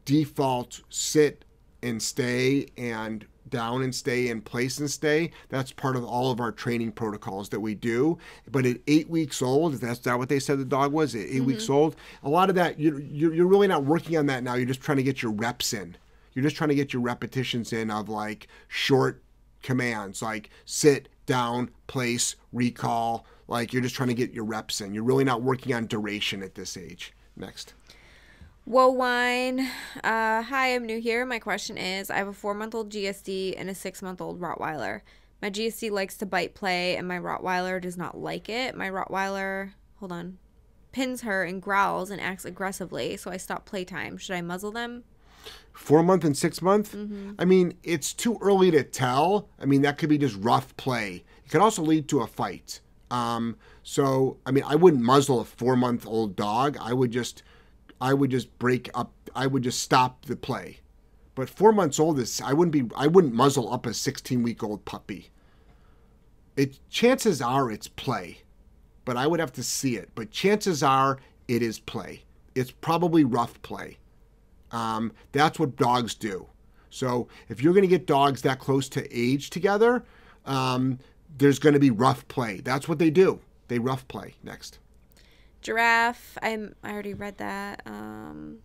default 0.04 0.82
sit 0.88 1.44
and 1.82 2.02
stay 2.02 2.66
and 2.76 3.26
down 3.50 3.82
and 3.82 3.94
stay 3.94 4.28
in 4.28 4.40
place 4.40 4.78
and 4.78 4.90
stay. 4.90 5.30
That's 5.48 5.72
part 5.72 5.96
of 5.96 6.04
all 6.04 6.30
of 6.30 6.40
our 6.40 6.52
training 6.52 6.92
protocols 6.92 7.48
that 7.50 7.60
we 7.60 7.74
do. 7.74 8.18
But 8.50 8.66
at 8.66 8.78
eight 8.86 9.08
weeks 9.08 9.42
old, 9.42 9.74
if 9.74 9.80
that's 9.80 10.04
not 10.04 10.18
what 10.18 10.28
they 10.28 10.38
said 10.38 10.58
the 10.58 10.64
dog 10.64 10.92
was, 10.92 11.14
at 11.14 11.22
8 11.22 11.26
Mm-hmm. 11.30 11.44
weeks 11.46 11.70
old, 11.70 11.96
a 12.22 12.28
lot 12.28 12.48
of 12.48 12.54
that, 12.56 12.78
you're, 12.80 13.00
you're 13.00 13.34
you're 13.34 13.46
really 13.46 13.68
not 13.68 13.84
working 13.84 14.16
on 14.16 14.26
that 14.26 14.42
now. 14.42 14.54
You're 14.54 14.66
just 14.66 14.80
trying 14.80 14.96
to 14.98 15.02
get 15.02 15.22
your 15.22 15.32
reps 15.32 15.72
in. 15.72 15.96
You're 16.34 16.42
just 16.42 16.56
trying 16.56 16.68
to 16.68 16.74
get 16.74 16.92
your 16.92 17.02
repetitions 17.02 17.72
in 17.72 17.90
of 17.90 18.08
like 18.08 18.48
short 18.68 19.22
commands 19.62 20.22
like 20.22 20.50
sit, 20.64 21.08
down, 21.26 21.70
place, 21.86 22.36
recall. 22.52 23.26
Like 23.48 23.72
you're 23.72 23.82
just 23.82 23.94
trying 23.94 24.08
to 24.08 24.14
get 24.14 24.32
your 24.32 24.44
reps 24.44 24.80
in. 24.80 24.94
You're 24.94 25.04
really 25.04 25.24
not 25.24 25.42
working 25.42 25.72
on 25.74 25.86
duration 25.86 26.42
at 26.42 26.54
this 26.54 26.76
age. 26.76 27.12
Next. 27.36 27.74
Whoa, 28.66 28.88
wine. 28.88 29.60
Uh, 30.02 30.42
hi, 30.42 30.74
I'm 30.74 30.84
new 30.86 31.00
here. 31.00 31.24
My 31.24 31.38
question 31.38 31.78
is 31.78 32.10
I 32.10 32.16
have 32.16 32.26
a 32.26 32.32
four 32.32 32.52
month 32.52 32.74
old 32.74 32.90
GSD 32.90 33.54
and 33.56 33.70
a 33.70 33.74
six 33.76 34.02
month 34.02 34.20
old 34.20 34.40
Rottweiler. 34.40 35.02
My 35.40 35.50
GSD 35.50 35.92
likes 35.92 36.16
to 36.16 36.26
bite 36.26 36.56
play, 36.56 36.96
and 36.96 37.06
my 37.06 37.16
Rottweiler 37.16 37.80
does 37.80 37.96
not 37.96 38.18
like 38.18 38.48
it. 38.48 38.74
My 38.74 38.90
Rottweiler, 38.90 39.70
hold 40.00 40.10
on, 40.10 40.38
pins 40.90 41.20
her 41.20 41.44
and 41.44 41.62
growls 41.62 42.10
and 42.10 42.20
acts 42.20 42.44
aggressively, 42.44 43.16
so 43.16 43.30
I 43.30 43.36
stop 43.36 43.66
playtime. 43.66 44.16
Should 44.16 44.34
I 44.34 44.42
muzzle 44.42 44.72
them? 44.72 45.04
four 45.72 46.02
month 46.02 46.24
and 46.24 46.36
six 46.36 46.60
month 46.60 46.96
i 47.38 47.44
mean 47.44 47.72
it's 47.84 48.12
too 48.12 48.36
early 48.40 48.70
to 48.70 48.82
tell 48.82 49.48
i 49.60 49.64
mean 49.64 49.82
that 49.82 49.96
could 49.96 50.08
be 50.08 50.18
just 50.18 50.34
rough 50.38 50.76
play 50.76 51.22
it 51.44 51.50
could 51.50 51.60
also 51.60 51.82
lead 51.82 52.08
to 52.08 52.20
a 52.20 52.26
fight 52.26 52.80
um, 53.12 53.56
so 53.84 54.38
i 54.44 54.50
mean 54.50 54.64
i 54.66 54.74
wouldn't 54.74 55.02
muzzle 55.02 55.38
a 55.38 55.44
four 55.44 55.76
month 55.76 56.04
old 56.04 56.34
dog 56.34 56.76
i 56.80 56.92
would 56.92 57.12
just 57.12 57.44
i 58.00 58.12
would 58.12 58.30
just 58.30 58.58
break 58.58 58.90
up 58.94 59.12
i 59.34 59.46
would 59.46 59.62
just 59.62 59.80
stop 59.80 60.24
the 60.26 60.36
play 60.36 60.78
but 61.34 61.48
four 61.48 61.72
months 61.72 61.98
old 62.00 62.18
is 62.18 62.40
i 62.42 62.52
wouldn't 62.52 62.72
be 62.72 62.94
i 62.96 63.06
wouldn't 63.06 63.34
muzzle 63.34 63.72
up 63.72 63.86
a 63.86 63.94
16 63.94 64.42
week 64.42 64.62
old 64.62 64.84
puppy 64.84 65.30
it 66.56 66.78
chances 66.88 67.42
are 67.42 67.70
it's 67.70 67.88
play 67.88 68.38
but 69.04 69.16
i 69.16 69.26
would 69.26 69.40
have 69.40 69.52
to 69.52 69.62
see 69.62 69.96
it 69.96 70.10
but 70.14 70.30
chances 70.30 70.82
are 70.82 71.18
it 71.48 71.62
is 71.62 71.78
play 71.78 72.22
it's 72.54 72.70
probably 72.70 73.24
rough 73.24 73.60
play 73.62 73.98
um, 74.72 75.12
that's 75.32 75.58
what 75.58 75.76
dogs 75.76 76.14
do. 76.14 76.46
So 76.90 77.28
if 77.48 77.62
you're 77.62 77.72
going 77.72 77.82
to 77.82 77.88
get 77.88 78.06
dogs 78.06 78.42
that 78.42 78.58
close 78.58 78.88
to 78.90 79.06
age 79.16 79.50
together, 79.50 80.04
um, 80.44 80.98
there's 81.38 81.58
going 81.58 81.74
to 81.74 81.80
be 81.80 81.90
rough 81.90 82.26
play. 82.28 82.60
That's 82.60 82.88
what 82.88 82.98
they 82.98 83.10
do. 83.10 83.40
They 83.68 83.78
rough 83.78 84.06
play. 84.08 84.34
Next. 84.42 84.78
Giraffe, 85.66 86.38
I'm, 86.42 86.76
I 86.84 86.92
already 86.92 87.12
read 87.12 87.38
that. 87.38 87.82
Um, 87.86 88.58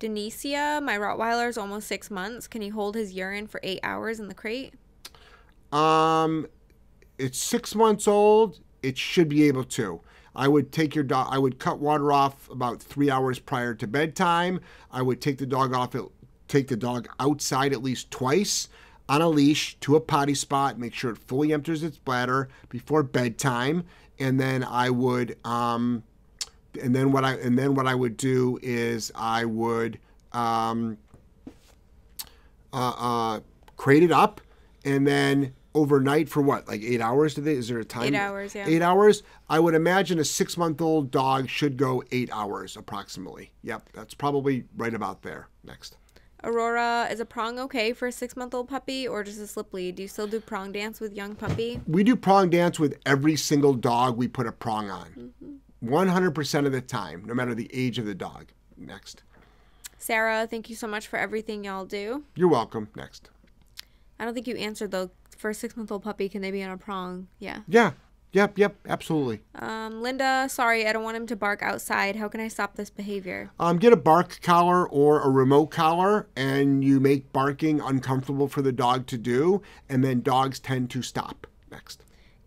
Denicia, 0.00 0.80
my 0.82 0.98
Rottweiler 0.98 1.48
is 1.48 1.56
almost 1.56 1.86
six 1.86 2.10
months. 2.10 2.48
Can 2.48 2.60
he 2.60 2.70
hold 2.70 2.96
his 2.96 3.12
urine 3.12 3.46
for 3.46 3.60
eight 3.62 3.78
hours 3.84 4.18
in 4.18 4.26
the 4.26 4.34
crate? 4.34 4.74
Um, 5.70 6.48
it's 7.18 7.38
six 7.38 7.76
months 7.76 8.08
old. 8.08 8.58
It 8.82 8.98
should 8.98 9.28
be 9.28 9.44
able 9.44 9.62
to. 9.62 10.00
I 10.34 10.48
would 10.48 10.72
take 10.72 10.96
your 10.96 11.04
dog. 11.04 11.28
I 11.30 11.38
would 11.38 11.60
cut 11.60 11.78
water 11.78 12.10
off 12.10 12.50
about 12.50 12.82
three 12.82 13.12
hours 13.12 13.38
prior 13.38 13.72
to 13.76 13.86
bedtime. 13.86 14.58
I 14.90 15.02
would 15.02 15.20
take 15.20 15.38
the 15.38 15.46
dog 15.46 15.72
off. 15.72 15.94
It, 15.94 16.02
take 16.48 16.66
the 16.66 16.76
dog 16.76 17.06
outside 17.20 17.72
at 17.72 17.80
least 17.80 18.10
twice 18.10 18.68
on 19.08 19.22
a 19.22 19.28
leash 19.28 19.76
to 19.82 19.94
a 19.94 20.00
potty 20.00 20.34
spot. 20.34 20.80
Make 20.80 20.94
sure 20.94 21.12
it 21.12 21.18
fully 21.18 21.52
empties 21.52 21.84
its 21.84 21.98
bladder 21.98 22.48
before 22.70 23.04
bedtime, 23.04 23.84
and 24.18 24.40
then 24.40 24.64
I 24.64 24.90
would. 24.90 25.38
Um, 25.46 26.02
and 26.82 26.94
then 26.94 27.12
what 27.12 27.24
I 27.24 27.34
and 27.34 27.58
then 27.58 27.74
what 27.74 27.86
I 27.86 27.94
would 27.94 28.16
do 28.16 28.58
is 28.62 29.12
I 29.14 29.44
would 29.44 29.98
um, 30.32 30.98
uh, 32.72 32.92
uh, 32.98 33.40
crate 33.76 34.02
it 34.02 34.12
up, 34.12 34.40
and 34.84 35.06
then 35.06 35.54
overnight 35.74 36.28
for 36.28 36.40
what, 36.40 36.68
like 36.68 36.82
eight 36.82 37.00
hours? 37.00 37.34
Do 37.34 37.42
they? 37.42 37.54
Is 37.54 37.68
there 37.68 37.78
a 37.78 37.84
time? 37.84 38.14
Eight 38.14 38.18
hours, 38.18 38.54
yeah. 38.54 38.66
Eight 38.66 38.82
hours. 38.82 39.22
I 39.48 39.58
would 39.58 39.74
imagine 39.74 40.18
a 40.18 40.24
six-month-old 40.24 41.10
dog 41.10 41.48
should 41.48 41.76
go 41.76 42.02
eight 42.12 42.30
hours 42.32 42.76
approximately. 42.76 43.52
Yep, 43.62 43.90
that's 43.92 44.14
probably 44.14 44.64
right 44.76 44.94
about 44.94 45.22
there. 45.22 45.48
Next. 45.64 45.96
Aurora, 46.44 47.08
is 47.10 47.20
a 47.20 47.24
prong 47.24 47.58
okay 47.58 47.94
for 47.94 48.06
a 48.06 48.12
six 48.12 48.36
month 48.36 48.54
old 48.54 48.68
puppy 48.68 49.08
or 49.08 49.24
just 49.24 49.40
a 49.40 49.46
slip 49.46 49.72
lead? 49.72 49.96
Do 49.96 50.02
you 50.02 50.08
still 50.08 50.26
do 50.26 50.40
prong 50.40 50.72
dance 50.72 51.00
with 51.00 51.14
young 51.14 51.34
puppy? 51.34 51.80
We 51.86 52.04
do 52.04 52.16
prong 52.16 52.50
dance 52.50 52.78
with 52.78 52.98
every 53.06 53.36
single 53.36 53.72
dog 53.72 54.18
we 54.18 54.28
put 54.28 54.46
a 54.46 54.52
prong 54.52 54.90
on. 54.90 55.32
100% 55.84 56.66
of 56.66 56.72
the 56.72 56.80
time, 56.80 57.24
no 57.24 57.34
matter 57.34 57.54
the 57.54 57.70
age 57.72 57.98
of 57.98 58.06
the 58.06 58.14
dog. 58.14 58.46
Next. 58.76 59.22
Sarah, 59.98 60.46
thank 60.46 60.68
you 60.68 60.76
so 60.76 60.86
much 60.86 61.06
for 61.06 61.18
everything 61.18 61.64
y'all 61.64 61.86
do. 61.86 62.24
You're 62.34 62.48
welcome. 62.48 62.88
Next. 62.94 63.30
I 64.18 64.24
don't 64.24 64.34
think 64.34 64.46
you 64.46 64.56
answered 64.56 64.90
though. 64.90 65.10
For 65.36 65.50
a 65.50 65.54
six 65.54 65.76
month 65.76 65.90
old 65.90 66.02
puppy, 66.02 66.28
can 66.28 66.42
they 66.42 66.50
be 66.50 66.62
on 66.62 66.70
a 66.70 66.78
prong? 66.78 67.26
Yeah. 67.38 67.60
Yeah. 67.66 67.92
Yep. 68.32 68.58
Yep. 68.58 68.76
Absolutely. 68.88 69.40
Um, 69.54 70.02
Linda, 70.02 70.46
sorry, 70.48 70.86
I 70.86 70.92
don't 70.92 71.04
want 71.04 71.16
him 71.16 71.26
to 71.28 71.36
bark 71.36 71.62
outside. 71.62 72.16
How 72.16 72.28
can 72.28 72.40
I 72.40 72.48
stop 72.48 72.76
this 72.76 72.90
behavior? 72.90 73.50
Um, 73.58 73.78
get 73.78 73.92
a 73.92 73.96
bark 73.96 74.40
collar 74.42 74.88
or 74.88 75.20
a 75.20 75.30
remote 75.30 75.66
collar, 75.66 76.28
and 76.36 76.84
you 76.84 77.00
make 77.00 77.32
barking 77.32 77.80
uncomfortable 77.80 78.48
for 78.48 78.62
the 78.62 78.72
dog 78.72 79.06
to 79.08 79.18
do, 79.18 79.62
and 79.88 80.04
then 80.04 80.20
dogs 80.20 80.60
tend 80.60 80.90
to 80.90 81.02
stop. 81.02 81.46
Next. 81.70 82.04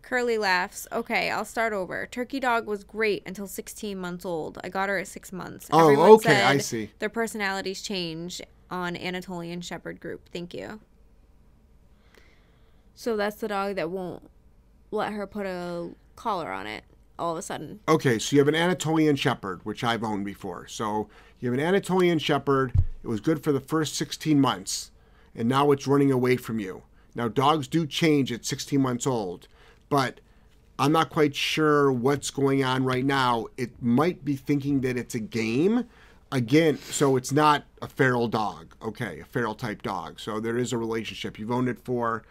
Curly 0.08 0.38
laughs. 0.38 0.86
Okay, 0.90 1.30
I'll 1.30 1.44
start 1.44 1.74
over. 1.74 2.06
Turkey 2.06 2.40
dog 2.40 2.66
was 2.66 2.82
great 2.82 3.22
until 3.26 3.46
16 3.46 3.98
months 3.98 4.24
old. 4.24 4.58
I 4.64 4.70
got 4.70 4.88
her 4.88 4.96
at 4.96 5.06
six 5.06 5.32
months. 5.32 5.68
Oh, 5.70 5.90
Everyone 5.90 6.10
okay, 6.12 6.44
I 6.44 6.56
see. 6.56 6.92
Their 6.98 7.10
personalities 7.10 7.82
change 7.82 8.40
on 8.70 8.96
Anatolian 8.96 9.60
Shepherd 9.60 10.00
group. 10.00 10.30
Thank 10.32 10.54
you. 10.54 10.80
So 12.94 13.18
that's 13.18 13.36
the 13.36 13.48
dog 13.48 13.76
that 13.76 13.90
won't 13.90 14.30
let 14.90 15.12
her 15.12 15.26
put 15.26 15.44
a 15.44 15.90
collar 16.16 16.50
on 16.50 16.66
it 16.66 16.84
all 17.18 17.32
of 17.32 17.38
a 17.38 17.42
sudden. 17.42 17.80
Okay, 17.86 18.18
so 18.18 18.34
you 18.34 18.40
have 18.40 18.48
an 18.48 18.54
Anatolian 18.54 19.14
Shepherd, 19.14 19.60
which 19.64 19.84
I've 19.84 20.02
owned 20.02 20.24
before. 20.24 20.66
So 20.68 21.10
you 21.38 21.50
have 21.50 21.58
an 21.58 21.64
Anatolian 21.64 22.18
Shepherd. 22.18 22.72
It 23.02 23.08
was 23.08 23.20
good 23.20 23.44
for 23.44 23.52
the 23.52 23.60
first 23.60 23.94
16 23.96 24.40
months, 24.40 24.90
and 25.34 25.50
now 25.50 25.70
it's 25.70 25.86
running 25.86 26.10
away 26.10 26.38
from 26.38 26.58
you. 26.58 26.84
Now, 27.14 27.28
dogs 27.28 27.68
do 27.68 27.86
change 27.86 28.32
at 28.32 28.46
16 28.46 28.80
months 28.80 29.06
old, 29.06 29.48
but 29.88 30.20
I'm 30.78 30.92
not 30.92 31.10
quite 31.10 31.34
sure 31.34 31.90
what's 31.90 32.30
going 32.30 32.62
on 32.64 32.84
right 32.84 33.04
now. 33.04 33.46
It 33.56 33.82
might 33.82 34.24
be 34.24 34.36
thinking 34.36 34.80
that 34.82 34.96
it's 34.96 35.14
a 35.14 35.20
game. 35.20 35.84
Again, 36.30 36.76
so 36.78 37.16
it's 37.16 37.32
not 37.32 37.64
a 37.80 37.88
feral 37.88 38.28
dog, 38.28 38.74
okay, 38.82 39.20
a 39.20 39.24
feral 39.24 39.54
type 39.54 39.80
dog. 39.80 40.20
So 40.20 40.40
there 40.40 40.58
is 40.58 40.74
a 40.74 40.78
relationship. 40.78 41.38
You've 41.38 41.50
owned 41.50 41.68
it 41.68 41.78
for 41.82 42.22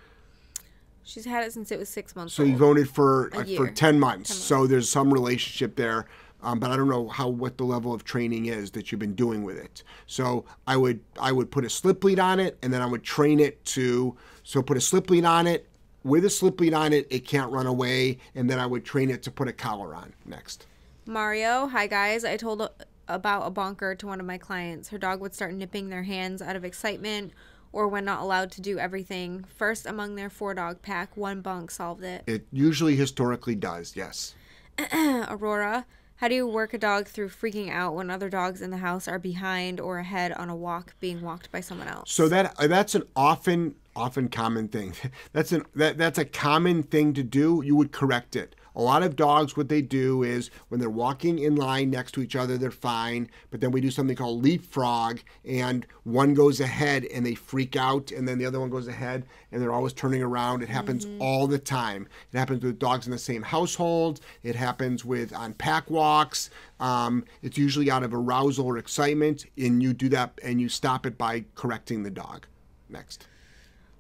She's 1.04 1.26
had 1.26 1.46
it 1.46 1.54
since 1.54 1.72
it 1.72 1.80
was 1.80 1.88
six 1.88 2.16
months 2.18 2.34
so 2.34 2.44
old. 2.44 2.52
you've 2.52 2.62
owned 2.62 2.80
it 2.80 2.90
for 2.90 3.32
uh, 3.34 3.40
for 3.40 3.46
year. 3.46 3.68
10 3.70 3.98
months. 4.00 4.34
So 4.34 4.68
there's 4.68 4.90
some 4.90 5.12
relationship 5.12 5.76
there. 5.78 6.06
Um, 6.44 6.60
but 6.60 6.70
I 6.70 6.76
don't 6.76 6.90
know 6.90 7.08
how 7.08 7.30
what 7.30 7.58
the 7.58 7.64
level 7.64 7.94
of 7.94 8.04
training 8.04 8.48
is 8.48 8.72
that 8.72 8.92
you've 8.92 9.00
been 9.00 9.16
doing 9.16 9.44
with 9.44 9.58
it. 9.58 9.84
So 10.06 10.46
I 10.68 10.78
would 10.78 11.00
I 11.20 11.32
would 11.32 11.50
put 11.50 11.66
a 11.66 11.70
slip 11.70 12.04
lead 12.04 12.20
on 12.20 12.40
it 12.40 12.58
and 12.62 12.72
then 12.74 12.82
I 12.82 12.86
would 12.86 13.04
train 13.04 13.40
it 13.40 13.64
to 13.66 14.16
so 14.44 14.62
put 14.62 14.78
a 14.78 14.82
slip 14.82 15.10
lead 15.10 15.26
on 15.26 15.48
it. 15.48 15.68
With 16.04 16.26
a 16.26 16.30
slip 16.30 16.60
lead 16.60 16.74
on 16.74 16.94
it, 16.94 17.08
it 17.10 17.26
can't 17.26 17.52
run 17.52 17.68
away, 17.68 18.20
and 18.36 18.50
then 18.50 18.60
I 18.60 18.66
would 18.66 18.86
train 18.86 19.10
it 19.10 19.24
to 19.24 19.32
put 19.32 19.48
a 19.48 19.54
collar 19.54 19.94
on 19.96 20.14
next. 20.26 20.68
Mario, 21.06 21.68
hi 21.68 21.88
guys. 21.88 22.26
I 22.26 22.38
told 22.38 22.70
about 23.08 23.48
a 23.48 23.50
bonker 23.50 23.96
to 23.96 24.08
one 24.08 24.20
of 24.20 24.26
my 24.26 24.38
clients. 24.38 24.90
Her 24.90 24.98
dog 24.98 25.22
would 25.22 25.34
start 25.34 25.54
nipping 25.54 25.90
their 25.90 26.04
hands 26.04 26.42
out 26.42 26.56
of 26.56 26.66
excitement 26.66 27.32
or 27.72 27.88
when 27.88 28.06
not 28.06 28.22
allowed 28.22 28.52
to 28.52 28.62
do 28.62 28.78
everything. 28.78 29.46
First 29.56 29.86
among 29.86 30.16
their 30.16 30.30
four 30.30 30.54
dog 30.54 30.82
pack, 30.82 31.16
one 31.16 31.42
bonk 31.42 31.72
solved 31.72 32.04
it. 32.04 32.24
It 32.28 32.46
usually 32.52 32.96
historically 32.96 33.56
does, 33.56 33.96
yes. 33.96 34.36
Aurora, 34.94 35.86
how 36.18 36.28
do 36.28 36.36
you 36.36 36.48
work 36.48 36.74
a 36.74 36.78
dog 36.78 37.08
through 37.08 37.30
freaking 37.30 37.70
out 37.72 37.94
when 37.94 38.10
other 38.10 38.30
dogs 38.30 38.62
in 38.62 38.72
the 38.72 38.78
house 38.78 39.08
are 39.08 39.20
behind 39.20 39.80
or 39.80 40.00
ahead 40.00 40.32
on 40.32 40.50
a 40.50 40.56
walk 40.56 40.96
being 41.00 41.22
walked 41.22 41.52
by 41.52 41.62
someone 41.62 41.88
else? 41.88 42.12
So 42.12 42.28
that 42.30 42.56
uh, 42.58 42.68
that's 42.68 42.96
an 42.96 43.04
often 43.16 43.76
often 43.98 44.30
common 44.30 44.68
thing. 44.68 44.94
That's 45.34 45.52
an 45.52 45.64
that 45.76 45.98
that's 45.98 46.18
a 46.18 46.26
common 46.26 46.84
thing 46.84 47.14
to 47.14 47.24
do. 47.24 47.62
You 47.66 47.76
would 47.76 47.92
correct 47.92 48.36
it. 48.36 48.56
A 48.78 48.82
lot 48.82 49.02
of 49.02 49.16
dogs, 49.16 49.58
what 49.58 49.70
they 49.70 49.82
do 49.82 50.22
is 50.22 50.52
when 50.68 50.80
they're 50.80 50.88
walking 50.88 51.40
in 51.40 51.56
line 51.56 51.90
next 51.90 52.12
to 52.12 52.22
each 52.22 52.36
other, 52.36 52.60
they're 52.60 52.70
fine. 52.70 53.28
But 53.50 53.60
then 53.60 53.72
we 53.72 53.82
do 53.82 53.90
something 53.90 54.16
called 54.16 54.44
leapfrog, 54.44 55.18
and 55.44 55.88
one 56.04 56.36
goes 56.36 56.60
ahead 56.60 57.04
and 57.06 57.26
they 57.26 57.34
freak 57.34 57.76
out, 57.76 58.12
and 58.12 58.28
then 58.28 58.38
the 58.38 58.46
other 58.46 58.60
one 58.60 58.70
goes 58.70 58.88
ahead, 58.88 59.26
and 59.52 59.60
they're 59.60 59.74
always 59.74 59.94
turning 59.94 60.22
around. 60.22 60.62
It 60.62 60.70
happens 60.70 61.08
all 61.20 61.48
the 61.48 61.58
time. 61.58 62.08
It 62.32 62.38
happens 62.38 62.64
with 62.64 62.78
dogs 62.78 63.08
in 63.08 63.12
the 63.12 63.18
same 63.18 63.42
household. 63.42 64.20
It 64.44 64.56
happens 64.56 65.04
with 65.04 65.34
on 65.34 65.54
pack 65.54 65.90
walks. 65.90 66.52
Um, 66.80 67.26
it's 67.42 67.58
usually 67.58 67.90
out 67.90 68.04
of 68.04 68.14
arousal 68.14 68.68
or 68.68 68.78
excitement, 68.78 69.48
and 69.58 69.82
you 69.82 69.92
do 69.94 70.08
that 70.10 70.40
and 70.44 70.62
you 70.62 70.70
stop 70.70 71.08
it 71.08 71.18
by 71.18 71.46
correcting 71.56 72.04
the 72.04 72.12
dog. 72.12 72.46
Next. 72.90 73.28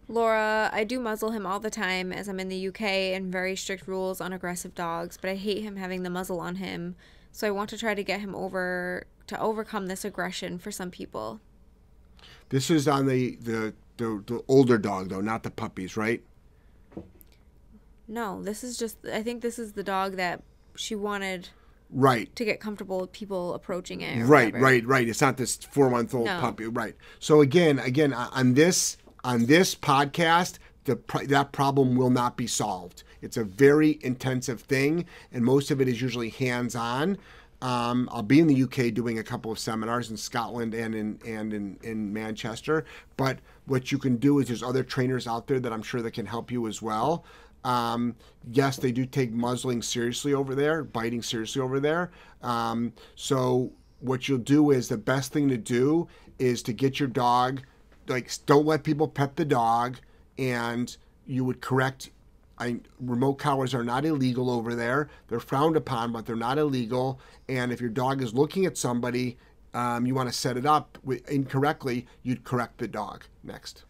Laura, 0.07 0.69
I 0.71 0.83
do 0.83 0.99
muzzle 0.99 1.31
him 1.31 1.45
all 1.45 1.59
the 1.59 1.69
time 1.69 2.13
as 2.13 2.27
I'm 2.29 2.39
in 2.39 2.47
the 2.47 2.67
UK 2.69 2.81
and 2.81 3.31
very 3.31 3.55
strict 3.55 3.87
rules 3.87 4.21
on 4.21 4.31
aggressive 4.31 4.73
dogs, 4.73 5.17
but 5.19 5.29
I 5.29 5.35
hate 5.35 5.63
him 5.63 5.75
having 5.75 6.03
the 6.03 6.09
muzzle 6.09 6.39
on 6.39 6.55
him. 6.55 6.95
So 7.31 7.45
I 7.47 7.51
want 7.51 7.69
to 7.71 7.77
try 7.77 7.93
to 7.93 8.03
get 8.03 8.21
him 8.21 8.33
over 8.33 9.05
to 9.27 9.39
overcome 9.39 9.87
this 9.87 10.05
aggression 10.05 10.59
for 10.59 10.71
some 10.71 10.91
people. 10.91 11.41
This 12.49 12.71
is 12.71 12.87
on 12.87 13.05
the, 13.07 13.35
the, 13.41 13.73
the, 13.97 14.23
the 14.25 14.43
older 14.47 14.77
dog, 14.77 15.09
though, 15.09 15.19
not 15.21 15.43
the 15.43 15.51
puppies, 15.51 15.97
right? 15.97 16.23
No, 18.07 18.41
this 18.41 18.63
is 18.63 18.77
just 18.77 18.97
I 19.05 19.21
think 19.21 19.41
this 19.41 19.59
is 19.59 19.73
the 19.73 19.83
dog 19.83 20.13
that 20.15 20.41
she 20.75 20.95
wanted 20.95 21.49
Right. 21.89 22.33
to 22.37 22.45
get 22.45 22.59
comfortable 22.61 23.01
with 23.01 23.11
people 23.11 23.53
approaching 23.53 23.99
it. 24.01 24.23
Right, 24.25 24.47
whatever. 24.47 24.63
right, 24.63 24.85
right. 24.85 25.07
It's 25.09 25.19
not 25.21 25.35
this 25.37 25.57
four 25.57 25.89
month 25.89 26.13
old 26.13 26.25
No. 26.25 26.39
puppy, 26.39 26.65
right? 26.67 26.95
So 27.19 27.41
again, 27.41 27.79
again, 27.79 28.13
on 28.13 28.53
this 28.53 28.95
on 29.23 29.45
this 29.45 29.75
podcast, 29.75 30.57
the 30.85 30.99
that 31.25 31.51
problem 31.51 31.95
will 31.95 32.09
not 32.09 32.37
be 32.37 32.47
solved. 32.47 33.03
It's 33.21 33.37
a 33.37 33.43
very 33.43 33.99
intensive 34.01 34.61
thing, 34.61 35.05
and 35.31 35.43
most 35.43 35.71
of 35.71 35.81
it 35.81 35.87
is 35.87 36.01
usually 36.01 36.29
hands 36.29 36.75
on. 36.75 37.17
Um, 37.61 38.07
I'll 38.11 38.21
be 38.21 38.39
in 38.39 38.47
the 38.47 38.63
UK 38.63 38.93
doing 38.93 39.17
a 39.17 39.23
couple 39.23 39.51
of 39.51 39.57
seminars 39.57 40.11
in 40.11 40.17
Scotland 40.17 40.73
and 40.75 40.93
in 40.93 41.19
and 41.25 41.53
in, 41.53 41.77
in 41.81 42.13
Manchester. 42.13 42.85
But 43.17 43.39
what 43.65 43.91
you 43.91 43.97
can 43.97 44.17
do 44.17 44.39
is 44.39 44.47
there's 44.47 44.63
other 44.63 44.83
trainers 44.83 45.27
out 45.27 45.47
there 45.47 45.59
that 45.59 45.73
I'm 45.73 45.81
sure 45.81 46.01
that 46.01 46.11
can 46.11 46.25
help 46.25 46.51
you 46.51 46.67
as 46.67 46.81
well. 46.81 47.25
Um, 47.63 48.15
yes, 48.51 48.77
they 48.77 48.91
do 48.91 49.05
take 49.05 49.33
muzzling 49.33 49.81
seriously 49.81 50.33
over 50.33 50.55
there, 50.55 50.83
biting 50.83 51.21
seriously 51.23 51.61
over 51.61 51.79
there. 51.79 52.11
Um, 52.43 52.93
so 53.15 53.71
what 53.99 54.29
you'll 54.29 54.37
do 54.37 54.71
is 54.71 54.87
the 54.87 54.97
best 54.97 55.33
thing 55.33 55.49
to 55.49 55.57
do 55.57 56.07
is 56.39 56.61
to 56.63 56.73
get 56.73 56.99
your 56.99 57.09
dog, 57.09 57.61
like 58.07 58.31
don't 58.45 58.65
let 58.65 58.83
people 58.83 59.07
pet 59.07 59.35
the 59.35 59.45
dog, 59.45 59.99
and 60.37 60.95
you 61.25 61.45
would 61.45 61.61
correct. 61.61 62.09
I, 62.59 62.79
remote 62.99 63.35
collars 63.35 63.75
are 63.75 63.83
not 63.83 64.03
illegal 64.03 64.49
over 64.49 64.73
there. 64.73 65.09
They're 65.27 65.39
frowned 65.39 65.75
upon, 65.75 66.11
but 66.11 66.25
they're 66.25 66.35
not 66.35 66.57
illegal. 66.57 67.19
And 67.47 67.71
if 67.71 67.79
your 67.79 67.91
dog 67.91 68.23
is 68.23 68.33
looking 68.33 68.65
at 68.65 68.77
somebody, 68.77 69.37
um, 69.75 70.07
you 70.07 70.15
want 70.15 70.27
to 70.27 70.33
set 70.33 70.57
it 70.57 70.65
up 70.65 70.97
incorrectly, 71.27 72.07
you'd 72.23 72.43
correct 72.43 72.79
the 72.79 72.87
dog. 72.87 73.25
Next. 73.43 73.83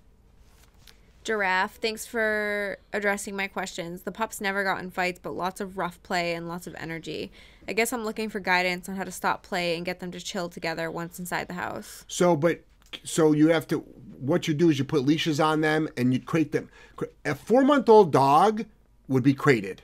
Giraffe, 1.23 1.75
thanks 1.75 2.05
for 2.05 2.77
addressing 2.93 3.35
my 3.35 3.47
questions. 3.47 4.03
The 4.03 4.13
pups 4.13 4.39
never 4.39 4.63
got 4.63 4.79
in 4.79 4.91
fights, 4.91 5.19
but 5.21 5.31
lots 5.31 5.59
of 5.59 5.77
rough 5.77 6.01
play 6.01 6.33
and 6.33 6.47
lots 6.47 6.67
of 6.67 6.75
energy. 6.75 7.31
I 7.67 7.73
guess 7.73 7.91
I'm 7.91 8.05
looking 8.05 8.29
for 8.29 8.39
guidance 8.39 8.87
on 8.87 8.95
how 8.95 9.03
to 9.03 9.11
stop 9.11 9.43
play 9.43 9.75
and 9.75 9.85
get 9.85 9.99
them 9.99 10.09
to 10.11 10.21
chill 10.21 10.47
together 10.47 10.89
once 10.89 11.19
inside 11.19 11.49
the 11.49 11.53
house. 11.53 12.05
So, 12.07 12.37
but 12.37 12.63
so 13.03 13.33
you 13.33 13.49
have 13.49 13.67
to. 13.67 13.83
What 14.19 14.47
you 14.47 14.53
do 14.53 14.69
is 14.69 14.79
you 14.79 14.85
put 14.85 15.05
leashes 15.05 15.39
on 15.39 15.61
them 15.61 15.87
and 15.97 16.13
you 16.13 16.19
crate 16.19 16.51
them. 16.51 16.69
A 17.25 17.35
four-month-old 17.35 18.11
dog 18.11 18.65
would 19.07 19.23
be 19.23 19.33
crated. 19.33 19.83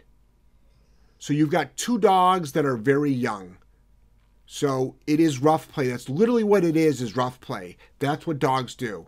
So 1.19 1.33
you've 1.33 1.49
got 1.49 1.77
two 1.77 1.97
dogs 1.99 2.51
that 2.51 2.65
are 2.65 2.75
very 2.75 3.11
young. 3.11 3.57
So 4.45 4.95
it 5.07 5.19
is 5.19 5.41
rough 5.41 5.71
play. 5.71 5.87
That's 5.87 6.09
literally 6.09 6.43
what 6.43 6.63
it 6.63 6.75
is. 6.75 7.01
Is 7.01 7.15
rough 7.15 7.39
play. 7.39 7.77
That's 7.99 8.27
what 8.27 8.39
dogs 8.39 8.75
do. 8.75 9.07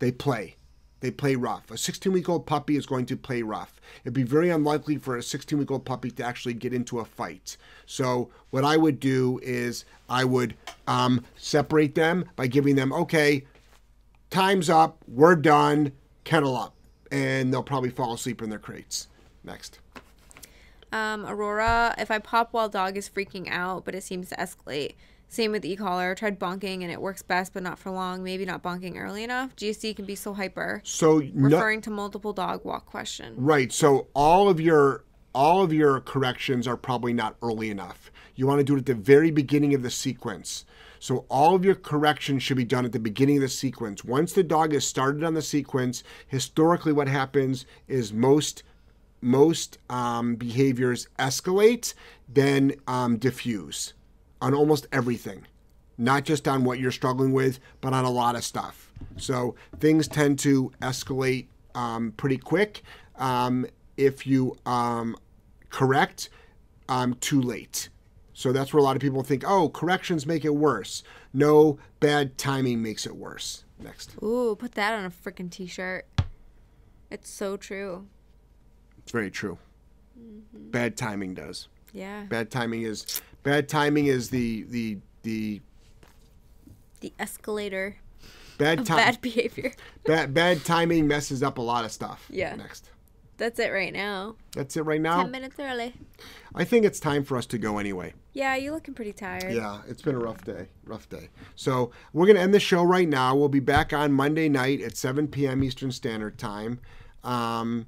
They 0.00 0.10
play. 0.10 0.56
They 1.00 1.10
play 1.10 1.36
rough. 1.36 1.70
A 1.70 1.78
16 1.78 2.12
week 2.12 2.28
old 2.28 2.46
puppy 2.46 2.76
is 2.76 2.86
going 2.86 3.06
to 3.06 3.16
play 3.16 3.42
rough. 3.42 3.80
It'd 4.02 4.12
be 4.12 4.22
very 4.22 4.50
unlikely 4.50 4.96
for 4.96 5.16
a 5.16 5.22
16 5.22 5.58
week 5.58 5.70
old 5.70 5.84
puppy 5.84 6.10
to 6.10 6.24
actually 6.24 6.54
get 6.54 6.74
into 6.74 6.98
a 6.98 7.04
fight. 7.04 7.56
So, 7.84 8.30
what 8.50 8.64
I 8.64 8.76
would 8.76 8.98
do 8.98 9.38
is 9.42 9.84
I 10.08 10.24
would 10.24 10.56
um, 10.86 11.24
separate 11.36 11.94
them 11.94 12.24
by 12.34 12.46
giving 12.46 12.76
them, 12.76 12.92
okay, 12.92 13.44
time's 14.36 14.68
up, 14.68 14.98
we're 15.08 15.34
done, 15.34 15.92
kennel 16.24 16.56
up. 16.56 16.74
And 17.10 17.52
they'll 17.52 17.62
probably 17.62 17.90
fall 17.90 18.12
asleep 18.12 18.42
in 18.42 18.50
their 18.50 18.58
crates. 18.58 19.08
Next. 19.44 19.78
Um, 20.92 21.24
Aurora, 21.24 21.94
if 21.98 22.10
I 22.10 22.18
pop 22.18 22.52
while 22.52 22.68
dog 22.68 22.96
is 22.96 23.08
freaking 23.08 23.48
out, 23.48 23.84
but 23.84 23.94
it 23.94 24.02
seems 24.02 24.28
to 24.30 24.36
escalate. 24.36 24.94
Same 25.28 25.52
with 25.52 25.64
e-collar. 25.64 26.14
Tried 26.14 26.38
bonking 26.38 26.82
and 26.82 26.90
it 26.90 27.00
works 27.00 27.22
best, 27.22 27.54
but 27.54 27.62
not 27.62 27.78
for 27.78 27.90
long. 27.90 28.22
Maybe 28.22 28.44
not 28.44 28.62
bonking 28.62 28.96
early 28.96 29.24
enough. 29.24 29.56
GSD 29.56 29.96
can 29.96 30.04
be 30.04 30.14
so 30.14 30.34
hyper. 30.34 30.82
So, 30.84 31.18
no, 31.18 31.56
Referring 31.56 31.80
to 31.82 31.90
multiple 31.90 32.32
dog 32.32 32.64
walk 32.64 32.86
question. 32.86 33.34
Right. 33.36 33.72
So 33.72 34.08
all 34.14 34.48
of 34.48 34.60
your 34.60 35.04
all 35.34 35.62
of 35.62 35.72
your 35.72 36.00
corrections 36.00 36.66
are 36.66 36.76
probably 36.76 37.12
not 37.12 37.36
early 37.42 37.70
enough. 37.70 38.10
You 38.36 38.46
want 38.46 38.60
to 38.60 38.64
do 38.64 38.76
it 38.76 38.78
at 38.80 38.86
the 38.86 38.94
very 38.94 39.30
beginning 39.30 39.74
of 39.74 39.82
the 39.82 39.90
sequence. 39.90 40.64
So 40.98 41.26
all 41.28 41.54
of 41.54 41.64
your 41.64 41.74
corrections 41.74 42.42
should 42.42 42.56
be 42.56 42.64
done 42.64 42.84
at 42.84 42.92
the 42.92 42.98
beginning 42.98 43.36
of 43.36 43.42
the 43.42 43.48
sequence. 43.48 44.04
Once 44.04 44.32
the 44.32 44.42
dog 44.42 44.72
is 44.72 44.86
started 44.86 45.24
on 45.24 45.34
the 45.34 45.42
sequence, 45.42 46.02
historically 46.26 46.92
what 46.92 47.08
happens 47.08 47.66
is 47.88 48.12
most 48.12 48.62
most 49.22 49.78
um, 49.90 50.36
behaviors 50.36 51.08
escalate, 51.18 51.94
then 52.28 52.72
um, 52.86 53.16
diffuse 53.16 53.94
on 54.40 54.54
almost 54.54 54.86
everything, 54.92 55.46
not 55.98 56.24
just 56.24 56.46
on 56.46 56.64
what 56.64 56.78
you're 56.78 56.92
struggling 56.92 57.32
with, 57.32 57.58
but 57.80 57.92
on 57.92 58.04
a 58.04 58.10
lot 58.10 58.36
of 58.36 58.44
stuff. 58.44 58.92
So 59.16 59.54
things 59.80 60.06
tend 60.06 60.38
to 60.40 60.70
escalate 60.82 61.46
um, 61.74 62.12
pretty 62.16 62.36
quick 62.36 62.82
um, 63.16 63.66
if 63.96 64.26
you 64.26 64.56
um, 64.66 65.16
correct 65.70 66.28
um, 66.88 67.14
too 67.14 67.40
late. 67.40 67.88
So 68.38 68.52
that's 68.52 68.74
where 68.74 68.80
a 68.80 68.82
lot 68.82 68.96
of 68.96 69.00
people 69.00 69.22
think, 69.22 69.44
oh, 69.48 69.70
corrections 69.70 70.26
make 70.26 70.44
it 70.44 70.54
worse. 70.54 71.02
No, 71.32 71.78
bad 72.00 72.36
timing 72.36 72.82
makes 72.82 73.06
it 73.06 73.16
worse. 73.16 73.64
Next. 73.78 74.14
Ooh, 74.22 74.54
put 74.58 74.72
that 74.72 74.92
on 74.92 75.06
a 75.06 75.10
freaking 75.10 75.50
t-shirt. 75.50 76.06
It's 77.10 77.30
so 77.30 77.56
true. 77.56 78.08
It's 78.98 79.10
very 79.10 79.30
true. 79.30 79.56
Mm-hmm. 80.20 80.70
Bad 80.70 80.98
timing 80.98 81.32
does. 81.32 81.68
Yeah. 81.94 82.24
Bad 82.24 82.50
timing 82.50 82.82
is 82.82 83.22
bad 83.42 83.70
timing 83.70 84.04
is 84.08 84.28
the 84.28 84.64
the 84.64 84.98
the 85.22 85.62
The 87.00 87.14
escalator 87.18 87.96
bad 88.58 88.84
time 88.84 88.98
bad 88.98 89.20
behavior. 89.22 89.72
bad 90.04 90.34
bad 90.34 90.62
timing 90.62 91.06
messes 91.06 91.42
up 91.42 91.56
a 91.56 91.62
lot 91.62 91.86
of 91.86 91.90
stuff. 91.90 92.26
Yeah. 92.28 92.54
Next. 92.54 92.90
That's 93.38 93.58
it 93.58 93.72
right 93.72 93.94
now. 93.94 94.36
That's 94.52 94.76
it 94.76 94.82
right 94.82 95.00
now. 95.00 95.22
Ten 95.22 95.30
minutes 95.30 95.56
early. 95.58 95.94
I 96.54 96.64
think 96.64 96.84
it's 96.84 97.00
time 97.00 97.24
for 97.24 97.38
us 97.38 97.46
to 97.46 97.56
go 97.56 97.78
anyway. 97.78 98.12
Yeah, 98.36 98.54
you're 98.54 98.74
looking 98.74 98.92
pretty 98.92 99.14
tired. 99.14 99.54
Yeah, 99.54 99.80
it's 99.88 100.02
been 100.02 100.14
a 100.14 100.18
rough 100.18 100.44
day. 100.44 100.68
Rough 100.84 101.08
day. 101.08 101.30
So 101.54 101.90
we're 102.12 102.26
going 102.26 102.36
to 102.36 102.42
end 102.42 102.52
the 102.52 102.60
show 102.60 102.82
right 102.82 103.08
now. 103.08 103.34
We'll 103.34 103.48
be 103.48 103.60
back 103.60 103.94
on 103.94 104.12
Monday 104.12 104.50
night 104.50 104.82
at 104.82 104.94
7 104.94 105.26
p.m. 105.28 105.64
Eastern 105.64 105.90
Standard 105.90 106.36
Time. 106.36 106.78
Um, 107.24 107.86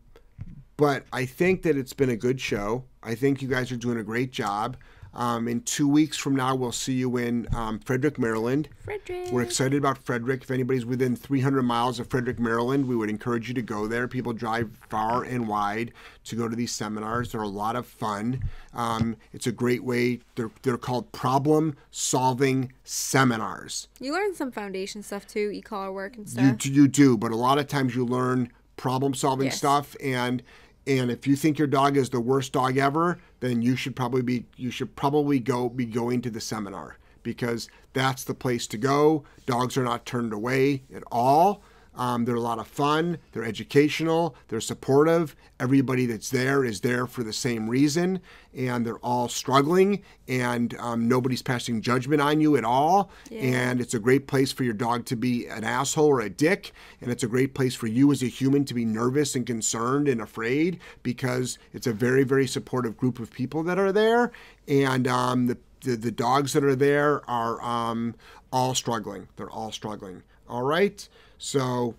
but 0.78 1.04
I 1.12 1.26
think 1.26 1.64
that 1.64 1.76
it's 1.76 1.92
been 1.92 2.08
a 2.08 2.16
good 2.16 2.40
show. 2.40 2.84
I 3.02 3.14
think 3.14 3.42
you 3.42 3.48
guys 3.48 3.70
are 3.70 3.76
doing 3.76 3.98
a 3.98 4.02
great 4.02 4.32
job. 4.32 4.78
Um, 5.14 5.48
in 5.48 5.62
two 5.62 5.89
weeks 5.89 6.16
from 6.16 6.36
now, 6.36 6.55
we'll 6.55 6.70
see 6.72 6.93
you 6.93 7.16
in 7.16 7.48
um, 7.55 7.78
Frederick, 7.80 8.18
Maryland. 8.18 8.68
Frederick. 8.85 9.32
We're 9.32 9.43
excited 9.43 9.76
about 9.76 9.98
Frederick. 9.98 10.43
If 10.44 10.51
anybody's 10.51 10.85
within 10.86 11.16
300 11.16 11.62
miles 11.62 11.98
of 11.98 12.09
Frederick, 12.09 12.39
Maryland, 12.39 12.86
we 12.86 12.94
would 12.94 13.10
encourage 13.10 13.48
you 13.48 13.55
to 13.55 13.62
go 13.62 13.86
there. 13.86 14.06
People 14.06 14.32
drive 14.32 14.70
far 14.89 15.24
and 15.24 15.48
wide 15.48 15.93
to 16.24 16.36
go 16.36 16.47
to 16.48 16.55
these 16.55 16.70
seminars. 16.72 17.32
They're 17.32 17.40
a 17.43 17.48
lot 17.48 17.74
of 17.74 17.86
fun. 17.86 18.43
Um, 18.74 19.16
it's 19.32 19.47
a 19.47 19.52
great 19.52 19.82
way. 19.82 20.20
They're, 20.36 20.51
they're 20.62 20.76
called 20.78 21.10
problem 21.12 21.74
solving 21.90 22.72
seminars. 22.85 23.89
You 23.98 24.12
learn 24.12 24.35
some 24.35 24.52
foundation 24.52 25.02
stuff 25.02 25.26
too, 25.26 25.51
e-collar 25.52 25.90
work 25.90 26.16
and 26.16 26.28
stuff. 26.28 26.59
d- 26.59 26.70
you 26.70 26.86
do, 26.86 27.16
but 27.16 27.32
a 27.32 27.36
lot 27.36 27.59
of 27.59 27.66
times 27.66 27.97
you 27.97 28.05
learn 28.05 28.52
problem 28.76 29.14
solving 29.14 29.47
Yes. 29.47 29.56
stuff 29.59 29.97
and 30.02 30.43
and 30.89 31.10
if 31.10 31.27
you 31.27 31.36
think 31.36 31.59
your 31.59 31.69
dog 31.69 31.97
is 31.97 32.09
the 32.09 32.20
worst 32.20 32.52
dog 32.52 32.78
ever, 32.78 33.19
then 33.40 33.60
you 33.60 33.77
should 33.77 33.94
probably 33.94 34.23
be 34.23 34.47
you 34.56 34.70
should 34.70 34.97
probably 34.97 35.39
go 35.39 35.69
be 35.69 35.85
going 35.85 36.23
to 36.23 36.31
the 36.31 36.40
seminar 36.40 36.97
because 37.23 37.69
that's 37.93 38.24
the 38.24 38.35
place 38.35 38.66
to 38.69 38.78
go. 38.78 39.23
Dogs 39.44 39.77
are 39.77 39.85
not 39.85 40.06
turned 40.06 40.32
away 40.32 40.85
at 40.94 41.02
all. 41.12 41.62
Um, 41.98 42.24
they're 42.24 42.36
a 42.36 42.40
lot 42.40 42.58
of 42.60 42.68
fun. 42.68 43.18
They're 43.32 43.44
educational. 43.44 44.36
They're 44.46 44.60
supportive. 44.60 45.34
Everybody 45.60 46.06
that's 46.06 46.30
there 46.30 46.64
is 46.64 46.80
there 46.80 47.06
for 47.06 47.24
the 47.24 47.32
same 47.32 47.68
reason, 47.68 48.20
and 48.56 48.86
they're 48.86 48.98
all 48.98 49.28
struggling. 49.28 50.02
And 50.28 50.74
um, 50.78 51.08
nobody's 51.08 51.42
passing 51.42 51.82
judgment 51.82 52.22
on 52.22 52.40
you 52.40 52.56
at 52.56 52.64
all. 52.64 53.10
And 53.32 53.80
it's 53.80 53.94
a 53.94 53.98
great 53.98 54.28
place 54.28 54.52
for 54.52 54.62
your 54.62 54.74
dog 54.74 55.04
to 55.06 55.16
be 55.16 55.46
an 55.46 55.64
asshole 55.64 56.06
or 56.06 56.20
a 56.20 56.30
dick, 56.30 56.72
and 57.00 57.10
it's 57.10 57.24
a 57.24 57.28
great 57.28 57.54
place 57.54 57.74
for 57.74 57.88
you 57.88 58.12
as 58.12 58.22
a 58.22 58.28
human 58.28 58.64
to 58.66 58.74
be 58.74 58.84
nervous 58.84 59.34
and 59.34 59.44
concerned 59.44 60.08
and 60.08 60.20
afraid 60.20 60.78
because 61.02 61.58
it's 61.72 61.86
a 61.88 61.92
very, 61.92 62.22
very 62.22 62.46
supportive 62.46 62.96
group 62.96 63.18
of 63.18 63.30
people 63.32 63.64
that 63.64 63.78
are 63.78 63.92
there, 63.92 64.30
and 64.68 65.08
um, 65.08 65.46
the, 65.46 65.58
the 65.80 65.96
the 65.96 66.10
dogs 66.10 66.52
that 66.52 66.64
are 66.64 66.76
there 66.76 67.28
are 67.28 67.60
um, 67.62 68.14
all 68.52 68.74
struggling. 68.74 69.28
They're 69.36 69.50
all 69.50 69.72
struggling. 69.72 70.22
All 70.48 70.62
right, 70.62 71.06
so 71.39 71.94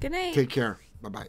Good 0.00 0.12
night. 0.12 0.34
take 0.34 0.50
care. 0.50 0.78
Bye 1.02 1.08
bye. 1.08 1.28